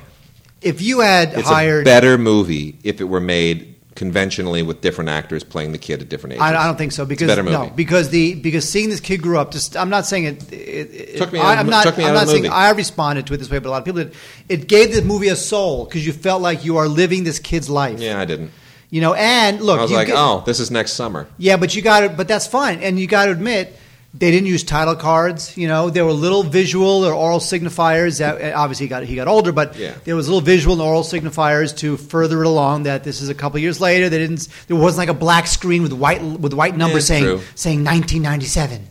If 0.61 0.81
you 0.81 0.99
had 0.99 1.33
It's 1.33 1.47
hired, 1.47 1.83
a 1.83 1.85
better 1.85 2.17
movie 2.17 2.77
if 2.83 2.99
it 2.99 3.05
were 3.05 3.21
made 3.21 3.76
conventionally 3.97 4.61
with 4.61 4.79
different 4.79 5.09
actors 5.09 5.43
playing 5.43 5.71
the 5.71 5.77
kid 5.79 6.01
at 6.03 6.07
different 6.07 6.33
ages. 6.33 6.43
I, 6.43 6.49
I 6.55 6.67
don't 6.67 6.77
think 6.77 6.91
so 6.91 7.03
because 7.03 7.27
better 7.27 7.41
no, 7.41 7.71
because 7.75 8.09
the 8.11 8.35
because 8.35 8.69
seeing 8.69 8.89
this 8.89 8.99
kid 8.99 9.23
grow 9.23 9.41
up. 9.41 9.49
Just 9.51 9.75
I'm 9.75 9.89
not 9.89 10.05
saying 10.05 10.25
it. 10.25 10.53
it, 10.53 10.57
it 10.93 11.17
Took 11.17 11.33
me 11.33 11.39
I, 11.39 11.53
out 11.53 11.57
am 11.57 11.67
not. 11.67 11.83
took 11.83 11.97
me 11.97 12.03
I'm 12.03 12.11
out 12.11 12.13
not 12.13 12.27
saying 12.27 12.43
movie. 12.43 12.53
I 12.53 12.69
responded 12.71 13.25
to 13.27 13.33
it 13.33 13.37
this 13.37 13.49
way, 13.49 13.57
but 13.57 13.69
a 13.69 13.71
lot 13.71 13.79
of 13.79 13.85
people 13.85 14.03
did. 14.03 14.13
It 14.47 14.67
gave 14.67 14.93
the 14.93 15.01
movie 15.01 15.29
a 15.29 15.35
soul 15.35 15.85
because 15.85 16.05
you 16.05 16.13
felt 16.13 16.43
like 16.43 16.63
you 16.63 16.77
are 16.77 16.87
living 16.87 17.23
this 17.23 17.39
kid's 17.39 17.69
life. 17.71 17.99
Yeah, 17.99 18.19
I 18.19 18.25
didn't. 18.25 18.51
You 18.91 19.01
know, 19.01 19.15
and 19.15 19.59
look, 19.61 19.79
I 19.79 19.81
was 19.81 19.91
like, 19.91 20.07
get- 20.07 20.15
oh, 20.15 20.43
this 20.45 20.59
is 20.59 20.69
next 20.69 20.93
summer. 20.93 21.27
Yeah, 21.39 21.57
but 21.57 21.75
you 21.75 21.81
got 21.81 22.03
it. 22.03 22.15
but 22.15 22.27
that's 22.27 22.45
fine, 22.47 22.79
and 22.81 22.99
you 22.99 23.07
got 23.07 23.25
to 23.25 23.31
admit 23.31 23.75
they 24.13 24.31
didn't 24.31 24.47
use 24.47 24.63
title 24.63 24.95
cards. 24.95 25.55
You 25.57 25.67
know, 25.67 25.89
there 25.89 26.05
were 26.05 26.11
little 26.13 26.41
visual 26.43 27.05
or 27.05 27.13
oral 27.13 27.39
signifiers 27.39 28.19
that 28.19 28.41
eh, 28.41 28.51
obviously 28.53 28.85
he 28.85 28.89
got 28.89 29.03
he 29.03 29.15
got 29.15 29.27
older, 29.27 29.51
but 29.51 29.75
Yeah. 29.75 29.93
there 30.05 30.15
was 30.15 30.27
little 30.27 30.41
visual 30.41 30.73
and 30.73 30.81
oral 30.81 31.03
signifiers 31.03 31.75
to 31.77 31.97
further 31.97 32.41
it 32.41 32.47
along 32.47 32.83
that 32.83 33.03
this 33.03 33.21
is 33.21 33.29
a 33.29 33.35
couple 33.35 33.59
years 33.59 33.79
later. 33.79 34.09
They 34.09 34.17
didn't. 34.19 34.47
There 34.67 34.77
wasn't 34.77 34.99
like 34.99 35.09
a 35.09 35.19
black 35.19 35.45
screen 35.47 35.83
with 35.83 35.93
white 35.93 36.21
with 36.23 36.53
white 36.53 36.75
numbers 36.75 37.09
Yeah, 37.09 37.15
saying 37.17 37.23
true. 37.25 37.41
saying 37.55 37.83
1997. 37.83 38.87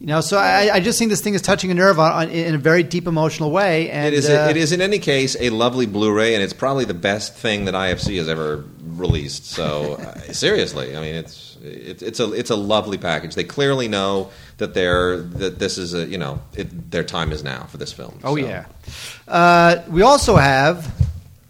You 0.00 0.06
know, 0.06 0.22
so 0.22 0.38
I, 0.38 0.70
I 0.76 0.80
just 0.80 0.98
think 0.98 1.10
this 1.10 1.20
thing 1.20 1.34
is 1.34 1.42
touching 1.42 1.70
a 1.70 1.74
nerve 1.74 1.98
on, 1.98 2.10
on, 2.12 2.28
in 2.30 2.54
a 2.54 2.58
very 2.58 2.82
deep 2.82 3.06
emotional 3.06 3.50
way. 3.50 3.90
And 3.90 4.06
It 4.06 4.14
is. 4.14 4.30
uh, 4.30 4.46
it 4.48 4.56
is 4.56 4.72
in 4.72 4.80
any 4.80 4.98
case 4.98 5.36
a 5.38 5.50
lovely 5.50 5.84
Blu-ray, 5.84 6.34
and 6.34 6.42
it's 6.42 6.54
probably 6.54 6.86
the 6.86 6.94
best 6.94 7.34
thing 7.34 7.66
that 7.66 7.74
IFC 7.74 8.16
has 8.16 8.26
ever 8.26 8.64
released. 8.82 9.44
So 9.44 9.94
uh, 10.00 10.14
seriously, 10.32 10.96
I 10.96 11.00
mean, 11.02 11.14
it's 11.16 11.58
it's 11.62 12.02
it's 12.02 12.18
a 12.18 12.32
it's 12.32 12.48
a 12.48 12.56
lovely 12.56 12.96
package. 12.96 13.34
They 13.34 13.44
clearly 13.44 13.88
know 13.88 14.30
that 14.56 14.72
they're 14.72 15.18
that 15.18 15.58
this 15.58 15.76
is 15.76 15.92
a 15.92 16.06
you 16.06 16.16
know 16.16 16.40
it, 16.56 16.90
their 16.90 17.04
time 17.04 17.30
is 17.30 17.44
now 17.44 17.64
for 17.64 17.76
this 17.76 17.92
film. 17.92 18.20
Oh 18.24 18.36
So- 18.36 18.42
yeah. 18.42 18.64
Uh, 19.28 19.82
we 19.90 20.00
also 20.00 20.36
have 20.36 20.90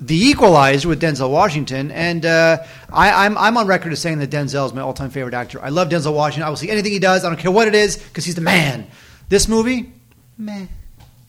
the 0.00 0.16
Equalizer 0.16 0.88
with 0.88 1.00
Denzel 1.00 1.30
Washington, 1.30 1.90
and 1.90 2.24
uh, 2.24 2.58
I, 2.90 3.26
I'm 3.26 3.36
I'm 3.36 3.56
on 3.58 3.66
record 3.66 3.92
as 3.92 4.00
saying 4.00 4.18
that 4.20 4.30
Denzel 4.30 4.64
is 4.66 4.72
my 4.72 4.80
all-time 4.80 5.10
favorite 5.10 5.34
actor. 5.34 5.60
I 5.62 5.68
love 5.68 5.90
Denzel 5.90 6.14
Washington. 6.14 6.44
I 6.44 6.48
will 6.48 6.56
see 6.56 6.70
anything 6.70 6.92
he 6.92 6.98
does. 6.98 7.22
I 7.24 7.28
don't 7.28 7.38
care 7.38 7.50
what 7.50 7.68
it 7.68 7.74
is 7.74 7.98
because 7.98 8.24
he's 8.24 8.34
the 8.34 8.40
man. 8.40 8.86
This 9.28 9.46
movie, 9.46 9.92
meh. 10.38 10.66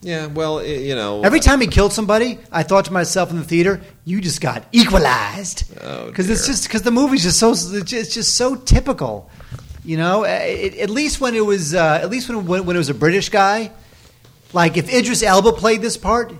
yeah. 0.00 0.26
Well, 0.26 0.58
i 0.60 0.64
you 0.64 0.94
know, 0.94 1.22
Every 1.22 1.38
time 1.38 1.60
he 1.60 1.66
killed 1.66 1.92
somebody, 1.92 2.38
I 2.50 2.62
thought 2.62 2.86
to 2.86 2.92
myself 2.92 3.30
in 3.30 3.36
the 3.36 3.44
theater, 3.44 3.82
"You 4.06 4.20
just 4.22 4.40
got 4.40 4.64
equalized," 4.72 5.64
Oh, 5.80 6.06
because 6.06 6.30
it's 6.30 6.46
just 6.46 6.64
because 6.64 6.82
the 6.82 6.90
movie's 6.90 7.22
just 7.24 7.38
so 7.38 7.50
it's 7.52 8.14
just, 8.14 8.36
so 8.36 8.56
typical. 8.56 9.30
You 9.84 9.98
know, 9.98 10.24
Uh, 10.24 10.28
it, 10.42 10.78
at 10.78 10.88
least 10.90 11.20
when 11.20 11.34
it 11.34 11.44
was 11.44 11.74
uh, 11.74 12.00
at 12.02 12.08
least 12.08 12.28
when, 12.28 12.46
when 12.46 12.64
when 12.64 12.74
it 12.76 12.78
was 12.78 12.88
a 12.88 12.94
British 12.94 13.28
guy, 13.28 13.70
like 14.54 14.76
if 14.78 14.92
Idris 14.92 15.22
Elba 15.22 15.52
played 15.52 15.82
this 15.82 15.96
part, 15.98 16.32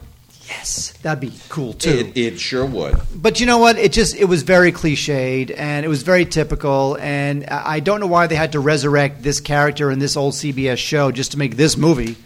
yes, 0.53 0.93
that'd 1.03 1.21
be 1.21 1.33
cool 1.49 1.73
too. 1.73 1.91
it, 1.91 2.17
it 2.17 2.41
sure 2.41 2.65
would. 2.67 2.97
But 3.15 3.41
you 3.41 3.47
know 3.47 3.59
what? 3.59 3.79
It 3.79 3.93
just 3.93 4.15
it 4.17 4.27
was 4.27 4.43
very 4.43 4.73
cliched 4.73 5.55
and 5.57 5.85
it 5.85 5.89
was 5.89 6.03
very 6.03 6.25
typical. 6.25 6.97
And 7.01 7.45
I 7.49 7.73
I 7.77 7.81
don't 7.81 8.01
know 8.01 8.07
why 8.07 8.27
they 8.27 8.37
had 8.37 8.53
to 8.53 8.61
resurrect 8.61 9.23
this 9.23 9.41
character 9.41 9.91
in 9.91 9.99
this 9.99 10.17
old 10.17 10.35
CBS 10.35 10.79
show 10.79 11.11
just 11.11 11.33
to 11.33 11.39
make 11.39 11.57
this 11.57 11.77
movie, 11.77 12.17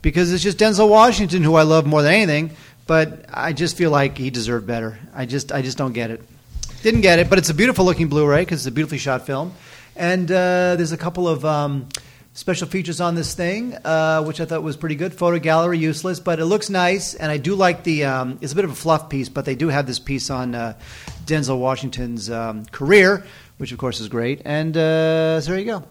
because 0.00 0.32
it's 0.32 0.42
just 0.42 0.58
Denzel 0.58 0.88
Washington 0.88 1.42
who 1.42 1.54
I 1.54 1.62
love 1.62 1.86
more 1.86 2.02
than 2.02 2.12
anything. 2.12 2.50
But 2.86 3.24
I 3.32 3.52
just 3.52 3.76
feel 3.76 3.90
like 3.90 4.16
he 4.16 4.30
deserved 4.30 4.66
better. 4.66 4.98
I 5.12 5.26
just 5.26 5.50
I 5.52 5.62
just 5.62 5.76
don't 5.76 5.92
get 5.92 6.10
it. 6.10 6.22
Didn't 6.82 7.00
get 7.00 7.18
it. 7.18 7.28
But 7.28 7.38
it's 7.38 7.50
a 7.50 7.54
beautiful 7.54 7.84
looking 7.84 8.08
Blu-ray 8.08 8.42
because 8.42 8.60
it's 8.60 8.68
a 8.68 8.70
beautifully 8.70 8.98
shot 8.98 9.26
film. 9.26 9.52
And 9.96 10.30
uh, 10.30 10.76
there's 10.76 10.92
a 10.92 10.96
couple 10.96 11.26
of. 11.26 11.44
Um, 11.44 11.88
Special 12.36 12.68
features 12.68 13.00
on 13.00 13.14
this 13.14 13.32
thing, 13.32 13.74
uh, 13.82 14.22
which 14.22 14.42
I 14.42 14.44
thought 14.44 14.62
was 14.62 14.76
pretty 14.76 14.94
good. 14.94 15.14
Photo 15.14 15.38
gallery, 15.38 15.78
useless, 15.78 16.20
but 16.20 16.38
it 16.38 16.44
looks 16.44 16.68
nice, 16.68 17.14
and 17.14 17.32
I 17.32 17.38
do 17.38 17.54
like 17.54 17.82
the. 17.82 18.04
Um, 18.04 18.36
it's 18.42 18.52
a 18.52 18.54
bit 18.54 18.66
of 18.66 18.72
a 18.72 18.74
fluff 18.74 19.08
piece, 19.08 19.30
but 19.30 19.46
they 19.46 19.54
do 19.54 19.68
have 19.68 19.86
this 19.86 19.98
piece 19.98 20.28
on 20.28 20.54
uh, 20.54 20.74
Denzel 21.24 21.58
Washington's 21.58 22.28
um, 22.28 22.66
career, 22.66 23.24
which 23.56 23.72
of 23.72 23.78
course 23.78 24.00
is 24.00 24.08
great. 24.08 24.42
And 24.44 24.76
uh, 24.76 25.40
so 25.40 25.52
there 25.52 25.58
you 25.58 25.64
go. 25.64 25.84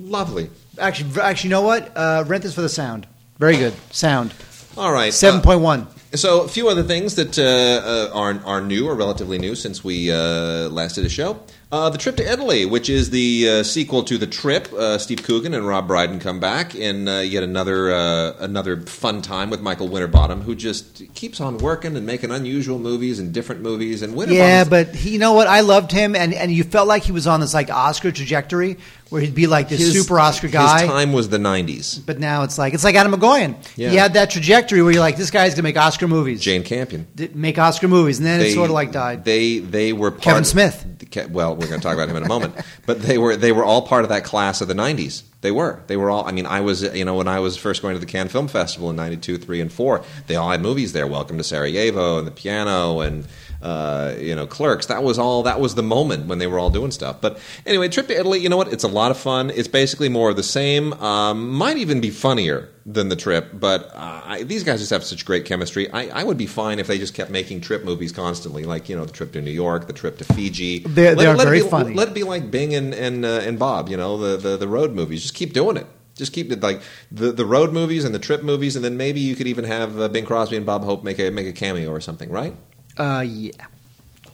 Lovely. 0.00 0.50
Actually, 0.76 1.20
actually, 1.20 1.50
you 1.50 1.54
know 1.54 1.62
what? 1.62 1.96
Uh, 1.96 2.24
rent 2.26 2.42
this 2.42 2.56
for 2.56 2.62
the 2.62 2.68
sound. 2.68 3.06
Very 3.38 3.58
good 3.58 3.74
sound. 3.92 4.34
All 4.76 4.92
right. 4.92 5.14
Seven 5.14 5.38
uh, 5.38 5.44
point 5.44 5.60
one. 5.60 5.86
So, 6.14 6.42
a 6.42 6.48
few 6.48 6.68
other 6.68 6.82
things 6.82 7.14
that 7.14 7.38
uh, 7.38 7.42
uh, 7.42 8.10
are 8.12 8.40
are 8.44 8.60
new 8.60 8.88
or 8.88 8.96
relatively 8.96 9.38
new 9.38 9.54
since 9.54 9.84
we 9.84 10.10
uh, 10.10 10.68
last 10.68 10.96
did 10.96 11.06
a 11.06 11.08
show. 11.08 11.38
Uh, 11.70 11.90
the 11.90 11.98
trip 11.98 12.16
to 12.16 12.26
Italy, 12.26 12.64
which 12.64 12.88
is 12.88 13.10
the 13.10 13.46
uh, 13.46 13.62
sequel 13.62 14.02
to 14.02 14.16
the 14.16 14.26
trip. 14.26 14.72
Uh, 14.72 14.96
Steve 14.96 15.22
Coogan 15.22 15.52
and 15.52 15.66
Rob 15.66 15.86
Brydon 15.86 16.18
come 16.18 16.40
back 16.40 16.74
in 16.74 17.06
uh, 17.06 17.20
yet 17.20 17.42
another 17.42 17.92
uh, 17.92 18.32
another 18.38 18.80
fun 18.80 19.20
time 19.20 19.50
with 19.50 19.60
Michael 19.60 19.88
Winterbottom, 19.88 20.40
who 20.40 20.54
just 20.54 21.02
keeps 21.12 21.42
on 21.42 21.58
working 21.58 21.94
and 21.94 22.06
making 22.06 22.30
unusual 22.30 22.78
movies 22.78 23.18
and 23.18 23.34
different 23.34 23.60
movies. 23.60 24.00
And 24.00 24.14
Winterbottom, 24.14 24.46
Yeah, 24.48 24.64
but 24.64 24.94
he, 24.94 25.10
you 25.10 25.18
know 25.18 25.34
what? 25.34 25.46
I 25.46 25.60
loved 25.60 25.92
him, 25.92 26.16
and, 26.16 26.32
and 26.32 26.50
you 26.50 26.64
felt 26.64 26.88
like 26.88 27.02
he 27.02 27.12
was 27.12 27.26
on 27.26 27.40
this 27.40 27.52
like 27.52 27.68
Oscar 27.68 28.12
trajectory 28.12 28.78
where 29.10 29.20
he'd 29.22 29.34
be 29.34 29.46
like 29.46 29.68
this 29.68 29.92
super 29.92 30.18
Oscar 30.18 30.48
guy. 30.48 30.80
His 30.80 30.90
time 30.90 31.12
was 31.12 31.28
the 31.28 31.38
'90s. 31.38 32.04
But 32.04 32.18
now 32.18 32.44
it's 32.44 32.56
like 32.56 32.74
it's 32.74 32.84
like 32.84 32.94
Atom 32.94 33.12
Egoyan. 33.12 33.56
Yeah. 33.76 33.90
He 33.90 33.96
had 33.96 34.14
that 34.14 34.30
trajectory 34.30 34.82
where 34.82 34.92
you're 34.92 35.00
like, 35.00 35.16
this 35.16 35.30
guy's 35.30 35.52
gonna 35.52 35.64
make 35.64 35.76
Oscar 35.76 36.08
movies. 36.08 36.40
Jane 36.40 36.62
Campion. 36.62 37.06
D- 37.14 37.30
make 37.34 37.58
Oscar 37.58 37.88
movies, 37.88 38.18
and 38.18 38.26
then 38.26 38.40
it 38.40 38.54
sort 38.54 38.70
of 38.70 38.74
like 38.74 38.92
died. 38.92 39.24
They 39.24 39.58
they 39.58 39.92
were 39.92 40.10
part 40.10 40.22
Kevin 40.22 40.44
Smith. 40.44 40.86
Well, 41.30 41.57
we're 41.58 41.66
going 41.66 41.80
to 41.80 41.84
talk 41.84 41.94
about 41.94 42.08
him 42.08 42.16
in 42.16 42.22
a 42.22 42.28
moment, 42.28 42.54
but 42.86 43.02
they 43.02 43.18
were 43.18 43.36
they 43.36 43.52
were 43.52 43.64
all 43.64 43.82
part 43.82 44.04
of 44.04 44.10
that 44.10 44.24
class 44.24 44.60
of 44.60 44.68
the 44.68 44.74
'90s. 44.74 45.22
They 45.40 45.50
were. 45.50 45.82
They 45.88 45.96
were 45.96 46.08
all. 46.08 46.26
I 46.26 46.32
mean, 46.32 46.46
I 46.46 46.60
was. 46.60 46.82
You 46.94 47.04
know, 47.04 47.16
when 47.16 47.28
I 47.28 47.40
was 47.40 47.56
first 47.56 47.82
going 47.82 47.94
to 47.94 48.00
the 48.00 48.06
Cannes 48.06 48.28
Film 48.28 48.48
Festival 48.48 48.90
in 48.90 48.96
'92, 48.96 49.38
'3, 49.38 49.60
and 49.60 49.72
'4, 49.72 50.04
they 50.28 50.36
all 50.36 50.50
had 50.50 50.60
movies 50.60 50.92
there. 50.92 51.06
Welcome 51.06 51.36
to 51.38 51.44
Sarajevo 51.44 52.18
and 52.18 52.26
The 52.26 52.32
Piano 52.32 53.00
and. 53.00 53.26
Uh, 53.60 54.14
you 54.20 54.36
know, 54.36 54.46
Clerks. 54.46 54.86
That 54.86 55.02
was 55.02 55.18
all. 55.18 55.42
That 55.42 55.60
was 55.60 55.74
the 55.74 55.82
moment 55.82 56.26
when 56.26 56.38
they 56.38 56.46
were 56.46 56.58
all 56.58 56.70
doing 56.70 56.92
stuff. 56.92 57.20
But 57.20 57.38
anyway, 57.66 57.88
trip 57.88 58.06
to 58.08 58.16
Italy. 58.18 58.38
You 58.38 58.48
know 58.48 58.56
what? 58.56 58.72
It's 58.72 58.84
a 58.84 58.88
lot 58.88 59.10
of 59.10 59.16
fun. 59.18 59.50
It's 59.50 59.66
basically 59.66 60.08
more 60.08 60.30
of 60.30 60.36
the 60.36 60.44
same. 60.44 60.92
Um, 60.94 61.50
might 61.50 61.76
even 61.76 62.00
be 62.00 62.10
funnier 62.10 62.68
than 62.86 63.08
the 63.08 63.16
trip. 63.16 63.48
But 63.52 63.90
uh, 63.94 64.22
I, 64.24 64.42
these 64.44 64.62
guys 64.62 64.78
just 64.78 64.90
have 64.92 65.02
such 65.02 65.26
great 65.26 65.44
chemistry. 65.44 65.90
I, 65.90 66.20
I 66.20 66.22
would 66.22 66.38
be 66.38 66.46
fine 66.46 66.78
if 66.78 66.86
they 66.86 66.98
just 66.98 67.14
kept 67.14 67.30
making 67.32 67.60
trip 67.62 67.84
movies 67.84 68.12
constantly, 68.12 68.64
like 68.64 68.88
you 68.88 68.94
know, 68.96 69.04
the 69.04 69.12
trip 69.12 69.32
to 69.32 69.40
New 69.40 69.50
York, 69.50 69.88
the 69.88 69.92
trip 69.92 70.18
to 70.18 70.24
Fiji. 70.24 70.78
They- 70.80 71.14
they 71.14 71.26
are 71.26 71.34
it 71.34 71.42
very 71.42 71.62
be, 71.62 71.68
funny. 71.68 71.94
Let 71.94 72.08
it 72.08 72.14
be 72.14 72.22
like 72.22 72.50
Bing 72.52 72.74
and 72.74 72.94
and, 72.94 73.24
uh, 73.24 73.40
and 73.42 73.58
Bob. 73.58 73.88
You 73.88 73.96
know, 73.96 74.18
the, 74.18 74.36
the 74.36 74.56
the 74.56 74.68
road 74.68 74.92
movies. 74.92 75.22
Just 75.22 75.34
keep 75.34 75.52
doing 75.52 75.76
it. 75.76 75.86
Just 76.14 76.32
keep 76.32 76.50
it 76.52 76.60
like 76.60 76.80
the 77.10 77.32
the 77.32 77.46
road 77.46 77.72
movies 77.72 78.04
and 78.04 78.14
the 78.14 78.18
trip 78.18 78.42
movies, 78.42 78.76
and 78.76 78.84
then 78.84 78.96
maybe 78.96 79.20
you 79.20 79.34
could 79.36 79.46
even 79.46 79.64
have 79.64 80.00
uh, 80.00 80.08
Bing 80.08 80.24
Crosby 80.26 80.56
and 80.56 80.66
Bob 80.66 80.84
Hope 80.84 81.02
make 81.02 81.18
a 81.18 81.30
make 81.30 81.46
a 81.46 81.52
cameo 81.52 81.90
or 81.90 82.00
something, 82.00 82.30
right? 82.30 82.54
Uh, 82.98 83.24
yeah. 83.26 83.52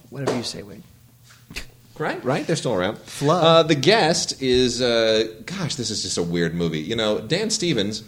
Whatever 0.09 0.35
you 0.37 0.43
say, 0.43 0.63
Wade. 0.63 0.83
Right, 1.97 2.21
right. 2.25 2.45
They're 2.45 2.55
still 2.57 2.73
around. 2.73 2.97
Flood. 2.97 3.43
Uh, 3.43 3.63
the 3.63 3.75
guest 3.75 4.41
is, 4.41 4.81
uh, 4.81 5.33
gosh, 5.45 5.75
this 5.75 5.89
is 5.89 6.01
just 6.03 6.17
a 6.17 6.23
weird 6.23 6.53
movie. 6.53 6.81
You 6.81 6.95
know, 6.95 7.19
Dan 7.19 7.49
Stevens 7.49 8.03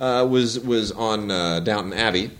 uh, 0.00 0.26
was 0.28 0.60
was 0.60 0.92
on 0.92 1.30
uh, 1.30 1.60
Downton 1.60 1.92
Abbey 1.92 2.30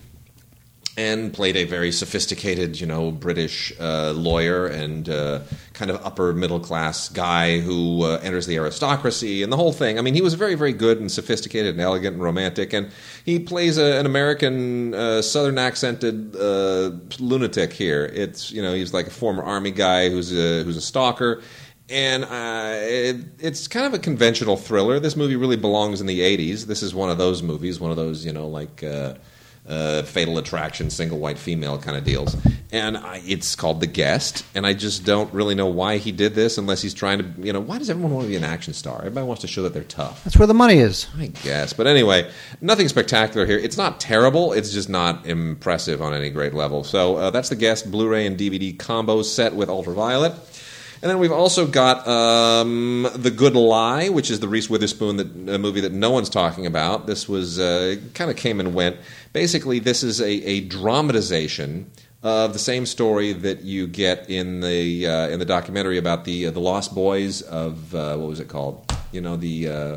and 0.99 1.33
played 1.35 1.57
a 1.57 1.65
very 1.65 1.93
sophisticated, 1.93 2.81
you 2.81 2.87
know, 2.87 3.11
British 3.11 3.71
uh, 3.79 4.13
lawyer 4.13 4.67
and 4.67 5.11
uh, 5.11 5.41
kind 5.75 5.91
of 5.91 6.05
upper 6.05 6.33
middle 6.33 6.59
class 6.59 7.11
guy 7.11 7.61
who 7.61 8.03
uh, 8.03 8.19
enters 8.23 8.47
the 8.47 8.57
aristocracy 8.57 9.43
and 9.43 9.53
the 9.53 9.59
whole 9.59 9.73
thing. 9.73 9.99
I 9.99 10.03
mean, 10.03 10.15
he 10.15 10.23
was 10.23 10.33
very, 10.35 10.55
very 10.55 10.73
good 10.73 10.99
and 10.99 11.13
sophisticated 11.13 11.75
and 11.75 11.81
elegant 11.83 12.15
and 12.15 12.23
romantic, 12.23 12.73
and 12.73 12.91
he 13.27 13.39
plays 13.39 13.77
a, 13.77 13.99
an 13.99 14.07
American 14.07 14.95
uh, 14.95 15.21
Southern 15.21 15.59
accented 15.59 16.35
uh, 16.35 16.93
lunatic 17.21 17.75
here. 17.75 18.07
It's 18.07 18.51
you 18.51 18.63
know 18.63 18.73
he's 18.73 18.95
like 18.95 19.07
a 19.07 19.11
former 19.11 19.43
army 19.43 19.73
guy 19.73 20.09
who's 20.09 20.33
a, 20.33 20.65
who's 20.65 20.77
a 20.79 20.83
stalker. 20.83 21.43
And 21.89 22.25
uh, 22.25 22.79
it, 22.81 23.17
it's 23.39 23.69
kind 23.69 23.87
of 23.87 23.95
a 23.95 24.01
conventional 24.01 24.57
thriller. 24.57 24.99
This 24.99 25.15
movie 25.15 25.37
really 25.37 25.57
belongs 25.57 26.01
in 26.01 26.09
the 26.09 26.19
'80s. 26.21 26.65
This 26.65 26.83
is 26.83 26.95
one 26.95 27.11
of 27.11 27.19
those 27.19 27.43
movies, 27.43 27.79
one 27.79 27.91
of 27.91 27.97
those 27.97 28.25
you 28.25 28.33
know 28.33 28.49
like 28.49 28.83
uh, 29.69 30.03
Fatal 30.03 30.39
Attraction, 30.39 30.91
single 30.91 31.19
white 31.19 31.39
female 31.39 31.79
kind 31.79 31.97
of 31.97 32.05
deals. 32.05 32.37
And 32.73 32.97
I, 32.97 33.23
it's 33.25 33.55
called 33.55 33.81
The 33.81 33.87
Guest, 33.87 34.45
and 34.55 34.67
I 34.67 34.73
just 34.73 35.05
don't 35.05 35.33
really 35.33 35.55
know 35.55 35.67
why 35.67 35.99
he 35.99 36.13
did 36.13 36.35
this 36.35 36.59
unless 36.59 36.83
he's 36.83 36.95
trying 36.95 37.19
to, 37.19 37.43
you 37.43 37.53
know, 37.53 37.61
why 37.61 37.79
does 37.79 37.89
everyone 37.89 38.13
want 38.13 38.25
to 38.27 38.29
be 38.29 38.37
an 38.37 38.45
action 38.45 38.75
star? 38.75 38.99
Everybody 38.99 39.27
wants 39.27 39.43
to 39.43 39.49
show 39.49 39.63
that 39.63 39.73
they're 39.73 39.85
tough. 39.85 40.23
That's 40.25 40.37
where 40.37 40.47
the 40.47 40.55
money 40.55 40.79
is. 40.79 41.07
I 41.17 41.27
guess. 41.27 41.73
But 41.73 41.87
anyway, 41.87 42.31
nothing 42.61 42.89
spectacular 42.89 43.47
here. 43.47 43.59
It's 43.59 43.77
not 43.77 44.01
terrible. 44.01 44.53
It's 44.53 44.73
just 44.73 44.89
not 44.89 45.27
impressive 45.27 46.03
on 46.03 46.13
any 46.15 46.31
great 46.31 46.55
level. 46.55 46.85
So 46.85 47.17
uh, 47.17 47.31
that's 47.31 47.49
the 47.49 47.57
guest 47.57 47.91
Blu 47.91 48.09
ray 48.09 48.27
and 48.27 48.37
DVD 48.37 48.77
combo 48.77 49.23
set 49.23 49.55
with 49.55 49.69
Ultraviolet. 49.69 50.35
And 51.07 51.11
then 51.13 51.21
we've 51.21 51.31
also 51.31 51.69
got 51.69 52.05
um, 52.09 53.09
The 53.15 53.31
Good 53.31 53.55
Lie, 53.55 54.09
which 54.09 54.29
is 54.29 54.41
the 54.41 54.49
Reese 54.49 54.69
Witherspoon 54.69 55.19
that, 55.19 55.55
uh, 55.55 55.57
movie 55.57 55.83
that 55.83 55.93
no 55.93 56.11
one's 56.11 56.29
talking 56.29 56.67
about. 56.67 57.07
This 57.07 57.29
was 57.29 57.61
uh, 57.61 57.95
kind 58.13 58.29
of 58.29 58.37
came 58.37 58.59
and 58.59 58.75
went. 58.75 58.97
Basically, 59.33 59.79
this 59.79 60.03
is 60.03 60.21
a, 60.21 60.29
a 60.29 60.63
dramatization 60.63 61.89
of 62.25 62.55
the 62.55 62.59
same 62.59 62.87
story 62.87 63.33
that 63.35 63.61
you 63.61 63.87
get 63.87 64.29
in 64.29 64.63
the 64.63 65.07
uh, 65.07 65.29
in 65.29 65.39
the 65.39 65.45
documentary 65.45 65.97
about 65.97 66.25
the 66.25 66.49
uh, 66.49 66.51
the 66.51 66.59
Lost 66.59 66.93
Boys 66.93 67.41
of 67.41 67.95
uh, 67.95 68.17
what 68.17 68.29
was 68.29 68.41
it 68.41 68.49
called? 68.49 68.93
You 69.13 69.21
know 69.21 69.37
the. 69.37 69.69
Uh, 69.69 69.97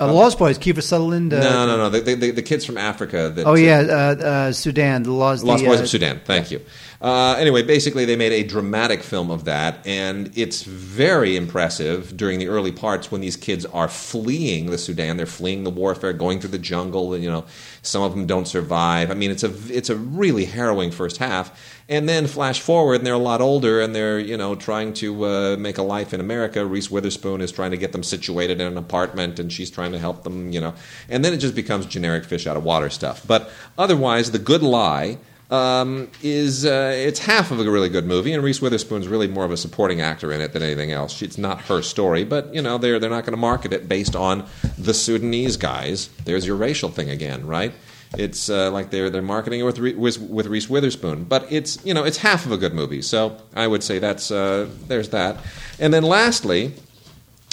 Uh, 0.00 0.06
the 0.06 0.12
Lost 0.12 0.38
Boys, 0.38 0.58
Kiefer 0.58 0.80
Sutherland. 0.82 1.34
Uh, 1.34 1.40
no, 1.40 1.66
no, 1.66 1.76
no. 1.76 1.90
The, 1.90 2.14
the, 2.14 2.30
the 2.30 2.42
kids 2.42 2.64
from 2.64 2.78
Africa. 2.78 3.30
That, 3.34 3.46
Oh 3.46 3.56
yeah, 3.56 3.80
uh, 3.80 4.24
uh, 4.24 4.52
Sudan. 4.52 5.02
The 5.02 5.12
Lost. 5.12 5.42
Lost 5.44 5.64
the, 5.64 5.68
Boys 5.68 5.80
of 5.80 5.88
Sudan. 5.88 6.20
Thank 6.24 6.52
you. 6.52 6.60
Uh, 7.00 7.36
anyway, 7.38 7.62
basically, 7.62 8.04
they 8.04 8.16
made 8.16 8.32
a 8.32 8.42
dramatic 8.42 9.04
film 9.04 9.30
of 9.30 9.44
that, 9.44 9.86
and 9.86 10.32
it's 10.36 10.64
very 10.64 11.36
impressive 11.36 12.16
during 12.16 12.40
the 12.40 12.48
early 12.48 12.72
parts 12.72 13.12
when 13.12 13.20
these 13.20 13.36
kids 13.36 13.64
are 13.66 13.86
fleeing 13.86 14.66
the 14.66 14.78
Sudan. 14.78 15.16
They're 15.16 15.26
fleeing 15.26 15.62
the 15.62 15.70
warfare, 15.70 16.12
going 16.12 16.40
through 16.40 16.50
the 16.50 16.58
jungle, 16.58 17.14
and 17.14 17.22
you 17.22 17.30
know, 17.30 17.44
some 17.82 18.02
of 18.02 18.12
them 18.12 18.26
don't 18.26 18.48
survive. 18.48 19.12
I 19.12 19.14
mean, 19.14 19.30
it's 19.30 19.44
a 19.44 19.52
it's 19.72 19.90
a 19.90 19.96
really 19.96 20.44
harrowing 20.44 20.90
first 20.90 21.18
half. 21.18 21.76
And 21.90 22.06
then 22.06 22.26
flash 22.26 22.60
forward, 22.60 22.96
and 22.96 23.06
they're 23.06 23.14
a 23.14 23.18
lot 23.18 23.40
older, 23.40 23.80
and 23.80 23.94
they're 23.94 24.18
you 24.18 24.36
know 24.36 24.56
trying 24.56 24.92
to 24.94 25.24
uh, 25.24 25.56
make 25.56 25.78
a 25.78 25.82
life 25.82 26.12
in 26.12 26.20
America. 26.20 26.66
Reese 26.66 26.90
Witherspoon 26.90 27.40
is 27.40 27.52
trying 27.52 27.70
to 27.70 27.78
get 27.78 27.92
them 27.92 28.02
situated 28.02 28.60
in 28.60 28.66
an 28.66 28.76
apartment, 28.76 29.38
and 29.38 29.52
she's 29.52 29.70
trying 29.70 29.92
to 29.92 29.98
help 30.00 30.24
them, 30.24 30.50
you 30.52 30.60
know. 30.60 30.74
And 31.08 31.24
then 31.24 31.32
it 31.32 31.38
just 31.38 31.54
becomes 31.54 31.86
generic 31.86 32.24
fish 32.24 32.46
out 32.48 32.56
of 32.56 32.64
water 32.64 32.90
stuff. 32.90 33.24
But 33.24 33.50
otherwise, 33.78 34.32
The 34.32 34.38
Good 34.40 34.62
Lie 34.62 35.18
um, 35.50 36.10
is 36.22 36.66
uh, 36.66 36.92
it's 36.94 37.20
half 37.20 37.50
of 37.50 37.60
a 37.60 37.70
really 37.70 37.88
good 37.88 38.06
movie, 38.06 38.32
and 38.32 38.42
Reese 38.42 38.60
Witherspoon's 38.60 39.08
really 39.08 39.28
more 39.28 39.44
of 39.44 39.50
a 39.50 39.56
supporting 39.56 40.00
actor 40.00 40.32
in 40.32 40.40
it 40.40 40.52
than 40.52 40.62
anything 40.62 40.92
else. 40.92 41.22
It's 41.22 41.38
not 41.38 41.62
her 41.62 41.80
story, 41.82 42.24
but 42.24 42.54
you 42.54 42.60
know 42.60 42.78
they're 42.78 42.98
they're 42.98 43.10
not 43.10 43.24
going 43.24 43.32
to 43.32 43.38
market 43.38 43.72
it 43.72 43.88
based 43.88 44.14
on 44.14 44.46
the 44.76 44.92
Sudanese 44.92 45.56
guys. 45.56 46.08
There's 46.24 46.46
your 46.46 46.56
racial 46.56 46.90
thing 46.90 47.08
again, 47.08 47.46
right? 47.46 47.72
It's 48.16 48.48
uh, 48.48 48.70
like 48.70 48.90
they're 48.90 49.10
they're 49.10 49.22
marketing 49.22 49.60
it 49.60 49.64
with, 49.64 49.78
with 49.78 50.20
with 50.20 50.46
Reese 50.46 50.68
Witherspoon, 50.68 51.24
but 51.24 51.50
it's 51.50 51.84
you 51.84 51.94
know 51.94 52.04
it's 52.04 52.18
half 52.18 52.44
of 52.44 52.52
a 52.52 52.56
good 52.56 52.74
movie. 52.74 53.02
So 53.02 53.36
I 53.54 53.66
would 53.66 53.82
say 53.82 53.98
that's 53.98 54.30
uh, 54.30 54.68
there's 54.86 55.10
that, 55.10 55.38
and 55.78 55.92
then 55.92 56.02
lastly 56.02 56.74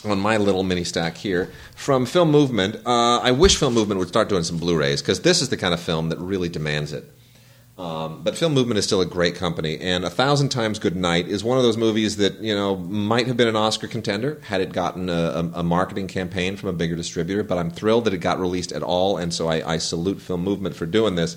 on 0.03 0.19
my 0.19 0.37
little 0.37 0.63
mini 0.63 0.83
stack 0.83 1.17
here 1.17 1.51
from 1.75 2.05
Film 2.05 2.29
Movement. 2.29 2.75
Uh, 2.85 3.19
I 3.19 3.31
wish 3.31 3.57
Film 3.57 3.73
Movement 3.73 3.99
would 3.99 4.07
start 4.07 4.29
doing 4.29 4.43
some 4.43 4.57
Blu-rays 4.57 5.01
because 5.01 5.21
this 5.21 5.41
is 5.41 5.49
the 5.49 5.57
kind 5.57 5.73
of 5.73 5.79
film 5.79 6.09
that 6.09 6.19
really 6.19 6.47
demands 6.47 6.93
it. 6.93 7.11
Um, 7.77 8.23
but 8.23 8.37
Film 8.37 8.53
Movement 8.53 8.77
is 8.77 8.85
still 8.85 9.01
a 9.01 9.05
great 9.05 9.35
company, 9.35 9.77
and 9.79 10.05
A 10.05 10.09
Thousand 10.09 10.47
Times 10.47 10.79
Good 10.79 10.95
Night 10.95 11.27
is 11.27 11.43
one 11.43 11.57
of 11.57 11.63
those 11.63 11.75
movies 11.75 12.15
that 12.17 12.39
you 12.39 12.55
know 12.55 12.77
might 12.77 13.27
have 13.27 13.35
been 13.35 13.49
an 13.49 13.57
Oscar 13.57 13.87
contender 13.87 14.39
had 14.45 14.61
it 14.61 14.71
gotten 14.71 15.09
a, 15.09 15.13
a, 15.13 15.51
a 15.55 15.63
marketing 15.63 16.07
campaign 16.07 16.55
from 16.55 16.69
a 16.69 16.73
bigger 16.73 16.95
distributor. 16.95 17.43
But 17.43 17.57
I'm 17.57 17.69
thrilled 17.69 18.05
that 18.05 18.13
it 18.13 18.19
got 18.19 18.39
released 18.39 18.71
at 18.71 18.81
all, 18.81 19.17
and 19.17 19.33
so 19.33 19.49
I, 19.49 19.73
I 19.73 19.77
salute 19.79 20.21
Film 20.21 20.41
Movement 20.41 20.73
for 20.73 20.85
doing 20.85 21.15
this. 21.15 21.35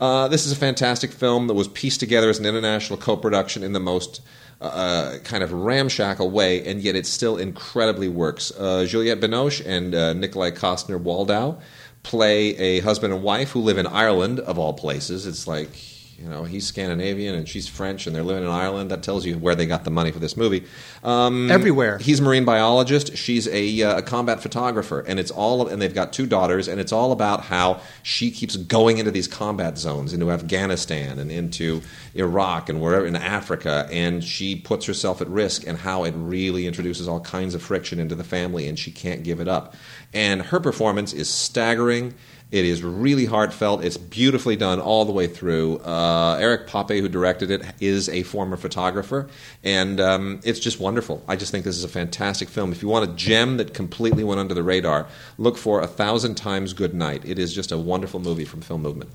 Uh, 0.00 0.26
this 0.28 0.46
is 0.46 0.52
a 0.52 0.56
fantastic 0.56 1.12
film 1.12 1.48
that 1.48 1.54
was 1.54 1.68
pieced 1.68 2.00
together 2.00 2.30
as 2.30 2.38
an 2.38 2.46
international 2.46 2.98
co-production 2.98 3.62
in 3.62 3.74
the 3.74 3.80
most 3.80 4.22
uh, 4.62 5.18
kind 5.24 5.42
of 5.42 5.52
ramshackle 5.52 6.30
way, 6.30 6.66
and 6.66 6.80
yet 6.80 6.96
it 6.96 7.04
still 7.04 7.36
incredibly 7.36 8.08
works. 8.08 8.50
Uh, 8.58 8.86
Juliette 8.86 9.20
Binoche 9.20 9.60
and 9.66 9.94
uh, 9.94 10.14
Nikolaj 10.14 10.56
Coster-Waldau 10.56 11.60
play 12.04 12.56
a 12.56 12.80
husband 12.80 13.12
and 13.12 13.22
wife 13.24 13.50
who 13.50 13.60
live 13.60 13.78
in 13.78 13.88
Ireland, 13.88 14.38
of 14.38 14.58
all 14.58 14.72
places. 14.74 15.26
It's 15.26 15.48
like, 15.48 15.70
you 16.18 16.28
know, 16.28 16.44
he's 16.44 16.66
Scandinavian 16.66 17.34
and 17.34 17.48
she's 17.48 17.68
French, 17.68 18.06
and 18.06 18.14
they're 18.14 18.22
living 18.22 18.44
in 18.44 18.50
Ireland. 18.50 18.90
That 18.90 19.02
tells 19.02 19.24
you 19.24 19.38
where 19.38 19.54
they 19.54 19.66
got 19.66 19.84
the 19.84 19.90
money 19.90 20.10
for 20.10 20.18
this 20.18 20.36
movie. 20.36 20.64
Um, 21.02 21.50
Everywhere. 21.50 21.98
He's 21.98 22.20
a 22.20 22.22
marine 22.22 22.44
biologist. 22.44 23.16
She's 23.16 23.48
a, 23.48 23.82
uh, 23.82 23.98
a 23.98 24.02
combat 24.02 24.40
photographer, 24.40 25.00
and 25.00 25.18
it's 25.18 25.30
all. 25.30 25.66
And 25.66 25.80
they've 25.80 25.94
got 25.94 26.12
two 26.12 26.26
daughters, 26.26 26.68
and 26.68 26.80
it's 26.80 26.92
all 26.92 27.12
about 27.12 27.42
how 27.44 27.80
she 28.02 28.30
keeps 28.30 28.56
going 28.56 28.98
into 28.98 29.10
these 29.10 29.28
combat 29.28 29.78
zones, 29.78 30.12
into 30.12 30.30
Afghanistan 30.30 31.18
and 31.18 31.30
into 31.30 31.82
Iraq 32.14 32.68
and 32.68 32.80
wherever 32.80 33.06
in 33.06 33.16
Africa, 33.16 33.88
and 33.90 34.22
she 34.22 34.56
puts 34.56 34.86
herself 34.86 35.20
at 35.20 35.28
risk, 35.28 35.66
and 35.66 35.78
how 35.78 36.04
it 36.04 36.14
really 36.16 36.66
introduces 36.66 37.08
all 37.08 37.20
kinds 37.20 37.54
of 37.54 37.62
friction 37.62 37.98
into 37.98 38.14
the 38.14 38.24
family, 38.24 38.68
and 38.68 38.78
she 38.78 38.90
can't 38.90 39.22
give 39.22 39.40
it 39.40 39.48
up. 39.48 39.74
And 40.12 40.42
her 40.42 40.60
performance 40.60 41.12
is 41.12 41.28
staggering. 41.28 42.14
It 42.50 42.64
is 42.64 42.84
really 42.84 43.24
heartfelt. 43.24 43.82
It's 43.82 43.96
beautifully 43.96 44.54
done 44.54 44.80
all 44.80 45.04
the 45.04 45.12
way 45.12 45.26
through. 45.26 45.78
Uh, 45.78 46.36
Erik 46.40 46.68
Poppe, 46.68 47.00
who 47.00 47.08
directed 47.08 47.50
it, 47.50 47.62
is 47.80 48.08
a 48.08 48.22
former 48.22 48.56
photographer, 48.56 49.28
and 49.64 50.00
um, 50.00 50.40
it's 50.44 50.60
just 50.60 50.78
wonderful. 50.78 51.24
I 51.26 51.34
just 51.34 51.50
think 51.50 51.64
this 51.64 51.76
is 51.76 51.82
a 51.82 51.88
fantastic 51.88 52.48
film. 52.48 52.70
If 52.70 52.80
you 52.80 52.88
want 52.88 53.10
a 53.10 53.12
gem 53.14 53.56
that 53.56 53.74
completely 53.74 54.22
went 54.22 54.38
under 54.38 54.54
the 54.54 54.62
radar, 54.62 55.08
look 55.36 55.58
for 55.58 55.80
A 55.80 55.88
Thousand 55.88 56.36
Times 56.36 56.74
Good 56.74 56.94
Night. 56.94 57.22
It 57.24 57.40
is 57.40 57.52
just 57.52 57.72
a 57.72 57.78
wonderful 57.78 58.20
movie 58.20 58.44
from 58.44 58.60
Film 58.60 58.82
Movement. 58.82 59.10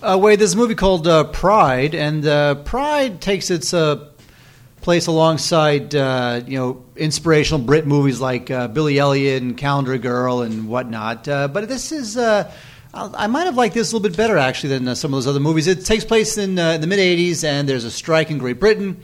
Uh, 0.00 0.16
wait, 0.20 0.36
there's 0.36 0.54
a 0.54 0.56
movie 0.56 0.76
called 0.76 1.06
uh, 1.06 1.24
Pride, 1.24 1.94
and 1.94 2.24
uh, 2.24 2.54
Pride 2.54 3.20
takes 3.20 3.50
its 3.50 3.74
uh, 3.74 4.08
place 4.80 5.06
alongside 5.06 5.94
uh, 5.94 6.40
you 6.46 6.58
know 6.58 6.84
inspirational 6.96 7.60
Brit 7.60 7.86
movies 7.86 8.20
like 8.20 8.50
uh, 8.50 8.68
Billy 8.68 8.98
Elliot 8.98 9.42
and 9.42 9.56
Calendar 9.56 9.98
Girl 9.98 10.42
and 10.42 10.68
whatnot. 10.68 11.28
Uh, 11.28 11.48
but 11.48 11.68
this 11.68 11.92
is. 11.92 12.16
Uh, 12.16 12.52
I 12.94 13.26
might 13.26 13.44
have 13.44 13.54
liked 13.54 13.74
this 13.74 13.92
a 13.92 13.96
little 13.96 14.08
bit 14.08 14.16
better 14.16 14.38
actually 14.38 14.70
than 14.70 14.88
uh, 14.88 14.94
some 14.94 15.12
of 15.12 15.18
those 15.18 15.26
other 15.26 15.40
movies. 15.40 15.66
It 15.66 15.84
takes 15.84 16.04
place 16.04 16.38
in 16.38 16.58
uh, 16.58 16.78
the 16.78 16.86
mid 16.86 16.98
'80s, 16.98 17.44
and 17.44 17.68
there's 17.68 17.84
a 17.84 17.90
strike 17.90 18.30
in 18.30 18.38
Great 18.38 18.58
Britain. 18.58 19.02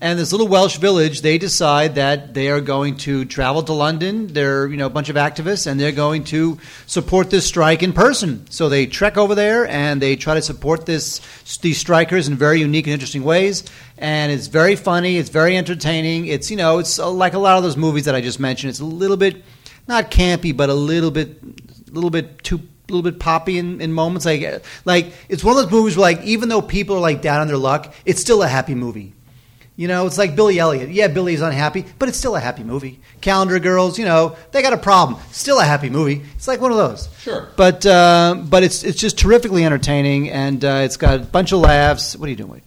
And 0.00 0.16
this 0.16 0.30
little 0.30 0.46
Welsh 0.46 0.78
village, 0.78 1.22
they 1.22 1.38
decide 1.38 1.96
that 1.96 2.32
they 2.32 2.50
are 2.50 2.60
going 2.60 2.98
to 2.98 3.24
travel 3.24 3.64
to 3.64 3.72
London. 3.72 4.28
They're 4.28 4.68
you 4.68 4.76
know 4.76 4.86
a 4.86 4.90
bunch 4.90 5.08
of 5.08 5.16
activists, 5.16 5.66
and 5.66 5.80
they're 5.80 5.90
going 5.90 6.22
to 6.24 6.58
support 6.86 7.30
this 7.30 7.44
strike 7.46 7.82
in 7.82 7.92
person. 7.92 8.48
So 8.48 8.68
they 8.68 8.86
trek 8.86 9.16
over 9.16 9.34
there 9.34 9.66
and 9.66 10.00
they 10.00 10.14
try 10.14 10.34
to 10.34 10.42
support 10.42 10.86
this 10.86 11.20
these 11.58 11.78
strikers 11.78 12.28
in 12.28 12.36
very 12.36 12.60
unique 12.60 12.86
and 12.86 12.94
interesting 12.94 13.24
ways. 13.24 13.64
And 13.96 14.30
it's 14.30 14.46
very 14.46 14.76
funny. 14.76 15.16
It's 15.16 15.30
very 15.30 15.56
entertaining. 15.56 16.26
It's 16.26 16.48
you 16.48 16.56
know 16.56 16.78
it's 16.78 17.00
uh, 17.00 17.10
like 17.10 17.34
a 17.34 17.40
lot 17.40 17.56
of 17.56 17.64
those 17.64 17.76
movies 17.76 18.04
that 18.04 18.14
I 18.14 18.20
just 18.20 18.38
mentioned. 18.38 18.70
It's 18.70 18.80
a 18.80 18.84
little 18.84 19.16
bit 19.16 19.44
not 19.88 20.12
campy, 20.12 20.56
but 20.56 20.70
a 20.70 20.74
little 20.74 21.10
bit 21.10 21.42
a 21.42 21.90
little 21.90 22.10
bit 22.10 22.44
too 22.44 22.60
a 22.88 22.92
little 22.92 23.10
bit 23.10 23.18
poppy 23.18 23.58
in, 23.58 23.80
in 23.80 23.92
moments. 23.92 24.24
Like 24.24 24.62
like 24.84 25.12
it's 25.28 25.42
one 25.42 25.56
of 25.56 25.64
those 25.64 25.72
movies 25.72 25.96
where 25.96 26.02
like 26.02 26.22
even 26.22 26.48
though 26.48 26.62
people 26.62 26.94
are 26.94 27.00
like 27.00 27.20
down 27.20 27.40
on 27.40 27.48
their 27.48 27.56
luck, 27.56 27.92
it's 28.04 28.20
still 28.20 28.44
a 28.44 28.48
happy 28.48 28.76
movie. 28.76 29.14
You 29.78 29.86
know, 29.86 30.08
it's 30.08 30.18
like 30.18 30.34
Billy 30.34 30.58
Elliot. 30.58 30.90
Yeah, 30.90 31.06
Billy's 31.06 31.40
unhappy, 31.40 31.84
but 32.00 32.08
it's 32.08 32.18
still 32.18 32.34
a 32.34 32.40
happy 32.40 32.64
movie. 32.64 32.98
Calendar 33.20 33.60
Girls, 33.60 33.96
you 33.96 34.04
know, 34.04 34.34
they 34.50 34.60
got 34.60 34.72
a 34.72 34.76
problem. 34.76 35.20
Still 35.30 35.60
a 35.60 35.64
happy 35.64 35.88
movie. 35.88 36.20
It's 36.34 36.48
like 36.48 36.60
one 36.60 36.72
of 36.72 36.78
those. 36.78 37.08
Sure. 37.20 37.48
But 37.54 37.86
uh, 37.86 38.42
but 38.44 38.64
it's 38.64 38.82
it's 38.82 38.98
just 38.98 39.16
terrifically 39.16 39.64
entertaining, 39.64 40.30
and 40.30 40.64
uh, 40.64 40.80
it's 40.82 40.96
got 40.96 41.20
a 41.20 41.22
bunch 41.22 41.52
of 41.52 41.60
laughs. 41.60 42.16
What 42.16 42.26
are 42.26 42.30
you 42.30 42.34
doing? 42.34 42.50
Wade? 42.50 42.62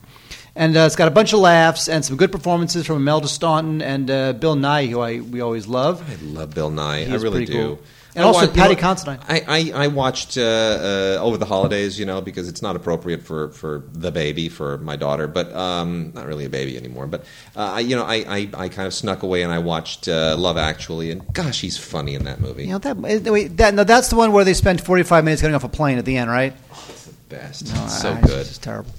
And 0.56 0.78
uh, 0.78 0.82
it's 0.82 0.96
got 0.96 1.10
a 1.10 1.12
bunch 1.12 1.34
of 1.34 1.40
laughs 1.40 1.90
and 1.90 2.04
some 2.06 2.16
good 2.16 2.32
performances 2.32 2.86
from 2.86 2.96
Imelda 2.96 3.28
Staunton 3.28 3.82
and 3.82 4.10
uh, 4.10 4.32
Bill 4.32 4.56
Nighy, 4.56 4.90
who 4.92 5.02
I 5.02 5.20
we 5.20 5.42
always 5.42 5.68
love. 5.68 6.02
I 6.10 6.16
love 6.24 6.56
Bill 6.56 6.72
Nighy. 6.72 7.08
He 7.08 7.12
I 7.12 7.18
really 7.18 7.44
do. 7.44 7.54
cool. 7.54 7.80
And 8.16 8.26
I 8.26 8.28
also 8.28 8.42
wa- 8.42 8.46
you 8.48 8.52
Paddy 8.62 8.76
know, 8.76 8.82
Considine. 8.82 9.20
I, 9.30 9.72
I, 9.76 9.84
I 9.86 9.88
watched 9.88 10.38
uh, 10.38 10.42
uh, 10.42 11.18
over 11.22 11.38
the 11.38 11.46
holidays, 11.46 11.98
you 11.98 12.06
know, 12.06 12.20
because 12.20 12.50
it's 12.50 12.62
not 12.62 12.76
appropriate 12.76 13.24
for, 13.24 13.52
for 13.52 13.84
the 13.94 14.12
baby, 14.12 14.50
for 14.50 14.78
my 14.80 14.98
daughter, 14.98 15.28
but 15.28 15.54
um, 15.56 16.12
not 16.14 16.26
really 16.28 16.44
a 16.44 16.50
baby 16.50 16.76
anymore. 16.78 17.08
But 17.08 17.22
uh, 17.56 17.74
I, 17.76 17.80
you 17.80 17.96
know, 17.96 18.04
I, 18.04 18.16
I, 18.28 18.50
I 18.54 18.70
kind 18.70 18.86
of 18.86 18.94
snuck 18.94 19.24
away 19.24 19.44
and 19.44 19.52
I 19.52 19.60
watched 19.60 20.10
uh, 20.10 20.36
Love 20.38 20.58
Actually, 20.58 21.12
and 21.12 21.34
gosh, 21.34 21.62
he's 21.62 21.78
funny 21.78 22.16
in 22.16 22.26
that 22.26 22.42
movie. 22.42 22.64
You 22.66 22.72
know 22.74 22.80
that, 22.80 22.98
uh, 23.28 23.32
wait, 23.32 23.56
that 23.58 23.74
no, 23.74 23.84
that's 23.86 24.10
the 24.10 24.18
one 24.18 24.34
where 24.34 24.44
they 24.44 24.54
spend 24.56 24.82
forty 24.82 25.04
five 25.04 25.24
minutes 25.24 25.42
getting 25.42 25.56
off 25.56 25.64
a 25.64 25.70
plane 25.70 25.98
at 25.98 26.04
the 26.06 26.18
end, 26.18 26.30
right? 26.30 26.54
It's 26.90 27.06
the 27.06 27.14
best. 27.30 27.74
No, 27.74 27.84
It's 27.86 28.02
so 28.02 28.12
I- 28.14 28.22
good. 28.22 28.40
It's 28.40 28.50
just 28.50 28.64
terrible. 28.64 28.92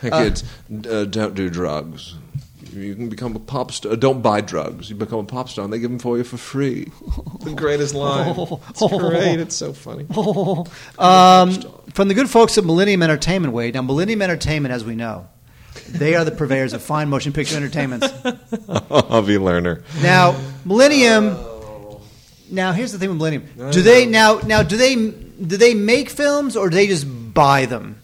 Hey, 0.00 0.10
kids, 0.10 0.44
uh, 0.88 1.04
don't 1.04 1.34
do 1.34 1.50
drugs. 1.50 2.14
You 2.72 2.94
can 2.94 3.08
become 3.08 3.34
a 3.34 3.40
pop 3.40 3.72
star. 3.72 3.96
Don't 3.96 4.22
buy 4.22 4.40
drugs. 4.40 4.90
You 4.90 4.96
become 4.96 5.20
a 5.20 5.24
pop 5.24 5.48
star, 5.48 5.64
and 5.64 5.72
they 5.72 5.78
give 5.78 5.90
them 5.90 5.98
for 5.98 6.16
you 6.16 6.24
for 6.24 6.36
free. 6.36 6.90
the 7.40 7.52
greatest 7.52 7.94
line. 7.94 8.34
It's 8.68 8.86
great. 8.86 9.40
It's 9.40 9.56
so 9.56 9.72
funny. 9.72 10.06
Um, 10.98 11.60
from 11.92 12.08
the 12.08 12.14
good 12.14 12.28
folks 12.28 12.56
at 12.58 12.64
Millennium 12.64 13.02
Entertainment, 13.02 13.52
Wade. 13.52 13.74
Now, 13.74 13.82
Millennium 13.82 14.22
Entertainment, 14.22 14.72
as 14.72 14.84
we 14.84 14.94
know, 14.94 15.28
they 15.88 16.14
are 16.14 16.24
the 16.24 16.30
purveyors 16.30 16.72
of 16.72 16.82
fine 16.82 17.08
motion 17.08 17.32
picture 17.32 17.56
entertainments. 17.56 18.06
Avi 18.90 19.36
Lerner. 19.36 19.82
Now, 20.02 20.38
Millennium. 20.64 21.36
Now, 22.50 22.72
here's 22.72 22.92
the 22.92 22.98
thing 22.98 23.08
with 23.08 23.18
Millennium. 23.18 23.48
Do 23.72 23.82
they 23.82 24.06
now? 24.06 24.38
Now, 24.38 24.62
do 24.62 24.76
they 24.76 24.94
do 24.94 25.56
they 25.56 25.74
make 25.74 26.10
films 26.10 26.56
or 26.56 26.68
do 26.68 26.76
they 26.76 26.86
just 26.86 27.06
buy 27.34 27.66
them? 27.66 28.00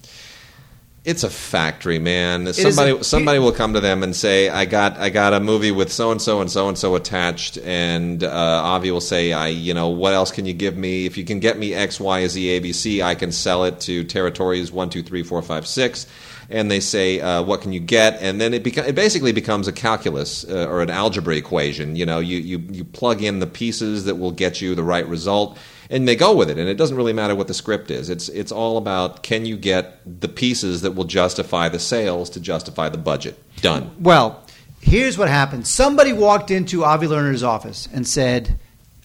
It's 1.07 1.23
a 1.23 1.31
factory, 1.31 2.01
man. 2.01 2.49
is 2.49 2.61
Somebody, 2.61 2.91
a- 2.91 3.05
somebody 3.05 3.39
will 3.39 3.53
come 3.53 3.75
to 3.75 3.81
them 3.81 4.03
and 4.03 4.15
say, 4.15 4.49
"I 4.49 4.65
got, 4.65 4.99
I 4.99 5.09
got 5.09 5.35
a 5.35 5.39
movie 5.39 5.71
with 5.71 5.93
so 5.93 6.11
and 6.11 6.21
so 6.21 6.41
and 6.41 6.51
so 6.51 6.69
and 6.69 6.77
so 6.77 6.97
attached," 6.97 7.59
and 7.59 8.25
uh, 8.25 8.29
Avi 8.29 8.91
will 8.91 9.01
say, 9.01 9.33
"I, 9.33 9.47
you 9.47 9.73
know, 9.73 9.89
what 9.91 10.15
else 10.15 10.33
can 10.33 10.47
you 10.47 10.53
give 10.53 10.77
me? 10.77 11.07
If 11.07 11.17
you 11.17 11.25
can 11.25 11.39
get 11.39 11.61
me 11.61 11.75
X, 11.75 12.01
Y, 12.01 12.27
Z, 12.27 12.61
ABC, 12.61 13.05
I 13.05 13.15
can 13.15 13.31
sell 13.31 13.63
it 13.65 13.79
to 13.83 14.03
territories 14.03 14.73
one, 14.73 14.91
two, 14.91 15.05
three, 15.05 15.23
four, 15.23 15.41
five, 15.43 15.65
six, 15.65 16.09
and 16.51 16.69
they 16.69 16.81
say, 16.81 17.21
uh, 17.21 17.41
"What 17.41 17.61
can 17.61 17.73
you 17.73 17.79
get?" 17.79 18.19
And 18.21 18.41
then 18.41 18.53
it, 18.53 18.65
beca- 18.65 18.89
it 18.89 18.97
basically 18.97 19.31
becomes 19.31 19.69
a 19.69 19.73
calculus 19.73 20.45
uh, 20.45 20.67
or 20.69 20.83
an 20.83 20.91
algebra 20.91 21.37
equation. 21.37 21.95
You 21.95 22.07
know, 22.07 22.19
you, 22.19 22.39
you 22.39 22.59
you 22.73 22.83
plug 22.85 23.23
in 23.23 23.39
the 23.39 23.47
pieces 23.47 24.07
that 24.07 24.17
will 24.17 24.33
get 24.33 24.61
you 24.61 24.75
the 24.75 24.83
right 24.83 25.07
result, 25.09 25.57
and 25.91 26.07
they 26.07 26.17
go 26.17 26.35
with 26.35 26.51
it. 26.51 26.59
And 26.59 26.69
it 26.69 26.77
doesn't 26.77 26.97
really 26.97 27.13
matter 27.13 27.35
what 27.35 27.49
the 27.49 27.55
script 27.55 27.91
is. 27.91 28.11
It's 28.11 28.29
it's 28.29 28.53
all 28.53 28.79
about 28.79 29.23
can 29.23 29.47
you 29.47 29.57
get 29.57 30.01
the 30.21 30.29
pieces 30.29 30.83
that 30.83 30.93
will 30.93 31.05
justify 31.05 31.69
the 31.69 31.79
sales 31.79 32.31
to 32.31 32.41
justify 32.41 32.89
the 32.89 32.99
budget. 32.99 33.43
Done. 33.61 33.91
Well, 34.01 34.43
here's 34.81 35.19
what 35.19 35.29
happened. 35.29 35.67
Somebody 35.67 36.13
walked 36.13 36.51
into 36.51 36.85
Avi 36.85 37.07
Lerner's 37.07 37.43
office 37.43 37.89
and 37.93 38.07
said, 38.07 38.59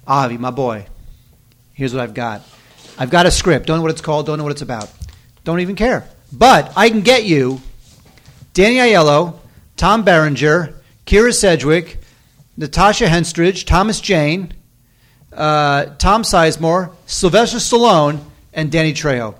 Avi, 0.07 0.37
my 0.37 0.51
boy, 0.51 0.87
here's 1.73 1.93
what 1.93 2.01
I've 2.01 2.13
got. 2.13 2.41
I've 2.97 3.09
got 3.09 3.25
a 3.25 3.31
script. 3.31 3.67
Don't 3.67 3.77
know 3.77 3.83
what 3.83 3.91
it's 3.91 4.01
called. 4.01 4.25
Don't 4.25 4.37
know 4.37 4.43
what 4.43 4.51
it's 4.51 4.61
about. 4.61 4.91
Don't 5.43 5.59
even 5.59 5.75
care. 5.75 6.07
But 6.31 6.71
I 6.75 6.89
can 6.89 7.01
get 7.01 7.25
you 7.25 7.61
Danny 8.53 8.75
Aiello, 8.75 9.39
Tom 9.77 10.03
Berenger, 10.03 10.75
Kyra 11.05 11.33
Sedgwick, 11.33 11.97
Natasha 12.57 13.07
Henstridge, 13.07 13.65
Thomas 13.65 13.99
Jane, 13.99 14.53
uh, 15.33 15.85
Tom 15.97 16.23
Sizemore, 16.23 16.93
Sylvester 17.05 17.57
Stallone, 17.57 18.19
and 18.53 18.71
Danny 18.71 18.93
Trejo. 18.93 19.35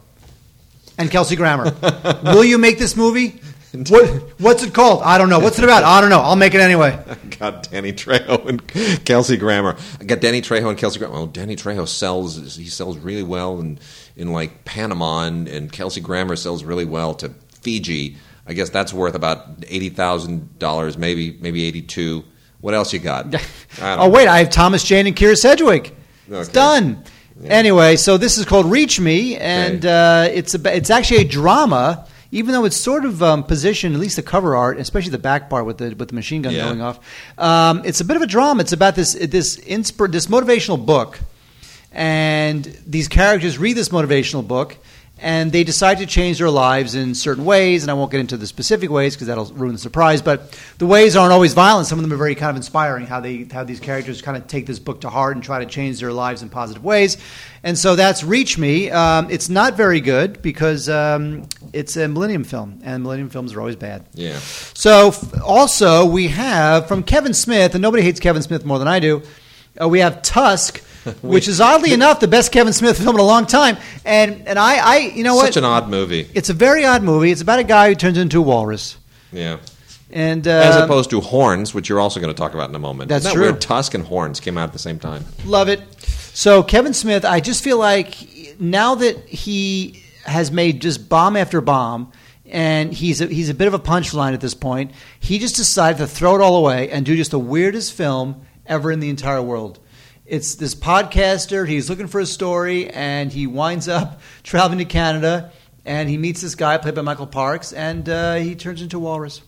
And 0.97 1.09
Kelsey 1.09 1.35
Grammer. 1.35 1.73
Will 2.23 2.43
you 2.43 2.57
make 2.57 2.77
this 2.77 2.95
movie? 2.95 3.41
What, 3.73 4.07
what's 4.39 4.63
it 4.63 4.73
called? 4.73 5.01
I 5.03 5.17
don't 5.17 5.29
know. 5.29 5.39
What's 5.39 5.57
it 5.57 5.63
about? 5.63 5.83
I 5.83 6.01
don't 6.01 6.09
know. 6.09 6.19
I'll 6.19 6.35
make 6.35 6.53
it 6.53 6.59
anyway. 6.59 6.99
got 7.39 7.69
Danny 7.71 7.93
Trejo 7.93 8.45
and 8.45 9.05
Kelsey 9.05 9.37
Grammer. 9.37 9.77
I 9.99 10.03
got 10.03 10.19
Danny 10.19 10.41
Trejo 10.41 10.69
and 10.69 10.77
Kelsey 10.77 10.99
Grammer. 10.99 11.15
Oh, 11.15 11.27
Danny 11.27 11.55
Trejo 11.55 11.87
sells. 11.87 12.57
He 12.57 12.65
sells 12.65 12.97
really 12.97 13.23
well 13.23 13.59
in 13.59 13.79
in 14.17 14.33
like 14.33 14.65
Panama, 14.65 15.23
and, 15.23 15.47
and 15.47 15.71
Kelsey 15.71 16.01
Grammer 16.01 16.35
sells 16.35 16.65
really 16.65 16.83
well 16.85 17.13
to 17.15 17.29
Fiji. 17.61 18.17
I 18.45 18.53
guess 18.53 18.69
that's 18.69 18.93
worth 18.93 19.15
about 19.15 19.47
eighty 19.69 19.89
thousand 19.89 20.59
dollars, 20.59 20.97
maybe 20.97 21.37
maybe 21.39 21.63
eighty 21.63 21.81
two. 21.81 22.25
What 22.62 22.74
else 22.74 22.93
you 22.93 22.99
got? 22.99 23.36
oh 23.82 24.09
wait, 24.09 24.28
I 24.28 24.39
have 24.39 24.49
Thomas 24.49 24.84
Jane 24.84 25.07
and 25.07 25.16
Kyra 25.16 25.36
Sedgwick. 25.38 25.95
It's 26.30 26.49
Okay. 26.49 26.53
done. 26.53 27.03
Anyway, 27.43 27.95
so 27.95 28.18
this 28.18 28.38
is 28.38 28.45
called 28.45 28.68
Reach 28.68 28.99
Me, 28.99 29.36
and 29.36 29.84
uh, 29.84 30.28
it's 30.32 30.53
a, 30.53 30.76
it's 30.76 30.89
actually 30.91 31.22
a 31.22 31.24
drama. 31.28 32.07
Even 32.34 32.53
though 32.53 32.64
it's 32.64 32.78
sort 32.78 33.03
of 33.03 33.22
um, 33.22 33.43
positioned, 33.43 33.93
at 33.93 33.99
least 33.99 34.16
the 34.16 34.22
cover 34.24 34.55
art, 34.55 34.80
especially 34.80 35.09
the 35.12 35.18
back 35.18 35.49
part 35.49 35.66
with 35.66 35.80
the 35.80 35.93
with 35.95 36.09
the 36.09 36.16
machine 36.16 36.43
gun 36.43 36.53
Yeah. 36.53 36.66
going 36.66 36.82
off, 36.82 36.99
um, 37.38 37.82
it's 37.84 37.99
a 37.99 38.05
bit 38.05 38.16
of 38.16 38.22
a 38.22 38.28
drama. 38.28 38.62
It's 38.62 38.72
about 38.74 38.95
this 38.95 39.14
this 39.16 39.57
inspir- 39.57 40.12
this 40.12 40.28
motivational 40.28 40.86
book, 40.86 41.20
and 41.91 42.64
these 42.86 43.07
characters 43.07 43.57
read 43.57 43.76
this 43.76 43.89
motivational 43.89 44.47
book, 44.47 44.78
and 45.22 45.51
they 45.51 45.63
decide 45.63 45.99
to 45.99 46.05
change 46.05 46.39
their 46.39 46.49
lives 46.49 46.95
in 46.95 47.13
certain 47.13 47.45
ways. 47.45 47.84
And 47.84 47.91
I 47.91 47.93
won't 47.93 48.11
get 48.11 48.19
into 48.19 48.38
the 48.38 48.47
specific 48.47 48.89
ways 48.89 49.15
because 49.15 49.28
that'll 49.28 49.45
ruin 49.45 49.74
the 49.74 49.80
surprise. 49.80 50.22
But 50.22 50.59
the 50.80 50.88
ways 50.88 51.15
aren't 51.15 51.32
always 51.32 51.53
violent. 51.53 51.88
Some 51.88 51.99
of 51.99 52.03
them 52.03 52.11
are 52.11 52.17
very 52.17 52.36
kind 52.36 52.49
of 52.49 52.55
inspiring. 52.55 53.05
How 53.05 53.19
they 53.19 53.47
how 53.51 53.63
these 53.63 53.80
characters 53.80 54.22
kind 54.22 54.36
of 54.36 54.47
take 54.47 54.65
this 54.65 54.80
book 54.80 55.01
to 55.01 55.09
heart 55.09 55.36
and 55.36 55.43
try 55.43 55.59
to 55.59 55.65
change 55.65 55.99
their 55.99 56.11
lives 56.11 56.41
in 56.41 56.49
positive 56.49 56.84
ways. 56.84 57.17
And 57.63 57.78
so 57.78 57.95
that's 57.95 58.24
Reach 58.24 58.57
Me. 58.57 58.89
Um, 58.89 59.30
it's 59.30 59.47
not 59.47 59.76
very 59.76 60.01
good 60.01 60.41
because 60.41 60.89
um, 60.89 61.47
it's 61.74 61.95
a 61.95 62.07
Millennium 62.07 62.43
film, 62.43 62.80
and 62.84 63.03
Millennium 63.03 63.30
films 63.30 63.53
are 63.53 63.59
always 63.59 63.76
bad. 63.76 64.03
Yeah. 64.15 64.39
So 64.39 65.09
f- 65.09 65.41
also 65.43 66.05
we 66.05 66.30
have 66.30 66.88
from 66.88 67.03
Kevin 67.03 67.36
Smith, 67.36 67.76
and 67.76 67.82
nobody 67.84 68.01
hates 68.01 68.19
Kevin 68.19 68.41
Smith 68.41 68.65
more 68.65 68.80
than 68.80 68.88
I 68.88 68.99
do. 68.99 69.22
Uh, 69.80 69.88
we 69.88 69.99
have 69.99 70.22
Tusk, 70.24 70.84
which 71.22 71.47
is 71.47 71.60
oddly 71.60 71.93
enough 71.93 72.20
the 72.20 72.28
best 72.28 72.52
Kevin 72.52 72.74
Smith 72.74 72.97
film 72.97 73.16
in 73.16 73.20
a 73.20 73.26
long 73.26 73.45
time. 73.45 73.78
And 74.06 74.47
and 74.47 74.60
I, 74.60 74.78
I 74.78 74.97
you 74.97 75.24
know 75.24 75.36
what? 75.36 75.47
Such 75.47 75.58
an 75.58 75.66
odd 75.66 75.89
movie. 75.89 76.28
it's 76.34 76.49
a 76.49 76.54
very 76.54 76.86
odd 76.86 77.04
movie. 77.04 77.32
It's 77.32 77.41
about 77.41 77.60
a 77.60 77.64
guy 77.64 77.89
who 77.89 77.95
turns 77.95 78.18
into 78.18 78.39
a 78.39 78.41
walrus. 78.41 78.97
Yeah. 79.32 79.58
And 80.14 80.45
uh, 80.45 80.52
As 80.52 80.76
opposed 80.76 81.10
to 81.12 81.22
Horns, 81.22 81.74
which 81.74 81.88
you're 81.88 81.99
also 81.99 82.20
going 82.20 82.34
to 82.34 82.38
talk 82.38 82.54
about 82.54 82.70
in 82.70 82.76
a 82.76 82.80
moment. 82.80 83.08
That's 83.08 83.26
Isn't 83.26 83.38
that 83.38 83.43
true. 83.43 83.52
Weird? 83.52 83.62
Tusk 83.62 83.93
and 83.93 84.06
Horns 84.06 84.41
came 84.41 84.58
out 84.58 84.66
at 84.66 84.74
the 84.74 84.80
same 84.80 84.99
time. 84.99 85.24
Love 85.45 85.70
it. 85.70 85.82
So 86.34 86.64
Kevin 86.64 86.93
Smith, 86.93 87.24
I 87.24 87.39
just 87.39 87.64
feel 87.64 87.78
like 87.78 88.16
now 88.60 88.95
that 88.95 89.18
he 89.26 90.04
has 90.26 90.52
made 90.52 90.82
just 90.82 91.08
bomb 91.08 91.38
after 91.38 91.62
bomb, 91.62 92.12
and 92.45 92.93
he's 92.93 93.22
a, 93.22 93.28
he's 93.28 93.49
a 93.49 93.54
bit 93.54 93.68
of 93.68 93.74
a 93.74 93.80
punchline 93.80 94.34
at 94.34 94.41
this 94.41 94.54
point, 94.54 94.91
he 95.20 95.39
just 95.39 95.56
decided 95.56 95.97
to 95.99 96.08
throw 96.08 96.36
it 96.36 96.41
all 96.41 96.58
away 96.58 96.89
and 96.89 97.06
do 97.06 97.16
just 97.16 97.32
the 97.32 97.39
weirdest 97.39 97.93
film 97.93 98.41
ever 98.66 98.91
in 98.91 98.99
the 98.99 99.10
entire 99.10 99.41
world. 99.41 99.80
It's 100.32 100.55
this 100.55 100.75
podcaster. 100.75 101.67
He's 101.67 101.89
looking 101.89 102.07
for 102.07 102.21
a 102.21 102.25
story, 102.25 102.89
and 102.89 103.34
he 103.34 103.47
winds 103.47 103.89
up 103.89 104.21
traveling 104.43 104.79
to 104.79 104.86
Canada, 104.86 105.51
and 105.84 106.07
he 106.07 106.17
meets 106.17 106.39
this 106.39 106.55
guy 106.55 106.77
played 106.77 106.95
by 106.95 107.01
Michael 107.01 107.27
Parks, 107.27 107.73
and 107.73 108.07
uh, 108.07 108.36
he 108.36 108.55
turns 108.55 108.82
into 108.82 108.95
a 108.95 108.99
walrus. 109.01 109.41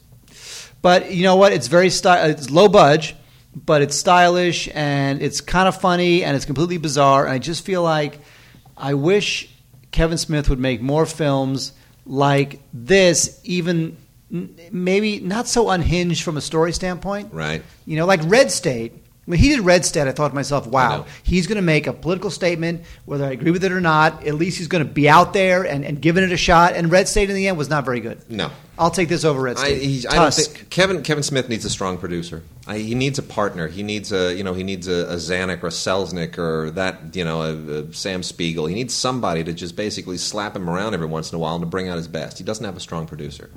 But 0.81 1.13
you 1.13 1.23
know 1.23 1.37
what? 1.37 1.53
It's 1.53 1.67
very 1.67 1.89
sty- 1.89 2.27
it's 2.27 2.49
low 2.49 2.67
budge, 2.67 3.15
but 3.55 3.81
it's 3.81 3.95
stylish 3.95 4.67
and 4.73 5.21
it's 5.21 5.39
kind 5.39 5.69
of 5.69 5.79
funny 5.79 6.25
and 6.25 6.35
it's 6.35 6.43
completely 6.43 6.77
bizarre. 6.77 7.23
And 7.23 7.33
I 7.33 7.39
just 7.39 7.63
feel 7.63 7.81
like 7.81 8.19
I 8.75 8.95
wish 8.95 9.49
Kevin 9.91 10.17
Smith 10.17 10.49
would 10.49 10.59
make 10.59 10.81
more 10.81 11.05
films 11.05 11.71
like 12.05 12.59
this, 12.73 13.39
even 13.45 13.95
maybe 14.29 15.21
not 15.21 15.47
so 15.47 15.69
unhinged 15.69 16.23
from 16.23 16.35
a 16.35 16.41
story 16.41 16.73
standpoint. 16.73 17.31
Right. 17.31 17.63
You 17.85 17.95
know, 17.95 18.05
like 18.05 18.19
Red 18.25 18.51
State. 18.51 18.99
When 19.25 19.39
he 19.39 19.49
did 19.49 19.61
Red 19.61 19.85
State, 19.85 20.07
I 20.07 20.11
thought 20.11 20.29
to 20.29 20.35
myself, 20.35 20.67
wow, 20.67 21.05
he's 21.23 21.47
going 21.47 21.55
to 21.55 21.61
make 21.61 21.87
a 21.87 21.93
political 21.93 22.29
statement, 22.29 22.83
whether 23.05 23.23
I 23.23 23.31
agree 23.31 23.51
with 23.51 23.63
it 23.63 23.71
or 23.71 23.79
not. 23.79 24.27
At 24.27 24.35
least 24.35 24.57
he's 24.57 24.67
going 24.67 24.85
to 24.85 24.91
be 24.91 25.07
out 25.07 25.31
there 25.31 25.63
and, 25.63 25.85
and 25.85 26.01
giving 26.01 26.25
it 26.25 26.31
a 26.33 26.37
shot. 26.37 26.73
And 26.73 26.91
Red 26.91 27.07
State 27.07 27.29
in 27.29 27.35
the 27.35 27.47
end 27.47 27.57
was 27.57 27.69
not 27.69 27.85
very 27.85 28.01
good. 28.01 28.29
No. 28.29 28.51
I'll 28.77 28.91
take 28.91 29.07
this 29.07 29.23
over 29.23 29.39
Red 29.39 29.57
I, 29.57 29.59
State. 29.59 29.81
he, 29.81 30.07
I 30.07 30.15
don't 30.15 30.33
think 30.33 30.69
Kevin 30.69 31.03
Kevin 31.03 31.23
Smith 31.23 31.47
needs 31.47 31.63
a 31.63 31.69
strong 31.69 31.97
producer. 31.97 32.43
I, 32.65 32.79
he 32.79 32.95
needs 32.95 33.19
a 33.19 33.23
partner. 33.23 33.67
He 33.67 33.83
needs 33.83 34.11
a 34.11 34.33
you 34.33 34.43
know 34.43 34.53
he 34.55 34.63
needs 34.63 34.87
a, 34.87 35.11
a 35.11 35.15
Zanuck 35.17 35.61
or 35.63 35.67
a 35.67 35.69
Selznick 35.69 36.37
or 36.39 36.71
that 36.71 37.15
you 37.15 37.23
know 37.23 37.43
a, 37.43 37.81
a 37.81 37.93
Sam 37.93 38.23
Spiegel. 38.23 38.65
He 38.65 38.73
needs 38.73 38.93
somebody 38.95 39.43
to 39.43 39.53
just 39.53 39.75
basically 39.75 40.17
slap 40.17 40.55
him 40.55 40.69
around 40.69 40.95
every 40.95 41.05
once 41.05 41.31
in 41.31 41.35
a 41.35 41.39
while 41.39 41.55
and 41.55 41.61
to 41.61 41.67
bring 41.67 41.87
out 41.87 41.97
his 41.97 42.07
best. 42.07 42.39
He 42.39 42.43
doesn't 42.43 42.65
have 42.65 42.75
a 42.75 42.79
strong 42.79 43.05
producer. 43.05 43.51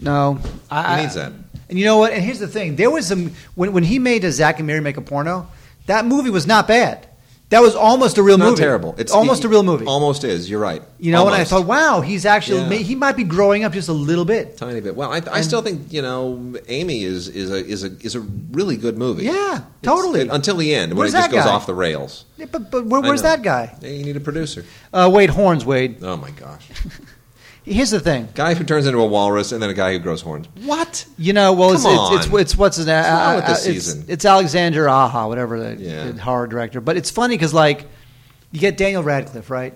No, 0.00 0.38
I, 0.70 0.96
He 0.96 1.02
needs 1.02 1.14
that. 1.14 1.32
And 1.68 1.78
you 1.78 1.84
know 1.84 1.98
what? 1.98 2.12
And 2.12 2.22
here's 2.24 2.38
the 2.38 2.48
thing: 2.48 2.76
there 2.76 2.90
was 2.90 3.06
some 3.06 3.32
when 3.54 3.72
when 3.72 3.84
he 3.84 3.98
made 3.98 4.24
a 4.24 4.32
Zack 4.32 4.58
and 4.58 4.66
Miri 4.66 4.80
make 4.80 4.96
a 4.96 5.02
porno. 5.02 5.48
That 5.86 6.04
movie 6.06 6.30
was 6.30 6.46
not 6.46 6.68
bad. 6.68 7.06
That 7.50 7.62
was 7.62 7.74
almost 7.74 8.18
a 8.18 8.22
real 8.22 8.36
Not 8.36 8.50
movie. 8.50 8.60
terrible. 8.60 8.94
It's 8.98 9.10
almost 9.10 9.40
he- 9.42 9.46
a 9.46 9.50
real 9.50 9.62
movie. 9.62 9.86
Almost 9.86 10.22
is. 10.22 10.50
You're 10.50 10.60
right. 10.60 10.82
you 10.98 11.12
know, 11.12 11.24
and 11.26 11.34
I 11.34 11.44
thought, 11.44 11.64
wow, 11.64 12.02
he's 12.02 12.26
actually 12.26 12.60
Yeah. 12.76 12.82
he 12.82 12.94
might 12.94 13.16
be 13.16 13.24
growing 13.24 13.64
up 13.64 13.72
just 13.72 13.88
a 13.88 13.92
little 13.94 14.26
bit. 14.26 14.58
tiny 14.58 14.80
bit. 14.82 14.94
Well, 14.94 15.10
I, 15.10 15.22
I 15.32 15.40
still 15.40 15.62
think 15.62 15.90
you 15.90 16.02
know 16.02 16.54
Amy 16.68 17.04
is 17.04 17.26
is 17.28 17.50
a 17.50 17.64
is 17.64 17.84
a 17.84 17.90
is 18.00 18.14
a 18.14 18.20
really 18.20 18.76
good 18.76 18.98
movie. 18.98 19.24
Yeah, 19.24 19.62
totally. 19.82 20.20
it- 20.20 20.28
until 20.30 20.56
the 20.58 20.74
end 20.74 20.92
when 20.92 21.06
it 21.06 21.10
just 21.12 21.30
that 21.30 21.34
goes 21.34 21.46
off 21.46 21.64
the 21.64 21.74
rails. 21.74 22.26
Yeah, 22.36 22.46
but 22.52 22.70
but 22.70 22.84
where, 22.84 23.00
where's 23.00 23.22
that 23.22 23.40
guy? 23.42 23.74
Yeah, 23.80 23.90
you 23.90 24.04
need 24.04 24.16
a 24.16 24.20
producer. 24.20 24.66
Uh, 24.92 25.08
Wade 25.10 25.30
Horns. 25.30 25.64
Wade. 25.64 26.02
Oh 26.02 26.18
my 26.18 26.30
gosh, 26.32 26.68
Here's 27.68 27.90
the 27.90 28.00
thing. 28.00 28.28
guy 28.34 28.54
who 28.54 28.64
turns 28.64 28.86
into 28.86 28.98
a 29.00 29.06
walrus 29.06 29.52
and 29.52 29.62
then 29.62 29.70
a 29.70 29.74
guy 29.74 29.92
who 29.92 29.98
grows 29.98 30.20
horns. 30.22 30.46
What? 30.64 31.04
You 31.18 31.32
know, 31.32 31.52
well, 31.52 31.72
it's, 31.72 31.82
Come 31.82 31.92
it's, 31.92 32.24
it's 32.26 32.34
on. 32.34 32.40
it's 32.40 32.56
what's 32.56 32.76
his 32.76 32.86
name? 32.86 33.04
Wrong 33.04 33.36
with 33.36 33.44
Uh, 33.44 33.48
this 33.48 33.66
it's- 33.66 33.84
season? 33.84 34.04
It's, 34.08 34.24
Alexandre 34.24 34.88
Aja, 34.88 35.26
whatever 35.28 35.58
the, 35.60 35.82
Yeah. 35.82 36.10
the 36.12 36.20
horror 36.20 36.46
director. 36.46 36.80
But 36.80 36.96
it's 36.96 37.10
funny 37.10 37.34
because 37.36 37.52
like 37.54 37.86
you 38.52 38.60
get 38.60 38.76
Daniel 38.76 39.02
Radcliffe, 39.02 39.50
right? 39.50 39.74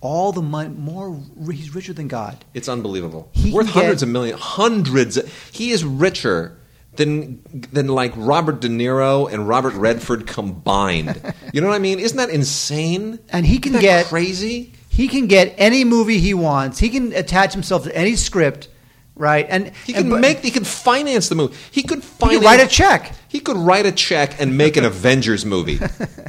All 0.00 0.32
the 0.32 0.42
money, 0.42 0.68
more 0.76 1.20
he's 1.50 1.74
richer 1.74 1.92
than 1.92 2.06
God. 2.08 2.44
It's 2.54 2.68
unbelievable. 2.68 3.28
He 3.32 3.52
Worth 3.52 3.66
can 3.66 3.74
get- 3.74 3.80
hundreds 3.82 4.02
of 4.02 4.08
millions. 4.08 4.40
Hundreds. 4.40 5.18
He 5.52 5.70
is 5.70 5.84
richer 5.84 6.56
than 6.96 7.40
than 7.72 7.88
like 7.88 8.12
Robert 8.16 8.60
De 8.60 8.68
Niro 8.68 9.30
and 9.30 9.46
Robert 9.48 9.74
Redford 9.74 10.26
combined. 10.26 11.20
you 11.52 11.60
know 11.60 11.66
what 11.68 11.74
I 11.74 11.78
mean? 11.78 11.98
Isn't 11.98 12.16
that 12.18 12.30
insane? 12.30 13.18
And 13.30 13.44
he 13.44 13.58
can 13.58 13.72
Isn't 13.72 13.82
that 13.82 14.02
get- 14.02 14.06
crazy. 14.06 14.72
He 14.96 15.08
can 15.08 15.26
get 15.26 15.54
any 15.58 15.84
movie 15.84 16.18
he 16.18 16.32
wants. 16.32 16.78
He 16.78 16.88
can 16.88 17.12
attach 17.12 17.52
himself 17.52 17.84
to 17.84 17.94
any 17.94 18.16
script, 18.16 18.68
right? 19.14 19.46
And 19.46 19.72
He 19.84 19.94
and, 19.94 20.08
make. 20.08 20.38
He 20.38 20.50
can 20.50 20.64
finance 20.64 21.28
the 21.28 21.34
movie. 21.34 21.54
He 21.70 21.82
could 21.82 21.98
He 21.98 22.04
finance. 22.04 22.38
could 22.38 22.44
write 22.46 22.60
a 22.60 22.66
check. 22.66 23.12
He 23.28 23.40
could 23.40 23.58
write 23.58 23.84
a 23.84 23.92
check 23.92 24.40
and 24.40 24.56
make 24.56 24.78
an 24.78 24.84
Avengers 24.92 25.44
movie. 25.44 25.78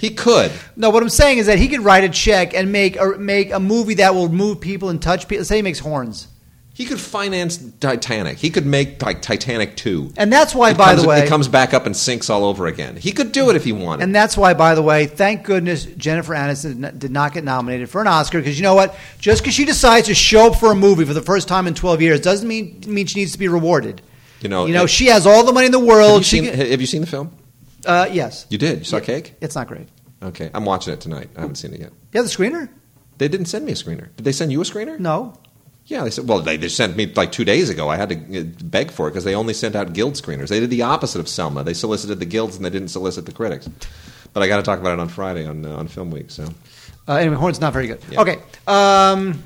He 0.01 0.09
could. 0.09 0.51
No, 0.75 0.89
what 0.89 1.01
I'm 1.01 1.07
saying 1.07 1.37
is 1.37 1.45
that 1.45 1.59
he 1.59 1.69
could 1.69 1.79
write 1.79 2.03
a 2.03 2.09
check 2.09 2.53
and 2.53 2.69
make 2.69 2.99
a, 2.99 3.17
make 3.17 3.51
a 3.53 3.59
movie 3.59 3.93
that 3.95 4.13
will 4.13 4.27
move 4.29 4.59
people 4.59 4.89
and 4.89 5.01
touch 5.01 5.29
people. 5.29 5.45
Say 5.45 5.57
he 5.57 5.61
makes 5.61 5.79
horns, 5.79 6.27
He 6.77 6.85
could 6.85 6.99
finance 6.99 7.57
Titanic. 7.79 8.37
He 8.37 8.51
could 8.51 8.67
make 8.67 9.01
like 9.01 9.23
Titanic 9.23 9.75
two. 9.75 10.13
and 10.15 10.31
that's 10.31 10.53
why, 10.53 10.69
It 10.69 10.77
by 10.77 10.91
comes, 10.91 11.01
the 11.01 11.07
way, 11.07 11.19
it 11.23 11.27
comes 11.27 11.47
back 11.47 11.73
up 11.73 11.87
and 11.87 11.97
sinks 11.97 12.29
all 12.29 12.45
over 12.45 12.67
again. 12.67 12.95
He 12.97 13.11
could 13.11 13.31
do 13.31 13.49
it 13.49 13.55
if 13.55 13.63
he 13.63 13.71
wanted. 13.71 14.03
And 14.03 14.13
that's 14.13 14.37
why, 14.37 14.53
by 14.53 14.75
the 14.75 14.83
way, 14.83 15.07
thank 15.07 15.43
goodness 15.43 15.85
Jennifer 15.85 16.35
Aniston 16.35 16.99
did 16.99 17.09
not 17.09 17.33
get 17.33 17.43
nominated 17.43 17.89
for 17.89 17.99
an 18.01 18.05
Oscar 18.07 18.37
because 18.39 18.59
you 18.59 18.63
know 18.63 18.75
what? 18.75 18.95
Just 19.17 19.41
because 19.41 19.55
she 19.55 19.65
decides 19.65 20.05
to 20.05 20.13
show 20.13 20.51
up 20.51 20.59
for 20.59 20.71
a 20.71 20.75
movie 20.75 21.03
for 21.03 21.15
the 21.15 21.21
first 21.23 21.47
time 21.47 21.65
in 21.65 21.73
12 21.73 21.99
years 22.03 22.21
doesn't 22.21 22.47
mean 22.47 22.79
mean 22.85 23.07
she 23.07 23.19
needs 23.21 23.31
to 23.31 23.39
be 23.39 23.47
rewarded. 23.47 24.03
you 24.41 24.49
know. 24.49 24.67
you 24.67 24.73
know, 24.75 24.83
it- 24.83 24.89
she 24.91 25.07
has 25.07 25.25
all 25.25 25.43
the 25.43 25.51
money 25.53 25.65
in 25.65 25.71
the 25.71 25.79
world. 25.79 26.11
have, 26.11 26.17
you 26.19 26.23
She 26.25 26.37
seen, 26.41 26.45
can- 26.51 26.69
have 26.71 26.79
you 26.79 26.85
seen 26.87 27.01
the 27.01 27.07
film? 27.07 27.31
uh, 27.87 28.07
yes, 28.11 28.45
You 28.51 28.59
did. 28.59 28.79
You 28.79 28.85
saw 28.85 28.99
Cake? 28.99 29.33
it's 29.41 29.55
not 29.55 29.67
great. 29.67 29.87
Okay, 30.21 30.51
I'm 30.53 30.63
watching 30.65 30.93
it 30.93 31.01
tonight. 31.01 31.29
I 31.35 31.41
haven't 31.41 31.55
seen 31.55 31.73
it 31.73 31.79
yet. 31.79 31.91
Yeah, 32.13 32.21
the 32.21 32.27
screener? 32.27 32.69
They 33.17 33.27
didn't 33.27 33.47
send 33.47 33.65
me 33.65 33.71
a 33.71 33.75
screener. 33.75 34.09
Did 34.15 34.25
they 34.25 34.31
send 34.31 34.51
you 34.51 34.61
a 34.61 34.63
screener? 34.63 34.99
No. 34.99 35.33
Yeah, 35.87 36.03
they 36.03 36.09
said. 36.09 36.27
Well, 36.27 36.39
they, 36.39 36.57
they 36.57 36.67
sent 36.67 36.97
me 36.97 37.05
like 37.15 37.31
two 37.31 37.45
days 37.45 37.69
ago. 37.69 37.87
I 37.89 37.95
had 37.95 38.09
to 38.09 38.39
uh, 38.41 38.43
beg 38.63 38.91
for 38.91 39.07
it 39.07 39.11
because 39.11 39.23
they 39.23 39.35
only 39.35 39.53
sent 39.53 39.73
out 39.75 39.93
guild 39.93 40.13
screeners. 40.15 40.49
They 40.49 40.59
did 40.59 40.69
the 40.69 40.81
opposite 40.81 41.19
of 41.19 41.27
Selma. 41.29 41.63
They 41.63 41.73
solicited 41.73 42.19
the 42.19 42.25
guilds 42.25 42.57
and 42.57 42.65
they 42.65 42.69
didn't 42.69 42.89
solicit 42.89 43.25
the 43.25 43.31
critics. 43.31 43.69
But 44.33 44.43
I 44.43 44.47
got 44.47 44.57
to 44.57 44.63
talk 44.63 44.79
about 44.79 44.93
it 44.93 44.99
on 44.99 45.07
Friday 45.07 45.45
on 45.47 45.65
uh, 45.65 45.75
on 45.77 45.87
Film 45.87 46.11
Week. 46.11 46.29
So 46.29 46.45
Uh, 47.07 47.13
anyway, 47.15 47.37
Horn's 47.37 47.61
not 47.61 47.71
very 47.73 47.87
good. 47.87 48.01
Yeah. 48.11 48.21
Okay. 48.21 48.37
Um, 48.67 49.41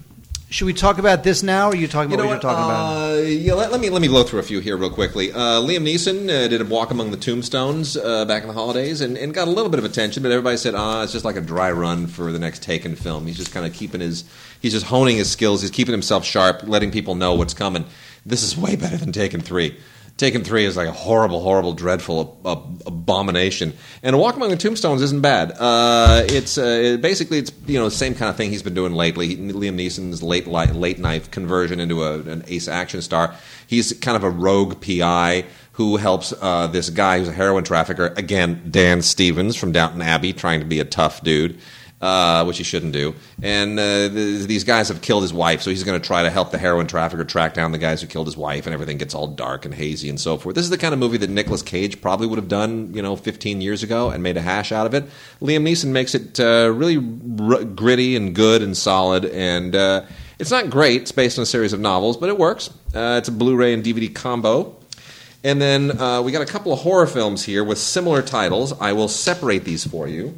should 0.51 0.65
we 0.65 0.73
talk 0.73 0.97
about 0.99 1.23
this 1.23 1.41
now, 1.41 1.67
or 1.67 1.71
are 1.71 1.75
you 1.75 1.87
talking 1.87 2.11
You 2.11 2.15
about 2.17 2.23
know 2.23 2.29
what 2.29 2.43
what? 2.43 2.43
you're 2.43 2.51
talking 2.53 2.65
about? 2.65 3.13
Uh, 3.15 3.21
yeah, 3.23 3.53
let, 3.53 3.71
let 3.71 3.79
me 3.81 3.89
let 3.89 4.01
me 4.01 4.07
blow 4.07 4.23
through 4.23 4.39
a 4.39 4.43
few 4.43 4.59
here 4.59 4.77
real 4.77 4.89
quickly. 4.89 5.31
Uh, 5.31 5.61
Liam 5.61 5.83
Neeson 5.83 6.29
uh, 6.29 6.47
did 6.47 6.61
a 6.61 6.65
walk 6.65 6.91
among 6.91 7.11
the 7.11 7.17
tombstones 7.17 7.95
uh, 7.97 8.25
back 8.25 8.43
in 8.43 8.47
the 8.47 8.53
holidays 8.53 9.01
and, 9.01 9.17
and 9.17 9.33
got 9.33 9.47
a 9.47 9.51
little 9.51 9.69
bit 9.71 9.79
of 9.79 9.85
attention, 9.85 10.21
but 10.21 10.31
everybody 10.31 10.57
said, 10.57 10.75
"Ah, 10.75 11.03
it's 11.03 11.13
just 11.13 11.25
like 11.25 11.37
a 11.37 11.41
dry 11.41 11.71
run 11.71 12.05
for 12.05 12.31
the 12.31 12.39
next 12.39 12.61
Taken 12.61 12.95
film." 12.95 13.25
He's 13.27 13.37
just 13.37 13.53
kind 13.53 13.65
of 13.65 13.73
keeping 13.73 14.01
his, 14.01 14.25
he's 14.61 14.73
just 14.73 14.85
honing 14.85 15.17
his 15.17 15.31
skills. 15.31 15.61
He's 15.61 15.71
keeping 15.71 15.93
himself 15.93 16.25
sharp, 16.25 16.63
letting 16.67 16.91
people 16.91 17.15
know 17.15 17.33
what's 17.33 17.53
coming. 17.53 17.85
This 18.25 18.43
is 18.43 18.57
way 18.57 18.75
better 18.75 18.97
than 18.97 19.11
Taken 19.11 19.41
Three. 19.41 19.77
Taken 20.21 20.43
Three 20.43 20.65
is 20.65 20.77
like 20.77 20.87
a 20.87 20.91
horrible, 20.91 21.41
horrible, 21.41 21.73
dreadful 21.73 22.39
ab- 22.45 22.83
abomination. 22.85 23.73
And 24.03 24.19
Walk 24.19 24.35
Among 24.35 24.51
the 24.51 24.55
Tombstones 24.55 25.01
isn't 25.01 25.21
bad. 25.21 25.51
Uh, 25.57 26.21
it's 26.27 26.59
uh, 26.59 26.99
basically 27.01 27.39
it's 27.39 27.51
you 27.65 27.79
know 27.79 27.85
the 27.85 27.95
same 27.95 28.13
kind 28.13 28.29
of 28.29 28.35
thing 28.35 28.51
he's 28.51 28.61
been 28.61 28.75
doing 28.75 28.93
lately. 28.93 29.35
Liam 29.35 29.77
Neeson's 29.77 30.21
late 30.21 30.45
late 30.45 30.99
night 30.99 31.31
conversion 31.31 31.79
into 31.79 32.03
a, 32.03 32.19
an 32.19 32.43
ace 32.45 32.67
action 32.67 33.01
star. 33.01 33.33
He's 33.65 33.93
kind 33.93 34.15
of 34.15 34.23
a 34.23 34.29
rogue 34.29 34.79
PI 34.79 35.45
who 35.71 35.97
helps 35.97 36.35
uh, 36.39 36.67
this 36.67 36.91
guy 36.91 37.17
who's 37.17 37.27
a 37.27 37.33
heroin 37.33 37.63
trafficker. 37.63 38.13
Again, 38.15 38.67
Dan 38.69 39.01
Stevens 39.01 39.55
from 39.55 39.71
Downton 39.71 40.03
Abbey, 40.03 40.33
trying 40.33 40.59
to 40.59 40.67
be 40.67 40.79
a 40.79 40.85
tough 40.85 41.23
dude 41.23 41.59
uh, 42.01 42.43
which 42.45 42.57
he 42.57 42.63
shouldn't 42.63 42.93
do. 42.93 43.13
And 43.41 43.79
uh, 43.79 44.09
th- 44.09 44.47
these 44.47 44.63
guys 44.63 44.89
have 44.89 45.01
killed 45.01 45.21
his 45.21 45.33
wife, 45.33 45.61
so 45.61 45.69
he's 45.69 45.83
going 45.83 45.99
to 45.99 46.05
try 46.05 46.23
to 46.23 46.29
help 46.29 46.51
the 46.51 46.57
heroin 46.57 46.87
trafficker 46.87 47.23
track 47.23 47.53
down 47.53 47.71
the 47.71 47.77
guys 47.77 48.01
who 48.01 48.07
killed 48.07 48.27
his 48.27 48.35
wife, 48.35 48.65
and 48.65 48.73
everything 48.73 48.97
gets 48.97 49.13
all 49.13 49.27
dark 49.27 49.65
and 49.65 49.73
hazy 49.73 50.09
and 50.09 50.19
so 50.19 50.37
forth. 50.37 50.55
This 50.55 50.63
is 50.63 50.71
the 50.71 50.77
kind 50.77 50.93
of 50.93 50.99
movie 50.99 51.17
that 51.17 51.29
Nicolas 51.29 51.61
Cage 51.61 52.01
probably 52.01 52.27
would 52.27 52.37
have 52.37 52.47
done, 52.47 52.93
you 52.93 53.01
know, 53.01 53.15
15 53.15 53.61
years 53.61 53.83
ago 53.83 54.09
and 54.09 54.23
made 54.23 54.37
a 54.37 54.41
hash 54.41 54.71
out 54.71 54.85
of 54.85 54.93
it. 54.93 55.05
Liam 55.41 55.63
Neeson 55.63 55.89
makes 55.91 56.15
it 56.15 56.39
uh, 56.39 56.71
really 56.73 56.97
r- 56.97 57.63
gritty 57.63 58.15
and 58.15 58.33
good 58.33 58.61
and 58.61 58.75
solid, 58.75 59.25
and 59.25 59.75
uh, 59.75 60.03
it's 60.39 60.51
not 60.51 60.69
great. 60.69 61.03
It's 61.03 61.11
based 61.11 61.37
on 61.37 61.43
a 61.43 61.45
series 61.45 61.73
of 61.73 61.79
novels, 61.79 62.17
but 62.17 62.29
it 62.29 62.37
works. 62.37 62.69
Uh, 62.93 63.15
it's 63.19 63.29
a 63.29 63.31
Blu-ray 63.31 63.73
and 63.73 63.83
DVD 63.83 64.13
combo. 64.13 64.75
And 65.43 65.59
then 65.61 65.99
uh, 65.99 66.21
we 66.21 66.31
got 66.31 66.43
a 66.43 66.45
couple 66.45 66.71
of 66.71 66.79
horror 66.79 67.07
films 67.07 67.43
here 67.43 67.63
with 67.63 67.79
similar 67.79 68.21
titles. 68.21 68.73
I 68.79 68.93
will 68.93 69.07
separate 69.07 69.63
these 69.63 69.85
for 69.85 70.07
you. 70.07 70.37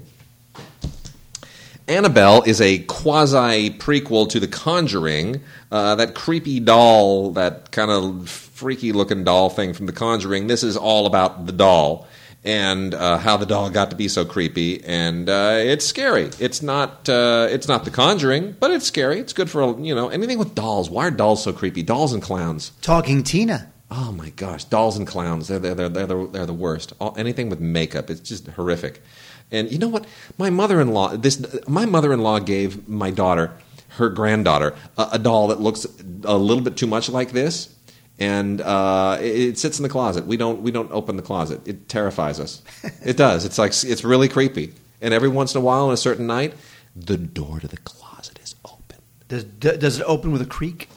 Annabelle 1.88 2.44
is 2.44 2.62
a 2.62 2.80
quasi 2.80 3.70
prequel 3.70 4.30
to 4.30 4.40
The 4.40 4.48
Conjuring. 4.48 5.42
Uh, 5.72 5.96
that 5.96 6.16
creepy 6.16 6.60
doll, 6.60 7.32
that 7.32 7.72
kind 7.72 7.92
of 7.92 8.30
freaky 8.30 8.92
looking 8.92 9.24
doll 9.24 9.50
thing 9.50 9.74
from 9.74 9.86
The 9.88 9.94
Conjuring. 9.94 10.48
This 10.48 10.64
is 10.64 10.78
all 10.78 11.06
about 11.06 11.46
the 11.46 11.52
doll 11.52 12.08
and 12.46 12.94
uh, 12.94 13.18
how 13.18 13.38
the 13.38 13.46
doll 13.46 13.70
got 13.70 13.90
to 13.90 13.96
be 13.96 14.08
so 14.08 14.26
creepy. 14.26 14.84
And 14.84 15.30
uh, 15.30 15.58
it's 15.60 15.86
scary. 15.86 16.30
It's 16.40 16.62
not. 16.62 17.08
Uh, 17.10 17.48
it's 17.50 17.68
not 17.68 17.86
The 17.86 17.92
Conjuring, 17.92 18.56
but 18.60 18.72
it's 18.72 18.86
scary. 18.86 19.20
It's 19.20 19.34
good 19.34 19.50
for 19.50 19.80
you 19.80 19.96
know 19.96 20.10
anything 20.10 20.38
with 20.38 20.56
dolls. 20.56 20.90
Why 20.90 21.08
are 21.08 21.12
dolls 21.12 21.44
so 21.44 21.54
creepy? 21.54 21.84
Dolls 21.84 22.14
and 22.14 22.22
clowns. 22.22 22.72
Talking 22.82 23.24
Tina. 23.24 23.72
Oh 23.96 24.12
my 24.12 24.30
gosh, 24.32 24.64
dolls 24.64 24.98
and 24.98 25.06
clowns. 25.06 25.50
They're, 25.50 25.60
they're, 25.60 25.76
they're, 25.76 25.90
they're, 25.90 26.08
the, 26.08 26.28
they're 26.32 26.46
the 26.48 26.54
worst. 26.54 26.94
All, 27.00 27.14
anything 27.16 27.50
with 27.50 27.60
makeup, 27.60 28.10
it's 28.10 28.22
just 28.22 28.48
horrific. 28.48 29.04
And 29.52 29.72
you 29.72 29.78
know 29.78 29.88
what? 29.88 30.06
My 30.38 30.50
mother-in-law, 30.50 31.18
this, 31.18 31.46
my 31.68 31.86
mother-in-law 31.86 32.39
gave 32.39 32.88
my 32.88 33.12
daughter, 33.12 33.52
her 33.89 34.10
granddaughter, 34.10 34.76
a, 34.98 35.10
a 35.14 35.20
doll 35.20 35.48
that 35.48 35.60
looks 35.60 35.86
a 36.24 36.38
little 36.38 36.64
bit 36.64 36.78
too 36.78 36.88
much 36.88 37.10
like 37.10 37.32
this. 37.32 37.74
And 38.20 38.62
uh, 38.62 39.18
it, 39.20 39.39
it 39.39 39.58
sits 39.58 39.80
in 39.80 39.84
the 39.84 39.89
closet. 39.89 40.26
We 40.26 40.38
don't 40.38 40.62
we 40.62 40.72
don't 40.72 40.91
open 40.91 41.18
the 41.18 41.24
closet. 41.24 41.68
It 41.68 41.89
terrifies 41.89 42.39
us. 42.39 42.62
it 43.04 43.18
does. 43.18 43.44
It's 43.44 43.58
like 43.58 43.72
it's 43.72 44.04
really 44.04 44.30
creepy. 44.30 44.74
And 45.02 45.14
every 45.14 45.30
once 45.30 45.54
in 45.54 45.60
a 45.60 45.64
while, 45.64 45.88
on 45.88 45.94
a 45.94 45.98
certain 45.98 46.28
night, 46.28 46.54
the 46.96 47.18
door 47.18 47.60
to 47.60 47.68
the 47.68 47.78
closet 47.78 48.39
is 48.41 48.56
open. 48.64 49.00
Does, 49.28 49.44
does 49.44 50.00
it 50.00 50.06
open 50.06 50.32
with 50.32 50.41
a 50.41 50.46
creak? 50.46 50.88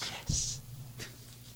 Yes. 0.00 0.60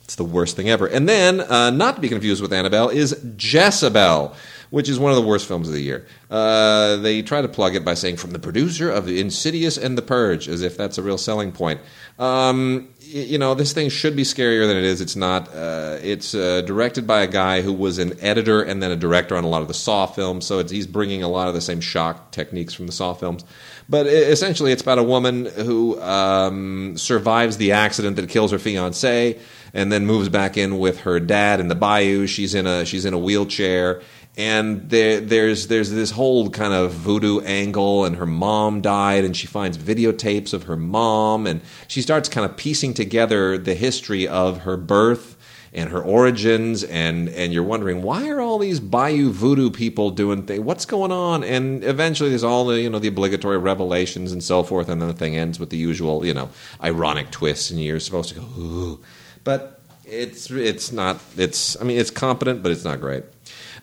It's 0.04 0.14
the 0.14 0.24
worst 0.24 0.56
thing 0.56 0.70
ever. 0.70 0.86
And 0.86 1.08
then, 1.08 1.40
uh, 1.40 1.70
not 1.70 1.96
to 1.96 2.00
be 2.00 2.08
confused 2.08 2.40
with 2.40 2.52
Annabelle, 2.52 2.88
is 2.88 3.14
Jessabelle, 3.36 4.34
which 4.70 4.88
is 4.88 4.98
one 4.98 5.10
of 5.10 5.16
the 5.16 5.26
worst 5.26 5.46
films 5.46 5.68
of 5.68 5.74
the 5.74 5.82
year. 5.82 6.06
Uh, 6.30 6.96
they 6.96 7.22
try 7.22 7.40
to 7.40 7.48
plug 7.48 7.74
it 7.74 7.84
by 7.84 7.94
saying, 7.94 8.16
from 8.16 8.32
the 8.32 8.38
producer 8.38 8.90
of 8.90 9.06
The 9.06 9.20
Insidious 9.20 9.76
and 9.78 9.96
The 9.96 10.02
Purge, 10.02 10.48
as 10.48 10.62
if 10.62 10.76
that's 10.76 10.98
a 10.98 11.02
real 11.02 11.18
selling 11.18 11.52
point. 11.52 11.80
Um, 12.18 12.88
you 13.00 13.38
know, 13.38 13.54
this 13.54 13.72
thing 13.72 13.88
should 13.88 14.16
be 14.16 14.24
scarier 14.24 14.66
than 14.66 14.76
it 14.76 14.84
is. 14.84 15.00
It's 15.00 15.16
not. 15.16 15.48
Uh, 15.54 15.98
it's 16.02 16.34
uh, 16.34 16.62
directed 16.62 17.06
by 17.06 17.22
a 17.22 17.26
guy 17.26 17.62
who 17.62 17.72
was 17.72 17.98
an 17.98 18.18
editor 18.20 18.60
and 18.60 18.82
then 18.82 18.90
a 18.90 18.96
director 18.96 19.36
on 19.36 19.44
a 19.44 19.48
lot 19.48 19.62
of 19.62 19.68
the 19.68 19.74
Saw 19.74 20.06
films, 20.06 20.44
so 20.44 20.62
he's 20.64 20.86
bringing 20.86 21.22
a 21.22 21.28
lot 21.28 21.48
of 21.48 21.54
the 21.54 21.60
same 21.60 21.80
shock 21.80 22.32
techniques 22.32 22.74
from 22.74 22.86
the 22.86 22.92
Saw 22.92 23.14
films. 23.14 23.44
But 23.88 24.06
e- 24.06 24.10
essentially, 24.10 24.72
it's 24.72 24.82
about 24.82 24.98
a 24.98 25.02
woman 25.02 25.46
who 25.46 26.00
um, 26.02 26.98
survives 26.98 27.56
the 27.56 27.72
accident 27.72 28.16
that 28.16 28.28
kills 28.28 28.50
her 28.50 28.58
fiance 28.58 29.38
and 29.72 29.92
then 29.92 30.06
moves 30.06 30.28
back 30.28 30.56
in 30.56 30.78
with 30.78 31.00
her 31.00 31.20
dad 31.20 31.60
in 31.60 31.68
the 31.68 31.74
bayou. 31.74 32.26
She's 32.26 32.54
in 32.54 32.66
a 32.66 32.84
she's 32.84 33.04
in 33.04 33.14
a 33.14 33.18
wheelchair, 33.18 34.02
and 34.38 34.88
there, 34.88 35.20
there's 35.20 35.66
there's 35.66 35.90
this 35.90 36.12
whole 36.12 36.48
kind 36.48 36.72
of 36.72 36.92
voodoo 36.92 37.40
angle. 37.40 38.04
And 38.04 38.16
her 38.16 38.26
mom 38.26 38.80
died, 38.80 39.24
and 39.24 39.36
she 39.36 39.48
finds 39.48 39.76
videotapes 39.76 40.54
of 40.54 40.62
her 40.62 40.76
mom, 40.76 41.46
and 41.46 41.60
she 41.88 42.00
starts 42.00 42.28
kind 42.28 42.48
of 42.48 42.56
piecing 42.56 42.94
together 42.94 43.58
the 43.58 43.74
history 43.74 44.28
of 44.28 44.60
her 44.60 44.76
birth 44.76 45.34
and 45.72 45.90
her 45.90 46.00
origins 46.00 46.82
and 46.82 47.28
and 47.28 47.52
you're 47.52 47.62
wondering 47.62 48.00
why 48.00 48.26
are 48.30 48.40
all 48.40 48.58
these 48.58 48.80
bayou 48.80 49.30
voodoo 49.30 49.68
people 49.68 50.10
doing 50.10 50.42
things 50.44 50.60
what's 50.60 50.86
going 50.86 51.12
on 51.12 51.44
and 51.44 51.84
eventually 51.84 52.30
there's 52.30 52.42
all 52.42 52.64
the 52.64 52.80
you 52.80 52.88
know 52.88 52.98
the 52.98 53.08
obligatory 53.08 53.58
revelations 53.58 54.32
and 54.32 54.42
so 54.42 54.62
forth 54.62 54.88
and 54.88 55.02
then 55.02 55.08
the 55.08 55.14
thing 55.14 55.36
ends 55.36 55.60
with 55.60 55.68
the 55.68 55.76
usual 55.76 56.24
you 56.24 56.32
know 56.32 56.48
ironic 56.82 57.30
twists 57.30 57.70
and 57.70 57.82
you're 57.82 58.00
supposed 58.00 58.30
to 58.30 58.36
go 58.36 58.46
ooh 58.58 59.00
but 59.44 59.82
it's 60.06 60.50
it's 60.50 60.90
not 60.90 61.20
it's 61.36 61.78
i 61.82 61.84
mean 61.84 61.98
it's 61.98 62.10
competent 62.10 62.62
but 62.62 62.72
it's 62.72 62.84
not 62.84 62.98
great 62.98 63.24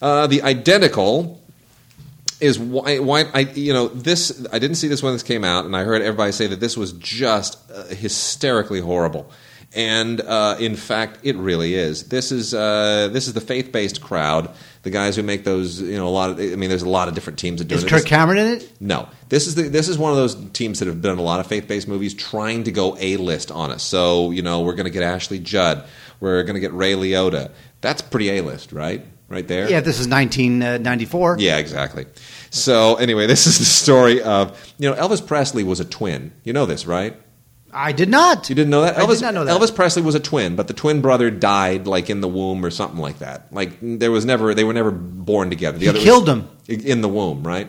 uh, 0.01 0.27
the 0.27 0.41
identical 0.43 1.41
is 2.41 2.59
why 2.59 2.99
why 2.99 3.25
I 3.33 3.41
you 3.41 3.73
know 3.73 3.87
this 3.87 4.45
I 4.51 4.59
didn't 4.59 4.75
see 4.75 4.87
this 4.87 5.01
when 5.01 5.13
this 5.13 5.23
came 5.23 5.43
out 5.43 5.65
and 5.65 5.75
I 5.75 5.83
heard 5.83 6.01
everybody 6.01 6.31
say 6.31 6.47
that 6.47 6.59
this 6.59 6.75
was 6.75 6.91
just 6.93 7.57
uh, 7.71 7.85
hysterically 7.85 8.81
horrible 8.81 9.31
and 9.73 10.19
uh, 10.21 10.57
in 10.59 10.75
fact 10.75 11.19
it 11.23 11.37
really 11.37 11.75
is 11.75 12.09
this 12.09 12.31
is 12.33 12.53
uh, 12.53 13.09
this 13.11 13.27
is 13.27 13.33
the 13.33 13.41
faith 13.41 13.71
based 13.71 14.01
crowd 14.01 14.53
the 14.83 14.89
guys 14.89 15.15
who 15.15 15.23
make 15.23 15.45
those 15.45 15.81
you 15.81 15.97
know 15.97 16.07
a 16.07 16.09
lot 16.09 16.29
of 16.29 16.39
I 16.39 16.55
mean 16.55 16.69
there's 16.69 16.81
a 16.83 16.89
lot 16.89 17.07
of 17.07 17.15
different 17.15 17.39
teams 17.39 17.59
that 17.59 17.69
do 17.69 17.75
Is 17.75 17.83
it 17.85 17.89
Kirk 17.89 18.01
This- 18.01 18.09
Cameron 18.09 18.37
in 18.39 18.47
it? 18.57 18.71
no, 18.81 19.07
this 19.29 19.47
is 19.47 19.55
the, 19.55 19.63
this 19.63 19.87
is 19.87 19.97
one 19.97 20.11
of 20.11 20.17
those 20.17 20.35
teams 20.51 20.79
that 20.79 20.87
have 20.89 21.01
done 21.01 21.17
a 21.17 21.21
lot 21.23 21.39
of 21.39 21.47
faith-based 21.47 21.87
movies, 21.87 22.13
trying 22.13 22.65
to 22.65 22.71
go 22.71 22.95
A 22.99 23.15
list 23.17 23.49
on 23.49 23.71
us. 23.71 23.81
So 23.81 24.31
you 24.31 24.41
know, 24.41 24.61
we're 24.61 24.75
going 24.75 24.85
to 24.85 24.91
get 24.91 25.03
Ashley 25.03 25.39
Judd, 25.39 25.85
we're 26.19 26.43
going 26.43 26.55
to 26.55 26.59
get 26.59 26.73
Ray 26.73 26.93
Liotta. 26.93 27.51
That's 27.81 28.01
pretty 28.01 28.29
A 28.37 28.41
list, 28.43 28.71
right? 28.73 29.03
Right 29.27 29.47
there. 29.47 29.69
Yeah, 29.69 29.79
this 29.81 29.99
is 29.99 30.07
1994. 30.07 31.37
Yeah, 31.39 31.57
exactly. 31.57 32.05
So 32.51 32.95
anyway, 32.95 33.27
this 33.33 33.47
is 33.47 33.57
the 33.59 33.65
story 33.65 34.21
of 34.21 34.73
you 34.77 34.89
know 34.89 34.95
Elvis 34.95 35.25
Presley 35.25 35.63
was 35.63 35.79
a 35.79 35.85
twin. 35.85 36.31
You 36.43 36.53
know 36.53 36.65
this, 36.65 36.85
right? 36.85 37.15
I 37.77 37.91
did 37.91 38.07
not. 38.09 38.47
You 38.47 38.55
didn't 38.55 38.69
know 38.69 38.81
that? 38.83 38.97
I 38.97 39.01
Elvis, 39.01 39.15
did 39.15 39.21
not 39.23 39.33
know 39.33 39.43
that. 39.45 39.59
Elvis 39.59 39.75
Presley 39.75 40.01
was 40.01 40.15
a 40.15 40.19
twin, 40.19 40.55
but 40.55 40.67
the 40.69 40.73
twin 40.73 41.01
brother 41.01 41.29
died 41.29 41.87
like 41.87 42.09
in 42.09 42.21
the 42.21 42.27
womb 42.27 42.63
or 42.63 42.69
something 42.69 42.99
like 42.99 43.19
that. 43.19 43.51
Like 43.51 43.71
there 43.81 44.11
was 44.11 44.23
never 44.25 44.53
they 44.53 44.63
were 44.63 44.73
never 44.73 44.91
born 44.91 45.49
together. 45.49 45.77
The 45.77 45.85
He 45.85 45.89
other 45.89 45.99
killed 45.99 46.29
him. 46.29 46.47
in 46.67 47.01
the 47.01 47.09
womb, 47.09 47.45
right? 47.45 47.67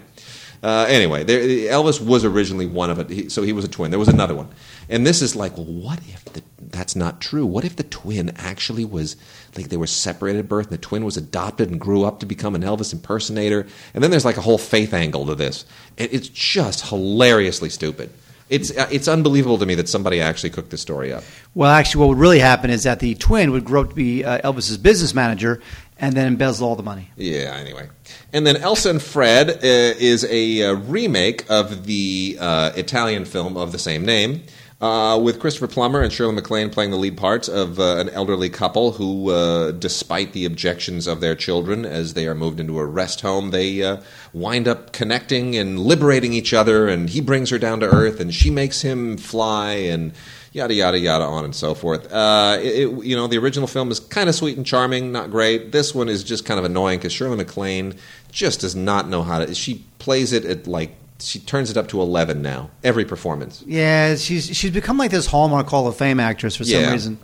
Uh, 0.62 0.86
anyway, 0.88 1.22
there, 1.22 1.40
Elvis 1.40 2.00
was 2.00 2.24
originally 2.24 2.66
one 2.66 2.90
of 2.90 2.98
it, 2.98 3.10
he, 3.10 3.28
so 3.28 3.42
he 3.42 3.52
was 3.52 3.64
a 3.64 3.68
twin. 3.68 3.90
There 3.90 3.98
was 4.00 4.08
another 4.08 4.34
one, 4.34 4.48
and 4.88 5.06
this 5.06 5.22
is 5.22 5.36
like, 5.36 5.56
well, 5.56 5.66
what 5.66 5.98
if 6.08 6.24
the, 6.24 6.42
that's 6.70 6.96
not 6.96 7.20
true? 7.20 7.46
What 7.46 7.64
if 7.64 7.76
the 7.76 7.82
twin 7.82 8.30
actually 8.36 8.84
was 8.84 9.16
like 9.56 9.68
they 9.68 9.76
were 9.76 9.86
separated 9.86 10.40
at 10.40 10.48
birth, 10.48 10.66
and 10.66 10.74
the 10.74 10.82
twin 10.82 11.04
was 11.04 11.16
adopted 11.16 11.70
and 11.70 11.80
grew 11.80 12.04
up 12.04 12.20
to 12.20 12.26
become 12.26 12.54
an 12.54 12.62
Elvis 12.62 12.92
impersonator? 12.92 13.66
And 13.94 14.02
then 14.02 14.10
there's 14.10 14.24
like 14.24 14.36
a 14.36 14.42
whole 14.42 14.58
faith 14.58 14.92
angle 14.94 15.26
to 15.26 15.34
this. 15.34 15.64
It's 15.96 16.28
just 16.28 16.88
hilariously 16.88 17.70
stupid. 17.70 18.10
It's 18.48 18.76
uh, 18.76 18.88
it's 18.92 19.08
unbelievable 19.08 19.58
to 19.58 19.66
me 19.66 19.74
that 19.74 19.88
somebody 19.88 20.20
actually 20.20 20.50
cooked 20.50 20.70
this 20.70 20.80
story 20.80 21.12
up. 21.12 21.24
Well, 21.54 21.70
actually, 21.70 22.00
what 22.00 22.08
would 22.10 22.18
really 22.18 22.38
happen 22.38 22.70
is 22.70 22.84
that 22.84 23.00
the 23.00 23.16
twin 23.16 23.50
would 23.50 23.64
grow 23.64 23.82
up 23.82 23.88
to 23.88 23.94
be 23.94 24.24
uh, 24.24 24.38
Elvis's 24.48 24.78
business 24.78 25.14
manager 25.14 25.60
and 25.98 26.14
then 26.14 26.26
embezzle 26.26 26.68
all 26.68 26.76
the 26.76 26.82
money. 26.82 27.10
Yeah, 27.16 27.56
anyway. 27.56 27.88
And 28.32 28.46
then 28.46 28.56
Elsa 28.56 28.90
and 28.90 29.02
Fred 29.02 29.50
uh, 29.50 29.58
is 29.62 30.24
a 30.24 30.62
uh, 30.62 30.74
remake 30.74 31.50
of 31.50 31.86
the 31.86 32.36
uh, 32.38 32.72
Italian 32.76 33.24
film 33.24 33.56
of 33.56 33.72
the 33.72 33.78
same 33.78 34.04
name. 34.04 34.42
Uh, 34.78 35.18
with 35.18 35.40
Christopher 35.40 35.68
Plummer 35.68 36.02
and 36.02 36.12
Shirley 36.12 36.34
MacLaine 36.34 36.68
playing 36.68 36.90
the 36.90 36.98
lead 36.98 37.16
parts 37.16 37.48
of 37.48 37.80
uh, 37.80 37.96
an 37.96 38.10
elderly 38.10 38.50
couple 38.50 38.92
who, 38.92 39.30
uh, 39.30 39.70
despite 39.70 40.34
the 40.34 40.44
objections 40.44 41.06
of 41.06 41.22
their 41.22 41.34
children 41.34 41.86
as 41.86 42.12
they 42.12 42.26
are 42.26 42.34
moved 42.34 42.60
into 42.60 42.78
a 42.78 42.84
rest 42.84 43.22
home, 43.22 43.52
they 43.52 43.82
uh, 43.82 44.02
wind 44.34 44.68
up 44.68 44.92
connecting 44.92 45.56
and 45.56 45.80
liberating 45.80 46.34
each 46.34 46.52
other. 46.52 46.88
And 46.88 47.08
he 47.08 47.22
brings 47.22 47.48
her 47.48 47.58
down 47.58 47.80
to 47.80 47.86
earth, 47.86 48.20
and 48.20 48.34
she 48.34 48.50
makes 48.50 48.82
him 48.82 49.16
fly. 49.16 49.70
And 49.72 50.12
yada 50.52 50.74
yada 50.74 50.98
yada, 50.98 51.24
on 51.24 51.46
and 51.46 51.54
so 51.56 51.74
forth. 51.74 52.12
Uh, 52.12 52.58
it, 52.60 52.66
it- 52.82 53.04
you 53.04 53.16
know, 53.16 53.28
the 53.28 53.38
original 53.38 53.66
film 53.68 53.90
is 53.90 53.98
kind 53.98 54.28
of 54.28 54.34
sweet 54.34 54.58
and 54.58 54.66
charming, 54.66 55.10
not 55.10 55.30
great. 55.30 55.72
This 55.72 55.94
one 55.94 56.10
is 56.10 56.22
just 56.22 56.44
kind 56.44 56.58
of 56.58 56.66
annoying 56.66 56.98
because 56.98 57.14
Shirley 57.14 57.38
MacLaine 57.38 57.94
just 58.30 58.60
does 58.60 58.76
not 58.76 59.08
know 59.08 59.22
how 59.22 59.38
to. 59.38 59.54
She 59.54 59.86
plays 59.98 60.34
it 60.34 60.44
at 60.44 60.66
like 60.66 60.94
she 61.18 61.38
turns 61.38 61.70
it 61.70 61.76
up 61.76 61.88
to 61.88 62.00
eleven 62.00 62.42
now 62.42 62.70
every 62.84 63.04
performance. 63.04 63.62
Yeah, 63.66 64.16
she's 64.16 64.56
she's 64.56 64.70
become 64.70 64.98
like 64.98 65.10
this 65.10 65.26
Hallmark 65.26 65.66
Hall 65.68 65.86
of 65.86 65.96
Fame 65.96 66.20
actress 66.20 66.56
for 66.56 66.64
some 66.64 66.80
Yeah. 66.80 66.92
reason. 66.92 67.18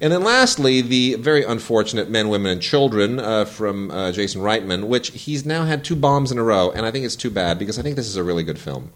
And 0.00 0.12
then 0.12 0.24
lastly, 0.24 0.80
the 0.80 1.14
very 1.14 1.44
unfortunate 1.44 2.10
Men, 2.10 2.28
Women, 2.28 2.50
and 2.50 2.60
Children 2.60 3.20
uh, 3.20 3.44
from 3.44 3.90
uh, 3.92 4.10
Jason 4.10 4.42
Reitman, 4.42 4.88
which 4.88 5.10
he's 5.10 5.46
now 5.46 5.64
had 5.64 5.84
two 5.84 5.94
bombs 5.94 6.32
in 6.32 6.38
a 6.38 6.42
row, 6.42 6.70
and 6.72 6.84
I 6.84 6.90
think 6.90 7.04
it's 7.04 7.14
too 7.16 7.30
bad 7.30 7.58
because 7.60 7.78
I 7.78 7.82
think 7.82 7.94
this 7.94 8.08
is 8.08 8.16
a 8.16 8.24
really 8.24 8.42
good 8.42 8.58
film. 8.58 8.90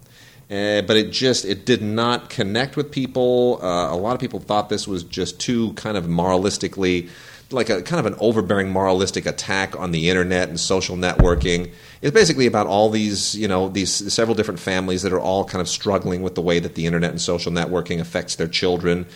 Uh, 0.51 0.82
but 0.82 0.97
it 0.97 1.11
just 1.12 1.45
it 1.45 1.64
did 1.66 1.82
not 1.82 2.30
connect 2.30 2.76
with 2.76 2.91
people. 2.91 3.61
Uh, 3.62 3.93
a 3.93 3.97
lot 3.97 4.14
of 4.14 4.20
people 4.20 4.41
thought 4.41 4.70
this 4.70 4.89
was 4.89 5.05
just 5.05 5.39
too 5.39 5.72
kind 5.74 5.97
of 5.97 6.07
moralistically, 6.07 7.09
like 7.51 7.70
a 7.70 7.82
kind 7.82 7.99
of 7.99 8.07
an 8.07 8.18
overbearing 8.20 8.70
moralistic 8.70 9.24
attack 9.24 9.78
on 9.78 9.90
the 9.90 10.11
internet 10.11 10.49
and 10.49 10.61
social 10.61 10.96
networking. 10.96 11.70
It's 12.03 12.12
basically 12.12 12.46
about 12.46 12.66
all 12.66 12.90
these, 12.90 13.34
you 13.34 13.49
know, 13.49 13.68
these 13.68 14.12
several 14.12 14.34
different 14.34 14.61
families 14.61 15.03
that 15.03 15.12
are 15.12 15.20
all 15.20 15.44
kind 15.44 15.62
of 15.62 15.68
struggling 15.68 16.22
with 16.22 16.34
the 16.34 16.42
way 16.42 16.59
that 16.59 16.74
the 16.74 16.84
internet 16.84 17.11
and 17.11 17.20
social 17.20 17.51
networking 17.51 18.01
affects 18.01 18.36
their 18.36 18.49
children. 18.49 19.07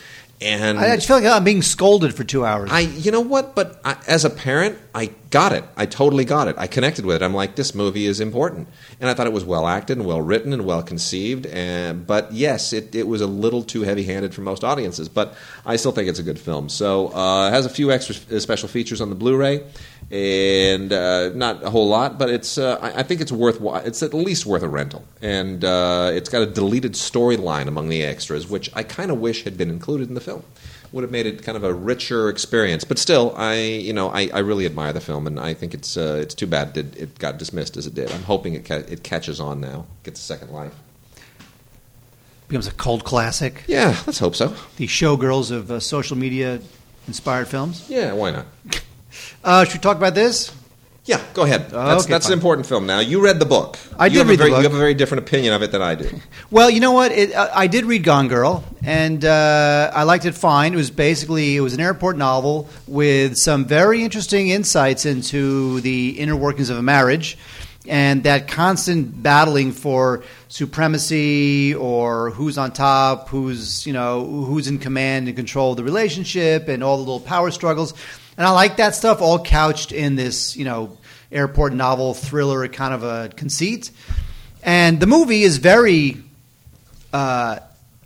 And 0.43 0.79
I, 0.79 0.97
just 0.97 1.07
feel 1.07 1.17
like 1.17 1.27
I'm 1.27 1.45
being 1.45 1.63
scolded 1.63 2.15
for 2.15 2.25
two 2.25 2.45
hours. 2.45 2.71
I, 2.73 2.81
you 2.81 3.11
know 3.11 3.21
what? 3.21 3.55
But 3.55 3.81
I, 3.85 3.97
as 4.07 4.25
a 4.25 4.31
parent, 4.31 4.79
I 4.95 5.11
got 5.31 5.53
it. 5.53 5.65
I 5.77 5.87
totally 5.87 6.25
got 6.25 6.49
it. 6.49 6.57
I 6.59 6.67
connected 6.67 7.07
with 7.07 7.17
it. 7.17 7.23
I'm 7.25 7.35
like, 7.35 7.57
this 7.57 7.75
movie 7.75 8.07
is 8.07 8.21
important, 8.21 8.69
and 9.01 9.09
I 9.09 9.15
thought 9.15 9.27
it 9.27 9.33
was 9.33 9.45
well 9.45 9.67
acted 9.67 9.99
and 9.99 10.07
well 10.07 10.21
written 10.21 10.53
and 10.53 10.65
well 10.65 10.83
conceived. 10.83 11.47
And 11.47 12.07
but 12.07 12.33
yes, 12.33 12.73
it, 12.73 12.95
it 12.95 13.07
was 13.07 13.21
a 13.21 13.27
little 13.27 13.63
too 13.63 13.83
heavy 13.83 14.05
handed 14.05 14.35
for 14.35 14.43
most 14.43 14.65
audiences. 14.65 15.09
But 15.09 15.35
I 15.65 15.77
still 15.77 15.93
think 15.93 16.09
it's 16.09 16.19
a 16.19 16.25
good 16.25 16.39
film. 16.39 16.69
So 16.69 17.15
uh, 17.15 17.49
it 17.49 17.53
has 17.53 17.67
a 17.67 17.71
few 17.71 17.93
extra 17.93 18.17
uh, 18.35 18.41
special 18.41 18.69
features 18.69 19.01
on 19.01 19.09
the 19.09 19.17
Blu-ray, 19.17 19.65
and 20.11 20.93
uh, 20.93 21.31
not 21.31 21.63
a 21.63 21.71
whole 21.71 21.89
lot, 21.89 22.19
but 22.19 22.31
it's. 22.31 22.59
Uh, 22.59 22.79
I, 22.81 23.01
I 23.01 23.03
think 23.03 23.21
it's 23.21 23.33
worth. 23.33 23.61
It's 23.87 24.03
at 24.03 24.13
least 24.15 24.45
worth 24.45 24.63
a 24.63 24.69
rental, 24.69 25.05
and 25.21 25.65
uh, 25.65 26.11
it's 26.13 26.29
got 26.29 26.43
a 26.43 26.47
deleted 26.47 26.93
storyline 26.93 27.69
among 27.69 27.89
the 27.89 28.03
extras, 28.03 28.49
which 28.49 28.71
I 28.75 28.83
kind 28.83 29.11
of 29.11 29.19
wish 29.19 29.45
had 29.45 29.57
been 29.57 29.71
included 29.71 30.09
in 30.09 30.15
the 30.15 30.21
film 30.21 30.32
would 30.93 31.03
have 31.03 31.11
made 31.11 31.25
it 31.27 31.43
kind 31.43 31.57
of 31.57 31.65
a 31.65 31.73
richer 31.73 32.29
experience. 32.29 32.85
But 32.85 32.99
still, 32.99 33.35
I 33.37 33.55
you 33.61 33.93
know 33.93 34.09
I, 34.11 34.29
I 34.33 34.39
really 34.41 34.67
admire 34.67 34.93
the 34.93 35.01
film, 35.01 35.27
and 35.27 35.41
I 35.41 35.55
think 35.55 35.75
it's 35.75 35.97
uh, 35.97 36.19
it's 36.23 36.35
too 36.35 36.47
bad 36.47 36.77
it, 36.77 36.97
it 36.97 37.19
got 37.19 37.39
dismissed 37.39 37.77
as 37.77 37.87
it 37.87 37.95
did. 37.95 38.11
I'm 38.13 38.23
hoping 38.25 38.55
it 38.55 38.65
ca- 38.65 38.85
it 38.89 39.03
catches 39.03 39.41
on 39.41 39.61
now, 39.61 39.87
gets 40.05 40.21
a 40.21 40.25
second 40.25 40.51
life. 40.51 40.75
becomes 42.49 42.67
a 42.67 42.73
cult 42.73 43.05
classic. 43.05 43.65
Yeah, 43.67 43.97
let's 44.07 44.19
hope 44.19 44.37
so. 44.37 44.55
The 44.77 44.87
showgirls 44.87 45.51
of 45.51 45.71
uh, 45.71 45.81
social 45.81 46.17
media 46.17 46.61
inspired 47.09 47.49
films. 47.49 47.87
Yeah, 47.89 48.13
why 48.13 48.31
not? 48.31 48.47
Uh, 49.45 49.63
should 49.65 49.75
we 49.75 49.79
talk 49.81 49.99
about 49.99 50.15
this? 50.15 50.51
Yeah, 51.05 51.21
go 51.35 51.43
ahead. 51.43 51.71
That's, 51.71 52.05
Okay, 52.05 52.13
that's 52.13 52.27
an 52.29 52.33
important 52.33 52.65
film. 52.67 52.87
Now 52.87 53.01
you 53.01 53.21
read 53.25 53.41
the 53.41 53.45
book. 53.45 53.77
I 53.99 54.07
You 54.07 54.21
did 54.21 54.29
read 54.29 54.33
the 54.35 54.37
very, 54.37 54.51
book. 54.51 54.59
You 54.59 54.63
have 54.65 54.75
a 54.75 54.79
very 54.79 54.95
different 54.95 55.27
opinion 55.27 55.53
of 55.53 55.61
it 55.63 55.73
than 55.73 55.83
I 55.83 55.97
do. 55.97 56.09
Well, 56.53 56.71
you 56.71 56.81
know 56.81 56.93
what? 56.93 57.13
It, 57.13 57.35
uh, 57.35 57.51
I 57.53 57.67
did 57.67 57.87
read 57.87 58.05
Gone 58.05 58.29
Girl, 58.29 58.63
and 58.85 59.25
uh, 59.25 59.91
I 59.95 60.03
liked 60.03 60.27
it 60.27 60.35
fine. 60.35 60.75
It 60.75 60.77
was 60.77 60.91
basically 60.91 61.57
it 61.57 61.61
was 61.61 61.73
an 61.73 61.81
airport 61.81 62.19
novel 62.19 62.69
with 62.87 63.37
some 63.37 63.65
very 63.65 64.05
interesting 64.05 64.51
insights 64.51 65.07
into 65.07 65.81
the 65.81 66.11
inner 66.11 66.37
workings 66.37 66.69
of 66.69 66.77
a 66.77 66.83
marriage, 66.83 67.39
and 67.89 68.23
that 68.25 68.49
constant 68.49 69.23
battling 69.23 69.73
for 69.73 70.23
supremacy 70.49 71.75
or 71.75 72.31
who's 72.31 72.59
on 72.59 72.71
top, 72.73 73.29
who's 73.31 73.87
you 73.87 73.95
know 73.95 74.25
who's 74.25 74.69
in 74.69 74.79
command 74.79 75.27
and 75.27 75.37
control 75.37 75.71
of 75.71 75.79
the 75.79 75.85
relationship, 75.85 76.69
and 76.69 76.85
all 76.85 76.97
the 76.99 77.03
little 77.03 77.21
power 77.21 77.51
struggles. 77.51 77.95
And 78.37 78.47
I 78.47 78.51
like 78.51 78.77
that 78.77 78.95
stuff, 78.95 79.21
all 79.21 79.39
couched 79.39 79.93
in 79.93 80.17
this 80.17 80.57
you 80.57 80.65
know 80.65 80.97
airport 81.31 81.73
novel 81.73 82.15
thriller 82.15 82.67
kind 82.69 82.95
of 82.95 83.03
a 83.03 83.31
conceit. 83.35 83.91
And 84.63 85.01
the 85.01 85.07
movie 85.07 85.43
is 85.43 85.59
very 85.59 86.23
uh, 87.13 87.59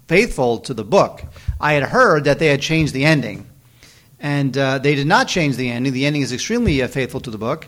faithful 0.09 0.59
to 0.61 0.75
the 0.75 0.85
book. 0.85 1.23
I 1.61 1.75
had 1.75 1.83
heard 1.85 2.25
that 2.25 2.39
they 2.39 2.47
had 2.47 2.61
changed 2.61 2.93
the 2.93 3.05
ending, 3.05 3.47
and 4.21 4.57
uh, 4.57 4.79
they 4.79 4.95
did 4.95 5.07
not 5.07 5.29
change 5.29 5.57
the 5.57 5.71
ending. 5.71 5.93
The 5.93 6.07
ending 6.07 6.23
is 6.23 6.33
extremely 6.33 6.83
uh, 6.83 6.89
faithful 6.89 7.21
to 7.21 7.31
the 7.31 7.39
book, 7.39 7.67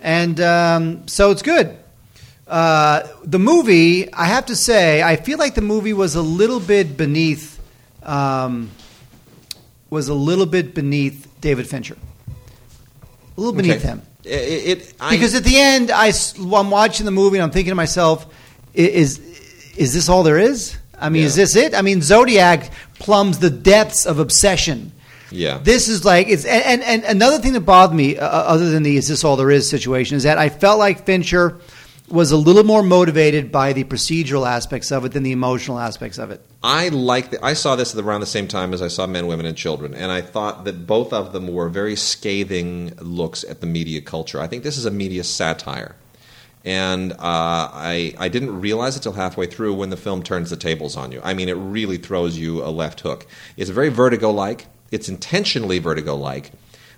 and 0.00 0.40
um, 0.40 1.08
so 1.08 1.30
it's 1.30 1.42
good. 1.42 1.76
Uh, 2.46 3.06
the 3.24 3.38
movie, 3.38 4.12
I 4.12 4.26
have 4.26 4.46
to 4.46 4.56
say, 4.56 5.02
I 5.02 5.16
feel 5.16 5.38
like 5.38 5.54
the 5.54 5.62
movie 5.62 5.92
was 5.92 6.16
a 6.16 6.22
little 6.22 6.60
bit 6.60 6.96
beneath, 6.96 7.60
um, 8.02 8.70
was 9.92 10.08
a 10.08 10.14
little 10.14 10.46
bit 10.46 10.74
beneath 10.74 11.28
David 11.42 11.66
Fincher, 11.68 11.96
a 13.36 13.40
little 13.40 13.52
beneath 13.54 13.76
Okay. 13.76 13.88
him. 13.88 14.02
It, 14.24 14.30
it, 14.78 14.94
I, 15.00 15.10
Because 15.10 15.34
at 15.34 15.44
the 15.44 15.58
end, 15.58 15.90
I, 15.90 16.12
am 16.38 16.70
watching 16.70 17.04
the 17.04 17.12
movie 17.12 17.36
and 17.36 17.44
I'm 17.44 17.50
thinking 17.50 17.72
to 17.72 17.74
myself, 17.74 18.26
is 18.72 19.20
is 19.76 19.92
this 19.92 20.08
all 20.08 20.22
there 20.22 20.38
is? 20.38 20.76
I 20.98 21.08
mean, 21.10 21.24
is 21.24 21.34
this 21.34 21.56
it? 21.56 21.74
I 21.74 21.82
mean, 21.82 22.00
Zodiac 22.00 22.70
plumbs 23.00 23.38
the 23.38 23.50
depths 23.50 24.06
of 24.06 24.18
obsession. 24.18 24.92
yeah. 25.30 25.58
This 25.62 25.88
is 25.88 26.04
like 26.04 26.28
it's 26.28 26.44
and, 26.46 26.64
and, 26.64 26.82
and 26.82 27.04
another 27.04 27.38
thing 27.38 27.52
that 27.54 27.60
bothered 27.66 27.96
me, 27.96 28.16
uh, 28.16 28.26
other 28.26 28.70
than 28.70 28.82
the 28.84 28.96
"is 28.96 29.08
this 29.08 29.24
all 29.24 29.36
there 29.36 29.50
is" 29.50 29.68
situation, 29.68 30.16
is 30.16 30.22
that 30.22 30.38
I 30.38 30.48
felt 30.48 30.78
like 30.78 31.04
Fincher 31.04 31.58
was 32.12 32.30
a 32.30 32.36
little 32.36 32.62
more 32.62 32.82
motivated 32.82 33.50
by 33.50 33.72
the 33.72 33.84
procedural 33.84 34.46
aspects 34.46 34.92
of 34.92 35.04
it 35.04 35.12
than 35.12 35.22
the 35.22 35.32
emotional 35.32 35.78
aspects 35.78 36.18
of 36.18 36.30
it. 36.30 36.42
I 36.62 36.90
like. 36.90 37.30
The, 37.30 37.44
I 37.44 37.54
saw 37.54 37.74
this 37.74 37.94
around 37.96 38.20
the 38.20 38.26
same 38.26 38.46
time 38.46 38.74
as 38.74 38.82
I 38.82 38.88
saw 38.88 39.06
Men, 39.06 39.26
Women, 39.26 39.46
and 39.46 39.56
Children, 39.56 39.94
and 39.94 40.12
I 40.12 40.20
thought 40.20 40.64
that 40.64 40.86
both 40.86 41.12
of 41.12 41.32
them 41.32 41.48
were 41.48 41.68
very 41.68 41.96
scathing 41.96 42.94
looks 43.00 43.44
at 43.44 43.60
the 43.60 43.66
media 43.66 44.00
culture. 44.02 44.40
I 44.40 44.46
think 44.46 44.62
this 44.62 44.76
is 44.76 44.84
a 44.84 44.90
media 44.90 45.24
satire, 45.24 45.96
and 46.64 47.12
uh, 47.12 47.16
I 47.20 48.14
I 48.18 48.28
didn't 48.28 48.60
realize 48.60 48.96
it 48.96 49.02
till 49.02 49.14
halfway 49.14 49.46
through 49.46 49.74
when 49.74 49.88
the 49.88 49.96
film 49.96 50.22
turns 50.22 50.50
the 50.50 50.56
tables 50.56 50.96
on 50.96 51.12
you. 51.12 51.20
I 51.24 51.32
mean, 51.32 51.48
it 51.48 51.56
really 51.56 51.96
throws 51.96 52.36
you 52.36 52.62
a 52.62 52.68
left 52.70 53.00
hook. 53.00 53.26
It's 53.56 53.70
very 53.70 53.88
Vertigo-like. 53.88 54.66
It's 54.90 55.08
intentionally 55.08 55.78
Vertigo-like. 55.78 56.52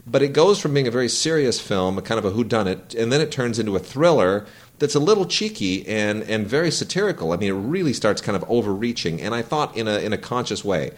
But 0.07 0.21
it 0.21 0.35
goes 0.35 0.61
from 0.61 0.75
being 0.75 0.87
a 0.87 0.91
very 0.91 1.09
serious 1.09 1.59
film, 1.59 1.97
a 1.97 2.03
kind 2.03 2.19
of 2.19 2.27
a 2.27 2.31
whodunit, 2.31 2.95
and 3.01 3.11
then 3.11 3.23
it 3.23 3.33
turns 3.33 3.59
into 3.59 3.75
a 3.75 3.79
thriller 3.79 4.45
that's 4.85 4.95
a 4.95 5.01
little 5.01 5.25
cheeky 5.25 5.89
and, 5.89 6.23
and 6.25 6.47
very 6.47 6.71
satirical. 6.71 7.33
I 7.33 7.39
mean, 7.39 7.49
it 7.49 7.59
really 7.59 7.95
starts 7.95 8.21
kind 8.21 8.37
of 8.37 8.45
overreaching, 8.51 9.19
and 9.23 9.35
I 9.35 9.41
thought 9.41 9.75
in 9.75 9.89
a, 9.89 9.97
in 9.99 10.13
a 10.13 10.19
conscious 10.19 10.63
way. 10.63 10.91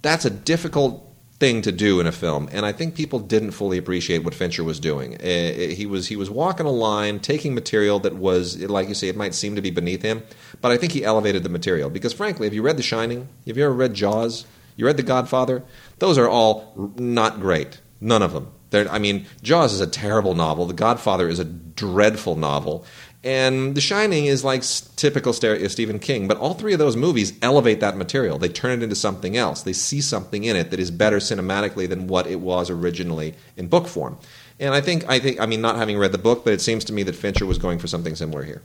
That's 0.00 0.24
a 0.24 0.30
difficult 0.30 1.06
thing 1.38 1.60
to 1.60 1.70
do 1.70 2.00
in 2.00 2.06
a 2.06 2.12
film, 2.12 2.48
and 2.50 2.64
I 2.64 2.72
think 2.72 2.94
people 2.94 3.18
didn't 3.18 3.50
fully 3.50 3.76
appreciate 3.76 4.24
what 4.24 4.32
Fincher 4.32 4.64
was 4.64 4.80
doing. 4.80 5.16
Uh, 5.16 5.74
he 5.74 5.84
was 5.84 6.08
he 6.08 6.16
was 6.16 6.30
walking 6.30 6.64
a 6.64 6.70
line, 6.70 7.20
taking 7.20 7.54
material 7.54 7.98
that 8.00 8.16
was, 8.16 8.58
like 8.62 8.88
you 8.88 8.94
say, 8.94 9.08
it 9.08 9.16
might 9.16 9.34
seem 9.34 9.54
to 9.54 9.60
be 9.60 9.70
beneath 9.70 10.00
him, 10.00 10.22
but 10.62 10.72
I 10.72 10.78
think 10.78 10.92
he 10.92 11.04
elevated 11.04 11.42
the 11.42 11.50
material. 11.50 11.90
Because 11.90 12.14
frankly, 12.14 12.46
have 12.46 12.54
you 12.54 12.62
read 12.62 12.78
The 12.78 12.82
Shining? 12.82 13.28
Have 13.46 13.58
you 13.58 13.64
ever 13.66 13.74
read 13.74 13.92
Jaws? 13.92 14.46
You 14.76 14.86
read 14.86 14.96
The 14.96 15.02
Godfather? 15.02 15.62
Those 15.98 16.16
are 16.16 16.28
all 16.28 16.72
not 16.96 17.38
great. 17.38 17.82
None 18.00 18.22
of 18.22 18.32
them. 18.32 18.50
They're, 18.70 18.90
I 18.90 18.98
mean, 18.98 19.26
Jaws 19.42 19.72
is 19.72 19.80
a 19.80 19.86
terrible 19.86 20.34
novel. 20.34 20.66
The 20.66 20.74
Godfather 20.74 21.28
is 21.28 21.38
a 21.38 21.44
dreadful 21.44 22.36
novel. 22.36 22.84
And 23.26 23.74
The 23.74 23.80
Shining 23.80 24.26
is 24.26 24.44
like 24.44 24.62
typical 24.94 25.32
Stephen 25.32 25.98
King. 25.98 26.28
But 26.28 26.38
all 26.38 26.54
three 26.54 26.72
of 26.72 26.78
those 26.78 26.96
movies 26.96 27.32
elevate 27.42 27.80
that 27.80 27.96
material. 27.96 28.38
They 28.38 28.48
turn 28.48 28.70
it 28.78 28.84
into 28.84 28.94
something 28.94 29.36
else. 29.36 29.62
They 29.62 29.72
see 29.72 30.00
something 30.00 30.44
in 30.44 30.54
it 30.54 30.70
that 30.70 30.78
is 30.78 30.92
better 30.92 31.16
cinematically 31.18 31.88
than 31.88 32.06
what 32.06 32.28
it 32.28 32.38
was 32.40 32.70
originally 32.70 33.34
in 33.56 33.66
book 33.66 33.88
form. 33.88 34.16
And 34.60 34.72
I 34.72 34.80
think, 34.80 35.08
I 35.08 35.18
think, 35.18 35.40
I 35.40 35.46
mean, 35.46 35.60
not 35.60 35.74
having 35.74 35.98
read 35.98 36.12
the 36.12 36.18
book, 36.18 36.44
but 36.44 36.52
it 36.52 36.60
seems 36.60 36.84
to 36.84 36.92
me 36.92 37.02
that 37.02 37.16
Fincher 37.16 37.46
was 37.46 37.58
going 37.58 37.80
for 37.80 37.88
something 37.88 38.14
similar 38.14 38.44
here. 38.44 38.62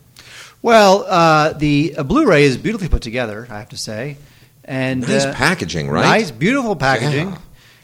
Well, 0.61 1.05
uh, 1.07 1.53
the 1.53 1.95
uh, 1.97 2.03
Blu-ray 2.03 2.43
is 2.43 2.55
beautifully 2.55 2.87
put 2.87 3.01
together, 3.01 3.47
I 3.49 3.57
have 3.57 3.69
to 3.69 3.77
say, 3.77 4.17
and 4.63 5.01
Nice 5.01 5.25
uh, 5.25 5.33
packaging, 5.33 5.89
right? 5.89 6.03
Nice, 6.03 6.29
beautiful 6.29 6.75
packaging, 6.75 7.29
Yeah. 7.29 7.37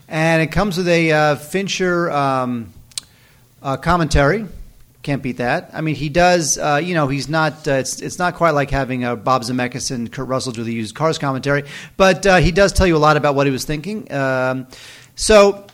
and 0.07 0.41
it 0.43 0.51
comes 0.51 0.78
with 0.78 0.88
a 0.88 1.11
uh, 1.11 1.36
Fincher 1.38 2.11
um, 2.11 2.71
uh, 3.63 3.78
commentary. 3.78 4.45
Can't 5.07 5.23
beat 5.23 5.37
that. 5.37 5.69
I 5.71 5.79
mean, 5.79 5.95
he 5.95 6.09
does. 6.09 6.57
Uh, 6.57 6.81
you 6.83 6.93
know, 6.93 7.07
he's 7.07 7.29
not. 7.29 7.65
Uh, 7.65 7.75
it's 7.75 8.01
it's 8.01 8.19
not 8.19 8.35
quite 8.35 8.51
like 8.51 8.69
having 8.69 9.05
uh, 9.05 9.15
Bob 9.15 9.43
Zemeckis 9.43 9.89
and 9.89 10.11
Kurt 10.11 10.27
Russell 10.27 10.51
do 10.51 10.65
the 10.65 10.73
used 10.73 10.95
cars 10.95 11.17
commentary, 11.17 11.63
but 11.95 12.25
uh, 12.25 12.39
he 12.39 12.51
does 12.51 12.73
tell 12.73 12.85
you 12.85 12.97
a 12.97 12.99
lot 12.99 13.15
about 13.15 13.33
what 13.33 13.47
he 13.47 13.51
was 13.51 13.63
thinking. 13.63 14.11
Um, 14.11 14.67
so. 15.15 15.65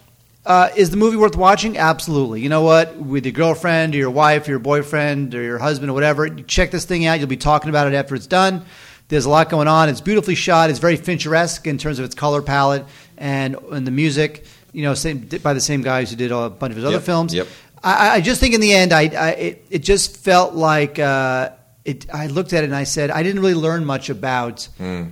Uh, 0.45 0.69
is 0.75 0.91
the 0.91 0.97
movie 0.97 1.15
worth 1.15 1.37
watching? 1.37 1.77
Absolutely. 1.77 2.41
You 2.41 2.49
know 2.49 2.61
what? 2.61 2.97
With 2.97 3.25
your 3.25 3.31
girlfriend 3.31 3.95
or 3.95 3.97
your 3.97 4.11
wife 4.11 4.45
or 4.47 4.51
your 4.51 4.59
boyfriend 4.59 5.33
or 5.33 5.41
your 5.41 5.57
husband 5.57 5.89
or 5.89 5.93
whatever, 5.93 6.29
check 6.29 6.69
this 6.69 6.83
thing 6.83 7.05
out. 7.05 7.17
You'll 7.17 7.29
be 7.29 7.37
talking 7.37 7.69
about 7.69 7.87
it 7.87 7.93
after 7.95 8.13
it's 8.13 8.27
done. 8.27 8.65
There's 9.07 9.23
a 9.23 9.29
lot 9.29 9.49
going 9.49 9.69
on. 9.69 9.87
It's 9.87 10.01
beautifully 10.01 10.35
shot. 10.35 10.69
It's 10.69 10.79
very 10.79 10.97
Fincheresque 10.97 11.65
in 11.65 11.77
terms 11.77 11.97
of 11.97 12.03
its 12.05 12.13
color 12.13 12.41
palette 12.41 12.85
and 13.17 13.55
and 13.71 13.87
the 13.87 13.91
music. 13.91 14.45
You 14.73 14.83
know, 14.83 14.95
same, 14.95 15.29
by 15.41 15.53
the 15.53 15.61
same 15.61 15.81
guys 15.81 16.09
who 16.09 16.17
did 16.17 16.31
a 16.31 16.49
bunch 16.49 16.71
of 16.71 16.75
his 16.75 16.85
other 16.85 16.99
films. 16.99 17.33
yep. 17.33 17.47
I, 17.83 18.15
I 18.15 18.21
just 18.21 18.39
think 18.39 18.53
in 18.53 18.61
the 18.61 18.73
end, 18.73 18.93
I, 18.93 19.01
I 19.01 19.29
it, 19.31 19.65
it 19.69 19.79
just 19.79 20.17
felt 20.17 20.53
like 20.53 20.99
uh, 20.99 21.51
it, 21.83 22.13
I 22.13 22.27
looked 22.27 22.53
at 22.53 22.63
it 22.63 22.67
and 22.67 22.75
I 22.75 22.85
said, 22.85 23.11
I 23.11 23.23
didn't 23.23 23.41
really 23.41 23.55
learn 23.55 23.83
much 23.85 24.09
about. 24.09 24.69
Hmm. 24.77 25.09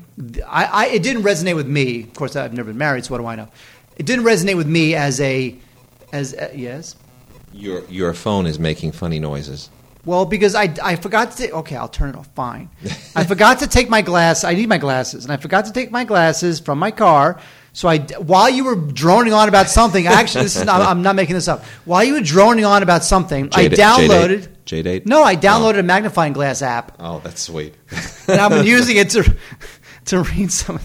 I, 0.47 0.65
I, 0.65 0.87
it 0.87 1.03
didn't 1.03 1.23
resonate 1.23 1.55
with 1.55 1.67
me. 1.67 2.03
Of 2.03 2.13
course, 2.13 2.35
I've 2.35 2.53
never 2.53 2.69
been 2.69 2.77
married, 2.77 3.05
so 3.05 3.13
what 3.13 3.19
do 3.19 3.27
I 3.27 3.35
know? 3.35 3.49
It 3.97 4.05
didn't 4.05 4.25
resonate 4.25 4.55
with 4.55 4.67
me 4.67 4.95
as 4.95 5.19
a, 5.19 5.55
as 6.13 6.33
uh, 6.33 6.51
yes. 6.55 6.95
Your 7.53 7.83
your 7.89 8.13
phone 8.13 8.47
is 8.47 8.57
making 8.57 8.93
funny 8.93 9.19
noises. 9.19 9.69
Well, 10.05 10.25
because 10.25 10.55
I, 10.55 10.73
I 10.81 10.95
forgot 10.95 11.31
to. 11.33 11.51
Okay, 11.51 11.75
I'll 11.75 11.89
turn 11.89 12.09
it 12.09 12.15
off. 12.15 12.27
Fine. 12.33 12.69
I 13.15 13.23
forgot 13.25 13.59
to 13.59 13.67
take 13.67 13.89
my 13.89 14.01
glass. 14.01 14.43
I 14.43 14.53
need 14.53 14.69
my 14.69 14.77
glasses, 14.77 15.25
and 15.25 15.33
I 15.33 15.37
forgot 15.37 15.65
to 15.65 15.73
take 15.73 15.91
my 15.91 16.05
glasses 16.05 16.59
from 16.59 16.79
my 16.79 16.91
car. 16.91 17.39
So 17.73 17.87
I, 17.87 17.99
while 17.99 18.49
you 18.49 18.65
were 18.65 18.75
droning 18.75 19.33
on 19.33 19.47
about 19.47 19.69
something, 19.69 20.05
actually, 20.05 20.43
this 20.43 20.57
is 20.57 20.65
not, 20.65 20.81
I'm 20.81 21.01
not 21.03 21.15
making 21.15 21.35
this 21.35 21.47
up. 21.47 21.63
While 21.85 22.03
you 22.03 22.13
were 22.13 22.21
droning 22.21 22.65
on 22.65 22.83
about 22.83 23.03
something, 23.03 23.49
I 23.53 23.69
downloaded. 23.69 24.49
J-date? 24.65 25.05
No, 25.05 25.23
I 25.23 25.33
oh. 25.33 25.37
downloaded 25.37 25.79
a 25.79 25.83
magnifying 25.83 26.33
glass 26.33 26.61
app, 26.61 26.97
Oh, 26.99 27.19
that's 27.23 27.41
sweet. 27.41 27.75
and 28.27 28.41
I've 28.41 28.51
been 28.51 28.65
using 28.77 28.97
it 28.97 29.09
to 29.11 29.35
to 30.05 30.21
read 30.23 30.51
some 30.51 30.79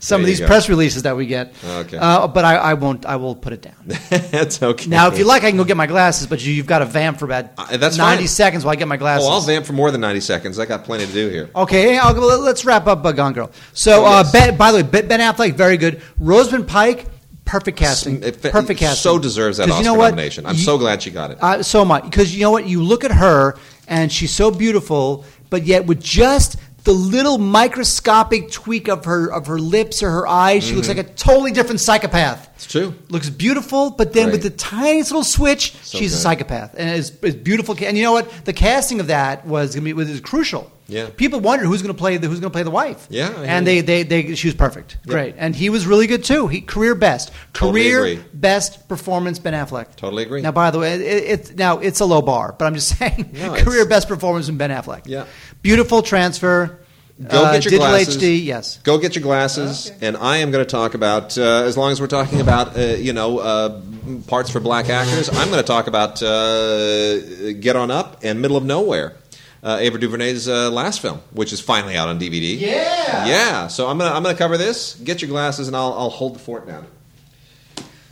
some 0.00 0.20
of 0.20 0.26
these 0.26 0.40
go. 0.40 0.46
press 0.46 0.68
releases 0.68 1.02
that 1.02 1.16
we 1.16 1.26
get. 1.26 1.54
Okay. 1.64 1.96
Uh, 1.98 2.28
but 2.28 2.44
I, 2.44 2.56
I 2.56 2.74
won't. 2.74 3.04
I 3.06 3.16
will 3.16 3.34
put 3.34 3.52
it 3.52 3.62
down. 3.62 3.74
that's 4.30 4.62
okay. 4.62 4.88
Now, 4.88 5.08
if 5.08 5.18
you 5.18 5.24
like, 5.24 5.44
I 5.44 5.50
can 5.50 5.56
go 5.56 5.64
get 5.64 5.76
my 5.76 5.86
glasses. 5.86 6.26
But 6.26 6.44
you, 6.44 6.52
you've 6.52 6.66
got 6.66 6.78
to 6.80 6.84
vamp 6.86 7.18
for 7.18 7.24
about 7.24 7.46
Uh, 7.58 7.76
that's 7.76 7.96
ninety 7.96 8.22
fine. 8.22 8.28
seconds 8.28 8.64
while 8.64 8.72
I 8.72 8.76
get 8.76 8.88
my 8.88 8.96
glasses. 8.96 9.26
oh, 9.26 9.32
I'll 9.32 9.40
vamp 9.40 9.66
for 9.66 9.72
more 9.72 9.90
than 9.90 10.00
ninety 10.00 10.20
seconds. 10.20 10.58
I 10.58 10.66
got 10.66 10.84
plenty 10.84 11.06
to 11.06 11.12
do 11.12 11.28
here. 11.28 11.50
Okay, 11.54 11.98
I'll, 11.98 12.12
let's 12.14 12.64
wrap 12.64 12.86
up 12.86 13.04
uh, 13.04 13.12
Gone 13.12 13.32
Girl. 13.32 13.50
So, 13.72 14.02
Oh, 14.02 14.06
uh, 14.06 14.22
yes. 14.22 14.32
ben, 14.32 14.56
by 14.56 14.72
the 14.72 14.82
way, 14.84 15.02
Ben 15.02 15.20
Affleck, 15.20 15.54
very 15.54 15.76
good. 15.76 16.02
Rosamund 16.18 16.68
Pike, 16.68 17.06
perfect 17.44 17.78
casting. 17.78 18.22
It 18.22 18.40
perfect 18.42 18.78
casting. 18.80 18.96
So 19.00 19.18
deserves 19.18 19.56
that 19.58 19.68
Oscar 19.70 19.78
you 19.78 19.84
know 19.84 19.96
nomination. 19.96 20.46
I'm 20.46 20.54
You- 20.56 20.62
so 20.62 20.78
glad 20.78 21.02
she 21.02 21.10
got 21.10 21.30
it. 21.32 21.38
Uh, 21.42 21.62
so 21.62 21.84
much 21.84 22.04
because 22.04 22.34
you 22.34 22.42
know 22.42 22.50
what? 22.50 22.66
You 22.66 22.82
look 22.82 23.04
at 23.04 23.10
her 23.12 23.56
and 23.88 24.12
she's 24.12 24.30
so 24.32 24.50
beautiful, 24.50 25.24
but 25.50 25.64
yet 25.64 25.86
with 25.86 26.02
just 26.02 26.56
the 26.84 26.92
little 26.92 27.38
microscopic 27.38 28.50
tweak 28.50 28.88
of 28.88 29.04
her 29.04 29.30
of 29.32 29.46
her 29.46 29.58
lips 29.58 30.02
or 30.02 30.10
her 30.10 30.26
eyes, 30.26 30.64
she 30.64 30.74
looks 30.74 30.88
mm-hmm. 30.88 30.98
like 30.98 31.08
a 31.08 31.14
totally 31.14 31.52
different 31.52 31.80
psychopath. 31.80 32.50
it's 32.54 32.66
true. 32.66 32.94
Looks 33.08 33.30
beautiful, 33.30 33.90
but 33.90 34.12
then 34.12 34.30
with 34.30 34.42
the 34.42 34.50
tiniest 34.50 35.10
little 35.10 35.24
switch, 35.24 35.72
So 35.82 35.98
she's 35.98 36.14
a 36.14 36.18
psychopath, 36.18 36.74
and 36.78 36.88
it's, 36.90 37.10
it's 37.22 37.36
beautiful. 37.36 37.76
And 37.80 37.96
you 37.96 38.04
know 38.04 38.12
what? 38.12 38.30
The 38.44 38.52
casting 38.52 39.00
of 39.00 39.08
that 39.08 39.46
was 39.46 39.74
to 39.74 39.80
be 39.80 39.92
was 39.92 40.20
crucial. 40.20 40.72
Yeah. 40.90 41.10
people 41.14 41.40
wondered 41.40 41.66
who's 41.66 41.82
going 41.82 41.94
to 41.94 41.98
play 41.98 42.16
the 42.16 42.28
who's 42.28 42.40
going 42.40 42.50
to 42.50 42.54
play 42.54 42.62
the 42.62 42.70
wife. 42.70 43.06
Yeah, 43.10 43.28
and 43.42 43.66
they, 43.66 43.82
they 43.82 44.04
they 44.04 44.34
she 44.34 44.48
was 44.48 44.54
perfect, 44.54 44.96
Yeah. 45.04 45.12
great, 45.12 45.34
and 45.36 45.54
he 45.54 45.68
was 45.68 45.86
really 45.86 46.06
good 46.06 46.24
too. 46.24 46.48
He 46.48 46.62
career 46.62 46.94
best, 46.94 47.30
career 47.52 48.04
agree. 48.04 48.24
best 48.32 48.88
performance. 48.88 49.38
Ben 49.38 49.52
Affleck. 49.52 49.96
Totally 49.96 50.22
agree. 50.22 50.40
Now, 50.40 50.52
by 50.52 50.70
the 50.70 50.78
way, 50.78 50.94
it, 50.94 51.00
it's 51.02 51.54
now 51.54 51.78
it's 51.78 52.00
a 52.00 52.06
low 52.06 52.22
bar, 52.22 52.54
but 52.58 52.64
I'm 52.64 52.74
just 52.74 52.88
saying, 52.98 53.32
No, 53.34 53.54
career 53.62 53.84
best 53.84 54.08
performance 54.08 54.48
in 54.48 54.56
Ben 54.56 54.70
Affleck. 54.70 55.02
Yeah. 55.04 55.26
Beautiful 55.62 56.02
transfer. 56.02 56.78
Go 57.20 57.44
uh, 57.44 57.52
get 57.52 57.64
your 57.64 57.70
digital 57.72 57.88
glasses. 57.88 58.16
HD. 58.16 58.44
Yes. 58.44 58.78
Go 58.84 58.96
get 58.98 59.16
your 59.16 59.24
glasses, 59.24 59.90
and 60.00 60.16
I 60.16 60.36
am 60.36 60.52
going 60.52 60.64
to 60.64 60.70
talk 60.70 60.94
about. 60.94 61.36
Uh, 61.36 61.64
as 61.64 61.76
long 61.76 61.90
as 61.90 62.00
we're 62.00 62.06
talking 62.06 62.40
about, 62.40 62.76
uh, 62.76 62.80
you 62.80 63.12
know, 63.12 63.38
uh, 63.38 63.80
parts 64.28 64.50
for 64.50 64.60
black 64.60 64.88
actors, 64.88 65.28
I'm 65.28 65.48
going 65.50 65.60
to 65.60 65.66
talk 65.66 65.88
about 65.88 66.22
uh, 66.22 67.52
Get 67.54 67.74
On 67.74 67.90
Up 67.90 68.20
and 68.22 68.40
Middle 68.40 68.56
of 68.56 68.64
Nowhere, 68.64 69.16
uh, 69.64 69.78
Ava 69.80 69.98
DuVernay's 69.98 70.48
uh, 70.48 70.70
last 70.70 71.00
film, 71.00 71.20
which 71.32 71.52
is 71.52 71.60
finally 71.60 71.96
out 71.96 72.08
on 72.08 72.20
DVD. 72.20 72.56
Yeah. 72.56 73.26
yeah. 73.26 73.66
So 73.66 73.88
I'm 73.88 73.98
gonna 73.98 74.14
I'm 74.14 74.22
gonna 74.22 74.38
cover 74.38 74.56
this. 74.56 74.94
Get 74.94 75.20
your 75.20 75.28
glasses, 75.28 75.66
and 75.66 75.76
I'll 75.76 75.94
I'll 75.94 76.10
hold 76.10 76.36
the 76.36 76.40
fort 76.40 76.68
down. 76.68 76.86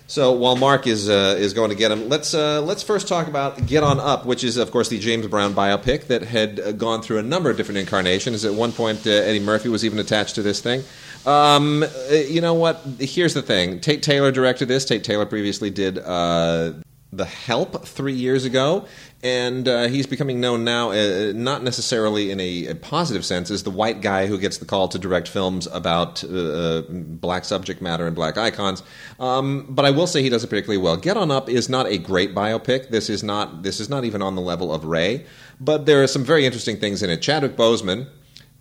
So 0.08 0.32
while 0.32 0.54
Mark 0.54 0.86
is 0.86 1.08
uh, 1.08 1.36
is 1.36 1.52
going 1.52 1.70
to 1.70 1.76
get 1.76 1.90
him, 1.90 2.08
let's 2.08 2.32
uh, 2.32 2.62
let's 2.62 2.82
first 2.82 3.08
talk 3.08 3.26
about 3.26 3.66
Get 3.66 3.82
On 3.82 3.98
Up, 3.98 4.24
which 4.24 4.44
is 4.44 4.56
of 4.56 4.70
course 4.70 4.88
the 4.88 5.00
James 5.00 5.26
Brown 5.26 5.52
biopic 5.52 6.06
that 6.06 6.22
had 6.22 6.60
uh, 6.60 6.72
gone 6.72 7.02
through 7.02 7.18
a 7.18 7.22
number 7.22 7.50
of 7.50 7.56
different 7.56 7.78
incarnations. 7.78 8.44
At 8.44 8.54
one 8.54 8.70
point, 8.70 9.04
uh, 9.06 9.10
Eddie 9.10 9.40
Murphy 9.40 9.68
was 9.68 9.84
even 9.84 9.98
attached 9.98 10.36
to 10.36 10.42
this 10.42 10.60
thing. 10.60 10.84
Um, 11.26 11.82
uh, 11.82 12.14
you 12.14 12.40
know 12.40 12.54
what? 12.54 12.80
Here's 13.00 13.34
the 13.34 13.42
thing: 13.42 13.80
Tate 13.80 14.02
Taylor 14.02 14.30
directed 14.30 14.68
this. 14.68 14.84
Tate 14.84 15.02
Taylor 15.02 15.26
previously 15.26 15.70
did 15.70 15.98
uh, 15.98 16.72
The 17.16 17.24
Help 17.24 17.86
three 17.86 18.12
years 18.12 18.44
ago, 18.44 18.86
and 19.22 19.66
uh, 19.66 19.88
he's 19.88 20.06
becoming 20.06 20.38
known 20.38 20.64
now, 20.64 20.90
uh, 20.90 21.32
not 21.34 21.62
necessarily 21.62 22.30
in 22.30 22.38
a, 22.38 22.66
a 22.66 22.74
positive 22.74 23.24
sense, 23.24 23.50
as 23.50 23.62
the 23.62 23.70
white 23.70 24.02
guy 24.02 24.26
who 24.26 24.38
gets 24.38 24.58
the 24.58 24.66
call 24.66 24.88
to 24.88 24.98
direct 24.98 25.28
films 25.28 25.66
about 25.68 26.22
uh, 26.24 26.82
black 26.90 27.46
subject 27.46 27.80
matter 27.80 28.06
and 28.06 28.14
black 28.14 28.36
icons. 28.36 28.82
Um, 29.18 29.66
but 29.70 29.86
I 29.86 29.92
will 29.92 30.06
say 30.06 30.22
he 30.22 30.28
does 30.28 30.44
it 30.44 30.48
particularly 30.48 30.82
well. 30.82 30.98
Get 30.98 31.16
On 31.16 31.30
Up 31.30 31.48
is 31.48 31.68
not 31.68 31.86
a 31.86 31.96
great 31.96 32.34
biopic. 32.34 32.90
This 32.90 33.08
is 33.08 33.22
not. 33.22 33.62
This 33.62 33.80
is 33.80 33.88
not 33.88 34.04
even 34.04 34.20
on 34.20 34.34
the 34.34 34.42
level 34.42 34.72
of 34.72 34.84
Ray. 34.84 35.24
But 35.58 35.86
there 35.86 36.02
are 36.02 36.06
some 36.06 36.24
very 36.24 36.44
interesting 36.44 36.78
things 36.78 37.02
in 37.02 37.08
it. 37.08 37.22
Chadwick 37.22 37.56
Boseman. 37.56 38.08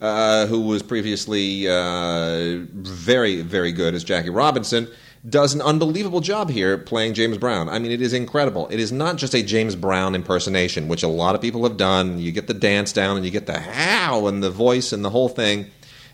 Uh, 0.01 0.45
who 0.47 0.59
was 0.59 0.83
previously 0.83 1.69
uh, 1.69 2.57
very, 2.73 3.41
very 3.41 3.71
good 3.71 3.95
as 3.95 4.03
Jackie 4.03 4.29
Robinson, 4.29 4.89
does 5.27 5.53
an 5.53 5.61
unbelievable 5.61 6.21
job 6.21 6.49
here 6.49 6.77
playing 6.77 7.13
James 7.13 7.37
Brown. 7.37 7.67
I 7.69 7.79
mean, 7.79 7.91
it 7.91 8.01
is 8.01 8.13
incredible. 8.13 8.67
It 8.69 8.79
is 8.79 8.91
not 8.91 9.17
just 9.17 9.33
a 9.33 9.41
James 9.41 9.75
Brown 9.75 10.13
impersonation, 10.13 10.87
which 10.87 11.03
a 11.03 11.07
lot 11.07 11.35
of 11.35 11.41
people 11.41 11.63
have 11.63 11.77
done. 11.77 12.19
You 12.19 12.31
get 12.31 12.47
the 12.47 12.53
dance 12.53 12.93
down 12.93 13.17
and 13.17 13.25
you 13.25 13.31
get 13.31 13.47
the 13.47 13.59
how 13.59 14.27
and 14.27 14.43
the 14.43 14.51
voice 14.51 14.93
and 14.93 15.03
the 15.03 15.09
whole 15.09 15.29
thing. 15.29 15.67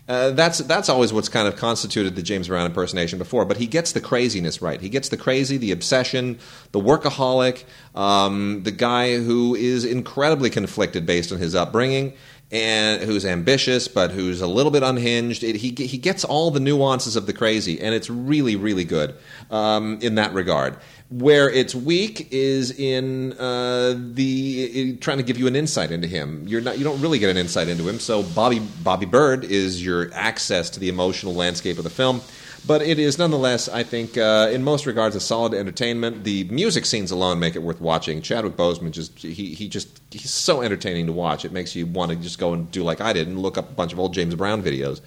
Uh, 0.08 0.32
that's 0.32 0.58
that's 0.58 0.88
always 0.88 1.12
what's 1.12 1.28
kind 1.28 1.46
of 1.46 1.54
constituted 1.56 2.16
the 2.16 2.22
James 2.22 2.48
Brown 2.48 2.66
impersonation 2.66 3.20
before, 3.20 3.44
but 3.44 3.56
he 3.56 3.68
gets 3.68 3.92
the 3.92 4.00
craziness 4.00 4.60
right. 4.60 4.80
He 4.80 4.88
gets 4.88 5.10
the 5.10 5.16
crazy, 5.16 5.58
the 5.58 5.70
obsession, 5.70 6.40
the 6.72 6.80
workaholic, 6.80 7.62
um, 7.94 8.64
the 8.64 8.72
guy 8.72 9.18
who 9.18 9.54
is 9.54 9.84
incredibly 9.84 10.50
conflicted 10.50 11.06
based 11.06 11.30
on 11.30 11.38
his 11.38 11.54
upbringing, 11.54 12.14
and 12.52 13.02
who's 13.02 13.24
ambitious 13.24 13.88
but 13.88 14.10
who's 14.10 14.42
a 14.42 14.46
little 14.46 14.70
bit 14.70 14.82
unhinged. 14.82 15.42
It, 15.42 15.56
he 15.56 15.70
he 15.70 15.98
gets 15.98 16.24
all 16.24 16.50
the 16.50 16.60
nuances 16.60 17.16
of 17.16 17.26
the 17.26 17.32
crazy, 17.32 17.80
and 17.80 17.94
it's 17.94 18.10
really 18.10 18.56
really 18.56 18.84
good 18.84 19.14
um, 19.50 19.98
in 20.02 20.16
that 20.16 20.34
regard. 20.34 20.76
Where 21.08 21.50
it's 21.50 21.74
weak 21.74 22.28
is 22.30 22.70
in 22.70 23.32
uh, 23.34 23.94
the 23.96 24.90
in 24.90 24.98
trying 24.98 25.18
to 25.18 25.22
give 25.22 25.38
you 25.38 25.46
an 25.46 25.56
insight 25.56 25.90
into 25.90 26.06
him. 26.06 26.44
You're 26.46 26.60
not 26.60 26.78
you 26.78 26.84
don't 26.84 27.00
really 27.00 27.18
get 27.18 27.30
an 27.30 27.36
insight 27.36 27.68
into 27.68 27.88
him. 27.88 27.98
So 27.98 28.22
Bobby 28.22 28.60
Bobby 28.60 29.06
Byrd 29.06 29.44
is 29.44 29.84
your 29.84 30.10
access 30.12 30.70
to 30.70 30.80
the 30.80 30.88
emotional 30.88 31.34
landscape 31.34 31.78
of 31.78 31.84
the 31.84 31.90
film. 31.90 32.20
But 32.64 32.82
it 32.82 33.00
is 33.00 33.18
nonetheless, 33.18 33.68
I 33.68 33.82
think, 33.82 34.16
uh, 34.16 34.48
in 34.52 34.62
most 34.62 34.86
regards, 34.86 35.16
a 35.16 35.20
solid 35.20 35.52
entertainment. 35.52 36.22
The 36.22 36.44
music 36.44 36.86
scenes 36.86 37.10
alone 37.10 37.40
make 37.40 37.56
it 37.56 37.62
worth 37.62 37.80
watching. 37.80 38.22
Chadwick 38.22 38.56
Boseman 38.56 38.92
just 38.92 39.18
he, 39.18 39.54
he 39.54 39.68
just 39.68 40.00
he's 40.12 40.30
so 40.30 40.62
entertaining 40.62 41.06
to 41.06 41.12
watch. 41.12 41.44
It 41.44 41.50
makes 41.50 41.74
you 41.74 41.86
want 41.86 42.12
to 42.12 42.16
just 42.16 42.38
go 42.38 42.52
and 42.52 42.70
do 42.70 42.84
like 42.84 43.00
I 43.00 43.12
did 43.12 43.26
and 43.26 43.40
look 43.40 43.58
up 43.58 43.70
a 43.70 43.72
bunch 43.72 43.92
of 43.92 43.98
old 43.98 44.14
James 44.14 44.36
Brown 44.36 44.62
videos. 44.62 45.00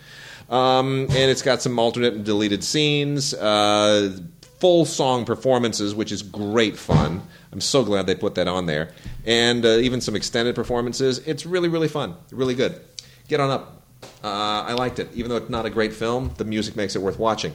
Um, 0.50 1.04
and 1.10 1.32
it's 1.32 1.42
got 1.42 1.62
some 1.62 1.80
alternate 1.80 2.14
and 2.14 2.26
deleted 2.26 2.64
scenes, 2.64 3.34
uh, 3.34 4.20
full 4.60 4.86
song 4.86 5.26
performances, 5.26 5.96
which 5.96 6.12
is 6.12 6.22
great 6.22 6.78
fun. 6.78 7.22
I'm 7.54 7.62
so 7.62 7.86
glad 7.86 8.06
they 8.06 8.16
put 8.16 8.36
that 8.36 8.50
on 8.50 8.66
there, 8.66 8.92
and 9.26 9.66
uh, 9.66 9.70
even 9.70 10.02
some 10.02 10.16
extended 10.16 10.56
performances. 10.56 11.20
It's 11.20 11.46
really 11.46 11.70
really 11.70 11.88
fun, 11.88 12.16
really 12.32 12.54
good. 12.54 12.82
Get 13.30 13.40
on 13.40 13.50
up. 13.50 13.85
Uh, 14.24 14.64
I 14.68 14.74
liked 14.74 15.00
it, 15.00 15.10
even 15.14 15.30
though 15.30 15.38
it's 15.38 15.50
not 15.50 15.66
a 15.66 15.70
great 15.70 15.94
film. 15.94 16.32
The 16.38 16.46
music 16.46 16.76
makes 16.76 16.96
it 16.96 17.02
worth 17.02 17.20
watching. 17.20 17.54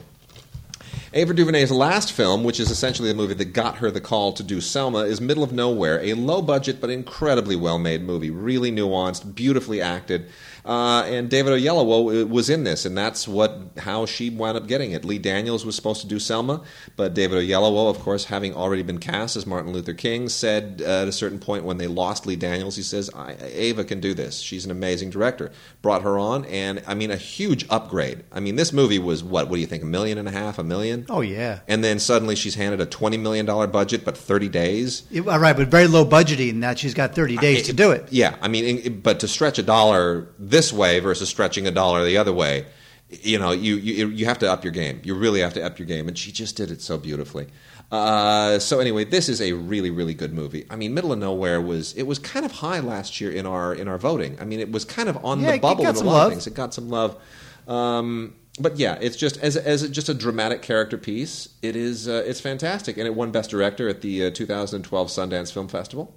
Ava 1.12 1.34
DuVernay's 1.34 1.72
last 1.72 2.12
film, 2.12 2.44
which 2.44 2.60
is 2.60 2.70
essentially 2.70 3.08
the 3.08 3.16
movie 3.16 3.34
that 3.34 3.46
got 3.46 3.78
her 3.78 3.90
the 3.90 4.00
call 4.00 4.32
to 4.32 4.44
do 4.44 4.60
Selma, 4.60 5.00
is 5.00 5.20
Middle 5.20 5.42
of 5.42 5.52
Nowhere, 5.52 6.00
a 6.00 6.14
low 6.14 6.40
budget 6.40 6.80
but 6.80 6.88
incredibly 6.88 7.56
well 7.56 7.80
made 7.80 8.02
movie. 8.02 8.30
Really 8.30 8.70
nuanced, 8.70 9.34
beautifully 9.34 9.80
acted. 9.80 10.26
Uh, 10.64 11.02
and 11.06 11.28
David 11.28 11.52
Oyelowo 11.52 12.28
was 12.28 12.50
in 12.50 12.64
this, 12.64 12.84
and 12.84 12.96
that's 12.96 13.26
what 13.26 13.58
how 13.78 14.06
she 14.06 14.30
wound 14.30 14.56
up 14.56 14.66
getting 14.66 14.92
it. 14.92 15.04
Lee 15.04 15.18
Daniels 15.18 15.64
was 15.64 15.74
supposed 15.76 16.00
to 16.02 16.06
do 16.06 16.18
Selma, 16.18 16.62
but 16.96 17.14
David 17.14 17.38
Oyelowo, 17.42 17.88
of 17.90 17.98
course, 18.00 18.24
having 18.26 18.54
already 18.54 18.82
been 18.82 18.98
cast 18.98 19.36
as 19.36 19.46
Martin 19.46 19.72
Luther 19.72 19.94
King, 19.94 20.28
said 20.28 20.82
uh, 20.84 21.02
at 21.02 21.08
a 21.08 21.12
certain 21.12 21.38
point 21.38 21.64
when 21.64 21.78
they 21.78 21.86
lost 21.86 22.26
Lee 22.26 22.36
Daniels, 22.36 22.76
he 22.76 22.82
says, 22.82 23.10
I, 23.14 23.36
"Ava 23.40 23.84
can 23.84 24.00
do 24.00 24.14
this. 24.14 24.38
She's 24.40 24.64
an 24.64 24.70
amazing 24.70 25.10
director." 25.10 25.50
Brought 25.82 26.02
her 26.02 26.18
on, 26.18 26.44
and 26.46 26.82
I 26.86 26.94
mean, 26.94 27.10
a 27.10 27.16
huge 27.16 27.66
upgrade. 27.70 28.24
I 28.32 28.40
mean, 28.40 28.56
this 28.56 28.72
movie 28.72 28.98
was 28.98 29.24
what? 29.24 29.48
What 29.48 29.56
do 29.56 29.60
you 29.60 29.66
think? 29.66 29.82
A 29.82 29.86
million 29.86 30.18
and 30.18 30.28
a 30.28 30.32
half? 30.32 30.58
A 30.58 30.64
million? 30.64 31.06
Oh 31.08 31.20
yeah. 31.22 31.60
And 31.68 31.82
then 31.82 31.98
suddenly 31.98 32.36
she's 32.36 32.54
handed 32.54 32.80
a 32.80 32.86
twenty 32.86 33.16
million 33.16 33.46
dollar 33.46 33.66
budget, 33.66 34.04
but 34.04 34.16
thirty 34.16 34.48
days. 34.48 35.04
It- 35.10 35.26
all 35.26 35.38
right, 35.38 35.56
but 35.56 35.68
very 35.68 35.86
low 35.86 36.04
budgeting. 36.04 36.60
That 36.60 36.78
she's 36.78 36.94
got 36.94 37.14
30 37.14 37.36
days 37.36 37.66
to 37.66 37.72
do 37.72 37.90
it. 37.92 38.08
Yeah, 38.10 38.34
I 38.42 38.48
mean, 38.48 38.64
in- 38.78 39.00
but 39.00 39.20
to 39.20 39.28
stretch 39.28 39.58
a 39.58 39.62
dollar 39.62 40.28
this 40.50 40.72
way 40.72 41.00
versus 41.00 41.28
stretching 41.28 41.66
a 41.66 41.70
dollar 41.70 42.04
the 42.04 42.16
other 42.16 42.32
way, 42.32 42.66
you 43.08 43.38
know, 43.38 43.50
you 43.52 43.76
you 43.76 44.08
you 44.08 44.26
have 44.26 44.38
to 44.40 44.50
up 44.50 44.64
your 44.64 44.72
game. 44.72 45.00
You 45.04 45.14
really 45.14 45.40
have 45.40 45.54
to 45.54 45.62
up 45.64 45.78
your 45.78 45.86
game, 45.86 46.08
and 46.08 46.16
she 46.16 46.30
just 46.32 46.56
did 46.56 46.70
it 46.70 46.80
so 46.80 46.96
beautifully. 46.98 47.48
Uh, 47.90 48.60
so 48.60 48.78
anyway, 48.78 49.04
this 49.04 49.28
is 49.28 49.40
a 49.40 49.52
really 49.52 49.90
really 49.90 50.14
good 50.14 50.32
movie. 50.32 50.64
I 50.70 50.76
mean, 50.76 50.94
Middle 50.94 51.12
of 51.12 51.18
Nowhere 51.18 51.60
was 51.60 51.92
it 51.94 52.04
was 52.04 52.18
kind 52.20 52.46
of 52.46 52.52
high 52.52 52.78
last 52.80 53.20
year 53.20 53.32
in 53.32 53.46
our 53.46 53.74
in 53.74 53.88
our 53.88 53.98
voting. 53.98 54.38
I 54.40 54.44
mean, 54.44 54.60
it 54.60 54.70
was 54.70 54.84
kind 54.84 55.08
of 55.08 55.24
on 55.24 55.40
Yeah, 55.40 55.52
the 55.52 55.58
bubble 55.58 55.84
in 55.86 55.94
a 55.94 55.96
some 55.96 56.06
lot 56.06 56.12
love. 56.12 56.26
of 56.28 56.32
things. 56.34 56.46
It 56.46 56.54
got 56.54 56.72
some 56.72 56.88
love. 56.88 57.20
Um, 57.66 58.34
but 58.60 58.78
yeah, 58.78 58.96
it's 59.00 59.16
just 59.16 59.38
as 59.38 59.56
as 59.56 59.82
a, 59.82 59.88
just 59.88 60.08
a 60.08 60.14
dramatic 60.14 60.62
character 60.62 60.98
piece. 60.98 61.48
It 61.62 61.74
is 61.74 62.06
uh, 62.08 62.22
it's 62.26 62.40
fantastic, 62.40 62.96
and 62.96 63.06
it 63.06 63.14
won 63.14 63.32
Best 63.32 63.50
Director 63.50 63.88
at 63.88 64.02
the 64.02 64.26
uh, 64.26 64.30
2012 64.30 65.08
Sundance 65.08 65.52
Film 65.52 65.66
Festival. 65.68 66.14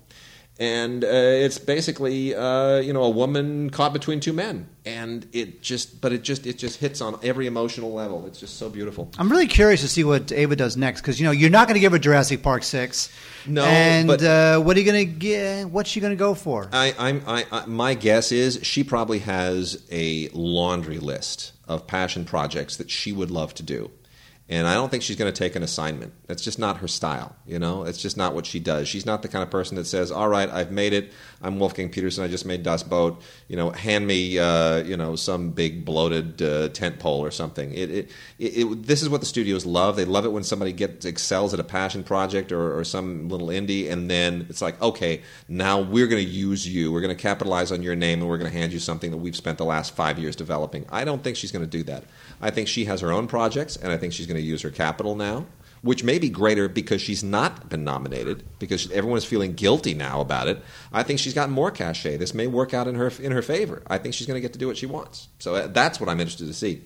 And 0.60 1.04
uh, 1.04 1.08
it's 1.08 1.58
basically 1.58 2.36
uh, 2.36 2.78
you 2.78 2.94
know 2.94 3.04
a 3.04 3.10
woman 3.10 3.70
caught 3.70 3.94
between 3.94 4.20
two 4.20 4.34
men, 4.34 4.68
and 4.86 5.28
it 5.34 5.62
just 5.62 6.00
but 6.02 6.14
it 6.14 6.22
just 6.22 6.46
it 6.46 6.58
just 6.58 6.80
hits 6.80 7.02
on 7.02 7.20
every 7.24 7.48
emotional 7.48 7.94
level. 7.94 8.26
It's 8.28 8.40
just 8.40 8.58
so 8.58 8.70
beautiful. 8.70 9.10
I'm 9.18 9.30
really 9.30 9.48
curious 9.48 9.82
to 9.82 9.88
see 9.88 10.04
what 10.04 10.32
Ava 10.32 10.56
does 10.56 10.78
next 10.78 11.02
because 11.02 11.20
you 11.20 11.26
know 11.26 11.32
you're 11.32 11.50
not 11.50 11.68
going 11.68 11.76
to 11.76 11.80
give 11.82 11.92
her 11.92 12.00
Jurassic 12.00 12.44
Park 12.44 12.64
six. 12.64 13.12
No, 13.46 13.66
and 13.66 14.08
but- 14.08 14.24
uh, 14.24 14.60
what 14.62 14.78
are 14.78 14.80
you 14.80 14.86
going 14.86 15.06
to 15.06 15.14
get? 15.14 15.66
What's 15.70 15.90
she 15.90 16.00
going 16.00 16.12
to 16.12 16.18
go 16.18 16.34
for? 16.34 16.70
I, 16.72 16.96
I'm, 16.98 17.24
I, 17.28 17.46
I, 17.52 17.66
my 17.66 17.94
guess 17.94 18.32
is 18.32 18.60
she 18.64 18.84
probably 18.86 19.20
has 19.20 19.84
a 19.92 20.30
laundry 20.30 21.00
list 21.00 21.52
of 21.68 21.86
passion 21.86 22.24
projects 22.24 22.78
that 22.78 22.90
she 22.90 23.12
would 23.12 23.32
love 23.32 23.54
to 23.56 23.64
do. 23.64 23.92
And 24.50 24.68
I 24.68 24.74
don't 24.74 24.90
think 24.90 25.04
she's 25.04 25.16
going 25.16 25.32
to 25.32 25.38
take 25.38 25.56
an 25.56 25.64
assignment. 25.64 26.14
That's 26.28 26.44
just 26.44 26.60
not 26.60 26.78
her 26.80 26.88
style, 26.88 27.34
you 27.48 27.60
know? 27.60 27.84
It's 27.84 27.98
just 27.98 28.18
not 28.18 28.36
what 28.36 28.46
she 28.46 28.60
does. 28.60 28.90
She's 28.90 29.06
not 29.06 29.22
the 29.22 29.30
kind 29.30 29.42
of 29.42 29.50
person 29.50 29.78
that 29.78 29.86
says, 29.86 30.12
all 30.12 30.28
right, 30.28 30.50
I've 30.50 30.70
made 30.70 30.92
it. 30.92 31.14
I'm 31.42 31.60
Wolfgang 31.60 31.90
Petersen. 31.90 32.26
I 32.26 32.28
just 32.28 32.46
made 32.46 32.62
Das 32.62 32.84
Boot. 32.84 33.16
You 33.48 33.56
know, 33.56 33.70
hand 33.70 34.06
me, 34.06 34.38
uh, 34.38 34.84
you 34.84 34.98
know, 34.98 35.16
some 35.16 35.52
big 35.52 35.86
bloated 35.86 36.42
uh, 36.42 36.68
tent 36.70 37.00
pole 37.00 37.24
or 37.24 37.32
something. 37.32 37.74
It, 37.74 37.90
it, 37.90 38.12
it, 38.38 38.84
this 38.84 39.02
is 39.02 39.08
what 39.08 39.22
the 39.22 39.26
studios 39.26 39.66
love. 39.66 39.96
They 39.96 40.04
love 40.04 40.26
it 40.26 40.34
when 40.34 40.44
somebody 40.44 40.74
gets 40.74 41.06
excels 41.06 41.54
at 41.54 41.62
a 41.62 41.64
passion 41.64 42.04
project 42.04 42.52
or, 42.52 42.78
or 42.78 42.84
some 42.84 43.30
little 43.30 43.48
indie, 43.48 43.90
and 43.90 44.12
then 44.12 44.46
it's 44.50 44.62
like, 44.62 44.80
okay, 44.82 45.22
now 45.48 45.80
we're 45.80 46.08
going 46.08 46.24
to 46.24 46.30
use 46.30 46.68
you. 46.68 46.92
We're 46.92 47.02
going 47.02 47.16
to 47.16 47.22
capitalize 47.22 47.72
on 47.72 47.82
your 47.82 47.96
name, 47.96 48.20
and 48.20 48.30
we're 48.30 48.38
going 48.38 48.52
to 48.52 48.58
hand 48.58 48.74
you 48.74 48.80
something 48.80 49.12
that 49.12 49.18
we've 49.18 49.38
spent 49.38 49.58
the 49.58 49.66
last 49.66 49.96
five 49.96 50.20
years 50.20 50.36
developing. 50.36 50.86
I 50.92 51.06
don't 51.06 51.24
think 51.24 51.38
she's 51.38 51.54
going 51.54 51.66
to 51.66 51.72
do 51.72 51.84
that. 51.84 52.04
I 52.42 52.52
think 52.52 52.68
she 52.68 52.86
has 52.86 53.02
her 53.02 53.12
own 53.12 53.28
projects, 53.28 53.76
and 53.76 53.92
I 53.92 53.98
think 53.98 54.14
she's 54.14 54.28
going 54.28 54.40
to 54.40 54.46
use 54.46 54.62
her 54.62 54.72
capital 54.72 55.16
now 55.16 55.46
which 55.84 56.02
may 56.02 56.18
be 56.18 56.30
greater 56.30 56.70
because 56.70 57.02
she's 57.02 57.24
not 57.24 57.68
been 57.68 57.84
nominated, 57.84 58.42
because 58.58 58.90
everyone 58.92 59.18
is 59.18 59.26
feeling 59.26 59.54
guilty 59.54 59.94
now 59.94 60.22
about 60.22 60.48
it. 60.48 60.64
I 60.94 61.04
think 61.04 61.20
she's 61.20 61.34
got 61.34 61.50
more 61.50 61.72
cachet. 61.72 62.18
This 62.18 62.34
may 62.34 62.48
work 62.48 62.74
out 62.74 62.88
in 62.88 62.96
her 62.96 63.12
in 63.20 63.34
her 63.34 63.42
favor. 63.42 63.84
I 63.88 63.98
think 63.98 64.14
she's 64.14 64.26
going 64.26 64.38
to 64.38 64.42
get 64.42 64.54
to 64.54 64.60
do 64.60 64.68
what 64.68 64.78
she 64.78 64.86
wants. 64.86 65.28
So 65.40 65.56
uh, 65.56 65.68
that's 65.68 66.00
what 66.00 66.10
I'm 66.10 66.22
interested 66.22 66.48
to 66.48 66.54
see. 66.54 66.82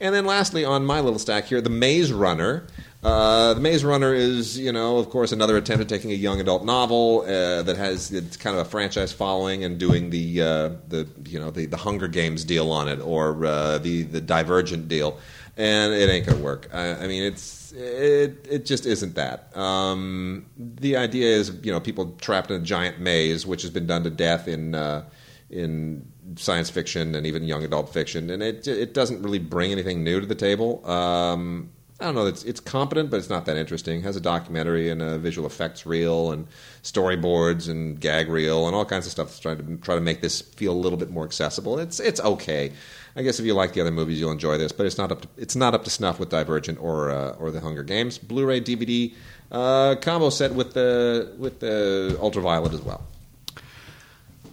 And 0.00 0.14
then 0.14 0.24
lastly, 0.24 0.64
on 0.64 0.86
my 0.86 1.00
little 1.00 1.18
stack 1.18 1.44
here, 1.44 1.60
the 1.60 1.70
Maze 1.70 2.10
Runner. 2.10 2.66
Uh, 3.02 3.54
the 3.54 3.60
Maze 3.60 3.84
Runner 3.84 4.12
is, 4.12 4.58
you 4.58 4.72
know, 4.72 4.98
of 4.98 5.08
course, 5.08 5.30
another 5.30 5.56
attempt 5.56 5.82
at 5.82 5.88
taking 5.88 6.10
a 6.10 6.14
young 6.14 6.40
adult 6.40 6.64
novel 6.64 7.22
uh, 7.22 7.62
that 7.62 7.76
has 7.76 8.10
it's 8.12 8.36
kind 8.36 8.56
of 8.56 8.66
a 8.66 8.68
franchise 8.68 9.12
following 9.12 9.62
and 9.62 9.78
doing 9.78 10.10
the 10.10 10.42
uh, 10.42 10.70
the 10.88 11.06
you 11.24 11.38
know 11.38 11.50
the, 11.50 11.66
the 11.66 11.76
Hunger 11.76 12.08
Games 12.08 12.44
deal 12.44 12.72
on 12.72 12.88
it 12.88 13.00
or 13.00 13.46
uh, 13.46 13.78
the 13.78 14.02
the 14.02 14.20
Divergent 14.20 14.88
deal, 14.88 15.16
and 15.56 15.92
it 15.94 16.10
ain't 16.10 16.26
gonna 16.26 16.42
work. 16.42 16.70
I, 16.72 17.04
I 17.04 17.06
mean, 17.06 17.22
it's 17.22 17.70
it 17.70 18.44
it 18.50 18.66
just 18.66 18.84
isn't 18.84 19.14
that. 19.14 19.56
Um, 19.56 20.46
the 20.58 20.96
idea 20.96 21.28
is, 21.28 21.56
you 21.62 21.70
know, 21.70 21.78
people 21.78 22.16
trapped 22.20 22.50
in 22.50 22.60
a 22.60 22.64
giant 22.64 22.98
maze, 22.98 23.46
which 23.46 23.62
has 23.62 23.70
been 23.70 23.86
done 23.86 24.02
to 24.04 24.10
death 24.10 24.48
in 24.48 24.74
uh, 24.74 25.04
in 25.50 26.04
science 26.34 26.68
fiction 26.68 27.14
and 27.14 27.26
even 27.26 27.44
young 27.44 27.62
adult 27.62 27.92
fiction, 27.92 28.28
and 28.30 28.42
it 28.42 28.66
it 28.66 28.92
doesn't 28.92 29.22
really 29.22 29.38
bring 29.38 29.70
anything 29.70 30.02
new 30.02 30.18
to 30.18 30.26
the 30.26 30.34
table. 30.34 30.84
Um, 30.84 31.70
I 32.00 32.04
don't 32.04 32.14
know. 32.14 32.26
It's 32.26 32.44
it's 32.44 32.60
competent, 32.60 33.10
but 33.10 33.16
it's 33.16 33.28
not 33.28 33.44
that 33.46 33.56
interesting. 33.56 33.98
It 34.00 34.02
has 34.04 34.14
a 34.14 34.20
documentary 34.20 34.88
and 34.88 35.02
a 35.02 35.18
visual 35.18 35.48
effects 35.48 35.84
reel 35.84 36.30
and 36.30 36.46
storyboards 36.84 37.68
and 37.68 38.00
gag 38.00 38.28
reel 38.28 38.68
and 38.68 38.76
all 38.76 38.84
kinds 38.84 39.06
of 39.06 39.10
stuff 39.10 39.34
to 39.34 39.40
try 39.40 39.54
to 39.56 39.76
try 39.78 39.96
to 39.96 40.00
make 40.00 40.20
this 40.20 40.40
feel 40.40 40.72
a 40.72 40.78
little 40.78 40.98
bit 40.98 41.10
more 41.10 41.24
accessible. 41.24 41.78
It's 41.80 41.98
it's 41.98 42.20
okay. 42.20 42.72
I 43.16 43.22
guess 43.22 43.40
if 43.40 43.46
you 43.46 43.54
like 43.54 43.72
the 43.72 43.80
other 43.80 43.90
movies, 43.90 44.20
you'll 44.20 44.30
enjoy 44.30 44.58
this, 44.58 44.70
but 44.70 44.86
it's 44.86 44.96
not 44.96 45.10
up 45.10 45.22
to, 45.22 45.28
it's 45.36 45.56
not 45.56 45.74
up 45.74 45.82
to 45.84 45.90
snuff 45.90 46.20
with 46.20 46.28
Divergent 46.28 46.80
or 46.80 47.10
uh, 47.10 47.30
or 47.30 47.50
the 47.50 47.60
Hunger 47.60 47.82
Games. 47.82 48.16
Blu-ray 48.16 48.60
DVD 48.60 49.12
uh, 49.50 49.96
combo 50.00 50.30
set 50.30 50.54
with 50.54 50.74
the 50.74 51.34
with 51.36 51.58
the 51.58 52.16
Ultraviolet 52.20 52.74
as 52.74 52.82
well. 52.82 53.02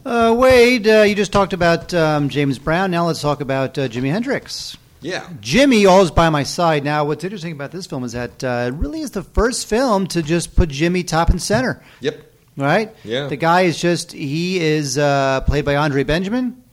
Uh, 0.03 0.35
Wade, 0.35 0.87
uh, 0.87 1.01
you 1.01 1.13
just 1.13 1.31
talked 1.31 1.53
about 1.53 1.93
um, 1.93 2.29
James 2.29 2.57
Brown. 2.57 2.89
Now 2.89 3.05
let's 3.05 3.21
talk 3.21 3.39
about 3.39 3.77
uh, 3.77 3.87
Jimi 3.87 4.09
Hendrix. 4.09 4.77
Yeah. 5.05 5.27
Jimi, 5.39 5.87
always 5.87 6.09
by 6.09 6.31
my 6.31 6.41
side. 6.41 6.83
Now, 6.83 7.05
what's 7.05 7.23
interesting 7.23 7.51
about 7.51 7.71
this 7.71 7.85
film 7.85 8.03
is 8.03 8.13
that 8.13 8.43
uh, 8.43 8.69
it 8.69 8.73
really 8.73 9.01
is 9.01 9.11
the 9.11 9.21
first 9.21 9.67
film 9.67 10.07
to 10.07 10.23
just 10.23 10.55
put 10.55 10.69
Jimi 10.69 11.07
top 11.07 11.29
and 11.29 11.39
center. 11.39 11.83
Yep. 11.99 12.33
Right? 12.57 12.95
Yeah. 13.03 13.27
The 13.27 13.35
guy 13.35 13.61
is 13.61 13.79
just, 13.79 14.11
he 14.13 14.59
is 14.59 14.97
uh, 14.97 15.41
played 15.41 15.63
by 15.63 15.75
Andre 15.75 16.03
Benjamin, 16.03 16.63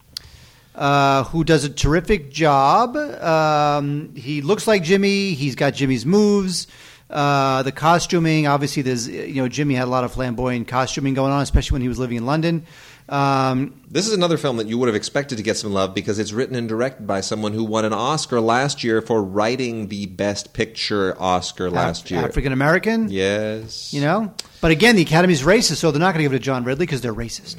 uh, 0.74 1.24
who 1.24 1.44
does 1.44 1.64
a 1.64 1.68
terrific 1.68 2.30
job. 2.30 2.96
Um, 2.96 4.14
he 4.16 4.40
looks 4.40 4.66
like 4.66 4.82
Jimi, 4.82 5.34
he's 5.34 5.54
got 5.54 5.74
Jimi's 5.74 6.06
moves. 6.06 6.68
Uh, 7.10 7.62
the 7.64 7.72
costuming, 7.72 8.46
obviously, 8.46 8.80
there's, 8.80 9.06
you 9.06 9.42
know, 9.42 9.48
Jimi 9.48 9.74
had 9.74 9.84
a 9.84 9.90
lot 9.90 10.04
of 10.04 10.12
flamboyant 10.14 10.68
costuming 10.68 11.12
going 11.12 11.32
on, 11.32 11.42
especially 11.42 11.74
when 11.74 11.82
he 11.82 11.88
was 11.88 11.98
living 11.98 12.16
in 12.16 12.24
London. 12.24 12.64
Um, 13.08 13.74
This 13.90 14.06
is 14.06 14.12
another 14.14 14.36
film 14.38 14.56
that 14.56 14.68
you 14.68 14.78
would 14.78 14.86
have 14.88 14.94
expected 14.94 15.36
to 15.36 15.42
get 15.42 15.56
some 15.56 15.72
love 15.72 15.94
because 15.94 16.18
it's 16.18 16.32
written 16.32 16.56
and 16.56 16.68
directed 16.68 17.06
by 17.06 17.20
someone 17.20 17.52
who 17.52 17.64
won 17.64 17.84
an 17.84 17.92
Oscar 17.92 18.40
last 18.40 18.82
year 18.84 19.02
for 19.02 19.22
writing 19.22 19.88
the 19.88 20.06
Best 20.06 20.52
Picture 20.54 21.14
Oscar 21.20 21.70
last 21.70 22.10
year. 22.10 22.24
African 22.24 22.52
American. 22.52 23.08
Yes. 23.10 23.92
You 23.92 24.00
know? 24.00 24.32
But 24.60 24.70
again, 24.70 24.96
the 24.96 25.02
Academy's 25.02 25.42
racist, 25.42 25.76
so 25.76 25.90
they're 25.90 26.00
not 26.00 26.14
going 26.14 26.22
to 26.22 26.24
give 26.24 26.32
it 26.32 26.38
to 26.38 26.44
John 26.44 26.64
Ridley 26.64 26.86
because 26.86 27.00
they're 27.00 27.14
racist. 27.14 27.56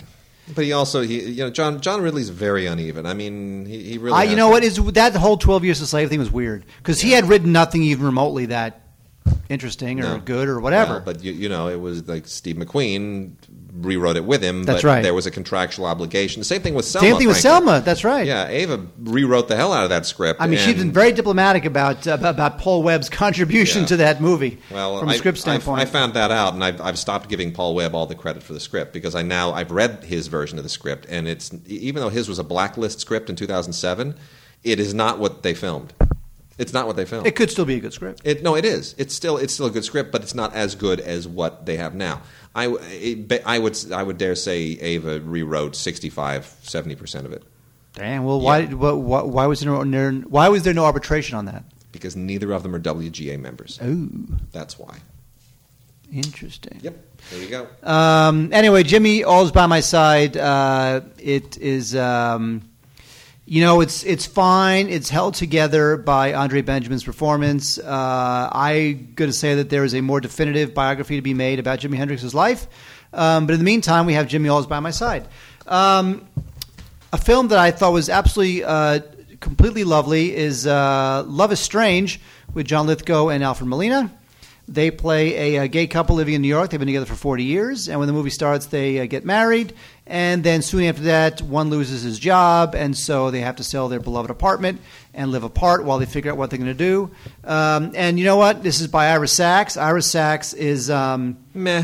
But 0.54 0.66
he 0.66 0.74
also, 0.74 1.02
he, 1.02 1.22
you 1.22 1.44
know, 1.44 1.50
John 1.50 1.80
John 1.80 2.02
Ridley's 2.02 2.30
very 2.30 2.66
uneven. 2.66 3.06
I 3.06 3.14
mean, 3.14 3.66
he, 3.66 3.82
he 3.84 3.98
really. 3.98 4.18
I, 4.18 4.24
you 4.24 4.36
know 4.36 4.48
to- 4.48 4.52
what 4.54 4.64
is 4.64 4.76
that 4.76 5.16
whole 5.16 5.38
Twelve 5.38 5.64
Years 5.64 5.80
a 5.80 5.88
Slave 5.88 6.10
thing 6.10 6.20
was 6.20 6.32
weird 6.32 6.66
because 6.80 7.00
he 7.00 7.12
had 7.12 7.30
written 7.30 7.52
nothing 7.54 7.84
even 7.84 8.06
remotely 8.06 8.48
that 8.48 8.82
interesting 9.50 10.00
or 10.00 10.04
No. 10.04 10.18
good 10.20 10.48
or 10.48 10.60
whatever. 10.60 10.94
Well, 10.94 11.02
but 11.06 11.24
you, 11.24 11.32
you 11.34 11.50
know, 11.50 11.68
it 11.68 11.80
was 11.80 12.08
like 12.08 12.28
Steve 12.28 12.56
McQueen 12.56 13.34
rewrote 13.74 14.16
it 14.16 14.24
with 14.26 14.42
him. 14.44 14.64
That's 14.64 14.82
but 14.82 14.88
right. 14.88 15.02
There 15.04 15.14
was 15.14 15.26
a 15.26 15.32
contractual 15.32 15.86
obligation. 15.86 16.40
The 16.42 16.46
same 16.46 16.62
thing 16.62 16.74
with 16.76 16.86
Selma. 16.86 17.08
Same 17.08 17.18
thing 17.18 17.28
with 17.28 17.42
frankly. 17.42 17.66
Selma. 17.68 17.82
That's 17.84 18.04
right. 18.04 18.26
Yeah, 18.28 18.48
Ava 18.48 18.86
rewrote 19.00 19.48
the 19.48 19.56
hell 19.56 19.74
out 19.74 19.84
of 19.84 19.90
that 19.90 20.06
script. 20.06 20.42
I 20.42 20.48
mean, 20.48 20.60
she's 20.60 20.76
been 20.76 20.92
very 20.92 21.12
diplomatic 21.12 21.66
about 21.66 22.08
uh, 22.08 22.18
about 22.22 22.58
Paul 22.60 22.84
Webb's 22.84 23.10
contribution 23.10 23.82
Yeah. 23.82 23.88
to 23.88 23.98
that 23.98 24.22
movie 24.22 24.60
Well, 24.72 25.00
from 25.00 25.10
a 25.10 25.14
I- 25.14 25.18
script 25.18 25.38
standpoint. 25.40 25.82
I, 25.82 25.86
found 25.86 26.14
that 26.14 26.32
out, 26.32 26.54
and 26.54 26.64
I've, 26.64 26.80
I've 26.82 27.00
stopped 27.00 27.30
giving 27.30 27.52
Paul 27.52 27.76
Webb 27.76 27.96
all 27.96 28.06
the 28.06 28.16
credit 28.16 28.44
for 28.44 28.54
the 28.54 28.60
script 28.60 28.94
because 28.94 29.16
I 29.16 29.22
now 29.24 29.52
I've 29.54 29.72
read 29.72 30.04
his 30.04 30.28
version 30.28 30.58
of 30.58 30.64
the 30.64 30.70
script, 30.70 31.06
and 31.10 31.28
it's 31.28 31.52
even 31.68 32.02
though 32.02 32.10
his 32.10 32.30
was 32.30 32.40
a 32.40 32.44
blacklist 32.44 33.00
script 33.00 33.30
in 33.30 33.36
2007, 33.36 34.16
it 34.64 34.80
is 34.80 34.94
not 34.94 35.20
what 35.20 35.44
they 35.44 35.54
filmed. 35.54 35.94
It's 36.58 36.72
not 36.74 36.86
what 36.86 36.96
they 36.96 37.06
filmed. 37.06 37.26
it 37.26 37.36
could 37.36 37.50
still 37.50 37.66
be 37.66 37.76
a 37.76 37.80
good 37.80 37.94
script. 37.94 38.22
It, 38.24 38.44
no, 38.44 38.56
it 38.56 38.64
is. 38.66 38.94
It's 38.98 39.14
still 39.16 39.38
it's 39.38 39.54
still 39.54 39.66
a 39.66 39.72
good 39.72 39.84
script, 39.86 40.12
but 40.12 40.22
it's 40.22 40.36
not 40.36 40.54
as 40.54 40.76
good 40.76 41.00
as 41.00 41.28
what 41.28 41.66
they 41.66 41.78
have 41.78 41.96
now. 41.96 42.22
I, 42.56 42.68
it, 42.92 43.42
I 43.46 43.58
would 43.58 43.78
I 43.92 44.04
would 44.04 44.18
dare 44.20 44.36
say 44.36 44.60
Ava 44.80 45.20
rewrote 45.20 45.76
65, 45.76 46.46
70 46.62 46.96
percent 46.96 47.26
of 47.26 47.34
it 47.34 47.44
Damn. 47.94 48.24
Well, 48.24 48.40
why, 48.40 48.60
Yeah. 48.60 48.74
why 48.74 49.22
why 49.24 49.46
was 49.48 49.62
there 49.62 49.72
no, 49.72 50.12
why 50.28 50.50
was 50.50 50.64
there 50.64 50.74
no 50.74 50.86
arbitration 50.86 51.38
on 51.38 51.46
that? 51.46 51.64
because 51.92 52.16
neither 52.16 52.52
of 52.52 52.64
them 52.64 52.74
are 52.76 52.80
WGA 52.80 53.40
members. 53.40 53.80
Oh, 53.82 54.10
That's 54.52 54.78
why. 54.80 54.98
interesting. 56.12 56.80
Yep. 56.82 56.98
There 57.32 57.42
you 57.42 57.50
go. 57.50 57.68
Um, 57.88 58.52
anyway, 58.52 58.84
Jimi, 58.84 59.24
all's 59.26 59.52
by 59.52 59.66
my 59.68 59.80
side. 59.80 60.36
Uh, 60.36 61.02
it 61.20 61.58
is, 61.58 61.96
um, 61.96 62.68
you 63.46 63.62
know, 63.62 63.82
it's 63.82 64.04
it's 64.04 64.26
fine. 64.26 64.88
It's 64.90 65.10
held 65.10 65.34
together 65.34 65.98
by 65.98 66.34
Andre 66.34 66.62
Benjamin's 66.62 67.04
performance. 67.04 67.78
Uh, 67.78 68.50
I'm 68.52 69.14
going 69.16 69.30
to 69.30 69.38
say 69.38 69.56
that 69.56 69.70
there 69.70 69.84
is 69.84 69.94
a 69.94 70.02
more 70.02 70.22
definitive 70.22 70.74
biography 70.74 71.18
to 71.18 71.22
be 71.22 71.34
made 71.34 71.60
about 71.60 71.80
Jimi 71.80 71.98
Hendrix's 71.98 72.34
life. 72.34 72.68
Um, 73.12 73.46
but 73.46 73.54
in 73.54 73.60
the 73.60 73.66
meantime, 73.66 74.06
we 74.06 74.14
have 74.14 74.28
Jimi 74.28 74.52
All's 74.52 74.66
by 74.66 74.80
my 74.80 74.92
side. 74.92 75.28
Um, 75.68 76.26
a 77.12 77.18
film 77.18 77.50
that 77.50 77.60
I 77.60 77.72
thought 77.72 77.94
was 77.94 78.10
absolutely 78.10 78.64
uh, 78.64 79.02
completely 79.40 79.84
lovely 79.84 80.34
is 80.36 80.66
uh, 80.66 81.24
Love 81.28 81.52
is 81.52 81.60
Strange 81.60 82.22
with 82.54 82.66
John 82.66 82.88
Lithgow 82.88 83.28
and 83.28 83.44
Alfred 83.44 83.68
Molina. 83.68 84.10
They 84.68 84.92
play 84.92 85.56
a, 85.56 85.64
uh 85.64 85.68
gay 85.68 85.88
couple 85.88 86.16
living 86.16 86.34
in 86.34 86.42
New 86.42 86.48
York. 86.48 86.70
They've 86.70 86.80
been 86.80 86.88
together 86.88 87.06
for 87.06 87.16
40 87.16 87.44
years. 87.44 87.90
And 87.90 88.00
when 88.00 88.08
the 88.08 88.14
movie 88.14 88.30
starts, 88.30 88.68
they 88.68 89.00
uh, 89.00 89.06
get 89.06 89.26
married. 89.26 89.74
And 90.08 90.44
then 90.44 90.62
soon 90.62 90.84
after 90.84 91.04
that, 91.04 91.42
one 91.42 91.70
loses 91.70 92.02
his 92.02 92.18
job. 92.20 92.76
And 92.76 92.96
so 92.98 93.30
they 93.32 93.42
have 93.42 93.58
to 93.58 93.64
sell 93.64 93.90
their 93.90 94.00
beloved 94.00 94.30
apartment 94.30 94.82
and 95.14 95.32
live 95.32 95.44
apart 95.44 95.84
while 95.84 96.00
they 96.00 96.06
figure 96.06 96.32
out 96.32 96.38
what 96.38 96.50
they're 96.50 96.60
going 96.60 96.72
to 96.72 96.74
do. 96.74 97.12
Um, 97.44 97.92
and 97.96 98.18
you 98.18 98.26
know 98.26 98.38
what? 98.38 98.64
This 98.64 98.80
is 98.82 98.88
by 98.88 99.08
Ira 99.08 99.28
Sachs. 99.28 99.78
Ira 99.78 100.02
Sachs 100.02 100.54
is. 100.54 100.90
Um, 100.90 101.38
Meh. 101.54 101.84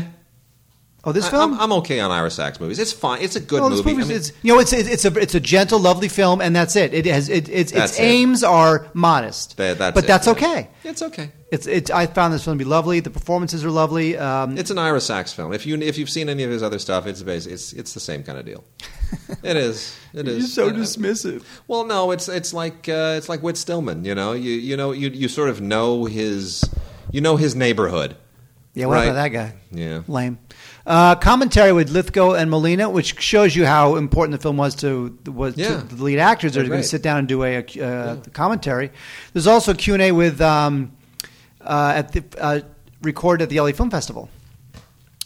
Oh, 1.04 1.12
this 1.12 1.26
I- 1.26 1.30
film? 1.30 1.54
I'm, 1.54 1.60
I'm 1.60 1.72
okay 1.78 2.00
on 2.00 2.10
Ira 2.10 2.30
Sachs 2.30 2.60
movies. 2.60 2.78
It's 2.78 2.92
fine. 2.92 3.22
It's 3.22 3.36
a 3.36 3.40
good 3.40 3.62
movie. 3.62 3.90
I 3.90 3.94
mean, 3.94 4.10
it's, 4.10 4.32
you 4.42 4.52
know, 4.54 4.60
it's, 4.60 4.72
it's 4.72 4.88
it's 4.88 5.04
a 5.04 5.18
it's 5.18 5.34
a 5.34 5.40
gentle, 5.40 5.78
lovely 5.78 6.08
film, 6.08 6.40
and 6.40 6.54
that's 6.54 6.76
it. 6.76 6.94
It 6.94 7.06
has 7.06 7.28
it, 7.28 7.48
its 7.48 7.72
its 7.72 7.98
it. 7.98 8.02
aims 8.02 8.42
are 8.44 8.86
modest, 8.94 9.56
that- 9.56 9.78
that's 9.78 9.94
but 9.94 10.04
it, 10.04 10.06
that's 10.06 10.26
yeah. 10.26 10.32
okay. 10.32 10.68
It's 10.84 11.02
okay. 11.02 11.32
It's 11.52 11.66
it. 11.66 11.90
I 11.90 12.06
found 12.06 12.32
this 12.32 12.44
film 12.44 12.58
to 12.58 12.64
be 12.64 12.68
lovely. 12.68 13.00
The 13.00 13.10
performances 13.10 13.64
are 13.64 13.70
lovely. 13.70 14.16
Um, 14.16 14.56
It's 14.56 14.70
an 14.70 14.78
Ira 14.78 15.00
Sachs 15.00 15.32
film. 15.32 15.52
If 15.52 15.66
you 15.66 15.76
if 15.80 15.98
you've 15.98 16.08
seen 16.10 16.28
any 16.28 16.44
of 16.44 16.50
his 16.50 16.62
other 16.62 16.78
stuff, 16.78 17.06
it's 17.06 17.22
basically 17.22 17.54
it's 17.54 17.72
it's 17.72 17.92
the 17.94 18.00
same 18.00 18.22
kind 18.22 18.38
of 18.38 18.44
deal. 18.46 18.62
it 19.42 19.56
is. 19.56 19.96
It 20.14 20.28
is. 20.28 20.56
Uh, 20.56 20.66
dismissive. 20.68 21.42
Well, 21.66 21.84
no, 21.84 22.12
it's 22.12 22.28
it's 22.28 22.54
like 22.54 22.88
uh, 22.88 23.14
it's 23.18 23.28
like 23.28 23.42
Whit 23.42 23.56
Stillman. 23.56 24.04
You 24.04 24.14
know, 24.14 24.32
you 24.32 24.52
you 24.52 24.76
know 24.76 24.92
you 24.92 25.08
you 25.10 25.26
sort 25.28 25.48
of 25.48 25.60
know 25.60 26.04
his 26.04 26.62
you 27.10 27.20
know 27.20 27.36
his 27.36 27.56
neighborhood. 27.56 28.16
Yeah, 28.72 28.86
what 28.86 28.94
Right. 28.94 29.04
about 29.06 29.14
that 29.14 29.28
guy? 29.30 29.54
Yeah. 29.72 30.02
Lame. 30.06 30.38
Uh, 30.86 31.14
commentary 31.14 31.72
with 31.72 31.90
Lithgow 31.90 32.32
and 32.32 32.50
Molina, 32.50 32.88
which 32.88 33.20
shows 33.20 33.54
you 33.54 33.66
how 33.66 33.96
important 33.96 34.32
the 34.38 34.42
film 34.42 34.56
was 34.56 34.74
to 34.76 35.16
was 35.26 35.56
Yeah. 35.56 35.80
to 35.80 35.94
the 35.94 36.02
lead 36.02 36.18
actors. 36.18 36.54
They're 36.54 36.64
going 36.64 36.80
to 36.80 36.86
sit 36.88 37.02
down 37.02 37.18
and 37.18 37.28
do 37.28 37.44
a, 37.44 37.58
uh, 37.58 38.16
commentary. 38.32 38.90
There's 39.32 39.46
also 39.46 39.74
Q 39.74 39.94
and 39.94 40.02
A 40.02 40.12
with 40.12 40.40
um, 40.40 40.92
uh, 41.60 41.92
at 41.96 42.12
the 42.12 42.24
uh, 42.40 42.60
recorded 43.02 43.44
at 43.44 43.48
the 43.50 43.60
LA 43.60 43.72
Film 43.72 43.90
Festival, 43.90 44.30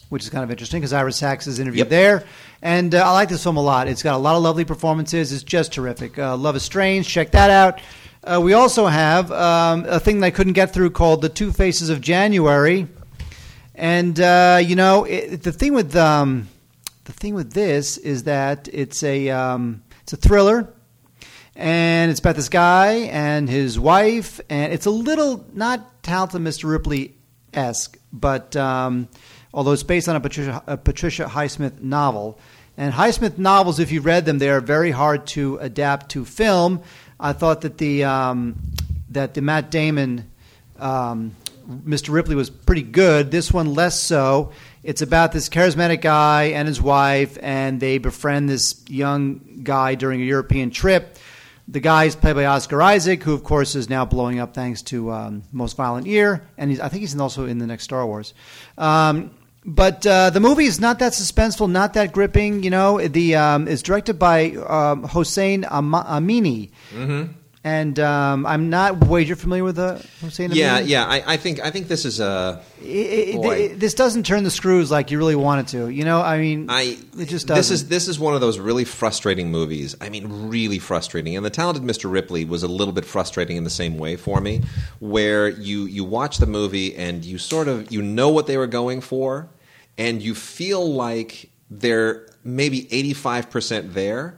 which 0.09 0.23
is 0.23 0.29
kind 0.29 0.43
of 0.43 0.51
interesting 0.51 0.81
because 0.81 0.91
Ira 0.93 1.11
Sachs 1.13 1.47
is 1.47 1.57
interviewed 1.59 1.79
Yep. 1.79 1.89
there. 1.89 2.23
And 2.61 2.93
uh, 2.93 3.07
I 3.07 3.11
like 3.13 3.29
this 3.29 3.43
film 3.43 3.57
a 3.57 3.61
lot. 3.61 3.87
It's 3.87 4.03
got 4.03 4.15
a 4.15 4.17
lot 4.17 4.35
of 4.35 4.43
lovely 4.43 4.65
performances. 4.65 5.31
It's 5.31 5.43
just 5.43 5.71
terrific. 5.71 6.17
Uh, 6.19 6.35
Love 6.35 6.55
is 6.57 6.63
Strange. 6.63 7.07
Check 7.07 7.31
that 7.31 7.49
out. 7.49 7.79
Uh, 8.23 8.41
we 8.43 8.53
also 8.53 8.87
have 8.87 9.31
um, 9.31 9.85
a 9.87 9.99
thing 9.99 10.19
that 10.19 10.27
I 10.27 10.31
couldn't 10.31 10.53
get 10.53 10.73
through 10.73 10.89
called 10.91 11.21
The 11.21 11.29
Two 11.29 11.51
Faces 11.53 11.89
of 11.89 12.01
January. 12.01 12.87
And 13.75 14.19
uh, 14.19 14.59
you 14.63 14.75
know, 14.75 15.03
it, 15.03 15.43
the 15.43 15.51
thing 15.51 15.73
with 15.73 15.95
um, 15.95 16.47
the 17.03 17.11
thing 17.13 17.35
with 17.35 17.51
this 17.53 17.97
is 17.97 18.23
that 18.23 18.69
it's 18.71 19.03
a 19.03 19.29
um, 19.29 19.83
it's 20.01 20.13
a 20.13 20.17
thriller, 20.17 20.73
and 21.55 22.09
it's 22.09 22.21
about 22.21 22.35
this 22.35 22.47
guy 22.47 22.93
and 23.11 23.49
his 23.49 23.77
wife, 23.77 24.39
and 24.49 24.71
it's 24.71 24.85
a 24.85 24.91
little 24.91 25.45
not 25.53 26.03
talented 26.03 26.41
Mr. 26.41 26.69
Ripley 26.69 27.15
esque, 27.53 27.97
but 28.13 28.55
um, 28.55 29.09
although 29.53 29.73
it's 29.73 29.83
based 29.83 30.07
on 30.07 30.15
a 30.15 30.21
Patricia, 30.21 30.63
a 30.67 30.77
Patricia 30.77 31.25
Highsmith 31.25 31.81
novel. 31.81 32.39
And 32.77 32.93
Highsmith 32.93 33.37
novels, 33.37 33.79
if 33.79 33.91
you 33.91 34.01
read 34.01 34.25
them, 34.25 34.37
they 34.37 34.49
are 34.49 34.59
very 34.59 34.91
hard 34.91 35.27
to 35.27 35.57
adapt 35.57 36.11
to 36.11 36.25
film. 36.25 36.81
I 37.19 37.31
thought 37.31 37.61
that 37.61 37.77
the 37.77 38.03
um, 38.03 38.59
that 39.09 39.33
the 39.33 39.41
Matt 39.41 39.71
Damon 39.71 40.29
um, 40.79 41.35
Mr. 41.67 42.09
Ripley 42.09 42.35
was 42.35 42.49
pretty 42.49 42.83
good. 42.83 43.31
This 43.31 43.51
one 43.51 43.73
less 43.73 43.99
so. 43.99 44.51
It's 44.83 45.01
about 45.01 45.31
this 45.31 45.49
charismatic 45.49 46.01
guy 46.01 46.43
and 46.55 46.67
his 46.67 46.81
wife, 46.81 47.37
and 47.41 47.79
they 47.79 47.97
befriend 47.97 48.49
this 48.49 48.83
young 48.87 49.61
guy 49.63 49.95
during 49.95 50.21
a 50.21 50.25
European 50.25 50.69
trip. 50.69 51.17
The 51.67 51.79
guy 51.79 52.03
is 52.03 52.15
played 52.15 52.35
by 52.35 52.45
Oscar 52.45 52.81
Isaac, 52.81 53.23
who 53.23 53.33
of 53.33 53.43
course 53.43 53.73
is 53.73 53.89
now 53.89 54.05
blowing 54.05 54.39
up 54.39 54.53
thanks 54.53 54.83
to 54.83 55.11
um, 55.11 55.43
Most 55.51 55.75
Violent 55.75 56.05
Year, 56.05 56.47
and 56.57 56.69
he's, 56.69 56.79
I 56.79 56.89
think 56.89 57.01
he's 57.01 57.19
also 57.19 57.45
in 57.47 57.57
the 57.57 57.65
next 57.65 57.85
Star 57.85 58.05
Wars. 58.05 58.35
Um, 58.77 59.31
but 59.67 60.05
uh, 60.05 60.29
the 60.29 60.39
movie 60.39 60.65
is 60.65 60.79
not 60.79 60.99
that 60.99 61.13
suspenseful, 61.13 61.71
not 61.71 61.93
that 61.95 62.11
gripping. 62.11 62.61
You 62.61 62.69
know, 62.69 62.99
the 62.99 63.35
um, 63.35 63.67
it's 63.67 63.81
directed 63.81 64.19
by 64.19 64.51
um, 64.51 65.01
Hossein 65.03 65.63
Am- 65.63 65.91
Amini, 65.93 66.69
and 67.65 67.99
um, 67.99 68.45
I'm 68.45 68.69
not 68.69 69.05
wager 69.07 69.35
familiar 69.35 69.63
with 69.63 69.77
Hossein. 70.21 70.51
Yeah, 70.53 70.79
yeah. 70.79 71.03
I, 71.03 71.33
I 71.33 71.37
think 71.37 71.59
I 71.59 71.71
think 71.71 71.87
this 71.87 72.05
is 72.05 72.19
a. 72.19 72.61
It- 72.81 73.43
it- 73.43 73.79
this 73.79 73.95
doesn't 73.95 74.23
turn 74.25 74.43
the 74.43 74.51
screws 74.51 74.91
like 74.91 75.09
you 75.09 75.17
really 75.17 75.35
want 75.35 75.61
it 75.67 75.71
to. 75.77 75.89
You 75.89 76.05
know, 76.05 76.21
I 76.21 76.37
mean, 76.37 76.67
I 76.69 76.97
it 77.17 77.25
just 77.27 77.47
this 77.47 77.69
doesn't. 77.69 77.73
is 77.73 77.87
this 77.89 78.07
is 78.07 78.19
one 78.19 78.35
of 78.35 78.41
those 78.41 78.59
really 78.59 78.85
frustrating 78.85 79.49
movies. 79.49 79.95
I 79.99 80.09
mean, 80.09 80.47
really 80.49 80.77
frustrating. 80.77 81.35
And 81.35 81.43
the 81.43 81.49
talented 81.49 81.83
Mr. 81.83 82.09
Ripley 82.11 82.45
was 82.45 82.61
a 82.61 82.67
little 82.67 82.93
bit 82.93 83.03
frustrating 83.03 83.57
in 83.57 83.63
the 83.63 83.69
same 83.71 83.97
way 83.97 84.15
for 84.15 84.39
me, 84.39 84.61
where 84.99 85.49
you 85.49 85.85
you 85.85 86.03
watch 86.03 86.37
the 86.37 86.45
movie 86.45 86.95
and 86.95 87.25
you 87.25 87.39
sort 87.39 87.67
of 87.67 87.91
you 87.91 88.01
know 88.03 88.29
what 88.29 88.45
they 88.45 88.57
were 88.57 88.67
going 88.67 89.01
for, 89.01 89.49
and 89.97 90.21
you 90.21 90.35
feel 90.35 90.93
like 90.93 91.49
they're 91.71 92.27
maybe 92.43 92.87
eighty 92.93 93.13
five 93.13 93.49
percent 93.49 93.95
there. 93.95 94.37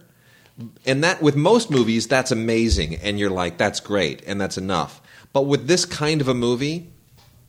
And 0.84 1.04
that 1.04 1.22
with 1.22 1.36
most 1.36 1.70
movies, 1.70 2.08
that's 2.08 2.30
amazing, 2.32 2.96
and 2.96 3.18
you're 3.18 3.30
like, 3.30 3.58
that's 3.58 3.78
great, 3.80 4.22
and 4.26 4.40
that's 4.40 4.58
enough. 4.58 5.00
But 5.32 5.42
with 5.42 5.68
this 5.68 5.84
kind 5.84 6.20
of 6.20 6.28
a 6.28 6.34
movie, 6.34 6.90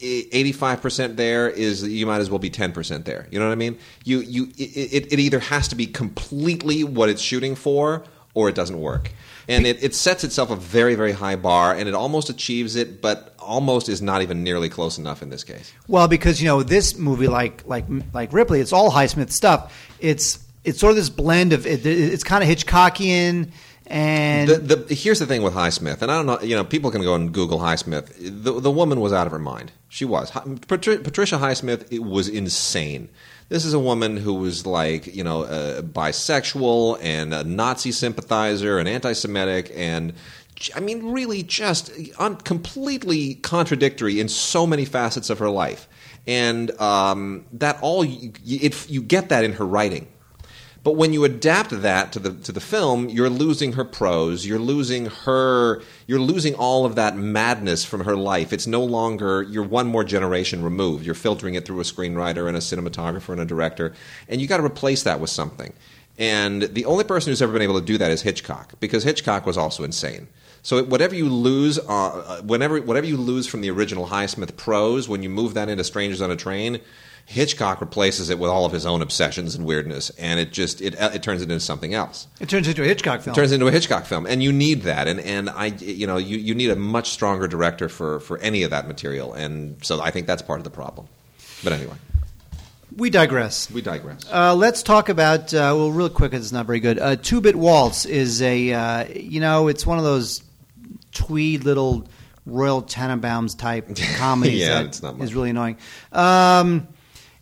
eighty-five 0.01 0.82
percent 0.82 1.18
there 1.18 1.49
is 1.49 1.84
you 1.84 2.05
might 2.05 2.20
as 2.20 2.30
well 2.30 2.39
be 2.39 2.49
ten 2.49 2.72
percent 2.72 3.05
there. 3.05 3.28
You 3.32 3.39
know 3.39 3.47
what 3.47 3.51
I 3.51 3.55
mean? 3.55 3.80
You 4.03 4.20
you 4.20 4.49
it, 4.57 5.12
it 5.12 5.20
either 5.20 5.39
has 5.39 5.68
to 5.70 5.76
be 5.76 5.88
completely 5.88 6.84
what 6.84 7.10
it's 7.10 7.22
shooting 7.22 7.55
for, 7.55 8.03
or 8.34 8.49
it 8.49 8.55
doesn't 8.55 8.80
work. 8.80 9.12
And 9.47 9.66
it, 9.66 9.84
it 9.84 9.95
sets 9.95 10.24
itself 10.24 10.51
a 10.51 10.55
very 10.55 10.93
very 10.93 11.14
high 11.14 11.36
bar, 11.36 11.74
and 11.74 11.89
it 11.89 11.95
almost 11.95 12.30
achieves 12.30 12.76
it, 12.76 13.01
but 13.01 13.34
almost 13.39 13.89
is 13.89 14.01
not 14.01 14.22
even 14.22 14.43
nearly 14.43 14.70
close 14.70 14.99
enough 14.99 15.24
in 15.24 15.30
this 15.30 15.43
case. 15.43 15.74
well 15.88 16.07
because 16.07 16.39
you 16.39 16.47
know 16.47 16.62
this 16.62 16.97
movie, 16.97 17.28
like 17.28 17.66
like 17.66 17.86
like 18.14 18.32
Ripley, 18.32 18.60
it's 18.60 18.74
all 18.74 18.91
Highsmith 18.91 19.32
stuff. 19.32 19.89
It's 19.99 20.45
it's 20.64 20.80
sort 20.80 20.91
of 20.91 20.95
this 20.97 21.10
blend 21.10 21.53
of 21.53 21.66
it, 21.66 21.86
it's 21.86 22.24
kind 22.24 22.43
of 22.43 22.49
Hitchcockian 22.49 23.51
and 23.89 24.49
The, 24.49 24.76
the, 24.76 24.93
here's 24.93 25.18
the 25.18 25.26
thing 25.26 25.41
with 25.41 25.53
Highsmith, 25.53 26.03
and 26.03 26.12
I 26.12 26.18
don't 26.18 26.28
know, 26.28 26.39
you 26.41 26.55
know, 26.55 26.64
people 26.64 26.91
can 26.91 27.01
go 27.01 27.16
and 27.16 27.34
Google 27.34 27.57
Highsmith. 27.57 28.14
The, 28.20 28.60
the 28.60 28.70
woman 28.70 28.99
was 28.99 29.12
out 29.12 29.26
of 29.26 29.32
her 29.32 29.39
mind. 29.39 29.72
She 29.88 30.05
was. 30.05 30.32
Patri- 30.68 30.99
Patricia 30.99 31.38
Highsmith 31.38 31.91
it 31.91 32.03
was 32.03 32.28
insane. 32.28 33.10
This 33.49 33.66
is 33.66 33.74
a 33.74 33.80
woman 33.80 34.16
who 34.16 34.36
was 34.36 34.68
like, 34.68 35.07
you 35.07 35.24
know, 35.24 35.41
bisexual 35.82 36.99
and 37.01 37.34
a 37.34 37.43
Nazi 37.43 37.91
sympathizer 37.91 38.78
and 38.78 38.88
anti-Semitic 38.88 39.72
and. 39.76 40.14
I 40.76 40.82
mean, 40.82 41.14
really, 41.14 41.41
just 41.41 41.89
un- 42.20 42.36
completely 42.36 43.36
contradictory 43.36 44.20
in 44.20 44.28
so 44.28 44.68
many 44.68 44.84
facets 44.84 45.30
of 45.30 45.39
her 45.39 45.49
life, 45.49 45.88
and 46.28 46.70
um, 46.82 47.45
that 47.53 47.80
all 47.82 48.03
you, 48.03 48.34
it, 48.45 48.89
you 48.89 49.01
get 49.01 49.30
that 49.30 49.45
in 49.45 49.53
her 49.53 49.66
writing. 49.66 50.10
But 50.82 50.94
when 50.94 51.12
you 51.12 51.26
adapt 51.26 51.72
that 51.82 52.14
to 52.14 52.20
the 52.20 52.34
to 52.44 52.52
the 52.52 52.62
film, 52.62 53.10
you're 53.10 53.30
losing 53.30 53.74
her 53.74 53.84
prose. 53.84 54.46
You're 54.46 54.60
losing 54.60 55.08
her. 55.08 55.82
You're 56.08 56.20
losing 56.20 56.56
all 56.56 56.86
of 56.86 56.96
that 56.96 57.18
madness 57.18 57.84
from 57.84 58.06
her 58.06 58.16
life. 58.16 58.54
It's 58.54 58.66
no 58.66 58.84
longer. 58.84 59.42
You're 59.44 59.64
one 59.64 59.88
more 59.88 60.04
generation 60.04 60.64
removed. 60.64 61.06
You're 61.06 61.16
filtering 61.16 61.56
it 61.56 61.66
through 61.66 61.82
a 61.82 61.84
screenwriter 61.84 62.48
and 62.48 62.56
a 62.56 62.62
cinematographer 62.62 63.30
and 63.30 63.42
a 63.42 63.46
director, 63.46 63.94
and 64.30 64.40
you 64.40 64.48
got 64.48 64.58
to 64.58 64.66
replace 64.66 65.04
that 65.04 65.20
with 65.20 65.30
something. 65.30 65.74
And 66.18 66.64
the 66.64 66.86
only 66.86 67.04
person 67.04 67.32
who's 67.32 67.42
ever 67.42 67.54
been 67.54 67.62
able 67.62 67.80
to 67.80 67.86
do 67.86 67.98
that 67.98 68.12
is 68.12 68.22
Hitchcock, 68.22 68.74
because 68.80 69.04
Hitchcock 69.04 69.46
was 69.46 69.58
also 69.58 69.84
insane. 69.84 70.28
So 70.62 70.84
whatever 70.84 71.16
you 71.16 71.30
lose, 71.30 71.80
uh, 71.80 72.42
whenever 72.46 72.82
whatever 72.82 73.08
you 73.08 73.18
lose 73.18 73.48
from 73.48 73.62
the 73.62 73.70
original 73.70 74.08
Highsmith 74.08 74.56
prose, 74.58 75.08
when 75.08 75.24
you 75.24 75.30
move 75.30 75.54
that 75.54 75.70
into 75.70 75.84
Strangers 75.84 76.22
on 76.22 76.32
a 76.32 76.36
Train, 76.36 76.82
Hitchcock 77.26 77.80
replaces 77.82 78.30
it 78.30 78.40
with 78.40 78.50
all 78.50 78.66
of 78.66 78.72
his 78.72 78.86
own 78.86 79.02
obsessions 79.02 79.54
and 79.56 79.66
weirdness, 79.66 80.10
and 80.12 80.40
it 80.40 80.52
just 80.52 80.82
it 80.82 80.96
it 81.00 81.22
turns 81.22 81.42
it 81.42 81.52
into 81.52 81.60
something 81.60 81.94
else. 81.94 82.28
it 82.40 82.50
turns 82.50 82.68
into 82.68 82.84
a 82.84 82.86
Hitchcock 82.88 83.22
film. 83.22 83.34
It 83.34 83.36
turns 83.36 83.52
into 83.52 83.68
a 83.68 83.72
Hitchcock 83.72 84.06
film, 84.06 84.26
and 84.26 84.42
you 84.42 84.52
need 84.52 84.82
that. 84.84 85.08
And 85.08 85.20
and 85.20 85.50
I 85.50 85.68
you 85.68 86.08
know 86.08 86.18
you, 86.18 86.38
you 86.38 86.56
need 86.56 86.72
a 86.72 86.76
much 86.76 87.10
stronger 87.12 87.48
director 87.48 87.88
for 87.90 88.20
for 88.20 88.38
any 88.40 88.64
of 88.64 88.72
that 88.72 88.88
material, 88.88 89.34
and 89.34 89.78
so 89.86 90.02
I 90.02 90.10
think 90.12 90.26
that's 90.28 90.42
part 90.42 90.60
of 90.60 90.64
the 90.64 90.72
problem. 90.72 91.08
But 91.64 91.74
anyway, 91.74 91.96
we 92.96 93.10
digress. 93.12 93.70
we 93.70 93.82
digress. 93.82 94.26
Uh, 94.32 94.56
let's 94.56 94.82
talk 94.82 95.10
about 95.10 95.54
uh, 95.54 95.74
well, 95.78 95.92
real 95.92 96.10
quick. 96.10 96.34
It's 96.34 96.52
not 96.52 96.66
very 96.66 96.80
good. 96.80 96.98
Uh, 96.98 97.16
Two 97.16 97.42
Bit 97.42 97.56
Waltz 97.56 98.06
is 98.06 98.42
a 98.42 98.74
uh, 98.74 99.06
you 99.08 99.40
know 99.40 99.68
it's 99.68 99.86
one 99.86 99.98
of 100.00 100.04
those 100.04 100.42
twee 101.12 101.58
little 101.60 102.08
Royal 102.46 102.82
Tenenbaums 102.82 103.56
type 103.58 103.88
comedies 104.18 104.62
Yeah, 104.62 104.76
that 104.76 104.86
it's 104.86 105.04
not 105.04 105.18
much. 105.18 105.26
is 105.26 105.36
really 105.36 105.52
annoying. 105.52 105.78
Um, 106.12 106.88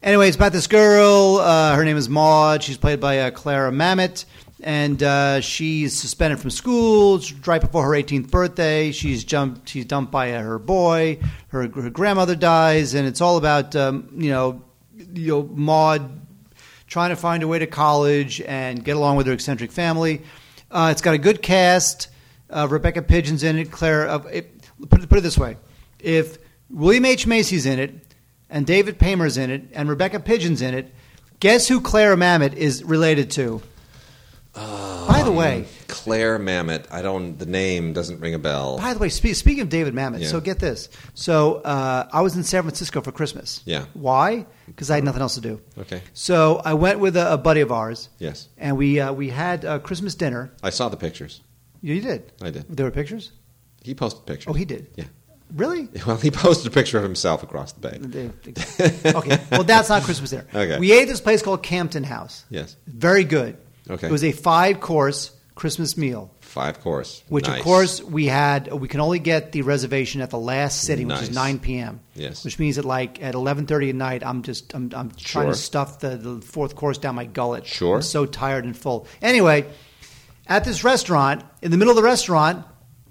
anyway, 0.08 0.28
it's 0.28 0.38
about 0.38 0.54
this 0.54 0.68
girl. 0.68 1.38
Uh, 1.38 1.76
her 1.76 1.84
name 1.84 1.98
is 1.98 2.08
Maud. 2.08 2.64
She's 2.64 2.78
played 2.78 3.00
by 3.00 3.20
uh, 3.20 3.32
Clara 3.32 3.72
Mamet. 3.72 4.26
And 4.64 5.04
uh, 5.04 5.42
she's 5.42 5.96
suspended 5.96 6.40
from 6.40 6.50
school 6.50 7.22
right 7.46 7.62
before 7.62 7.84
her 7.84 7.92
18th 7.92 8.32
birthday. 8.32 8.92
She's 8.92 9.24
jumped. 9.24 9.70
She's 9.70 9.86
dumped 9.86 10.12
by 10.12 10.32
uh, 10.32 10.42
her 10.42 10.58
boy. 10.58 11.20
Her, 11.50 11.68
her 11.68 11.90
grandmother 11.92 12.36
dies, 12.36 12.96
and 12.96 13.08
it's 13.08 13.22
all 13.22 13.38
about 13.38 13.76
um, 13.76 14.10
you 14.18 14.32
know, 14.32 14.64
you 15.14 15.28
know 15.28 15.44
Maud 15.44 16.10
trying 16.88 17.12
to 17.12 17.16
find 17.16 17.44
a 17.44 17.48
way 17.48 17.60
to 17.60 17.68
college 17.68 18.42
and 18.42 18.84
get 18.84 18.96
along 18.96 19.18
with 19.18 19.28
her 19.28 19.34
eccentric 19.34 19.72
family. 19.72 20.24
Uh, 20.72 20.90
it's 20.92 21.04
got 21.04 21.14
a 21.14 21.20
good 21.20 21.44
cast. 21.44 22.08
Uh, 22.50 22.68
Rebecca 22.68 23.04
Pidgeon's 23.04 23.44
in 23.44 23.60
it. 23.60 23.72
Claire. 23.72 24.08
It, 24.32 24.60
put, 24.90 25.04
it, 25.04 25.08
put 25.08 25.20
it 25.20 25.22
this 25.22 25.38
way: 25.38 25.58
if 26.00 26.40
William 26.72 27.06
H 27.06 27.28
Macy's 27.28 27.68
in 27.68 27.78
it, 27.78 28.07
and 28.50 28.66
David 28.66 28.98
Paymer's 29.00 29.38
in 29.38 29.50
it, 29.50 29.64
and 29.74 29.90
Rebecca 29.90 30.20
Pidgeon's 30.20 30.62
in 30.62 30.74
it, 30.74 30.94
guess 31.40 31.68
who 31.68 31.82
Clara 31.82 32.16
Mamet 32.16 32.54
is 32.54 32.84
related 32.84 33.32
to? 33.32 33.62
by 34.54 35.22
the 35.24 35.32
way, 35.32 35.66
Claire 35.88 36.40
Mamet. 36.40 36.86
I 36.92 37.02
don't. 37.04 37.38
The 37.38 37.46
name 37.46 37.94
doesn't 37.94 38.20
ring 38.20 38.34
a 38.34 38.40
bell. 38.40 38.78
by 38.78 38.94
the 38.94 39.00
way, 39.00 39.10
spe- 39.10 39.36
speaking 39.36 39.62
of 39.62 39.70
David 39.70 39.94
Mamet, 39.94 40.22
Yeah. 40.22 40.28
so 40.30 40.40
get 40.42 40.58
this. 40.60 40.90
So 41.14 41.56
uh, 41.58 42.08
I 42.12 42.22
was 42.22 42.36
in 42.36 42.44
San 42.44 42.64
Francisco 42.64 43.02
for 43.02 43.12
Christmas. 43.12 43.62
Yeah. 43.66 43.86
Why? 43.94 44.48
Because 44.66 44.90
I 44.90 44.96
had 44.96 45.04
nothing 45.04 45.22
else 45.22 45.36
to 45.36 45.42
do. 45.42 45.62
Okay. 45.78 46.02
So 46.14 46.60
I 46.66 46.74
went 46.74 47.00
with 47.00 47.16
a, 47.18 47.34
a 47.34 47.38
buddy 47.38 47.62
of 47.62 47.72
ours. 47.72 48.10
Yes, 48.18 48.48
and 48.58 48.78
we 48.78 49.00
uh, 49.00 49.14
we 49.14 49.30
had 49.30 49.64
a 49.64 49.80
Christmas 49.80 50.16
dinner. 50.16 50.52
I 50.64 50.72
saw 50.72 50.90
the 50.90 50.98
pictures. 50.98 51.42
You 51.82 52.02
did. 52.02 52.32
I 52.42 52.50
did. 52.50 52.66
There 52.76 52.86
were 52.86 52.92
pictures. 52.92 53.32
He 53.84 53.94
posted 53.94 54.26
pictures. 54.26 54.50
Oh, 54.50 54.54
he 54.54 54.66
did. 54.66 54.88
Yeah. 54.96 55.06
Really? 55.56 55.88
Well, 56.06 56.18
he 56.18 56.32
posted 56.32 56.68
a 56.68 56.74
picture 56.74 56.98
of 56.98 57.04
himself 57.04 57.42
across 57.44 57.72
the 57.74 57.80
bay. 57.80 58.30
Okay. 59.06 59.40
Well, 59.52 59.64
that's 59.64 59.90
not 59.90 60.04
Christmas 60.04 60.30
dinner. 60.32 60.46
Okay. 60.54 60.80
We 60.80 60.92
ate 60.92 61.04
at 61.04 61.08
this 61.08 61.22
place 61.22 61.42
called 61.42 61.64
Campton 61.64 62.04
House. 62.04 62.46
Yes. 62.50 62.76
Very 62.88 63.24
good. 63.24 63.58
Okay. 63.90 64.08
It 64.08 64.12
was 64.12 64.24
a 64.24 64.32
five 64.32 64.80
course 64.80 65.32
Christmas 65.56 65.98
meal. 65.98 66.34
Five 66.42 66.82
course. 66.82 67.24
Which 67.30 67.48
Nice. 67.48 67.60
of 67.60 67.64
course 67.64 68.02
we 68.04 68.26
had. 68.26 68.72
We 68.74 68.88
can 68.88 69.00
only 69.00 69.20
get 69.20 69.52
the 69.52 69.62
reservation 69.64 70.22
at 70.22 70.30
the 70.30 70.38
last 70.40 70.82
sitting, 70.82 71.08
which 71.08 71.22
is 71.22 71.32
9 71.32 71.60
p.m. 71.60 72.00
Yes. 72.16 72.44
Which 72.44 72.58
means 72.60 72.76
that 72.78 72.86
like 72.86 73.22
at 73.24 73.34
11:30 73.36 73.90
at 73.90 73.96
night, 73.96 74.24
I'm 74.26 74.44
just 74.44 74.74
I'm, 74.74 74.92
I'm 74.96 75.12
trying 75.12 75.46
Sure. 75.48 75.54
to 75.54 75.58
stuff 75.58 76.00
the, 76.00 76.16
the 76.18 76.42
fourth 76.42 76.76
course 76.76 76.98
down 76.98 77.16
my 77.16 77.26
gullet. 77.26 77.66
Sure. 77.66 77.98
I'm 77.98 78.02
so 78.02 78.26
tired 78.26 78.66
and 78.66 78.76
full. 78.78 79.08
Anyway, 79.22 79.66
at 80.48 80.64
this 80.64 80.84
restaurant, 80.84 81.44
in 81.62 81.72
the 81.72 81.78
middle 81.78 81.92
of 81.92 81.96
the 81.98 82.04
restaurant, 82.04 82.66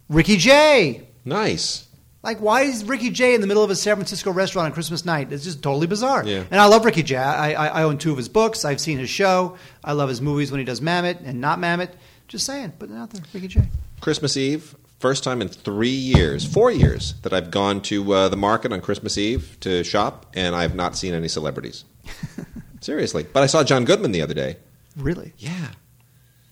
Ricky 0.09 0.37
Jay. 0.37 1.09
Nice. 1.25 1.86
Like, 2.27 2.41
why 2.41 2.63
is 2.63 2.83
Ricky 2.85 3.11
Jay 3.11 3.37
in 3.37 3.41
the 3.41 3.47
middle 3.47 3.63
of 3.63 3.71
a 3.71 3.77
San 3.77 3.95
Francisco 3.95 4.33
restaurant 4.33 4.67
on 4.67 4.73
Christmas 4.73 5.05
night? 5.05 5.33
It's 5.33 5.45
just 5.45 5.63
totally 5.63 5.87
bizarre. 5.87 6.27
Yeah. 6.27 6.43
And 6.51 6.61
I 6.61 6.67
love 6.67 6.85
Ricky 6.85 7.05
Jay. 7.05 7.17
I, 7.17 7.53
I, 7.53 7.67
I 7.69 7.83
own 7.85 7.99
two 7.99 8.11
of 8.11 8.17
his 8.17 8.29
books. 8.29 8.65
I've 8.65 8.81
seen 8.81 8.99
his 8.99 9.09
show. 9.09 9.57
I 9.85 9.93
love 9.93 10.09
his 10.09 10.21
movies 10.21 10.51
when 10.51 10.59
he 10.59 10.65
does 10.65 10.81
Mamet 10.81 11.25
and 11.25 11.41
not 11.41 11.61
Mamet. 11.61 11.91
Just 12.27 12.45
saying, 12.45 12.73
putting 12.81 12.97
it 12.97 12.99
out 12.99 13.11
there, 13.11 13.23
Ricky 13.33 13.47
Jay. 13.47 13.69
Christmas 14.01 14.37
Eve, 14.37 14.75
first 14.99 15.23
time 15.23 15.41
in 15.41 15.47
three 15.47 15.89
years, 15.89 16.45
four 16.45 16.73
years, 16.73 17.15
that 17.23 17.33
I've 17.33 17.53
gone 17.53 17.81
to 17.83 18.13
uh, 18.13 18.29
the 18.29 18.37
market 18.37 18.73
on 18.73 18.81
Christmas 18.81 19.17
Eve 19.17 19.57
to 19.61 19.85
shop, 19.85 20.27
and 20.35 20.57
I've 20.57 20.75
not 20.75 20.97
seen 20.97 21.15
any 21.15 21.29
celebrities. 21.29 21.85
Seriously. 22.81 23.25
But 23.33 23.45
I 23.45 23.47
saw 23.47 23.63
John 23.63 23.85
Goodman 23.85 24.11
the 24.11 24.23
other 24.23 24.35
day. 24.35 24.57
Really? 24.97 25.33
Yeah. 25.39 25.69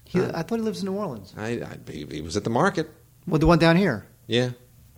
He, 0.05 0.19
Huh. 0.19 0.31
I 0.33 0.43
thought 0.43 0.59
he 0.59 0.61
lives 0.61 0.79
in 0.79 0.85
New 0.85 0.95
Orleans. 0.97 1.33
I, 1.35 1.47
I, 1.47 1.77
he 1.91 2.05
he 2.09 2.21
was 2.21 2.37
at 2.37 2.45
the 2.45 2.49
market. 2.49 2.89
Well, 3.27 3.39
the 3.39 3.47
one 3.47 3.59
down 3.59 3.75
here. 3.75 4.05
Yeah. 4.27 4.51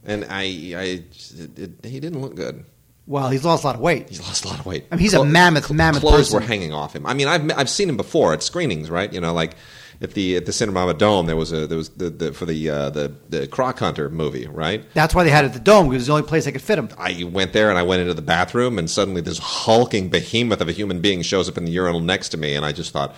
And 0.06 0.26
I, 0.26 0.42
I 0.42 1.04
it, 1.34 1.60
it, 1.60 1.72
he 1.86 2.00
didn't 2.00 2.22
look 2.22 2.36
good. 2.36 2.66
Well, 3.08 3.30
he's 3.30 3.46
lost 3.46 3.64
a 3.64 3.68
lot 3.68 3.76
of 3.76 3.82
weight. 3.82 4.10
He's 4.10 4.20
lost 4.20 4.44
a 4.44 4.50
lot 4.50 4.60
of 4.60 4.66
weight. 4.66 4.86
I 4.92 4.96
mean, 4.96 5.02
he's 5.02 5.14
a 5.14 5.24
mammoth, 5.24 5.72
mammoth 5.72 6.02
Clothes 6.02 6.18
person. 6.18 6.36
were 6.42 6.46
hanging 6.46 6.74
off 6.74 6.94
him. 6.94 7.06
I 7.06 7.14
mean, 7.14 7.28
I've 7.28 7.50
I've 7.58 7.70
seen 7.70 7.88
him 7.90 7.96
before 7.96 8.34
at 8.34 8.44
screenings, 8.44 8.90
right? 8.90 9.12
You 9.12 9.22
know, 9.22 9.34
like 9.34 9.56
at 10.02 10.14
the 10.14 10.36
at 10.36 10.46
the 10.46 10.52
Cinerama 10.52 10.98
Dome, 10.98 11.26
there 11.26 11.38
was 11.38 11.54
a 11.54 11.68
there 11.68 11.78
was 11.78 11.90
the, 11.90 12.10
the 12.10 12.34
for 12.34 12.46
the 12.46 12.70
uh, 12.70 12.90
the 12.90 13.14
the 13.30 13.48
Croc 13.48 13.80
Hunter 13.80 14.10
movie, 14.10 14.46
right? 14.48 14.84
That's 14.94 15.16
why 15.16 15.24
they 15.24 15.30
had 15.30 15.46
it 15.46 15.50
at 15.50 15.54
the 15.54 15.60
Dome 15.62 15.88
because 15.88 16.04
it's 16.04 16.08
the 16.08 16.14
only 16.14 16.28
place 16.28 16.44
they 16.44 16.52
could 16.52 16.62
fit 16.62 16.78
him. 16.78 16.90
I 16.98 17.24
went 17.24 17.54
there 17.54 17.70
and 17.70 17.80
I 17.80 17.84
went 17.84 18.02
into 18.02 18.14
the 18.14 18.22
bathroom, 18.22 18.78
and 18.78 18.90
suddenly 18.90 19.22
this 19.22 19.40
hulking 19.40 20.10
behemoth 20.10 20.60
of 20.60 20.68
a 20.68 20.74
human 20.74 21.00
being 21.00 21.22
shows 21.22 21.48
up 21.48 21.58
in 21.58 21.64
the 21.64 21.72
urinal 21.72 22.02
next 22.02 22.30
to 22.30 22.38
me, 22.38 22.56
and 22.56 22.66
I 22.66 22.74
just 22.74 22.92
thought, 22.92 23.16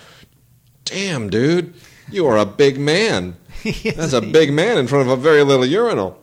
"Damn, 0.84 1.30
dude, 1.30 1.74
you 2.12 2.26
are 2.28 2.38
a 2.38 2.46
big 2.46 2.78
man. 2.78 3.36
That's 3.84 4.12
a 4.12 4.22
big 4.22 4.52
man 4.52 4.78
in 4.78 4.86
front 4.86 5.08
of 5.08 5.18
a 5.18 5.20
very 5.20 5.42
little 5.42 5.66
urinal." 5.66 6.16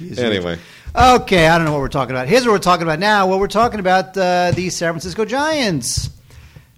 Anyway, 0.00 0.58
Okay, 0.96 1.48
I 1.48 1.58
don't 1.58 1.64
know 1.64 1.72
what 1.72 1.80
we're 1.80 1.88
talking 1.88 2.14
about. 2.14 2.28
Here's 2.28 2.44
what 2.46 2.52
we're 2.52 2.58
talking 2.58 2.84
about 2.84 3.00
now. 3.00 3.26
Well, 3.26 3.40
we're 3.40 3.48
talking 3.48 3.80
about 3.80 4.16
uh, 4.16 4.52
the 4.54 4.70
San 4.70 4.92
Francisco 4.92 5.24
Giants. 5.24 6.08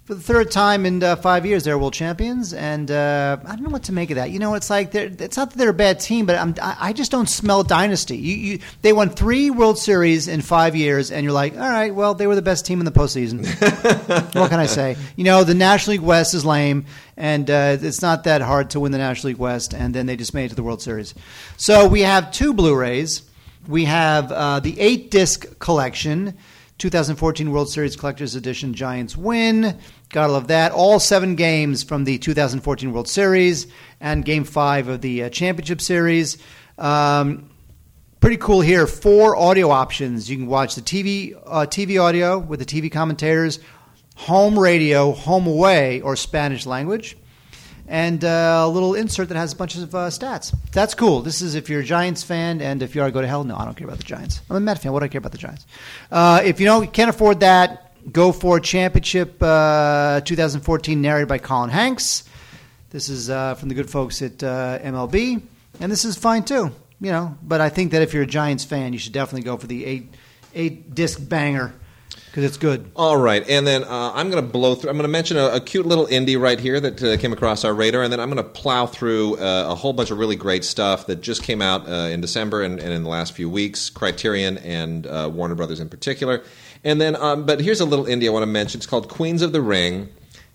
For 0.07 0.15
the 0.15 0.21
third 0.21 0.51
time 0.51 0.85
in 0.85 1.03
uh, 1.03 1.17
five 1.17 1.45
years, 1.45 1.65
they're 1.65 1.77
world 1.77 1.93
champions, 1.93 2.53
and 2.53 2.89
uh, 2.89 3.35
I 3.43 3.55
don't 3.57 3.63
know 3.63 3.71
what 3.71 3.83
to 3.83 3.91
make 3.91 4.09
of 4.09 4.15
that. 4.15 4.31
You 4.31 4.39
know, 4.39 4.53
it's 4.53 4.69
like 4.69 4.91
they're, 4.91 5.11
it's 5.19 5.35
not 5.35 5.49
that 5.49 5.57
they're 5.57 5.71
a 5.71 5.73
bad 5.73 5.99
team, 5.99 6.25
but 6.25 6.37
I'm, 6.37 6.55
I 6.61 6.77
I 6.79 6.93
just 6.93 7.11
don't 7.11 7.27
smell 7.27 7.61
dynasty. 7.61 8.15
You, 8.15 8.35
you, 8.37 8.59
they 8.83 8.93
won 8.93 9.09
three 9.09 9.49
World 9.49 9.77
Series 9.77 10.29
in 10.29 10.39
five 10.39 10.77
years, 10.77 11.11
and 11.11 11.25
you're 11.25 11.33
like, 11.33 11.55
all 11.55 11.69
right, 11.69 11.93
well, 11.93 12.13
they 12.13 12.25
were 12.25 12.35
the 12.35 12.41
best 12.41 12.65
team 12.65 12.79
in 12.79 12.85
the 12.85 12.91
postseason. 12.93 13.45
what 14.33 14.49
can 14.49 14.61
I 14.61 14.65
say? 14.65 14.95
You 15.17 15.25
know, 15.25 15.43
the 15.43 15.53
National 15.53 15.95
League 15.95 16.05
West 16.05 16.33
is 16.33 16.45
lame, 16.45 16.85
and 17.17 17.49
uh, 17.49 17.75
it's 17.81 18.01
not 18.01 18.23
that 18.23 18.39
hard 18.39 18.69
to 18.69 18.79
win 18.79 18.93
the 18.93 18.99
National 18.99 19.31
League 19.31 19.39
West, 19.39 19.73
and 19.73 19.93
then 19.93 20.05
they 20.05 20.15
just 20.15 20.33
made 20.33 20.45
it 20.45 20.49
to 20.49 20.55
the 20.55 20.63
World 20.63 20.81
Series. 20.81 21.15
So 21.57 21.85
we 21.85 22.03
have 22.03 22.31
two 22.31 22.53
Blu-rays. 22.53 23.23
We 23.67 23.83
have 23.83 24.31
uh, 24.31 24.61
the 24.61 24.79
eight 24.79 25.11
disc 25.11 25.59
collection, 25.59 26.37
2014 26.77 27.51
World 27.51 27.69
Series 27.69 27.97
Collector's 27.97 28.35
Edition 28.35 28.73
Giants 28.73 29.17
win. 29.17 29.77
Gotta 30.09 30.31
love 30.31 30.47
that. 30.47 30.71
All 30.71 30.99
seven 30.99 31.35
games 31.35 31.83
from 31.83 32.05
the 32.05 32.17
2014 32.17 32.93
World 32.93 33.09
Series 33.09 33.67
and 33.99 34.23
Game 34.23 34.45
Five 34.45 34.87
of 34.87 35.01
the 35.01 35.23
uh, 35.23 35.29
Championship 35.29 35.81
Series. 35.81 36.37
Um, 36.77 37.49
pretty 38.21 38.37
cool 38.37 38.61
here. 38.61 38.87
Four 38.87 39.35
audio 39.35 39.69
options. 39.69 40.29
You 40.29 40.37
can 40.37 40.47
watch 40.47 40.75
the 40.75 40.81
TV 40.81 41.35
uh, 41.45 41.65
TV 41.65 42.01
audio 42.01 42.37
with 42.39 42.59
the 42.59 42.65
TV 42.65 42.89
commentators, 42.89 43.59
home 44.15 44.57
radio, 44.57 45.11
home 45.11 45.45
away, 45.45 45.99
or 45.99 46.15
Spanish 46.15 46.65
language, 46.65 47.17
and 47.85 48.23
uh, 48.23 48.61
a 48.63 48.69
little 48.69 48.95
insert 48.95 49.27
that 49.27 49.37
has 49.37 49.51
a 49.51 49.55
bunch 49.57 49.75
of 49.75 49.93
uh, 49.93 50.07
stats. 50.07 50.55
That's 50.71 50.93
cool. 50.93 51.21
This 51.21 51.41
is 51.41 51.53
if 51.55 51.69
you're 51.69 51.81
a 51.81 51.85
Giants 51.85 52.23
fan, 52.23 52.61
and 52.61 52.81
if 52.81 52.95
you 52.95 53.01
are, 53.01 53.11
go 53.11 53.19
to 53.19 53.27
hell. 53.27 53.43
No, 53.43 53.57
I 53.57 53.65
don't 53.65 53.75
care 53.75 53.87
about 53.87 53.97
the 53.97 54.05
Giants. 54.05 54.39
I'm 54.49 54.55
a 54.55 54.59
Met 54.61 54.81
fan. 54.81 54.93
What 54.93 55.01
do 55.01 55.05
I 55.05 55.09
care 55.09 55.19
about 55.19 55.33
the 55.33 55.37
Giants? 55.37 55.65
Uh, 56.09 56.41
if 56.45 56.61
you 56.61 56.65
don't 56.65 56.93
can't 56.93 57.09
afford 57.09 57.41
that, 57.41 57.86
go 58.11 58.31
for 58.31 58.59
Championship 58.59 59.41
uh, 59.41 60.21
2014, 60.21 61.01
narrated 61.01 61.27
by 61.27 61.37
Colin 61.37 61.69
Hanks. 61.69 62.23
This 62.89 63.09
is 63.09 63.29
uh, 63.29 63.55
from 63.55 63.69
the 63.69 63.75
good 63.75 63.89
folks 63.89 64.21
at 64.21 64.41
uh, 64.41 64.79
MLB, 64.79 65.41
and 65.79 65.91
this 65.91 66.05
is 66.05 66.17
fine 66.17 66.43
too. 66.43 66.71
You 66.99 67.11
know, 67.11 67.37
but 67.43 67.61
I 67.61 67.69
think 67.69 67.91
that 67.91 68.01
if 68.01 68.13
you're 68.13 68.23
a 68.23 68.27
Giants 68.27 68.63
fan, 68.63 68.91
you 68.91 68.99
should 68.99 69.13
definitely 69.13 69.43
go 69.43 69.57
for 69.57 69.67
the 69.67 69.85
eight 69.85 70.13
eight 70.55 70.95
disc 70.95 71.19
banger 71.21 71.73
because 72.37 72.43
it's 72.43 72.57
good. 72.57 72.91
All 72.95 73.17
right, 73.17 73.47
and 73.49 73.65
then 73.65 73.83
uh, 73.83 74.11
I'm 74.13 74.29
going 74.29 74.43
to 74.43 74.51
blow 74.51 74.75
through. 74.75 74.89
I'm 74.91 74.95
going 74.95 75.03
to 75.03 75.11
mention 75.11 75.37
a, 75.37 75.55
a 75.55 75.59
cute 75.59 75.85
little 75.85 76.05
indie 76.07 76.39
right 76.39 76.59
here 76.59 76.79
that 76.79 77.03
uh, 77.03 77.17
came 77.17 77.33
across 77.33 77.65
our 77.65 77.73
radar, 77.73 78.03
and 78.03 78.13
then 78.13 78.19
I'm 78.19 78.29
going 78.29 78.43
to 78.43 78.49
plow 78.49 78.85
through 78.85 79.37
uh, 79.37 79.71
a 79.71 79.75
whole 79.75 79.93
bunch 79.93 80.11
of 80.11 80.17
really 80.17 80.35
great 80.35 80.63
stuff 80.63 81.07
that 81.07 81.21
just 81.21 81.41
came 81.41 81.61
out 81.61 81.87
uh, 81.87 82.09
in 82.09 82.21
December 82.21 82.61
and, 82.61 82.79
and 82.79 82.93
in 82.93 83.03
the 83.03 83.09
last 83.09 83.33
few 83.33 83.49
weeks. 83.49 83.89
Criterion 83.89 84.59
and 84.59 85.07
uh, 85.07 85.29
Warner 85.33 85.55
Brothers 85.55 85.79
in 85.79 85.89
particular, 85.89 86.43
and 86.87 87.01
then 87.01 87.15
um, 87.17 87.45
but 87.45 87.59
here's 87.59 87.81
a 87.81 87.85
little 87.85 88.05
indie 88.05 88.27
I 88.27 88.29
want 88.29 88.43
to 88.43 88.47
mention. 88.47 88.79
It's 88.79 88.87
called 88.87 89.09
Queens 89.09 89.41
of 89.41 89.51
the 89.51 89.61
Ring. 89.61 90.09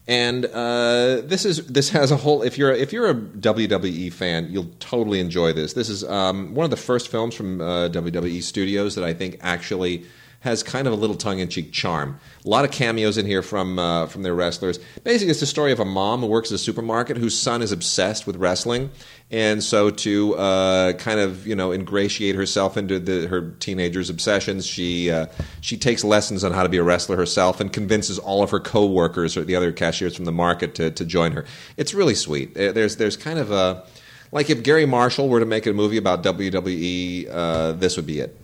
And 0.08 0.46
uh, 0.46 1.20
this 1.22 1.44
is 1.44 1.64
this 1.66 1.90
has 1.90 2.10
a 2.10 2.16
whole. 2.16 2.42
If 2.42 2.58
you're 2.58 2.72
if 2.72 2.92
you're 2.92 3.08
a 3.08 3.14
WWE 3.14 4.12
fan, 4.12 4.48
you'll 4.50 4.70
totally 4.80 5.20
enjoy 5.20 5.52
this. 5.52 5.74
This 5.74 5.88
is 5.88 6.02
um, 6.04 6.54
one 6.54 6.64
of 6.64 6.70
the 6.70 6.76
first 6.76 7.08
films 7.08 7.34
from 7.36 7.60
uh, 7.60 7.88
WWE 7.88 8.42
Studios 8.42 8.96
that 8.96 9.04
I 9.04 9.12
think 9.12 9.38
actually 9.42 10.04
has 10.40 10.64
kind 10.64 10.88
of 10.88 10.92
a 10.92 10.96
little 10.96 11.14
tongue-in-cheek 11.14 11.70
charm. 11.70 12.18
A 12.44 12.48
lot 12.48 12.64
of 12.64 12.72
cameos 12.72 13.16
in 13.16 13.26
here 13.26 13.42
from 13.42 13.78
uh, 13.78 14.06
from 14.06 14.22
their 14.22 14.34
wrestlers. 14.34 14.80
Basically, 15.04 15.30
it's 15.30 15.40
the 15.40 15.46
story 15.46 15.70
of 15.70 15.78
a 15.78 15.84
mom 15.84 16.20
who 16.20 16.26
works 16.26 16.50
at 16.50 16.56
a 16.56 16.58
supermarket 16.58 17.16
whose 17.16 17.38
son 17.38 17.62
is 17.62 17.70
obsessed 17.70 18.26
with 18.26 18.36
wrestling, 18.36 18.90
and 19.32 19.64
so 19.64 19.88
to 19.88 20.36
uh, 20.36 20.92
kind 20.92 21.18
of 21.18 21.46
you 21.46 21.56
know 21.56 21.72
ingratiate 21.72 22.36
herself 22.36 22.76
into 22.76 22.98
the, 22.98 23.26
her 23.26 23.50
teenager's 23.58 24.10
obsessions, 24.10 24.66
she 24.66 25.10
uh, 25.10 25.26
she 25.62 25.76
takes 25.76 26.04
lessons 26.04 26.44
on 26.44 26.52
how 26.52 26.62
to 26.62 26.68
be 26.68 26.76
a 26.76 26.82
wrestler 26.82 27.16
herself 27.16 27.58
and 27.58 27.72
convinces 27.72 28.18
all 28.18 28.42
of 28.42 28.50
her 28.50 28.60
coworkers 28.60 29.36
or 29.36 29.42
the 29.42 29.56
other 29.56 29.72
cashiers 29.72 30.14
from 30.14 30.26
the 30.26 30.32
market 30.32 30.74
to, 30.74 30.90
to 30.90 31.04
join 31.04 31.32
her. 31.32 31.46
It's 31.78 31.94
really 31.94 32.14
sweet. 32.14 32.56
Uh, 32.56 32.72
There's 32.72 32.96
there's 32.96 33.16
kind 33.16 33.38
of 33.38 33.50
a 33.50 33.84
like 34.30 34.50
if 34.50 34.62
Gary 34.62 34.86
Marshall 34.86 35.28
were 35.28 35.40
to 35.40 35.46
make 35.46 35.66
a 35.66 35.72
movie 35.72 35.96
about 35.96 36.22
WWE, 36.22 37.28
uh, 37.30 37.72
this 37.72 37.96
would 37.96 38.06
be 38.06 38.20
it. 38.20 38.38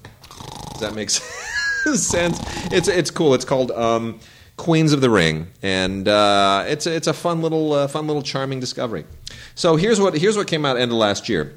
Does 0.72 0.80
that 0.80 0.94
make 0.94 1.10
sense? 1.94 2.40
It's 2.72 2.88
it's 2.88 3.10
cool. 3.10 3.34
It's 3.34 3.44
called 3.44 3.72
um, 3.72 4.20
Queens 4.58 4.92
of 4.92 5.00
the 5.00 5.08
Ring, 5.08 5.46
and 5.62 6.06
uh, 6.06 6.64
it's 6.66 6.86
it's 6.86 7.06
a 7.06 7.14
fun 7.14 7.40
little 7.40 7.72
uh, 7.72 7.88
fun 7.88 8.06
little 8.06 8.22
charming 8.22 8.60
discovery. 8.60 9.06
So 9.54 9.76
here's 9.76 9.98
what 9.98 10.18
here's 10.18 10.36
what 10.36 10.46
came 10.46 10.66
out 10.66 10.76
end 10.76 10.92
of 10.92 10.98
last 10.98 11.28
year. 11.28 11.54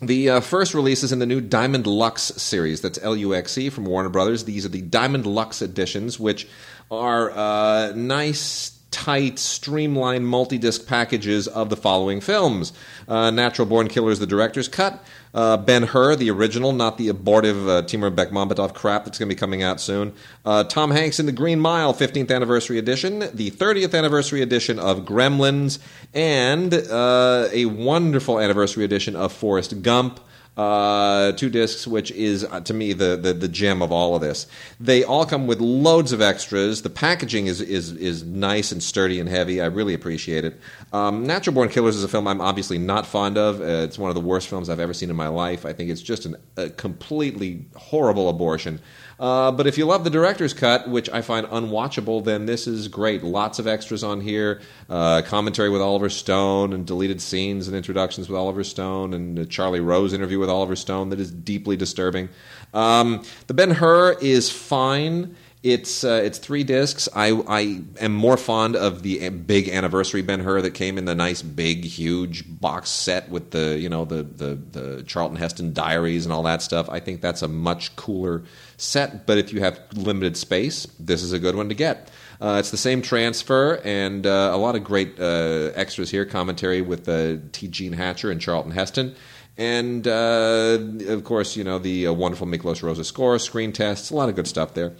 The 0.00 0.30
uh, 0.30 0.40
first 0.40 0.72
release 0.72 1.02
is 1.02 1.12
in 1.12 1.18
the 1.18 1.26
new 1.26 1.42
Diamond 1.42 1.86
Luxe 1.86 2.22
series. 2.22 2.80
That's 2.80 2.98
L 3.02 3.14
U 3.14 3.34
X 3.34 3.58
E 3.58 3.68
from 3.68 3.84
Warner 3.84 4.08
Brothers. 4.08 4.44
These 4.44 4.64
are 4.64 4.70
the 4.70 4.80
Diamond 4.80 5.26
Luxe 5.26 5.60
editions, 5.60 6.18
which 6.18 6.48
are 6.90 7.30
uh, 7.32 7.92
nice, 7.94 8.79
tight, 8.90 9.38
streamlined 9.38 10.26
multi 10.26 10.58
disc 10.58 10.86
packages 10.86 11.46
of 11.48 11.70
the 11.70 11.76
following 11.76 12.20
films 12.20 12.72
uh, 13.08 13.30
Natural 13.30 13.66
Born 13.66 13.88
Killers, 13.88 14.18
the 14.18 14.26
director's 14.26 14.68
cut. 14.68 15.02
Uh, 15.32 15.56
ben 15.56 15.84
Hur, 15.84 16.16
the 16.16 16.30
original, 16.30 16.72
not 16.72 16.98
the 16.98 17.08
abortive 17.08 17.68
uh, 17.68 17.82
Timur 17.82 18.10
Bekmambetov 18.10 18.74
crap 18.74 19.04
that's 19.04 19.18
going 19.18 19.28
to 19.28 19.34
be 19.34 19.38
coming 19.38 19.62
out 19.62 19.80
soon. 19.80 20.12
Uh, 20.44 20.64
Tom 20.64 20.90
Hanks 20.90 21.20
in 21.20 21.26
The 21.26 21.32
Green 21.32 21.60
Mile, 21.60 21.94
15th 21.94 22.34
anniversary 22.34 22.78
edition. 22.78 23.20
The 23.32 23.50
30th 23.50 23.96
anniversary 23.96 24.42
edition 24.42 24.78
of 24.78 25.00
Gremlins. 25.00 25.78
And 26.14 26.74
uh, 26.74 27.48
a 27.52 27.66
wonderful 27.66 28.40
anniversary 28.40 28.84
edition 28.84 29.14
of 29.14 29.32
Forrest 29.32 29.82
Gump. 29.82 30.20
Uh, 30.60 31.32
two 31.32 31.48
discs, 31.48 31.86
which 31.86 32.10
is 32.10 32.44
uh, 32.44 32.60
to 32.60 32.74
me 32.74 32.92
the, 32.92 33.16
the 33.16 33.32
the 33.32 33.48
gem 33.48 33.80
of 33.80 33.90
all 33.90 34.14
of 34.14 34.20
this. 34.20 34.46
They 34.78 35.02
all 35.02 35.24
come 35.24 35.46
with 35.46 35.58
loads 35.58 36.12
of 36.12 36.20
extras. 36.20 36.82
The 36.82 36.90
packaging 36.90 37.46
is 37.46 37.62
is 37.62 37.92
is 37.92 38.24
nice 38.24 38.70
and 38.70 38.82
sturdy 38.82 39.20
and 39.20 39.26
heavy. 39.26 39.62
I 39.62 39.66
really 39.66 39.94
appreciate 39.94 40.44
it. 40.44 40.60
Um, 40.92 41.26
Natural 41.26 41.54
Born 41.54 41.70
Killers 41.70 41.96
is 41.96 42.04
a 42.04 42.08
film 42.08 42.28
I'm 42.28 42.42
obviously 42.42 42.76
not 42.76 43.06
fond 43.06 43.38
of. 43.38 43.62
Uh, 43.62 43.86
it's 43.86 43.98
one 43.98 44.10
of 44.10 44.14
the 44.14 44.20
worst 44.20 44.48
films 44.48 44.68
I've 44.68 44.80
ever 44.80 44.92
seen 44.92 45.08
in 45.08 45.16
my 45.16 45.28
life. 45.28 45.64
I 45.64 45.72
think 45.72 45.88
it's 45.88 46.02
just 46.02 46.26
an, 46.26 46.36
a 46.58 46.68
completely 46.68 47.64
horrible 47.74 48.28
abortion. 48.28 48.80
Uh, 49.20 49.52
but 49.52 49.66
if 49.66 49.76
you 49.76 49.84
love 49.84 50.02
the 50.02 50.10
director's 50.10 50.54
cut, 50.54 50.88
which 50.88 51.10
I 51.10 51.20
find 51.20 51.46
unwatchable, 51.48 52.24
then 52.24 52.46
this 52.46 52.66
is 52.66 52.88
great. 52.88 53.22
Lots 53.22 53.58
of 53.58 53.66
extras 53.66 54.02
on 54.02 54.22
here, 54.22 54.62
uh, 54.88 55.20
commentary 55.26 55.68
with 55.68 55.82
Oliver 55.82 56.08
Stone, 56.08 56.72
and 56.72 56.86
deleted 56.86 57.20
scenes 57.20 57.68
and 57.68 57.76
introductions 57.76 58.30
with 58.30 58.38
Oliver 58.38 58.64
Stone, 58.64 59.12
and 59.12 59.48
Charlie 59.50 59.80
Rose 59.80 60.14
interview 60.14 60.38
with 60.38 60.48
Oliver 60.48 60.74
Stone 60.74 61.10
that 61.10 61.20
is 61.20 61.30
deeply 61.30 61.76
disturbing. 61.76 62.30
Um, 62.72 63.22
the 63.46 63.52
Ben 63.52 63.72
Hur 63.72 64.12
is 64.22 64.50
fine. 64.50 65.36
It's 65.62 66.04
uh, 66.04 66.22
it's 66.24 66.38
three 66.38 66.64
discs. 66.64 67.06
I 67.14 67.32
I 67.46 67.82
am 68.00 68.14
more 68.14 68.38
fond 68.38 68.76
of 68.76 69.02
the 69.02 69.28
big 69.28 69.68
anniversary 69.68 70.22
Ben 70.22 70.40
Hur 70.40 70.62
that 70.62 70.70
came 70.70 70.96
in 70.96 71.04
the 71.04 71.14
nice 71.14 71.42
big 71.42 71.84
huge 71.84 72.44
box 72.48 72.88
set 72.88 73.28
with 73.28 73.50
the 73.50 73.78
you 73.78 73.90
know 73.90 74.06
the 74.06 74.22
the 74.22 74.54
the 74.54 75.02
Charlton 75.02 75.36
Heston 75.36 75.74
diaries 75.74 76.24
and 76.24 76.32
all 76.32 76.44
that 76.44 76.62
stuff. 76.62 76.88
I 76.88 76.98
think 76.98 77.20
that's 77.20 77.42
a 77.42 77.48
much 77.48 77.94
cooler 77.94 78.42
set. 78.78 79.26
But 79.26 79.36
if 79.36 79.52
you 79.52 79.60
have 79.60 79.78
limited 79.94 80.38
space, 80.38 80.86
this 80.98 81.22
is 81.22 81.34
a 81.34 81.38
good 81.38 81.54
one 81.54 81.68
to 81.68 81.74
get. 81.74 82.10
Uh, 82.40 82.56
it's 82.58 82.70
the 82.70 82.78
same 82.78 83.02
transfer 83.02 83.82
and 83.84 84.26
uh, 84.26 84.50
a 84.54 84.56
lot 84.56 84.76
of 84.76 84.82
great 84.82 85.20
uh, 85.20 85.72
extras 85.74 86.10
here. 86.10 86.24
Commentary 86.24 86.80
with 86.80 87.06
uh, 87.06 87.36
T. 87.52 87.68
Gene 87.68 87.92
Hatcher 87.92 88.30
and 88.30 88.40
Charlton 88.40 88.72
Heston. 88.72 89.14
And 89.58 90.08
uh, 90.08 90.78
of 91.08 91.24
course, 91.24 91.54
you 91.54 91.64
know, 91.64 91.78
the 91.78 92.08
wonderful 92.08 92.46
Miklós 92.46 92.80
Rózsa 92.80 93.04
score, 93.04 93.38
screen 93.38 93.72
tests, 93.72 94.10
a 94.10 94.16
lot 94.16 94.30
of 94.30 94.36
good 94.36 94.46
stuff 94.46 94.72
there. 94.72 94.94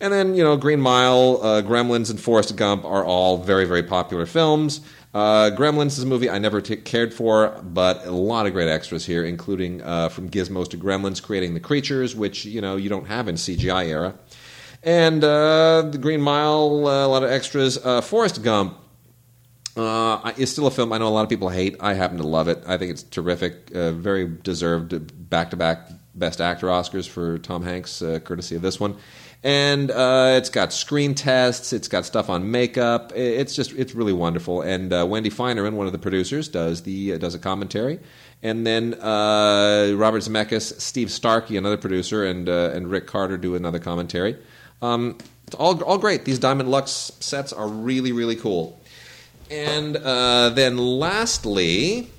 And 0.00 0.12
then, 0.12 0.34
you 0.34 0.42
know, 0.42 0.56
Green 0.56 0.80
Mile, 0.80 1.40
uh, 1.42 1.62
Gremlins, 1.62 2.10
and 2.10 2.20
Forrest 2.20 2.56
Gump 2.56 2.84
are 2.84 3.04
all 3.04 3.38
very, 3.38 3.64
very 3.64 3.82
popular 3.82 4.26
films. 4.26 4.80
Uh, 5.14 5.50
Gremlins 5.56 5.96
is 5.96 6.02
a 6.02 6.06
movie 6.06 6.28
I 6.28 6.38
never 6.38 6.60
t- 6.60 6.76
cared 6.76 7.14
for, 7.14 7.60
but 7.62 8.04
a 8.04 8.10
lot 8.10 8.46
of 8.46 8.52
great 8.52 8.68
extras 8.68 9.06
here, 9.06 9.24
including 9.24 9.80
uh, 9.80 10.08
from 10.08 10.28
Gizmos 10.28 10.68
to 10.70 10.76
Gremlins, 10.76 11.22
creating 11.22 11.54
the 11.54 11.60
creatures, 11.60 12.16
which 12.16 12.44
you 12.44 12.60
know 12.60 12.74
you 12.74 12.88
don't 12.88 13.06
have 13.06 13.28
in 13.28 13.36
CGI 13.36 13.86
era, 13.86 14.14
and 14.82 15.22
uh, 15.22 15.82
the 15.82 15.98
Green 15.98 16.20
Mile, 16.20 16.88
uh, 16.88 17.06
a 17.06 17.08
lot 17.08 17.22
of 17.22 17.30
extras. 17.30 17.78
Uh, 17.78 18.00
Forrest 18.00 18.42
Gump 18.42 18.76
uh, 19.76 20.32
is 20.36 20.50
still 20.50 20.66
a 20.66 20.70
film 20.70 20.92
I 20.92 20.98
know 20.98 21.06
a 21.06 21.10
lot 21.10 21.22
of 21.22 21.28
people 21.28 21.48
hate. 21.48 21.76
I 21.78 21.94
happen 21.94 22.16
to 22.18 22.26
love 22.26 22.48
it. 22.48 22.62
I 22.66 22.76
think 22.76 22.90
it's 22.90 23.04
terrific. 23.04 23.70
Uh, 23.72 23.92
very 23.92 24.26
deserved 24.26 25.30
back 25.30 25.50
to 25.50 25.56
back 25.56 25.90
Best 26.16 26.40
Actor 26.40 26.66
Oscars 26.66 27.08
for 27.08 27.38
Tom 27.38 27.62
Hanks, 27.62 28.02
uh, 28.02 28.18
courtesy 28.20 28.56
of 28.56 28.62
this 28.62 28.80
one. 28.80 28.96
And 29.44 29.90
uh, 29.90 30.36
it's 30.38 30.48
got 30.48 30.72
screen 30.72 31.14
tests. 31.14 31.74
It's 31.74 31.86
got 31.86 32.06
stuff 32.06 32.30
on 32.30 32.50
makeup. 32.50 33.12
It's 33.14 33.54
just 33.54 33.72
it's 33.74 33.94
really 33.94 34.14
wonderful. 34.14 34.62
And 34.62 34.90
uh, 34.90 35.06
Wendy 35.06 35.28
Finerman, 35.28 35.74
one 35.74 35.84
of 35.86 35.92
the 35.92 35.98
producers, 35.98 36.48
does 36.48 36.82
the 36.82 37.12
uh, 37.12 37.18
does 37.18 37.34
a 37.34 37.38
commentary. 37.38 38.00
And 38.42 38.66
then 38.66 38.94
uh, 38.94 39.92
Robert 39.96 40.22
Zemeckis, 40.22 40.80
Steve 40.80 41.10
Starkey, 41.10 41.58
another 41.58 41.76
producer, 41.76 42.24
and 42.24 42.48
and 42.48 42.90
Rick 42.90 43.06
Carter 43.06 43.36
do 43.36 43.54
another 43.54 43.78
commentary. 43.78 44.38
Um, 44.80 45.18
it's 45.46 45.56
all 45.56 45.80
all 45.82 45.98
great. 45.98 46.24
These 46.24 46.38
Diamond 46.38 46.70
Luxe 46.70 47.12
sets 47.20 47.52
are 47.52 47.68
really 47.68 48.12
really 48.12 48.36
cool. 48.36 48.80
And 49.50 49.96
uh, 49.98 50.50
then 50.50 50.78
lastly, 50.78 52.10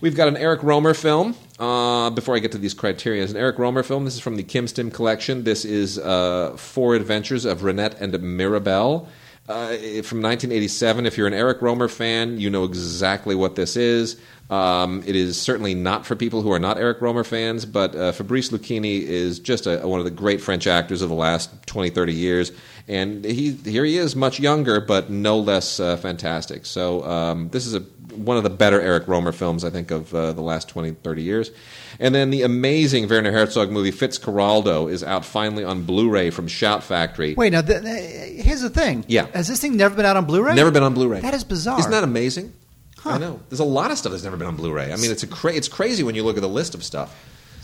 we've 0.00 0.16
got 0.16 0.26
an 0.26 0.36
Eric 0.36 0.62
Rohmer 0.62 0.96
film. 0.96 1.36
Uh, 1.58 2.10
before 2.10 2.36
I 2.36 2.38
get 2.38 2.52
to 2.52 2.58
these 2.58 2.74
criteria, 2.74 3.22
it's 3.22 3.32
an 3.32 3.38
Eric 3.38 3.56
Rohmer 3.56 3.84
film. 3.84 4.04
This 4.04 4.14
is 4.14 4.20
from 4.20 4.36
the 4.36 4.42
Kim 4.42 4.68
Stim 4.68 4.90
collection. 4.90 5.44
This 5.44 5.64
is 5.64 5.98
uh, 5.98 6.54
Four 6.56 6.94
Adventures 6.94 7.44
of 7.44 7.62
Reinette 7.62 7.98
and 8.00 8.20
Mirabelle. 8.22 9.08
Uh, 9.48 10.02
from 10.02 10.20
1987. 10.22 11.06
If 11.06 11.16
you're 11.16 11.28
an 11.28 11.32
Eric 11.32 11.60
Rohmer 11.60 11.88
fan, 11.88 12.40
you 12.40 12.50
know 12.50 12.64
exactly 12.64 13.36
what 13.36 13.54
this 13.54 13.76
is. 13.76 14.20
Um, 14.50 15.04
it 15.06 15.14
is 15.14 15.40
certainly 15.40 15.72
not 15.72 16.04
for 16.04 16.16
people 16.16 16.42
who 16.42 16.50
are 16.50 16.58
not 16.58 16.78
Eric 16.78 16.98
Rohmer 16.98 17.24
fans, 17.24 17.64
but 17.64 17.94
uh, 17.94 18.10
Fabrice 18.10 18.50
Luchini 18.50 19.02
is 19.02 19.38
just 19.38 19.68
a, 19.68 19.86
one 19.86 20.00
of 20.00 20.04
the 20.04 20.10
great 20.10 20.40
French 20.40 20.66
actors 20.66 21.00
of 21.00 21.10
the 21.10 21.14
last 21.14 21.64
20, 21.66 21.90
30 21.90 22.12
years. 22.12 22.50
And 22.88 23.24
he, 23.24 23.52
here 23.52 23.84
he 23.84 23.98
is, 23.98 24.16
much 24.16 24.40
younger, 24.40 24.80
but 24.80 25.10
no 25.10 25.38
less 25.38 25.78
uh, 25.78 25.96
fantastic. 25.96 26.66
So 26.66 27.04
um, 27.04 27.48
this 27.50 27.66
is 27.66 27.74
a, 27.74 27.84
one 28.16 28.36
of 28.36 28.42
the 28.42 28.50
better 28.50 28.80
Eric 28.80 29.06
Rohmer 29.06 29.32
films, 29.34 29.64
I 29.64 29.70
think, 29.70 29.90
of 29.90 30.14
uh, 30.14 30.32
the 30.32 30.42
last 30.42 30.68
20, 30.68 30.92
30 30.92 31.22
years. 31.22 31.50
And 31.98 32.14
then 32.14 32.30
the 32.30 32.42
amazing 32.42 33.08
Werner 33.08 33.32
Herzog 33.32 33.70
movie 33.70 33.92
Fitzcarraldo 33.92 34.90
is 34.90 35.02
out 35.02 35.24
finally 35.24 35.64
on 35.64 35.82
Blu-ray 35.84 36.30
from 36.30 36.48
Shout 36.48 36.82
Factory. 36.84 37.34
Wait, 37.34 37.50
now 37.52 37.62
th- 37.62 37.82
th- 37.82 38.44
here's 38.44 38.60
the 38.60 38.70
thing. 38.70 39.04
Yeah. 39.08 39.26
has 39.34 39.48
this 39.48 39.60
thing 39.60 39.76
never 39.76 39.94
been 39.94 40.04
out 40.06 40.16
on 40.16 40.24
Blu-ray? 40.26 40.54
Never 40.54 40.70
been 40.70 40.82
on 40.82 40.94
Blu-ray. 40.94 41.20
That 41.20 41.34
is 41.34 41.44
bizarre. 41.44 41.78
Isn't 41.78 41.90
that 41.92 42.04
amazing? 42.04 42.52
Huh. 42.98 43.10
I 43.10 43.18
know. 43.18 43.40
There's 43.48 43.60
a 43.60 43.64
lot 43.64 43.90
of 43.90 43.98
stuff 43.98 44.12
that's 44.12 44.24
never 44.24 44.36
been 44.36 44.48
on 44.48 44.56
Blu-ray. 44.56 44.92
I 44.92 44.96
mean, 44.96 45.10
it's 45.10 45.22
a 45.22 45.26
cra- 45.28 45.54
it's 45.54 45.68
crazy 45.68 46.02
when 46.02 46.14
you 46.14 46.24
look 46.24 46.36
at 46.36 46.42
the 46.42 46.48
list 46.48 46.74
of 46.74 46.82
stuff. 46.84 47.14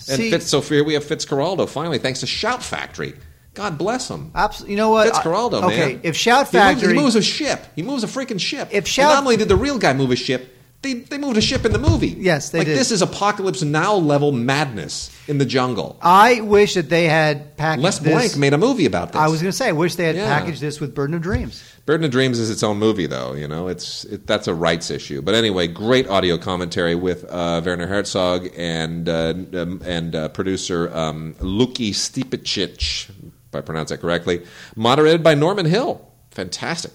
And 0.09 0.17
See- 0.19 0.31
Fitz, 0.31 0.49
so 0.49 0.61
here 0.61 0.85
we 0.85 0.95
have 0.95 1.05
Fitzcarraldo 1.05 1.69
finally, 1.69 1.99
thanks 1.99 2.21
to 2.21 2.27
Shout 2.27 2.63
Factory. 2.63 3.15
God 3.55 3.77
bless 3.77 4.09
him. 4.09 4.31
Abs- 4.35 4.65
you 4.67 4.77
know 4.77 4.91
what? 4.91 5.13
Fitzcarraldo, 5.13 5.61
man. 5.61 5.71
Okay, 5.71 6.01
if 6.03 6.17
Shout 6.17 6.49
He 6.49 6.57
moves, 6.57 6.65
Factory, 6.65 6.95
he 6.95 7.01
moves 7.01 7.17
a 7.17 7.23
ship. 7.23 7.67
He 7.77 7.83
moves 7.83 8.03
a 8.03 8.07
freaking 8.07 8.41
ship. 8.41 8.69
If 8.71 8.85
And 8.85 8.89
Shout- 8.89 9.13
not 9.15 9.23
only 9.25 9.37
did 9.37 9.49
the 9.49 9.57
real 9.57 9.79
guy 9.79 9.93
move 9.93 10.11
a 10.11 10.17
ship, 10.17 10.49
they, 10.83 10.95
they 10.95 11.17
moved 11.17 11.37
a 11.37 11.41
ship 11.41 11.65
in 11.65 11.73
the 11.73 11.79
movie. 11.79 12.09
Yes, 12.09 12.51
they 12.51 12.59
like, 12.59 12.67
did. 12.67 12.77
This 12.77 12.91
is 12.91 13.03
apocalypse 13.03 13.63
now 13.63 13.95
level 13.95 14.33
madness 14.33 15.11
in 15.29 15.39
the 15.39 15.45
jungle. 15.45 15.97
I 16.03 16.41
wish 16.41 16.75
that 16.75 16.89
they 16.89 17.05
had 17.05 17.57
packaged 17.57 17.85
Les 17.85 17.99
this. 18.01 18.13
Blank 18.13 18.37
made 18.37 18.53
a 18.53 18.59
movie 18.59 18.87
about 18.87 19.13
this. 19.13 19.21
I 19.21 19.29
was 19.29 19.41
going 19.41 19.53
to 19.53 19.57
say, 19.57 19.69
I 19.69 19.73
wish 19.73 19.95
they 19.95 20.07
had 20.07 20.17
Yeah. 20.17 20.27
packaged 20.27 20.61
this 20.61 20.81
with 20.81 20.93
Burden 20.93 21.15
of 21.15 21.23
Dreams. 21.23 21.63
Burden 21.87 22.05
of 22.05 22.11
Dreams 22.11 22.41
is 22.41 22.51
its 22.51 22.65
own 22.65 22.79
movie, 22.79 23.07
though. 23.07 23.33
You 23.33 23.47
know, 23.47 23.69
it's 23.69 24.05
it, 24.07 24.27
that's 24.27 24.49
a 24.49 24.55
rights 24.55 24.91
issue. 24.91 25.23
But 25.23 25.37
anyway, 25.37 25.69
great 25.69 26.09
audio 26.09 26.37
commentary 26.37 26.97
with 26.97 27.25
uh, 27.31 27.63
Werner 27.65 27.87
Herzog 27.87 28.49
and 28.57 29.09
uh, 29.09 29.35
um, 29.53 29.83
and 29.85 30.17
uh, 30.17 30.29
producer 30.31 30.93
um, 30.97 31.35
Lucki 31.35 31.91
Stipetić, 31.91 33.11
if 33.53 33.57
I 33.57 33.61
pronounce 33.61 33.91
that 33.91 34.01
correctly, 34.01 34.45
moderated 34.75 35.23
by 35.23 35.35
Norman 35.35 35.67
Hill. 35.67 36.11
Fantastic. 36.31 36.93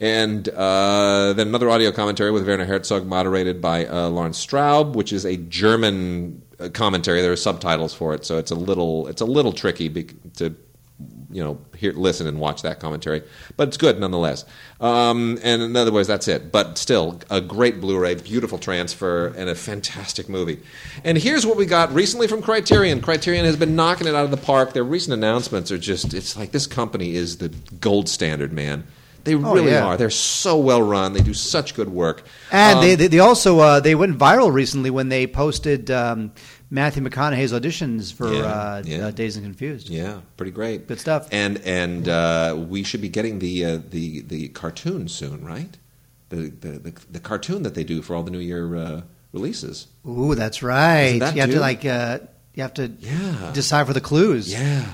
And 0.00 0.48
uh, 0.48 1.32
then 1.34 1.46
another 1.46 1.70
audio 1.70 1.92
commentary 1.92 2.32
with 2.32 2.44
Werner 2.44 2.64
Herzog, 2.64 3.06
moderated 3.06 3.60
by 3.60 3.86
uh, 3.86 4.08
Laurens 4.08 4.44
Straub, 4.44 4.94
which 4.96 5.12
is 5.12 5.24
a 5.24 5.36
German 5.36 6.42
uh, 6.58 6.70
commentary. 6.70 7.22
There 7.22 7.30
are 7.30 7.36
subtitles 7.36 7.94
for 7.94 8.12
it, 8.12 8.24
so 8.24 8.36
it's 8.36 8.50
a 8.50 8.56
little 8.56 9.06
it's 9.06 9.20
a 9.20 9.26
little 9.26 9.52
tricky 9.52 9.88
to 10.38 10.56
you 11.32 11.42
know 11.42 11.58
hear, 11.76 11.92
listen 11.92 12.26
and 12.26 12.38
watch 12.38 12.62
that 12.62 12.78
commentary, 12.78 13.22
but 13.56 13.68
it's 13.68 13.76
good 13.76 13.98
nonetheless. 13.98 14.44
Um, 14.80 15.38
and 15.42 15.62
in 15.62 15.76
other 15.76 15.92
words, 15.92 16.08
that's 16.08 16.28
it. 16.28 16.52
But 16.52 16.78
still, 16.78 17.20
a 17.30 17.40
great 17.40 17.80
Blu-ray, 17.80 18.16
beautiful 18.16 18.58
transfer, 18.58 19.28
and 19.28 19.48
a 19.48 19.54
fantastic 19.54 20.28
movie. 20.28 20.60
And 21.04 21.16
here's 21.16 21.46
what 21.46 21.56
we 21.56 21.66
got 21.66 21.92
recently 21.94 22.28
from 22.28 22.42
Criterion. 22.42 23.00
Criterion 23.00 23.44
has 23.44 23.56
been 23.56 23.74
knocking 23.74 24.06
it 24.06 24.14
out 24.14 24.24
of 24.24 24.30
the 24.30 24.36
park. 24.36 24.72
Their 24.72 24.84
recent 24.84 25.14
announcements 25.14 25.72
are 25.72 25.78
just—it's 25.78 26.36
like 26.36 26.52
this 26.52 26.66
company 26.66 27.14
is 27.14 27.38
the 27.38 27.48
gold 27.80 28.08
standard, 28.08 28.52
man. 28.52 28.84
They 29.24 29.36
really 29.36 29.70
yeah. 29.70 29.84
are. 29.84 29.96
They're 29.96 30.10
so 30.10 30.58
well 30.58 30.82
run. 30.82 31.12
They 31.12 31.20
do 31.20 31.34
such 31.34 31.74
good 31.74 31.88
work. 31.88 32.24
And 32.50 32.78
Um, 32.78 32.84
they, 32.84 32.94
they, 32.96 33.06
they 33.06 33.18
also 33.20 33.60
uh, 33.60 33.80
they 33.80 33.94
went 33.94 34.18
viral 34.18 34.52
recently 34.52 34.90
when 34.90 35.10
they 35.10 35.26
posted 35.26 35.90
um, 35.90 36.32
Matthew 36.72 37.02
McConaughey's 37.02 37.52
auditions 37.52 38.14
for 38.14 38.32
Yeah, 38.32 38.40
uh, 38.40 38.82
yeah. 38.86 39.06
uh, 39.06 39.10
Dazed 39.10 39.36
and 39.36 39.44
Confused. 39.44 39.90
Yeah, 39.90 40.22
pretty 40.38 40.52
great. 40.52 40.88
Good 40.88 40.98
stuff. 40.98 41.28
And 41.30 41.58
and 41.66 42.08
uh, 42.08 42.56
we 42.66 42.82
should 42.82 43.02
be 43.02 43.10
getting 43.10 43.38
the 43.40 43.64
uh, 43.64 43.78
the 43.90 44.22
the 44.22 44.48
cartoon 44.48 45.06
soon, 45.08 45.44
right? 45.44 45.76
The, 46.30 46.36
the 46.48 46.68
the 46.78 46.92
the 47.10 47.20
cartoon 47.20 47.62
that 47.64 47.74
they 47.74 47.84
do 47.84 48.00
for 48.00 48.16
all 48.16 48.22
the 48.22 48.30
New 48.30 48.38
Year 48.38 48.74
uh, 48.74 49.02
releases. 49.32 49.86
Ooh, 50.08 50.34
that's 50.34 50.62
right. 50.62 51.18
That 51.18 51.34
you 51.34 51.42
have 51.42 51.50
due? 51.50 51.56
to 51.56 51.60
like 51.60 51.84
uh, 51.84 52.20
you 52.54 52.62
have 52.62 52.72
to 52.74 52.90
Yeah. 53.00 53.50
decipher 53.52 53.92
the 53.92 54.00
clues. 54.00 54.50
Yeah. 54.50 54.86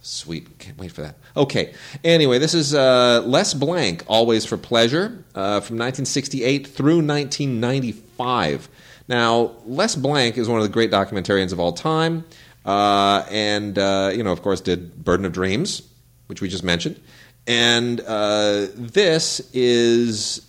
Sweet. 0.00 0.58
Can't 0.60 0.78
wait 0.78 0.92
for 0.92 1.02
that. 1.02 1.16
Okay. 1.36 1.74
Anyway, 2.04 2.38
this 2.38 2.54
is 2.54 2.72
uh, 2.72 3.22
Les 3.26 3.52
Blank, 3.54 4.04
Always 4.06 4.46
for 4.46 4.56
Pleasure, 4.56 5.24
uh, 5.34 5.58
from 5.60 5.76
1968 5.78 6.66
through 6.68 7.02
1995. 7.04 8.68
Now, 9.08 9.52
Les 9.64 9.94
Blank 9.96 10.36
is 10.36 10.48
one 10.48 10.60
of 10.60 10.66
the 10.66 10.72
great 10.72 10.90
documentarians 10.90 11.52
of 11.52 11.58
all 11.58 11.72
time, 11.72 12.24
uh, 12.64 13.24
and, 13.30 13.78
uh, 13.78 14.12
you 14.14 14.22
know, 14.22 14.32
of 14.32 14.42
course, 14.42 14.60
did 14.60 15.02
Burden 15.02 15.24
of 15.24 15.32
Dreams, 15.32 15.82
which 16.26 16.42
we 16.42 16.48
just 16.48 16.64
mentioned. 16.64 17.00
And 17.46 18.00
uh, 18.00 18.66
this 18.74 19.40
is 19.54 20.46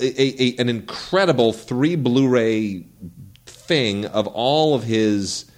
a, 0.00 0.42
a, 0.42 0.56
an 0.58 0.70
incredible 0.70 1.52
three 1.52 1.96
Blu 1.96 2.28
ray 2.28 2.86
thing 3.44 4.06
of 4.06 4.26
all 4.28 4.74
of 4.74 4.82
his 4.82 5.50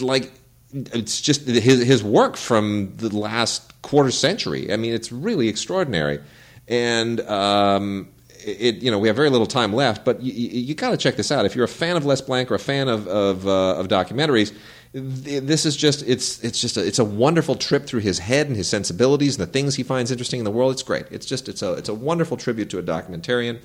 like 0.00 0.32
it's 0.72 1.20
just 1.20 1.46
his 1.46 1.82
his 1.82 2.02
work 2.02 2.36
from 2.36 2.96
the 2.96 3.14
last 3.14 3.82
quarter 3.82 4.10
century. 4.10 4.72
I 4.72 4.76
mean, 4.76 4.94
it's 4.94 5.12
really 5.12 5.48
extraordinary, 5.48 6.20
and 6.68 7.20
um, 7.20 8.08
it 8.44 8.76
you 8.82 8.90
know 8.90 8.98
we 8.98 9.08
have 9.08 9.16
very 9.16 9.30
little 9.30 9.46
time 9.46 9.72
left, 9.72 10.04
but 10.04 10.22
you, 10.22 10.32
you 10.32 10.74
got 10.74 10.90
to 10.90 10.96
check 10.96 11.16
this 11.16 11.30
out 11.32 11.44
if 11.46 11.54
you're 11.54 11.64
a 11.64 11.68
fan 11.68 11.96
of 11.96 12.04
Les 12.04 12.20
Blank 12.20 12.50
or 12.50 12.54
a 12.54 12.58
fan 12.58 12.88
of 12.88 13.06
of, 13.08 13.46
uh, 13.46 13.76
of 13.76 13.88
documentaries. 13.88 14.52
th- 14.92 15.42
This 15.42 15.64
is 15.66 15.76
just 15.76 16.02
it's 16.06 16.42
it's 16.44 16.60
just 16.60 16.76
a, 16.76 16.86
it's 16.86 16.98
a 16.98 17.04
wonderful 17.04 17.54
trip 17.54 17.86
through 17.86 18.00
his 18.00 18.18
head 18.18 18.46
and 18.48 18.56
his 18.56 18.68
sensibilities 18.68 19.38
and 19.38 19.46
the 19.46 19.52
things 19.52 19.74
he 19.76 19.82
finds 19.82 20.10
interesting 20.10 20.38
in 20.40 20.44
the 20.44 20.50
world. 20.50 20.72
It's 20.72 20.82
great. 20.82 21.06
It's 21.10 21.26
just 21.26 21.48
it's 21.48 21.62
a 21.62 21.72
it's 21.74 21.88
a 21.88 21.94
wonderful 21.94 22.36
tribute 22.36 22.70
to 22.70 22.78
a 22.78 22.82
documentarian. 22.82 23.58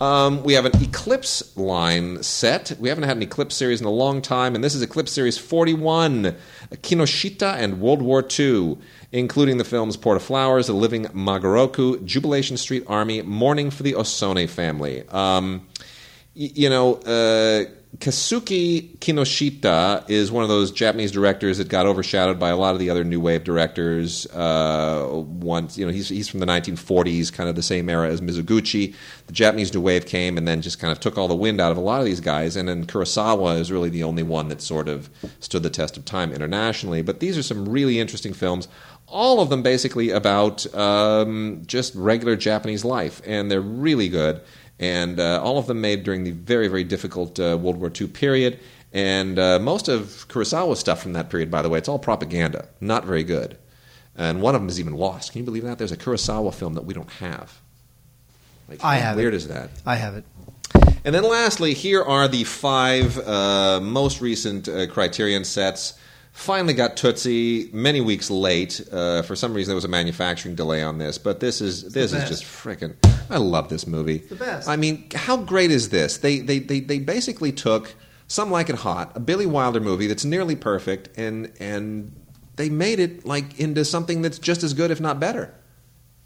Um, 0.00 0.42
we 0.42 0.54
have 0.54 0.64
an 0.64 0.72
Eclipse 0.82 1.56
line 1.56 2.22
set. 2.22 2.72
We 2.78 2.88
haven't 2.88 3.04
had 3.04 3.16
an 3.16 3.22
Eclipse 3.22 3.54
series 3.54 3.80
in 3.80 3.86
a 3.86 3.90
long 3.90 4.22
time, 4.22 4.54
and 4.54 4.62
this 4.64 4.74
is 4.74 4.82
Eclipse 4.82 5.12
Series 5.12 5.38
41, 5.38 6.34
Kinoshita 6.76 7.54
and 7.56 7.80
World 7.80 8.02
War 8.02 8.24
II, 8.38 8.78
including 9.12 9.58
the 9.58 9.64
films 9.64 9.96
Port 9.96 10.16
of 10.16 10.22
Flowers, 10.22 10.66
The 10.66 10.72
Living 10.72 11.04
Magoroku, 11.06 12.04
Jubilation 12.04 12.56
Street 12.56 12.84
Army, 12.86 13.22
Morning 13.22 13.70
for 13.70 13.82
the 13.82 13.92
Osone 13.92 14.48
Family. 14.48 15.06
Um, 15.10 15.66
y- 16.34 16.50
you 16.54 16.68
know, 16.70 16.94
uh, 16.96 17.64
Kasuki 17.98 18.96
Kinoshita 18.98 20.08
is 20.10 20.32
one 20.32 20.42
of 20.42 20.48
those 20.48 20.72
Japanese 20.72 21.12
directors 21.12 21.58
that 21.58 21.68
got 21.68 21.86
overshadowed 21.86 22.40
by 22.40 22.48
a 22.48 22.56
lot 22.56 22.74
of 22.74 22.80
the 22.80 22.90
other 22.90 23.04
new 23.04 23.20
wave 23.20 23.44
directors. 23.44 24.26
Uh, 24.26 25.08
once 25.12 25.78
you 25.78 25.86
know, 25.86 25.92
he's 25.92 26.08
he's 26.08 26.28
from 26.28 26.40
the 26.40 26.46
1940s, 26.46 27.32
kind 27.32 27.48
of 27.48 27.54
the 27.54 27.62
same 27.62 27.88
era 27.88 28.08
as 28.08 28.20
Mizoguchi. 28.20 28.94
The 29.28 29.32
Japanese 29.32 29.72
new 29.72 29.80
wave 29.80 30.06
came 30.06 30.36
and 30.36 30.48
then 30.48 30.60
just 30.60 30.80
kind 30.80 30.90
of 30.90 30.98
took 30.98 31.16
all 31.16 31.28
the 31.28 31.36
wind 31.36 31.60
out 31.60 31.70
of 31.70 31.78
a 31.78 31.80
lot 31.80 32.00
of 32.00 32.06
these 32.06 32.20
guys. 32.20 32.56
And 32.56 32.68
then 32.68 32.84
Kurosawa 32.84 33.60
is 33.60 33.70
really 33.70 33.90
the 33.90 34.02
only 34.02 34.24
one 34.24 34.48
that 34.48 34.60
sort 34.60 34.88
of 34.88 35.08
stood 35.38 35.62
the 35.62 35.70
test 35.70 35.96
of 35.96 36.04
time 36.04 36.32
internationally. 36.32 37.02
But 37.02 37.20
these 37.20 37.38
are 37.38 37.44
some 37.44 37.68
really 37.68 38.00
interesting 38.00 38.32
films. 38.32 38.66
All 39.06 39.40
of 39.40 39.50
them 39.50 39.62
basically 39.62 40.10
about 40.10 40.72
um, 40.74 41.62
just 41.66 41.94
regular 41.94 42.34
Japanese 42.34 42.84
life, 42.84 43.22
and 43.24 43.50
they're 43.50 43.60
really 43.60 44.08
good 44.08 44.40
and 44.78 45.20
uh, 45.20 45.40
all 45.42 45.58
of 45.58 45.66
them 45.66 45.80
made 45.80 46.02
during 46.02 46.24
the 46.24 46.32
very, 46.32 46.68
very 46.68 46.84
difficult 46.84 47.38
uh, 47.38 47.56
World 47.60 47.76
War 47.76 47.90
II 47.98 48.08
period. 48.08 48.60
And 48.92 49.38
uh, 49.38 49.58
most 49.58 49.88
of 49.88 50.26
Kurosawa's 50.28 50.78
stuff 50.78 51.02
from 51.02 51.14
that 51.14 51.28
period, 51.28 51.50
by 51.50 51.62
the 51.62 51.68
way, 51.68 51.78
it's 51.78 51.88
all 51.88 51.98
propaganda, 51.98 52.68
not 52.80 53.04
very 53.04 53.24
good. 53.24 53.58
And 54.16 54.40
one 54.40 54.54
of 54.54 54.60
them 54.60 54.68
is 54.68 54.78
even 54.78 54.94
lost. 54.94 55.32
Can 55.32 55.40
you 55.40 55.44
believe 55.44 55.64
that? 55.64 55.78
There's 55.78 55.90
a 55.90 55.96
Kurosawa 55.96 56.54
film 56.54 56.74
that 56.74 56.84
we 56.84 56.94
don't 56.94 57.10
have. 57.10 57.60
Like, 58.68 58.84
I 58.84 58.96
how 58.96 59.08
have 59.08 59.16
weird 59.16 59.34
it. 59.34 59.38
is 59.38 59.48
that? 59.48 59.70
I 59.84 59.96
have 59.96 60.14
it. 60.16 60.24
And 61.04 61.14
then 61.14 61.24
lastly, 61.24 61.74
here 61.74 62.02
are 62.02 62.28
the 62.28 62.44
five 62.44 63.18
uh, 63.18 63.80
most 63.80 64.20
recent 64.20 64.68
uh, 64.68 64.86
Criterion 64.86 65.44
sets. 65.44 65.94
Finally 66.34 66.74
got 66.74 66.96
Tootsie 66.96 67.70
many 67.72 68.00
weeks 68.00 68.28
late. 68.28 68.80
Uh, 68.90 69.22
for 69.22 69.36
some 69.36 69.54
reason, 69.54 69.70
there 69.70 69.76
was 69.76 69.84
a 69.84 69.88
manufacturing 69.88 70.56
delay 70.56 70.82
on 70.82 70.98
this, 70.98 71.16
but 71.16 71.38
this 71.38 71.60
is 71.60 71.92
this 71.92 72.12
is 72.12 72.28
just 72.28 72.42
freaking. 72.42 72.96
I 73.30 73.38
love 73.38 73.68
this 73.68 73.86
movie. 73.86 74.18
the 74.18 74.34
best. 74.34 74.68
I 74.68 74.74
mean, 74.74 75.08
how 75.14 75.36
great 75.36 75.70
is 75.70 75.90
this? 75.90 76.18
They 76.18 76.40
they 76.40 76.58
they, 76.58 76.80
they 76.80 76.98
basically 76.98 77.52
took 77.52 77.94
Some 78.26 78.50
Like 78.50 78.68
It 78.68 78.74
Hot, 78.74 79.12
a 79.14 79.20
Billy 79.20 79.46
Wilder 79.46 79.78
movie 79.78 80.08
that's 80.08 80.24
nearly 80.24 80.56
perfect, 80.56 81.16
and 81.16 81.52
and 81.60 82.12
they 82.56 82.68
made 82.68 82.98
it 82.98 83.24
like 83.24 83.60
into 83.60 83.84
something 83.84 84.20
that's 84.20 84.40
just 84.40 84.64
as 84.64 84.74
good, 84.74 84.90
if 84.90 85.00
not 85.00 85.20
better. 85.20 85.54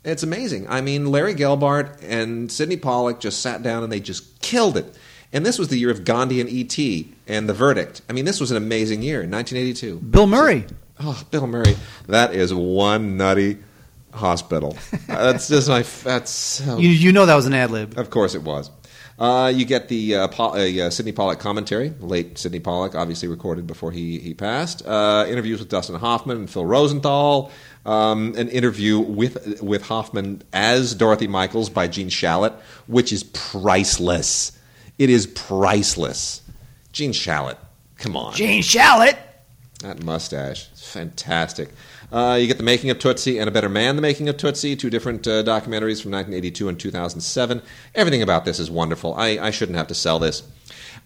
It's 0.05 0.22
amazing. 0.22 0.68
I 0.68 0.80
mean, 0.80 1.10
Larry 1.10 1.35
Gelbart 1.35 2.02
and 2.02 2.51
Sydney 2.51 2.78
Pollack 2.78 3.20
just 3.20 3.43
sat 3.43 3.62
down 3.62 3.82
and 3.82 3.93
they 3.93 4.01
just 4.01 4.40
killed 4.40 4.78
it. 4.78 4.97
And 5.32 5.44
this 5.44 5.59
was 5.59 5.68
the 5.68 5.78
year 5.78 5.90
of 5.90 6.05
Gandhi 6.05 6.40
and 6.40 6.48
E.T. 6.48 7.12
and 7.26 7.48
The 7.48 7.55
Verdict. 7.55 8.00
I 8.09 8.12
mean, 8.12 8.24
this 8.24 8.40
was 8.40 8.50
an 8.50 8.56
amazing 8.56 9.02
year, 9.02 9.18
1982. 9.18 9.98
Bill 9.98 10.26
Murray. 10.26 10.64
Oh, 11.00 11.22
Bill 11.30 11.46
Murray. 11.46 11.76
That 12.06 12.34
is 12.34 12.52
one 12.52 13.16
nutty 13.16 13.59
hospital. 14.12 14.76
Uh, 14.92 14.96
that's 15.32 15.48
just 15.48 15.68
my. 15.68 15.82
That's 15.82 16.30
so. 16.30 16.78
You, 16.78 16.88
you 16.88 17.12
know 17.12 17.26
that 17.26 17.34
was 17.34 17.46
an 17.46 17.55
ad 17.55 17.70
lib. 17.70 17.98
Of 17.98 18.10
course 18.10 18.34
it 18.34 18.42
was. 18.42 18.70
Uh, 19.18 19.52
you 19.52 19.64
get 19.64 19.88
the 19.88 20.14
uh, 20.14 20.28
Paul, 20.28 20.55
uh, 20.56 20.90
Sydney 20.90 21.10
Pollack 21.10 21.40
commentary, 21.40 21.92
late 21.98 22.38
Sydney 22.38 22.60
Pollack, 22.60 22.94
obviously 22.94 23.26
recorded 23.26 23.66
before 23.66 23.90
he, 23.90 24.20
he 24.20 24.32
passed. 24.32 24.86
Uh, 24.86 25.26
interviews 25.28 25.59
with 25.59 25.68
Dustin 25.68 25.96
Hoffman 25.96 26.36
and 26.36 26.48
Phil 26.48 26.64
Rosenthal. 26.64 27.50
Um, 27.84 28.34
an 28.36 28.48
interview 28.48 29.00
with 29.00 29.60
with 29.60 29.82
Hoffman 29.82 30.42
as 30.52 30.94
Dorothy 30.94 31.26
Michaels 31.26 31.68
by 31.68 31.88
Gene 31.88 32.10
Shalit, 32.10 32.55
which 32.86 33.12
is 33.12 33.24
priceless. 33.24 34.57
It 34.99 35.11
is 35.11 35.27
priceless. 35.27 36.43
Gene 36.93 37.12
Shalit, 37.12 37.57
come 37.97 38.16
on. 38.16 38.35
Jane 38.35 38.62
Shalit. 38.62 39.16
That 39.81 40.03
mustache. 40.03 40.69
It's 40.73 40.91
fantastic. 40.91 41.69
Uh, 42.11 42.37
you 42.41 42.49
get 42.49 42.57
The 42.57 42.65
Making 42.65 42.91
of 42.91 42.99
Tootsie 42.99 43.39
and 43.39 43.49
A 43.49 43.53
Better 43.53 43.69
Man, 43.69 43.95
The 43.95 44.03
Making 44.03 44.29
of 44.29 44.37
Tootsie, 44.37 44.75
two 44.75 44.91
different 44.91 45.27
uh, 45.29 45.45
documentaries 45.45 46.03
from 46.03 46.11
1982 46.11 46.69
and 46.69 46.81
2007. 46.81 47.62
Everything 47.95 48.23
about 48.23 48.45
this 48.45 48.59
is 48.59 48.70
wonderful. 48.70 49.15
I, 49.15 49.39
I 49.39 49.51
shouldn't 49.51 49.79
have 49.79 49.87
to 49.89 49.95
sell 49.95 50.19
this. 50.19 50.43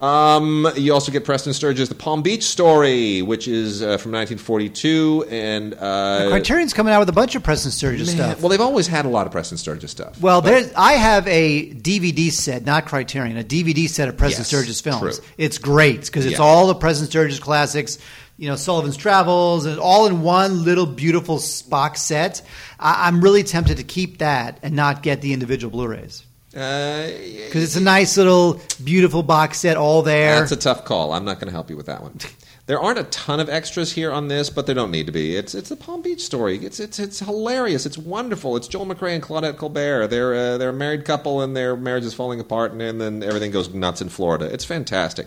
Um, 0.02 0.66
you 0.76 0.92
also 0.92 1.12
get 1.12 1.24
Preston 1.24 1.52
Sturges' 1.52 1.88
The 1.88 1.94
Palm 1.94 2.22
Beach 2.22 2.42
Story, 2.42 3.22
which 3.22 3.46
is 3.46 3.82
uh, 3.82 3.98
from 3.98 4.10
1942. 4.10 5.26
And 5.30 5.74
uh, 5.74 6.26
Criterion's 6.30 6.72
coming 6.74 6.92
out 6.92 6.98
with 6.98 7.08
a 7.08 7.12
bunch 7.12 7.36
of 7.36 7.44
Preston 7.44 7.70
Sturges 7.70 8.08
man, 8.08 8.16
stuff. 8.16 8.42
Well, 8.42 8.48
they've 8.48 8.60
always 8.60 8.88
had 8.88 9.04
a 9.04 9.08
lot 9.08 9.26
of 9.26 9.32
Preston 9.32 9.58
Sturges 9.58 9.92
stuff. 9.92 10.20
Well, 10.20 10.40
there's. 10.40 10.72
I 10.74 10.94
have 10.94 11.28
a 11.28 11.70
DVD 11.74 12.32
set, 12.32 12.64
not 12.64 12.86
Criterion, 12.86 13.36
a 13.38 13.44
DVD 13.44 13.88
set 13.88 14.08
of 14.08 14.16
Preston 14.16 14.40
Yes, 14.40 14.48
Sturges 14.48 14.80
films. 14.80 15.18
true. 15.18 15.26
It's 15.38 15.58
great 15.58 16.00
because 16.06 16.26
it's 16.26 16.38
Yeah. 16.38 16.44
all 16.44 16.66
the 16.66 16.74
Preston 16.74 17.06
Sturges 17.06 17.38
classics. 17.38 17.98
You 18.38 18.48
know, 18.48 18.56
Sullivan's 18.56 18.96
Travels, 18.96 19.66
and 19.66 19.78
all 19.78 20.06
in 20.06 20.22
one 20.22 20.64
little 20.64 20.86
beautiful 20.86 21.40
box 21.68 22.02
set. 22.02 22.42
I, 22.80 23.06
I'm 23.06 23.20
really 23.20 23.44
tempted 23.44 23.76
to 23.76 23.84
keep 23.84 24.18
that 24.18 24.58
and 24.64 24.74
not 24.74 25.04
get 25.04 25.20
the 25.20 25.32
individual 25.32 25.70
Blu-rays 25.70 26.24
Uh, 26.54 27.06
because 27.46 27.62
it's 27.62 27.76
a 27.76 27.80
nice 27.80 28.16
little 28.16 28.60
beautiful 28.84 29.22
box 29.22 29.60
set 29.60 29.76
all 29.76 30.02
there. 30.02 30.38
That's 30.40 30.52
a 30.52 30.56
tough 30.56 30.84
call. 30.84 31.12
I'm 31.12 31.24
not 31.24 31.36
going 31.36 31.48
to 31.48 31.52
help 31.52 31.70
you 31.70 31.76
with 31.76 31.86
that 31.86 32.02
one. 32.02 32.18
There 32.66 32.78
aren't 32.78 32.98
a 32.98 33.04
ton 33.04 33.40
of 33.40 33.48
extras 33.48 33.92
here 33.92 34.12
on 34.12 34.28
this, 34.28 34.48
but 34.48 34.66
there 34.66 34.74
don't 34.74 34.92
need 34.92 35.06
to 35.06 35.12
be. 35.12 35.34
It's 35.34 35.52
it's 35.54 35.70
a 35.72 35.76
Palm 35.76 36.00
Beach 36.00 36.20
story. 36.20 36.64
It's 36.64 36.78
it's 36.78 36.98
it's 37.00 37.18
hilarious. 37.18 37.86
It's 37.86 37.98
wonderful. 37.98 38.56
It's 38.56 38.68
Joel 38.68 38.86
McCrea 38.86 39.14
and 39.14 39.22
Claudette 39.22 39.56
Colbert. 39.56 40.06
They're 40.08 40.34
uh, 40.34 40.58
they're 40.58 40.68
a 40.68 40.72
married 40.74 41.04
couple, 41.04 41.40
and 41.40 41.56
their 41.56 41.74
marriage 41.74 42.04
is 42.04 42.14
falling 42.14 42.38
apart, 42.38 42.70
and, 42.72 42.80
and 42.80 43.00
then 43.00 43.22
everything 43.24 43.50
goes 43.50 43.74
nuts 43.74 44.00
in 44.00 44.10
Florida. 44.10 44.44
It's 44.44 44.64
fantastic. 44.64 45.26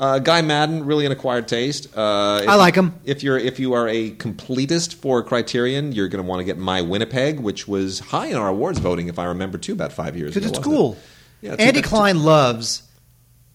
Uh, 0.00 0.18
Guy 0.20 0.42
Maddin, 0.42 0.84
really 0.86 1.06
an 1.06 1.12
acquired 1.12 1.48
taste. 1.48 1.88
Uh, 1.96 2.44
I 2.46 2.54
like 2.54 2.76
him. 2.76 2.94
If 3.04 3.22
you're 3.22 3.36
if 3.38 3.58
you 3.58 3.72
are 3.72 3.88
a 3.88 4.12
completist 4.12 4.94
for 4.94 5.22
Criterion, 5.24 5.92
you're 5.92 6.08
going 6.08 6.22
to 6.22 6.28
want 6.28 6.40
to 6.40 6.44
get 6.44 6.56
My 6.56 6.82
Winnipeg, 6.82 7.40
which 7.40 7.66
was 7.66 7.98
high 7.98 8.26
in 8.26 8.36
our 8.36 8.48
awards 8.48 8.78
voting, 8.78 9.08
if 9.08 9.18
I 9.18 9.24
remember 9.24 9.58
too, 9.58 9.72
about 9.72 9.92
five 9.92 10.16
years 10.16 10.36
ago. 10.36 10.40
because 10.40 10.50
it's 10.50 10.66
wasn't 10.66 10.74
it? 10.74 10.78
cool. 10.78 10.96
Yeah, 11.40 11.54
Andy 11.58 11.82
Klein 11.82 12.22
loves 12.22 12.82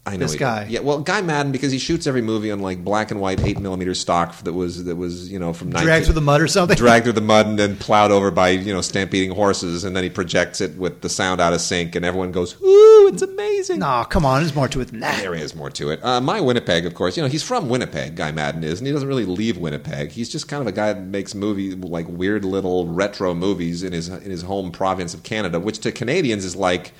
I 0.06 0.18
know 0.18 0.26
this 0.26 0.36
guy. 0.36 0.68
Yeah, 0.70 0.82
well, 0.82 1.00
Guy 1.00 1.22
Maddin 1.22 1.54
because 1.54 1.72
he 1.72 1.80
shoots 1.80 2.08
every 2.08 2.22
movie 2.22 2.52
on 2.52 2.60
like 2.60 2.84
black 2.84 3.10
and 3.12 3.22
white 3.22 3.40
eight 3.46 3.58
millimeter 3.60 3.94
stock 3.94 4.38
that 4.40 4.52
was 4.52 4.84
that 4.84 4.98
was 4.98 5.32
you 5.32 5.40
know 5.40 5.54
from 5.54 5.70
19 5.70 5.86
dragged 5.86 6.06
through 6.06 6.16
the 6.16 6.22
mud 6.22 6.42
or 6.42 6.48
something. 6.50 6.76
dragged 6.76 7.06
through 7.06 7.14
the 7.14 7.22
mud 7.22 7.48
and 7.48 7.58
then 7.58 7.78
plowed 7.78 8.12
over 8.12 8.30
by 8.30 8.50
you 8.50 8.74
know 8.74 8.82
stampeding 8.82 9.32
horses, 9.32 9.86
and 9.86 9.96
then 9.96 10.04
he 10.04 10.10
projects 10.10 10.60
it 10.60 10.76
with 10.78 11.00
the 11.02 11.08
sound 11.08 11.40
out 11.40 11.54
of 11.54 11.62
sync, 11.62 11.96
and 11.96 12.04
everyone 12.04 12.34
goes, 12.34 12.62
"Ooh, 12.62 13.10
it's 13.14 13.22
amazing!" 13.22 13.80
No, 13.80 14.06
come 14.10 14.26
on, 14.26 14.42
there's 14.42 14.54
more 14.54 14.68
to 14.68 14.82
it 14.82 14.90
than 14.90 15.00
that. 15.00 15.22
There 15.22 15.36
is 15.36 15.56
more 15.56 15.70
to 15.70 15.92
it. 15.92 16.04
Uh, 16.04 16.20
my 16.20 16.42
Winnipeg, 16.42 16.86
of 16.86 16.94
course, 16.96 17.16
you 17.16 17.24
know 17.24 17.30
he's 17.30 17.44
from 17.44 17.70
Winnipeg. 17.70 18.18
Guy 18.18 18.34
Maddin 18.34 18.66
is, 18.66 18.82
and 18.82 18.88
he 18.88 18.92
doesn't 18.92 19.08
really 19.08 19.26
leave 19.26 19.58
Winnipeg. 19.58 20.12
He's 20.12 20.28
just 20.28 20.50
kind 20.50 20.60
of 20.60 20.68
a 20.68 20.74
guy 20.74 20.92
that 20.92 21.02
makes 21.02 21.34
movies 21.34 21.76
like 21.76 22.10
weird 22.10 22.44
little 22.44 22.88
retro 22.88 23.34
movies 23.34 23.84
in 23.84 23.94
his 23.94 24.10
in 24.10 24.32
his 24.32 24.42
home 24.42 24.74
province 24.74 25.14
of 25.14 25.24
Canada, 25.24 25.62
which 25.62 25.80
to 25.80 25.94
Canadians 25.94 26.44
is 26.44 26.58
like 26.58 26.92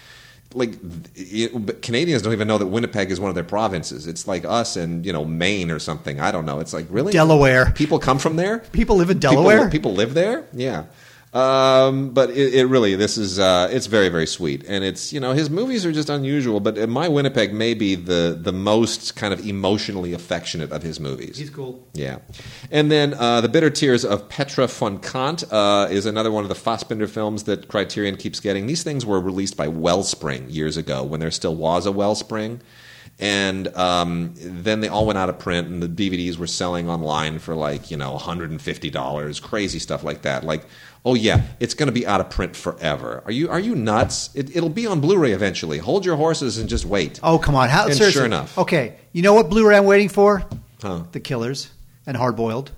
like 0.56 0.74
it, 1.16 1.82
Canadians 1.82 2.22
don't 2.22 2.34
even 2.34 2.48
know 2.48 2.58
that 2.58 2.68
Winnipeg 2.68 3.12
is 3.12 3.20
one 3.20 3.30
of 3.30 3.36
their 3.36 3.44
provinces. 3.44 4.08
It's 4.08 4.28
like 4.28 4.46
us 4.46 4.76
and 4.76 5.06
you 5.06 5.14
know 5.14 5.26
Maine 5.26 5.72
or 5.72 5.80
something. 5.80 6.20
I 6.20 6.32
don't 6.32 6.46
know. 6.46 6.60
It's 6.60 6.74
like 6.74 6.86
really 6.90 7.12
Delaware. 7.14 7.72
People 7.72 8.00
come 8.00 8.20
from 8.20 8.36
there. 8.36 8.60
People 8.72 8.96
live 8.98 9.10
in 9.10 9.18
People- 9.20 9.44
Delaware. 9.44 9.70
People, 9.70 9.94
live 9.94 10.14
there. 10.14 10.46
Yeah. 10.54 10.86
Um, 11.34 12.12
but 12.12 12.30
it, 12.30 12.54
it 12.54 12.66
really, 12.68 12.96
this 12.96 13.18
is, 13.18 13.40
uh, 13.40 13.68
it's 13.72 13.88
very, 13.88 14.10
very 14.10 14.28
sweet, 14.28 14.64
and 14.68 14.84
it's 14.84 15.12
you 15.12 15.20
know 15.20 15.34
his 15.34 15.50
movies 15.50 15.84
are 15.84 15.92
just 15.92 16.08
unusual. 16.10 16.60
But 16.60 16.88
my 16.88 17.08
Winnipeg 17.08 17.54
may 17.54 17.74
be 17.74 17.96
the 17.96 18.38
the 18.40 18.54
most 18.54 19.16
kind 19.16 19.34
of 19.34 19.44
emotionally 19.46 20.14
affectionate 20.14 20.72
of 20.72 20.84
his 20.84 21.00
movies. 21.00 21.40
He's 21.40 21.50
cool. 21.50 21.88
Yeah, 21.94 22.20
and 22.70 22.92
then 22.92 23.16
uh, 23.16 23.42
the 23.42 23.50
Bitter 23.50 23.72
Tears 23.72 24.06
of 24.06 24.30
Petra 24.30 24.68
von 24.68 25.00
Kant 25.00 25.44
uh, 25.52 25.88
is 25.90 26.06
another 26.06 26.32
one 26.32 26.44
of 26.44 26.50
the 26.50 26.56
Fassbinder 26.56 27.10
films 27.10 27.46
that 27.46 27.68
Criterion 27.68 28.16
keeps 28.16 28.40
getting. 28.40 28.68
These 28.68 28.84
things 28.84 29.04
were 29.04 29.20
released 29.20 29.58
by 29.58 29.68
Wellspring 29.68 30.52
years 30.52 30.78
ago 30.78 31.04
when 31.04 31.20
there 31.20 31.32
still 31.32 31.56
was 31.56 31.88
a 31.88 31.92
Wellspring, 31.92 32.62
and 33.20 33.68
um, 33.76 34.34
then 34.38 34.82
they 34.82 34.88
all 34.88 35.06
went 35.06 35.18
out 35.18 35.30
of 35.30 35.40
print, 35.40 35.68
and 35.68 35.82
the 35.82 35.88
DVDs 35.88 36.38
were 36.38 36.48
selling 36.48 36.90
online 36.90 37.40
for 37.40 37.56
like 37.56 37.92
you 37.92 37.98
know 37.98 38.12
150 38.14 38.90
dollars, 38.90 39.40
crazy 39.40 39.80
stuff 39.80 40.04
like 40.04 40.24
that. 40.24 40.44
Like, 40.44 40.66
oh 41.06 41.16
yeah, 41.16 41.42
it's 41.60 41.74
going 41.74 41.88
to 41.88 41.94
be 41.94 42.06
out 42.08 42.22
of 42.22 42.30
print 42.30 42.56
forever. 42.56 43.22
Are 43.26 43.32
you 43.32 43.50
are 43.50 43.60
you 43.60 43.76
nuts? 43.76 44.30
It, 44.36 44.56
it'll 44.56 44.70
be 44.70 44.88
on 44.88 45.02
Blu-ray 45.02 45.32
eventually. 45.34 45.78
Hold 45.80 46.06
your 46.06 46.16
horses 46.16 46.58
and 46.58 46.70
just 46.70 46.86
wait. 46.86 47.20
Oh, 47.24 47.38
come 47.38 47.56
on. 47.56 47.70
How, 47.70 47.86
And 47.86 47.94
seriously. 47.96 48.20
sure 48.20 48.26
enough. 48.26 48.58
Okay, 48.58 48.96
you 49.12 49.22
know 49.22 49.34
what 49.34 49.50
Blu-ray 49.50 49.78
I'm 49.78 49.86
waiting 49.86 50.10
for? 50.10 50.44
Huh. 50.82 51.04
The 51.12 51.20
Killers 51.20 51.72
and 52.06 52.18
Hard 52.18 52.36
Boiled. 52.36 52.72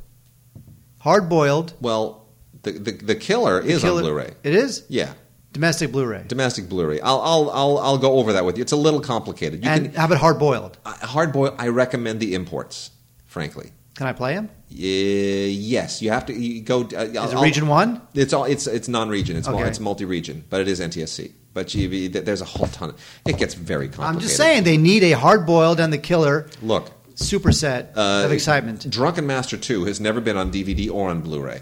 Hard 1.00 1.30
Boiled. 1.30 1.74
Well, 1.82 2.26
the, 2.64 2.72
the 2.72 2.92
the 2.92 3.16
killer 3.16 3.60
is 3.60 3.84
on 3.84 4.02
Blu-ray. 4.02 4.34
It 4.44 4.56
is 4.56 4.86
Yeah. 4.90 5.14
domestic 5.54 5.92
Blu-ray. 5.92 6.24
Domestic 6.28 6.68
Blu-ray. 6.68 7.00
I'll, 7.02 7.22
I'll, 7.22 7.50
I'll, 7.52 7.78
I'll 7.78 7.98
go 7.98 8.14
over 8.20 8.34
that 8.34 8.44
with 8.46 8.58
you. 8.58 8.62
It's 8.64 8.72
a 8.72 8.76
little 8.78 9.02
complicated. 9.02 9.64
You 9.64 9.70
and 9.70 9.86
can, 9.86 9.94
how 9.96 10.06
about 10.06 10.18
Hard 10.18 10.40
Boiled? 10.40 10.78
uh, 10.86 10.94
hard 11.06 11.32
boil. 11.32 11.56
I 11.58 11.68
recommend 11.68 12.20
the 12.20 12.34
imports. 12.34 12.90
Frankly, 13.26 13.72
Can 13.96 14.08
I 14.08 14.14
play 14.14 14.34
him? 14.34 14.50
yeah, 14.70 15.46
yes. 15.48 16.02
You 16.02 16.12
have 16.12 16.26
to 16.26 16.34
you 16.34 16.62
go. 16.62 16.82
Uh, 16.82 17.06
Is 17.06 17.34
it 17.34 17.40
Region 17.40 17.68
One? 17.68 18.02
It's 18.14 18.34
all. 18.34 18.44
It's 18.44 18.68
it's 18.68 18.88
non-region. 18.88 19.38
It's 19.38 19.48
Okay. 19.48 19.64
it's 19.64 19.80
multi-region, 19.80 20.44
but 20.50 20.60
it 20.62 20.68
is 20.68 20.80
NTSC. 20.82 21.32
But 21.54 21.74
you, 21.74 22.10
there's 22.10 22.42
a 22.42 22.46
whole 22.46 22.68
ton. 22.68 22.90
Of, 22.90 22.96
it 23.26 23.38
gets 23.38 23.54
very 23.54 23.88
complicated. 23.88 24.16
I'm 24.16 24.20
just 24.22 24.36
saying 24.36 24.66
they 24.66 24.76
need 24.76 25.04
a 25.04 25.12
Hard 25.14 25.46
Boiled 25.46 25.80
and 25.80 25.94
the 25.94 25.98
Killer 25.98 26.50
Look, 26.62 26.92
superset 27.16 27.96
uh, 27.96 28.26
of 28.26 28.34
excitement. 28.34 28.90
Drunken 28.90 29.26
Master 29.26 29.56
Two 29.56 29.86
has 29.86 30.02
never 30.02 30.20
been 30.20 30.36
on 30.36 30.52
DVD 30.52 30.92
or 30.92 31.10
on 31.10 31.22
Blu-ray. 31.22 31.62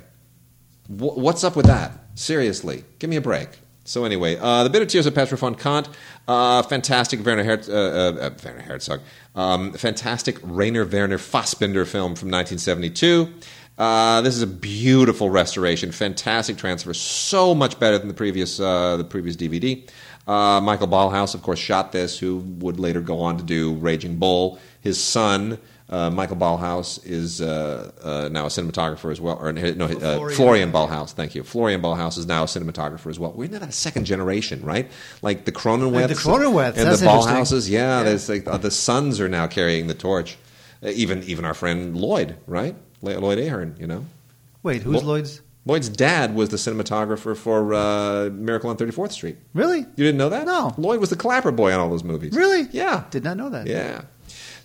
Wh- 0.88 1.18
what's 1.18 1.44
up 1.44 1.56
with 1.56 1.68
that? 1.68 1.92
Seriously, 2.16 2.84
give 2.98 3.12
me 3.12 3.18
a 3.18 3.22
break. 3.22 3.50
So 3.86 4.06
anyway, 4.06 4.38
uh, 4.38 4.64
the 4.64 4.70
bitter 4.70 4.86
tears 4.86 5.06
of 5.06 5.14
Petra 5.14 5.38
von 5.38 5.56
Kant, 5.56 5.90
uh, 6.28 6.64
fantastic 6.64 7.26
Werner, 7.26 7.44
Herz, 7.44 7.68
uh, 7.68 7.74
uh, 7.74 8.30
Werner 8.44 8.62
Herzog, 8.62 9.02
um, 9.36 9.74
fantastic 9.74 10.38
Rainer 10.42 10.86
Werner 10.86 11.18
Fassbinder 11.18 11.86
film 11.86 12.16
from 12.16 12.32
1972. 12.32 13.34
Uh, 13.78 14.22
this 14.22 14.36
is 14.36 14.42
a 14.42 14.48
beautiful 14.48 15.30
restoration, 15.30 15.92
fantastic 15.92 16.58
transfer, 16.58 16.94
so 16.94 17.54
much 17.54 17.80
better 17.80 17.98
than 17.98 18.08
the 18.08 18.14
previous 18.14 18.60
uh, 18.60 18.96
the 18.98 19.04
previous 19.04 19.36
DVD. 19.36 19.90
Uh, 20.28 20.62
Michael 20.62 20.88
Ballhaus, 20.88 21.36
of 21.36 21.42
course, 21.42 21.60
shot 21.60 21.92
this, 21.92 22.18
who 22.18 22.38
would 22.60 22.80
later 22.80 23.02
go 23.02 23.20
on 23.20 23.38
to 23.38 23.44
do 23.44 23.74
Raging 23.74 24.18
Bull. 24.18 24.60
His 24.80 25.02
son, 25.02 25.60
uh, 25.94 26.10
Michael 26.10 26.38
Ballhaus, 26.38 27.00
is 27.06 27.40
uh, 27.42 27.92
uh, 28.04 28.30
now 28.32 28.46
a 28.46 28.50
cinematographer 28.50 29.12
as 29.12 29.22
well. 29.22 29.38
Or 29.40 29.54
no, 29.54 29.86
uh, 29.86 29.90
Florian. 29.90 30.36
Florian 30.36 30.72
Ballhaus. 30.72 31.12
Thank 31.12 31.36
you. 31.36 31.44
Florian 31.44 31.82
Ballhaus 31.82 32.18
is 32.18 32.26
now 32.26 32.44
a 32.44 32.48
cinematographer 32.48 33.10
as 33.10 33.20
well. 33.20 33.32
We're 33.34 33.46
in 33.46 33.52
that 33.52 33.74
second 33.74 34.06
generation, 34.06 34.64
right? 34.64 34.90
Like 35.22 35.46
the 35.46 35.52
Cronenweths, 35.52 36.08
the 36.08 36.16
Cronenweths, 36.16 36.78
and 36.78 36.90
the. 36.90 37.06
Ballhauses. 37.06 37.70
Yeah, 37.70 38.00
Yeah. 38.00 38.04
there's 38.04 38.28
like 38.28 38.48
uh, 38.48 38.58
the 38.58 38.72
sons 38.72 39.20
are 39.22 39.30
now 39.30 39.46
carrying 39.48 39.88
the 39.88 39.94
torch. 39.94 40.38
Uh, 40.82 40.90
even 40.90 41.22
even 41.24 41.46
our 41.46 41.54
friend 41.54 41.96
Lloyd, 41.96 42.38
right? 42.48 42.76
Lloyd 43.02 43.38
Ahern, 43.38 43.76
you 43.80 43.86
know. 43.88 44.06
Wait, 44.64 44.82
who's 44.82 45.04
Lloyd's? 45.04 45.42
Lloyd's 45.66 45.88
dad 45.88 46.36
was 46.36 46.50
the 46.50 46.58
cinematographer 46.58 47.38
for 47.38 47.74
uh, 47.74 48.30
Miracle 48.32 48.70
on 48.70 48.76
34th 48.76 49.14
Street. 49.14 49.38
Really? 49.54 49.80
You 49.80 49.86
didn't 49.96 50.18
know 50.18 50.28
that? 50.30 50.46
No. 50.46 50.74
Lloyd 50.78 51.00
was 51.00 51.10
the 51.10 51.16
clapper 51.16 51.52
boy 51.54 51.72
on 51.74 51.80
all 51.80 51.90
those 51.90 52.04
movies. 52.04 52.34
Really? 52.36 52.68
Yeah. 52.72 53.06
Did 53.12 53.24
not 53.24 53.38
know 53.38 53.50
that. 53.50 53.68
Yeah. 53.68 54.02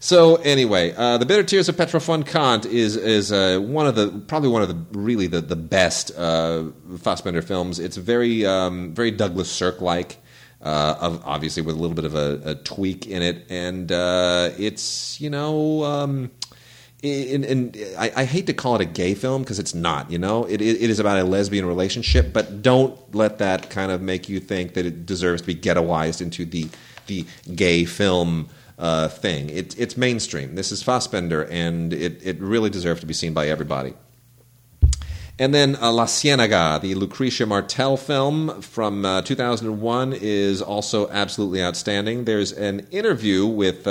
So 0.01 0.37
anyway, 0.37 0.95
uh, 0.97 1.19
the 1.19 1.27
Bitter 1.27 1.43
Tears 1.43 1.69
of 1.69 1.77
Petra 1.77 2.01
von 2.01 2.23
Kant 2.23 2.67
is 2.67 2.97
is 2.97 3.33
uh, 3.33 3.59
one 3.61 3.87
of 3.87 3.97
the 3.97 4.09
probably 4.29 4.49
one 4.49 4.63
of 4.63 4.69
the 4.69 4.99
really 4.99 5.27
the 5.27 5.41
the 5.41 5.57
best 5.57 6.13
uh, 6.17 6.65
Fassbinder 6.93 7.43
films. 7.43 7.79
It's 7.79 7.97
very 7.97 8.47
um, 8.47 8.95
very 8.95 9.11
Douglas 9.11 9.51
Sirk 9.51 9.81
like. 9.81 10.19
Uh, 10.61 10.97
of, 11.01 11.23
obviously, 11.25 11.63
with 11.63 11.77
a 11.77 11.79
little 11.79 11.95
bit 11.95 12.05
of 12.05 12.17
a, 12.17 12.41
a 12.45 12.55
tweak 12.57 13.07
in 13.07 13.23
it, 13.23 13.47
and 13.49 13.93
uh, 13.93 14.51
it's 14.59 15.21
you 15.21 15.31
know, 15.31 15.85
um, 15.85 16.33
in, 17.01 17.73
I, 17.97 18.11
I 18.17 18.25
hate 18.25 18.49
to 18.49 18.53
call 18.53 18.75
it 18.75 18.81
a 18.81 18.85
gay 18.85 19.15
film 19.15 19.43
because 19.43 19.61
it's 19.61 19.73
not. 19.73 20.11
You 20.11 20.19
know, 20.19 20.47
it, 20.47 20.61
it, 20.61 20.83
it 20.83 20.91
is 20.91 20.99
about 20.99 21.17
a 21.17 21.23
lesbian 21.23 21.65
relationship, 21.65 22.33
but 22.33 22.61
don't 22.61 22.99
let 23.15 23.39
that 23.39 23.71
kind 23.71 23.93
of 23.93 24.03
make 24.03 24.29
you 24.29 24.41
think 24.41 24.75
that 24.75 24.85
it 24.85 25.07
deserves 25.07 25.43
to 25.43 25.47
be 25.47 25.55
ghettoized 25.55 26.21
into 26.21 26.45
the 26.45 26.69
the 27.07 27.25
gay 27.55 27.85
film 27.85 28.49
uh, 28.79 29.09
thing. 29.09 29.51
It, 29.51 29.79
it's 29.79 29.97
mainstream. 29.97 30.55
This 30.55 30.73
is 30.73 30.83
Fassbinder, 30.83 31.49
and 31.51 31.93
it, 31.93 32.21
it 32.25 32.41
really 32.41 32.71
deserves 32.71 33.01
to 33.01 33.07
be 33.07 33.15
seen 33.15 33.35
by 33.35 33.49
everybody. 33.49 33.95
And 35.41 35.55
then 35.55 35.77
uh, 35.77 35.93
La 35.93 36.07
Ciénaga, 36.07 36.81
the 36.81 36.95
Lucrecia 36.95 37.47
Martel 37.47 37.97
film 37.97 38.61
from 38.61 39.05
uh, 39.05 39.23
2001, 39.23 40.13
is 40.15 40.61
also 40.61 41.09
absolutely 41.11 41.63
outstanding. 41.63 42.25
There's 42.25 42.53
an 42.53 42.89
interview 42.91 43.47
with 43.47 43.87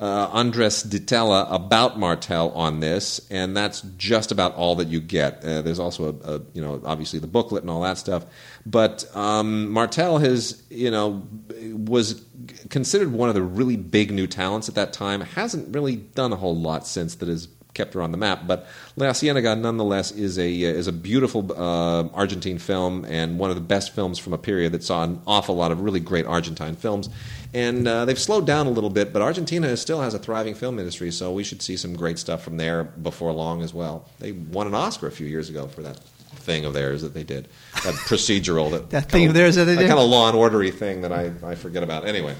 uh, 0.00 0.16
uh, 0.16 0.30
Andres 0.32 0.82
Di 0.82 0.98
Tella 0.98 1.46
about 1.50 1.98
Martel 1.98 2.50
on 2.50 2.80
this, 2.80 3.26
and 3.30 3.56
that's 3.56 3.82
just 3.96 4.32
about 4.32 4.54
all 4.54 4.76
that 4.76 4.88
you 4.88 5.00
get. 5.00 5.44
Uh, 5.44 5.62
there's 5.62 5.78
also 5.78 6.18
a, 6.24 6.34
a, 6.34 6.40
you 6.52 6.62
know, 6.62 6.80
obviously 6.84 7.18
the 7.18 7.26
booklet 7.26 7.62
and 7.62 7.70
all 7.70 7.82
that 7.82 7.98
stuff. 7.98 8.24
But 8.64 9.04
um, 9.14 9.70
Martel 9.70 10.18
has, 10.18 10.62
you 10.70 10.90
know, 10.90 11.26
was 11.72 12.24
considered 12.70 13.12
one 13.12 13.28
of 13.28 13.34
the 13.34 13.42
really 13.42 13.76
big 13.76 14.10
new 14.10 14.26
talents 14.26 14.68
at 14.68 14.74
that 14.74 14.92
time. 14.92 15.20
Hasn't 15.20 15.74
really 15.74 15.96
done 15.96 16.32
a 16.32 16.36
whole 16.36 16.56
lot 16.56 16.86
since 16.86 17.16
that 17.16 17.28
has 17.28 17.48
kept 17.76 17.94
her 17.94 18.02
on 18.02 18.10
the 18.10 18.18
map. 18.18 18.46
But 18.46 18.66
La 18.96 19.06
Ciénaga, 19.08 19.58
nonetheless, 19.58 20.10
is 20.10 20.38
a 20.38 20.50
is 20.62 20.88
a 20.88 20.92
beautiful 20.92 21.52
uh, 21.52 22.08
Argentine 22.08 22.58
film 22.58 23.04
and 23.04 23.38
one 23.38 23.50
of 23.50 23.56
the 23.56 23.62
best 23.62 23.94
films 23.94 24.18
from 24.18 24.32
a 24.32 24.38
period 24.38 24.72
that 24.72 24.82
saw 24.82 25.04
an 25.04 25.20
awful 25.26 25.54
lot 25.54 25.70
of 25.70 25.80
really 25.80 26.00
great 26.00 26.26
Argentine 26.26 26.74
films. 26.74 27.08
And 27.54 27.86
uh, 27.88 28.04
they've 28.04 28.18
slowed 28.18 28.46
down 28.46 28.66
a 28.66 28.70
little 28.70 28.90
bit, 28.90 29.12
but 29.12 29.22
Argentina 29.22 29.76
still 29.76 30.00
has 30.02 30.14
a 30.14 30.18
thriving 30.18 30.54
film 30.54 30.78
industry, 30.78 31.10
so 31.10 31.32
we 31.32 31.44
should 31.44 31.62
see 31.62 31.76
some 31.76 31.94
great 31.94 32.18
stuff 32.18 32.42
from 32.42 32.56
there 32.58 32.84
before 32.84 33.32
long 33.32 33.62
as 33.62 33.72
well. 33.72 34.08
They 34.18 34.32
won 34.32 34.66
an 34.66 34.74
Oscar 34.74 35.06
a 35.06 35.12
few 35.12 35.26
years 35.26 35.48
ago 35.48 35.66
for 35.66 35.82
that 35.82 35.98
thing 35.98 36.64
of 36.64 36.74
theirs 36.74 37.02
that 37.02 37.14
they 37.14 37.24
did, 37.24 37.48
that 37.84 37.94
procedural 38.08 38.70
that 38.72 38.90
That 38.90 39.10
thing 39.10 39.26
of 39.28 39.34
theirs 39.34 39.56
that 39.56 39.64
they 39.64 39.76
did? 39.76 39.88
kind 39.88 39.98
of 39.98 40.08
law 40.08 40.28
and 40.28 40.36
ordery 40.36 40.70
thing 40.70 41.00
that 41.02 41.12
I, 41.12 41.32
I 41.42 41.54
forget 41.54 41.82
about. 41.82 42.06
Anyway. 42.06 42.34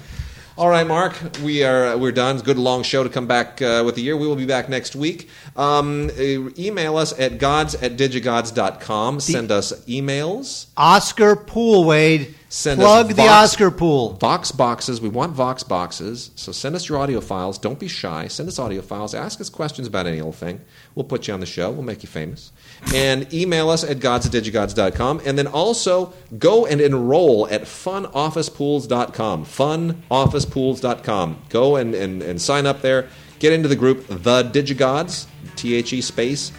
All 0.57 0.69
right, 0.69 0.87
Mark, 0.87 1.15
we 1.43 1.63
are 1.63 1.95
we're 1.99 2.11
done. 2.11 2.35
It's 2.35 2.41
a 2.41 2.45
good 2.45 2.57
long 2.57 2.81
show 2.81 3.03
to 3.03 3.09
come 3.09 3.27
back 3.27 3.61
uh, 3.61 3.83
with 3.85 3.93
the 3.93 4.01
year. 4.01 4.17
We 4.17 4.25
will 4.25 4.35
be 4.35 4.47
back 4.47 4.69
next 4.69 4.95
week. 4.95 5.29
Um, 5.55 6.09
uh, 6.09 6.49
email 6.57 6.97
us 6.97 7.17
at 7.19 7.37
gods 7.37 7.75
at 7.75 7.95
digigods.com. 7.95 9.19
Send 9.19 9.51
us 9.51 9.71
emails. 9.85 10.65
Oscar 10.75 11.35
Pool, 11.35 11.83
Wade. 11.83 12.33
Send 12.49 12.79
Plug 12.79 13.07
us 13.07 13.09
the 13.09 13.15
Vox- 13.23 13.29
Oscar 13.29 13.71
Pool. 13.71 14.13
Vox 14.13 14.51
boxes. 14.53 15.01
We 15.01 15.09
want 15.09 15.33
Vox 15.33 15.63
boxes. 15.63 16.31
So 16.35 16.53
send 16.53 16.75
us 16.77 16.87
your 16.87 16.97
audio 16.97 17.19
files. 17.19 17.57
Don't 17.57 17.77
be 17.77 17.89
shy. 17.89 18.27
Send 18.29 18.47
us 18.47 18.57
audio 18.57 18.81
files. 18.81 19.13
Ask 19.13 19.41
us 19.41 19.49
questions 19.49 19.85
about 19.85 20.07
any 20.07 20.21
old 20.21 20.35
thing. 20.35 20.61
We'll 20.95 21.03
put 21.03 21.27
you 21.27 21.33
on 21.33 21.41
the 21.41 21.45
show. 21.45 21.71
We'll 21.71 21.83
make 21.83 22.03
you 22.03 22.09
famous. 22.09 22.53
And 22.95 23.31
email 23.33 23.69
us 23.69 23.83
at 23.83 23.99
gods 23.99 24.25
at 24.25 24.31
digigods.com. 24.31 25.21
And 25.25 25.37
then 25.37 25.47
also 25.47 26.13
go 26.39 26.65
and 26.65 26.79
enroll 26.79 27.47
at 27.49 27.63
funofficepools.com. 27.63 29.45
Funofficepools.com. 29.45 31.41
Go 31.49 31.75
and, 31.75 31.93
and, 31.95 32.21
and 32.21 32.41
sign 32.41 32.65
up 32.65 32.81
there. 32.81 33.09
Get 33.39 33.53
into 33.53 33.67
the 33.67 33.75
group 33.75 34.07
The 34.07 34.43
Digigods, 34.43 35.27
T 35.55 35.75
H 35.75 35.93
E 35.93 36.01
space 36.01 36.51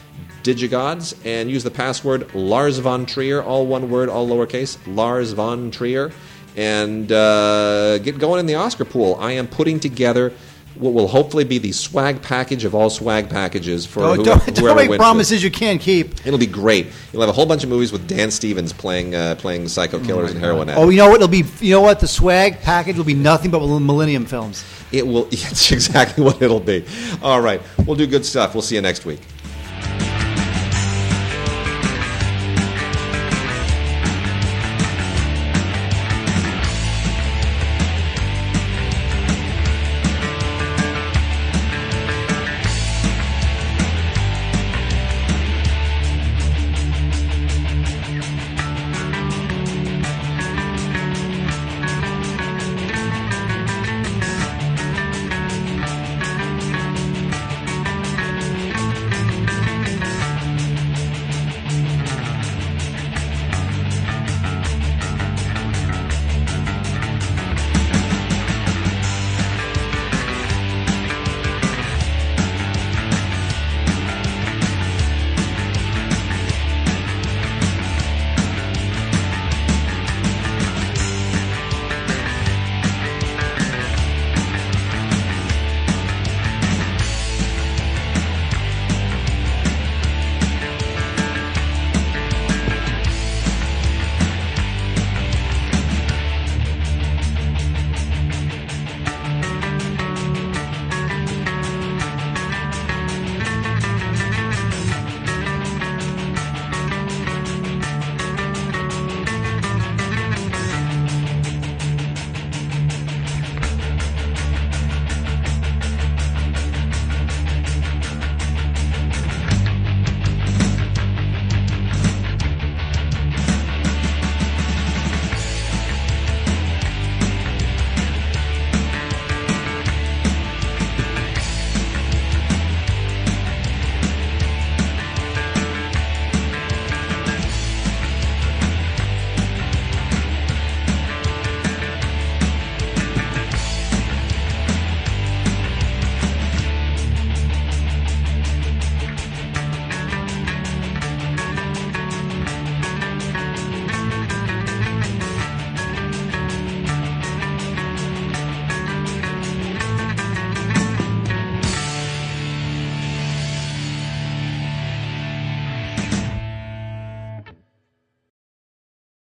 Digigods 0.49 1.15
and 1.27 1.51
use 1.51 1.63
the 1.63 1.71
password 1.71 2.35
Lars 2.35 2.79
von 2.79 3.05
Trier, 3.05 3.43
all 3.43 3.67
one 3.67 3.91
word, 3.91 4.09
all 4.09 4.27
lowercase, 4.27 4.79
Lars 4.87 5.33
von 5.33 5.71
Trier, 5.71 6.11
and 6.57 7.13
uh, 7.13 7.99
get 7.99 8.19
going 8.19 8.41
in 8.41 8.47
the 8.47 8.55
Oscar 8.55 8.87
pool. 8.87 9.17
I 9.21 9.33
am 9.33 9.47
putting 9.47 9.79
together 9.79 10.33
what 10.79 10.95
will 10.95 11.09
hopefully 11.09 11.45
be 11.45 11.59
the 11.59 11.73
swag 11.73 12.23
package 12.23 12.65
of 12.65 12.75
all 12.75 12.89
swag 12.89 13.29
packages 13.29 13.85
for 13.85 14.01
Don't, 14.01 14.25
whoever, 14.25 14.51
don't, 14.51 14.55
don't 14.55 14.89
make 14.89 14.99
promises 14.99 15.43
you 15.43 15.51
can't 15.51 15.81
keep. 15.81 16.27
It'll 16.27 16.39
be 16.39 16.47
great. 16.47 16.87
You'll 17.13 17.23
have 17.23 17.29
a 17.29 17.33
whole 17.33 17.47
bunch 17.47 17.65
of 17.65 17.69
movies 17.69 17.93
with 17.93 18.07
Dan 18.09 18.31
Stevens 18.31 18.73
playing 18.73 19.15
uh, 19.15 19.35
playing 19.37 19.69
psycho 19.69 19.99
killers 19.99 20.31
and 20.31 20.41
heroin 20.41 20.69
addicts. 20.69 20.83
Oh, 20.83 20.89
you 20.89 20.99
know 20.99 21.09
what? 21.11 21.17
It'll 21.17 21.29
be. 21.29 21.45
You 21.61 21.75
know 21.75 21.81
what? 21.83 22.01
The 22.01 22.09
swag 22.09 22.61
package 22.61 22.97
will 22.97 23.05
be 23.05 23.15
nothing 23.15 23.51
but 23.51 23.61
Millennium 23.61 24.25
films. 24.25 24.65
It 24.93 25.07
will. 25.07 25.29
It's 25.49 25.73
exactly 25.73 26.25
what 26.25 26.41
it'll 26.41 26.61
be. 26.61 26.85
All 27.23 27.41
right, 27.41 27.61
we'll 27.85 27.97
do 27.97 28.07
good 28.07 28.25
stuff. 28.25 28.55
We'll 28.55 28.63
see 28.63 28.77
you 28.77 28.83
next 28.83 29.05
week. 29.05 29.21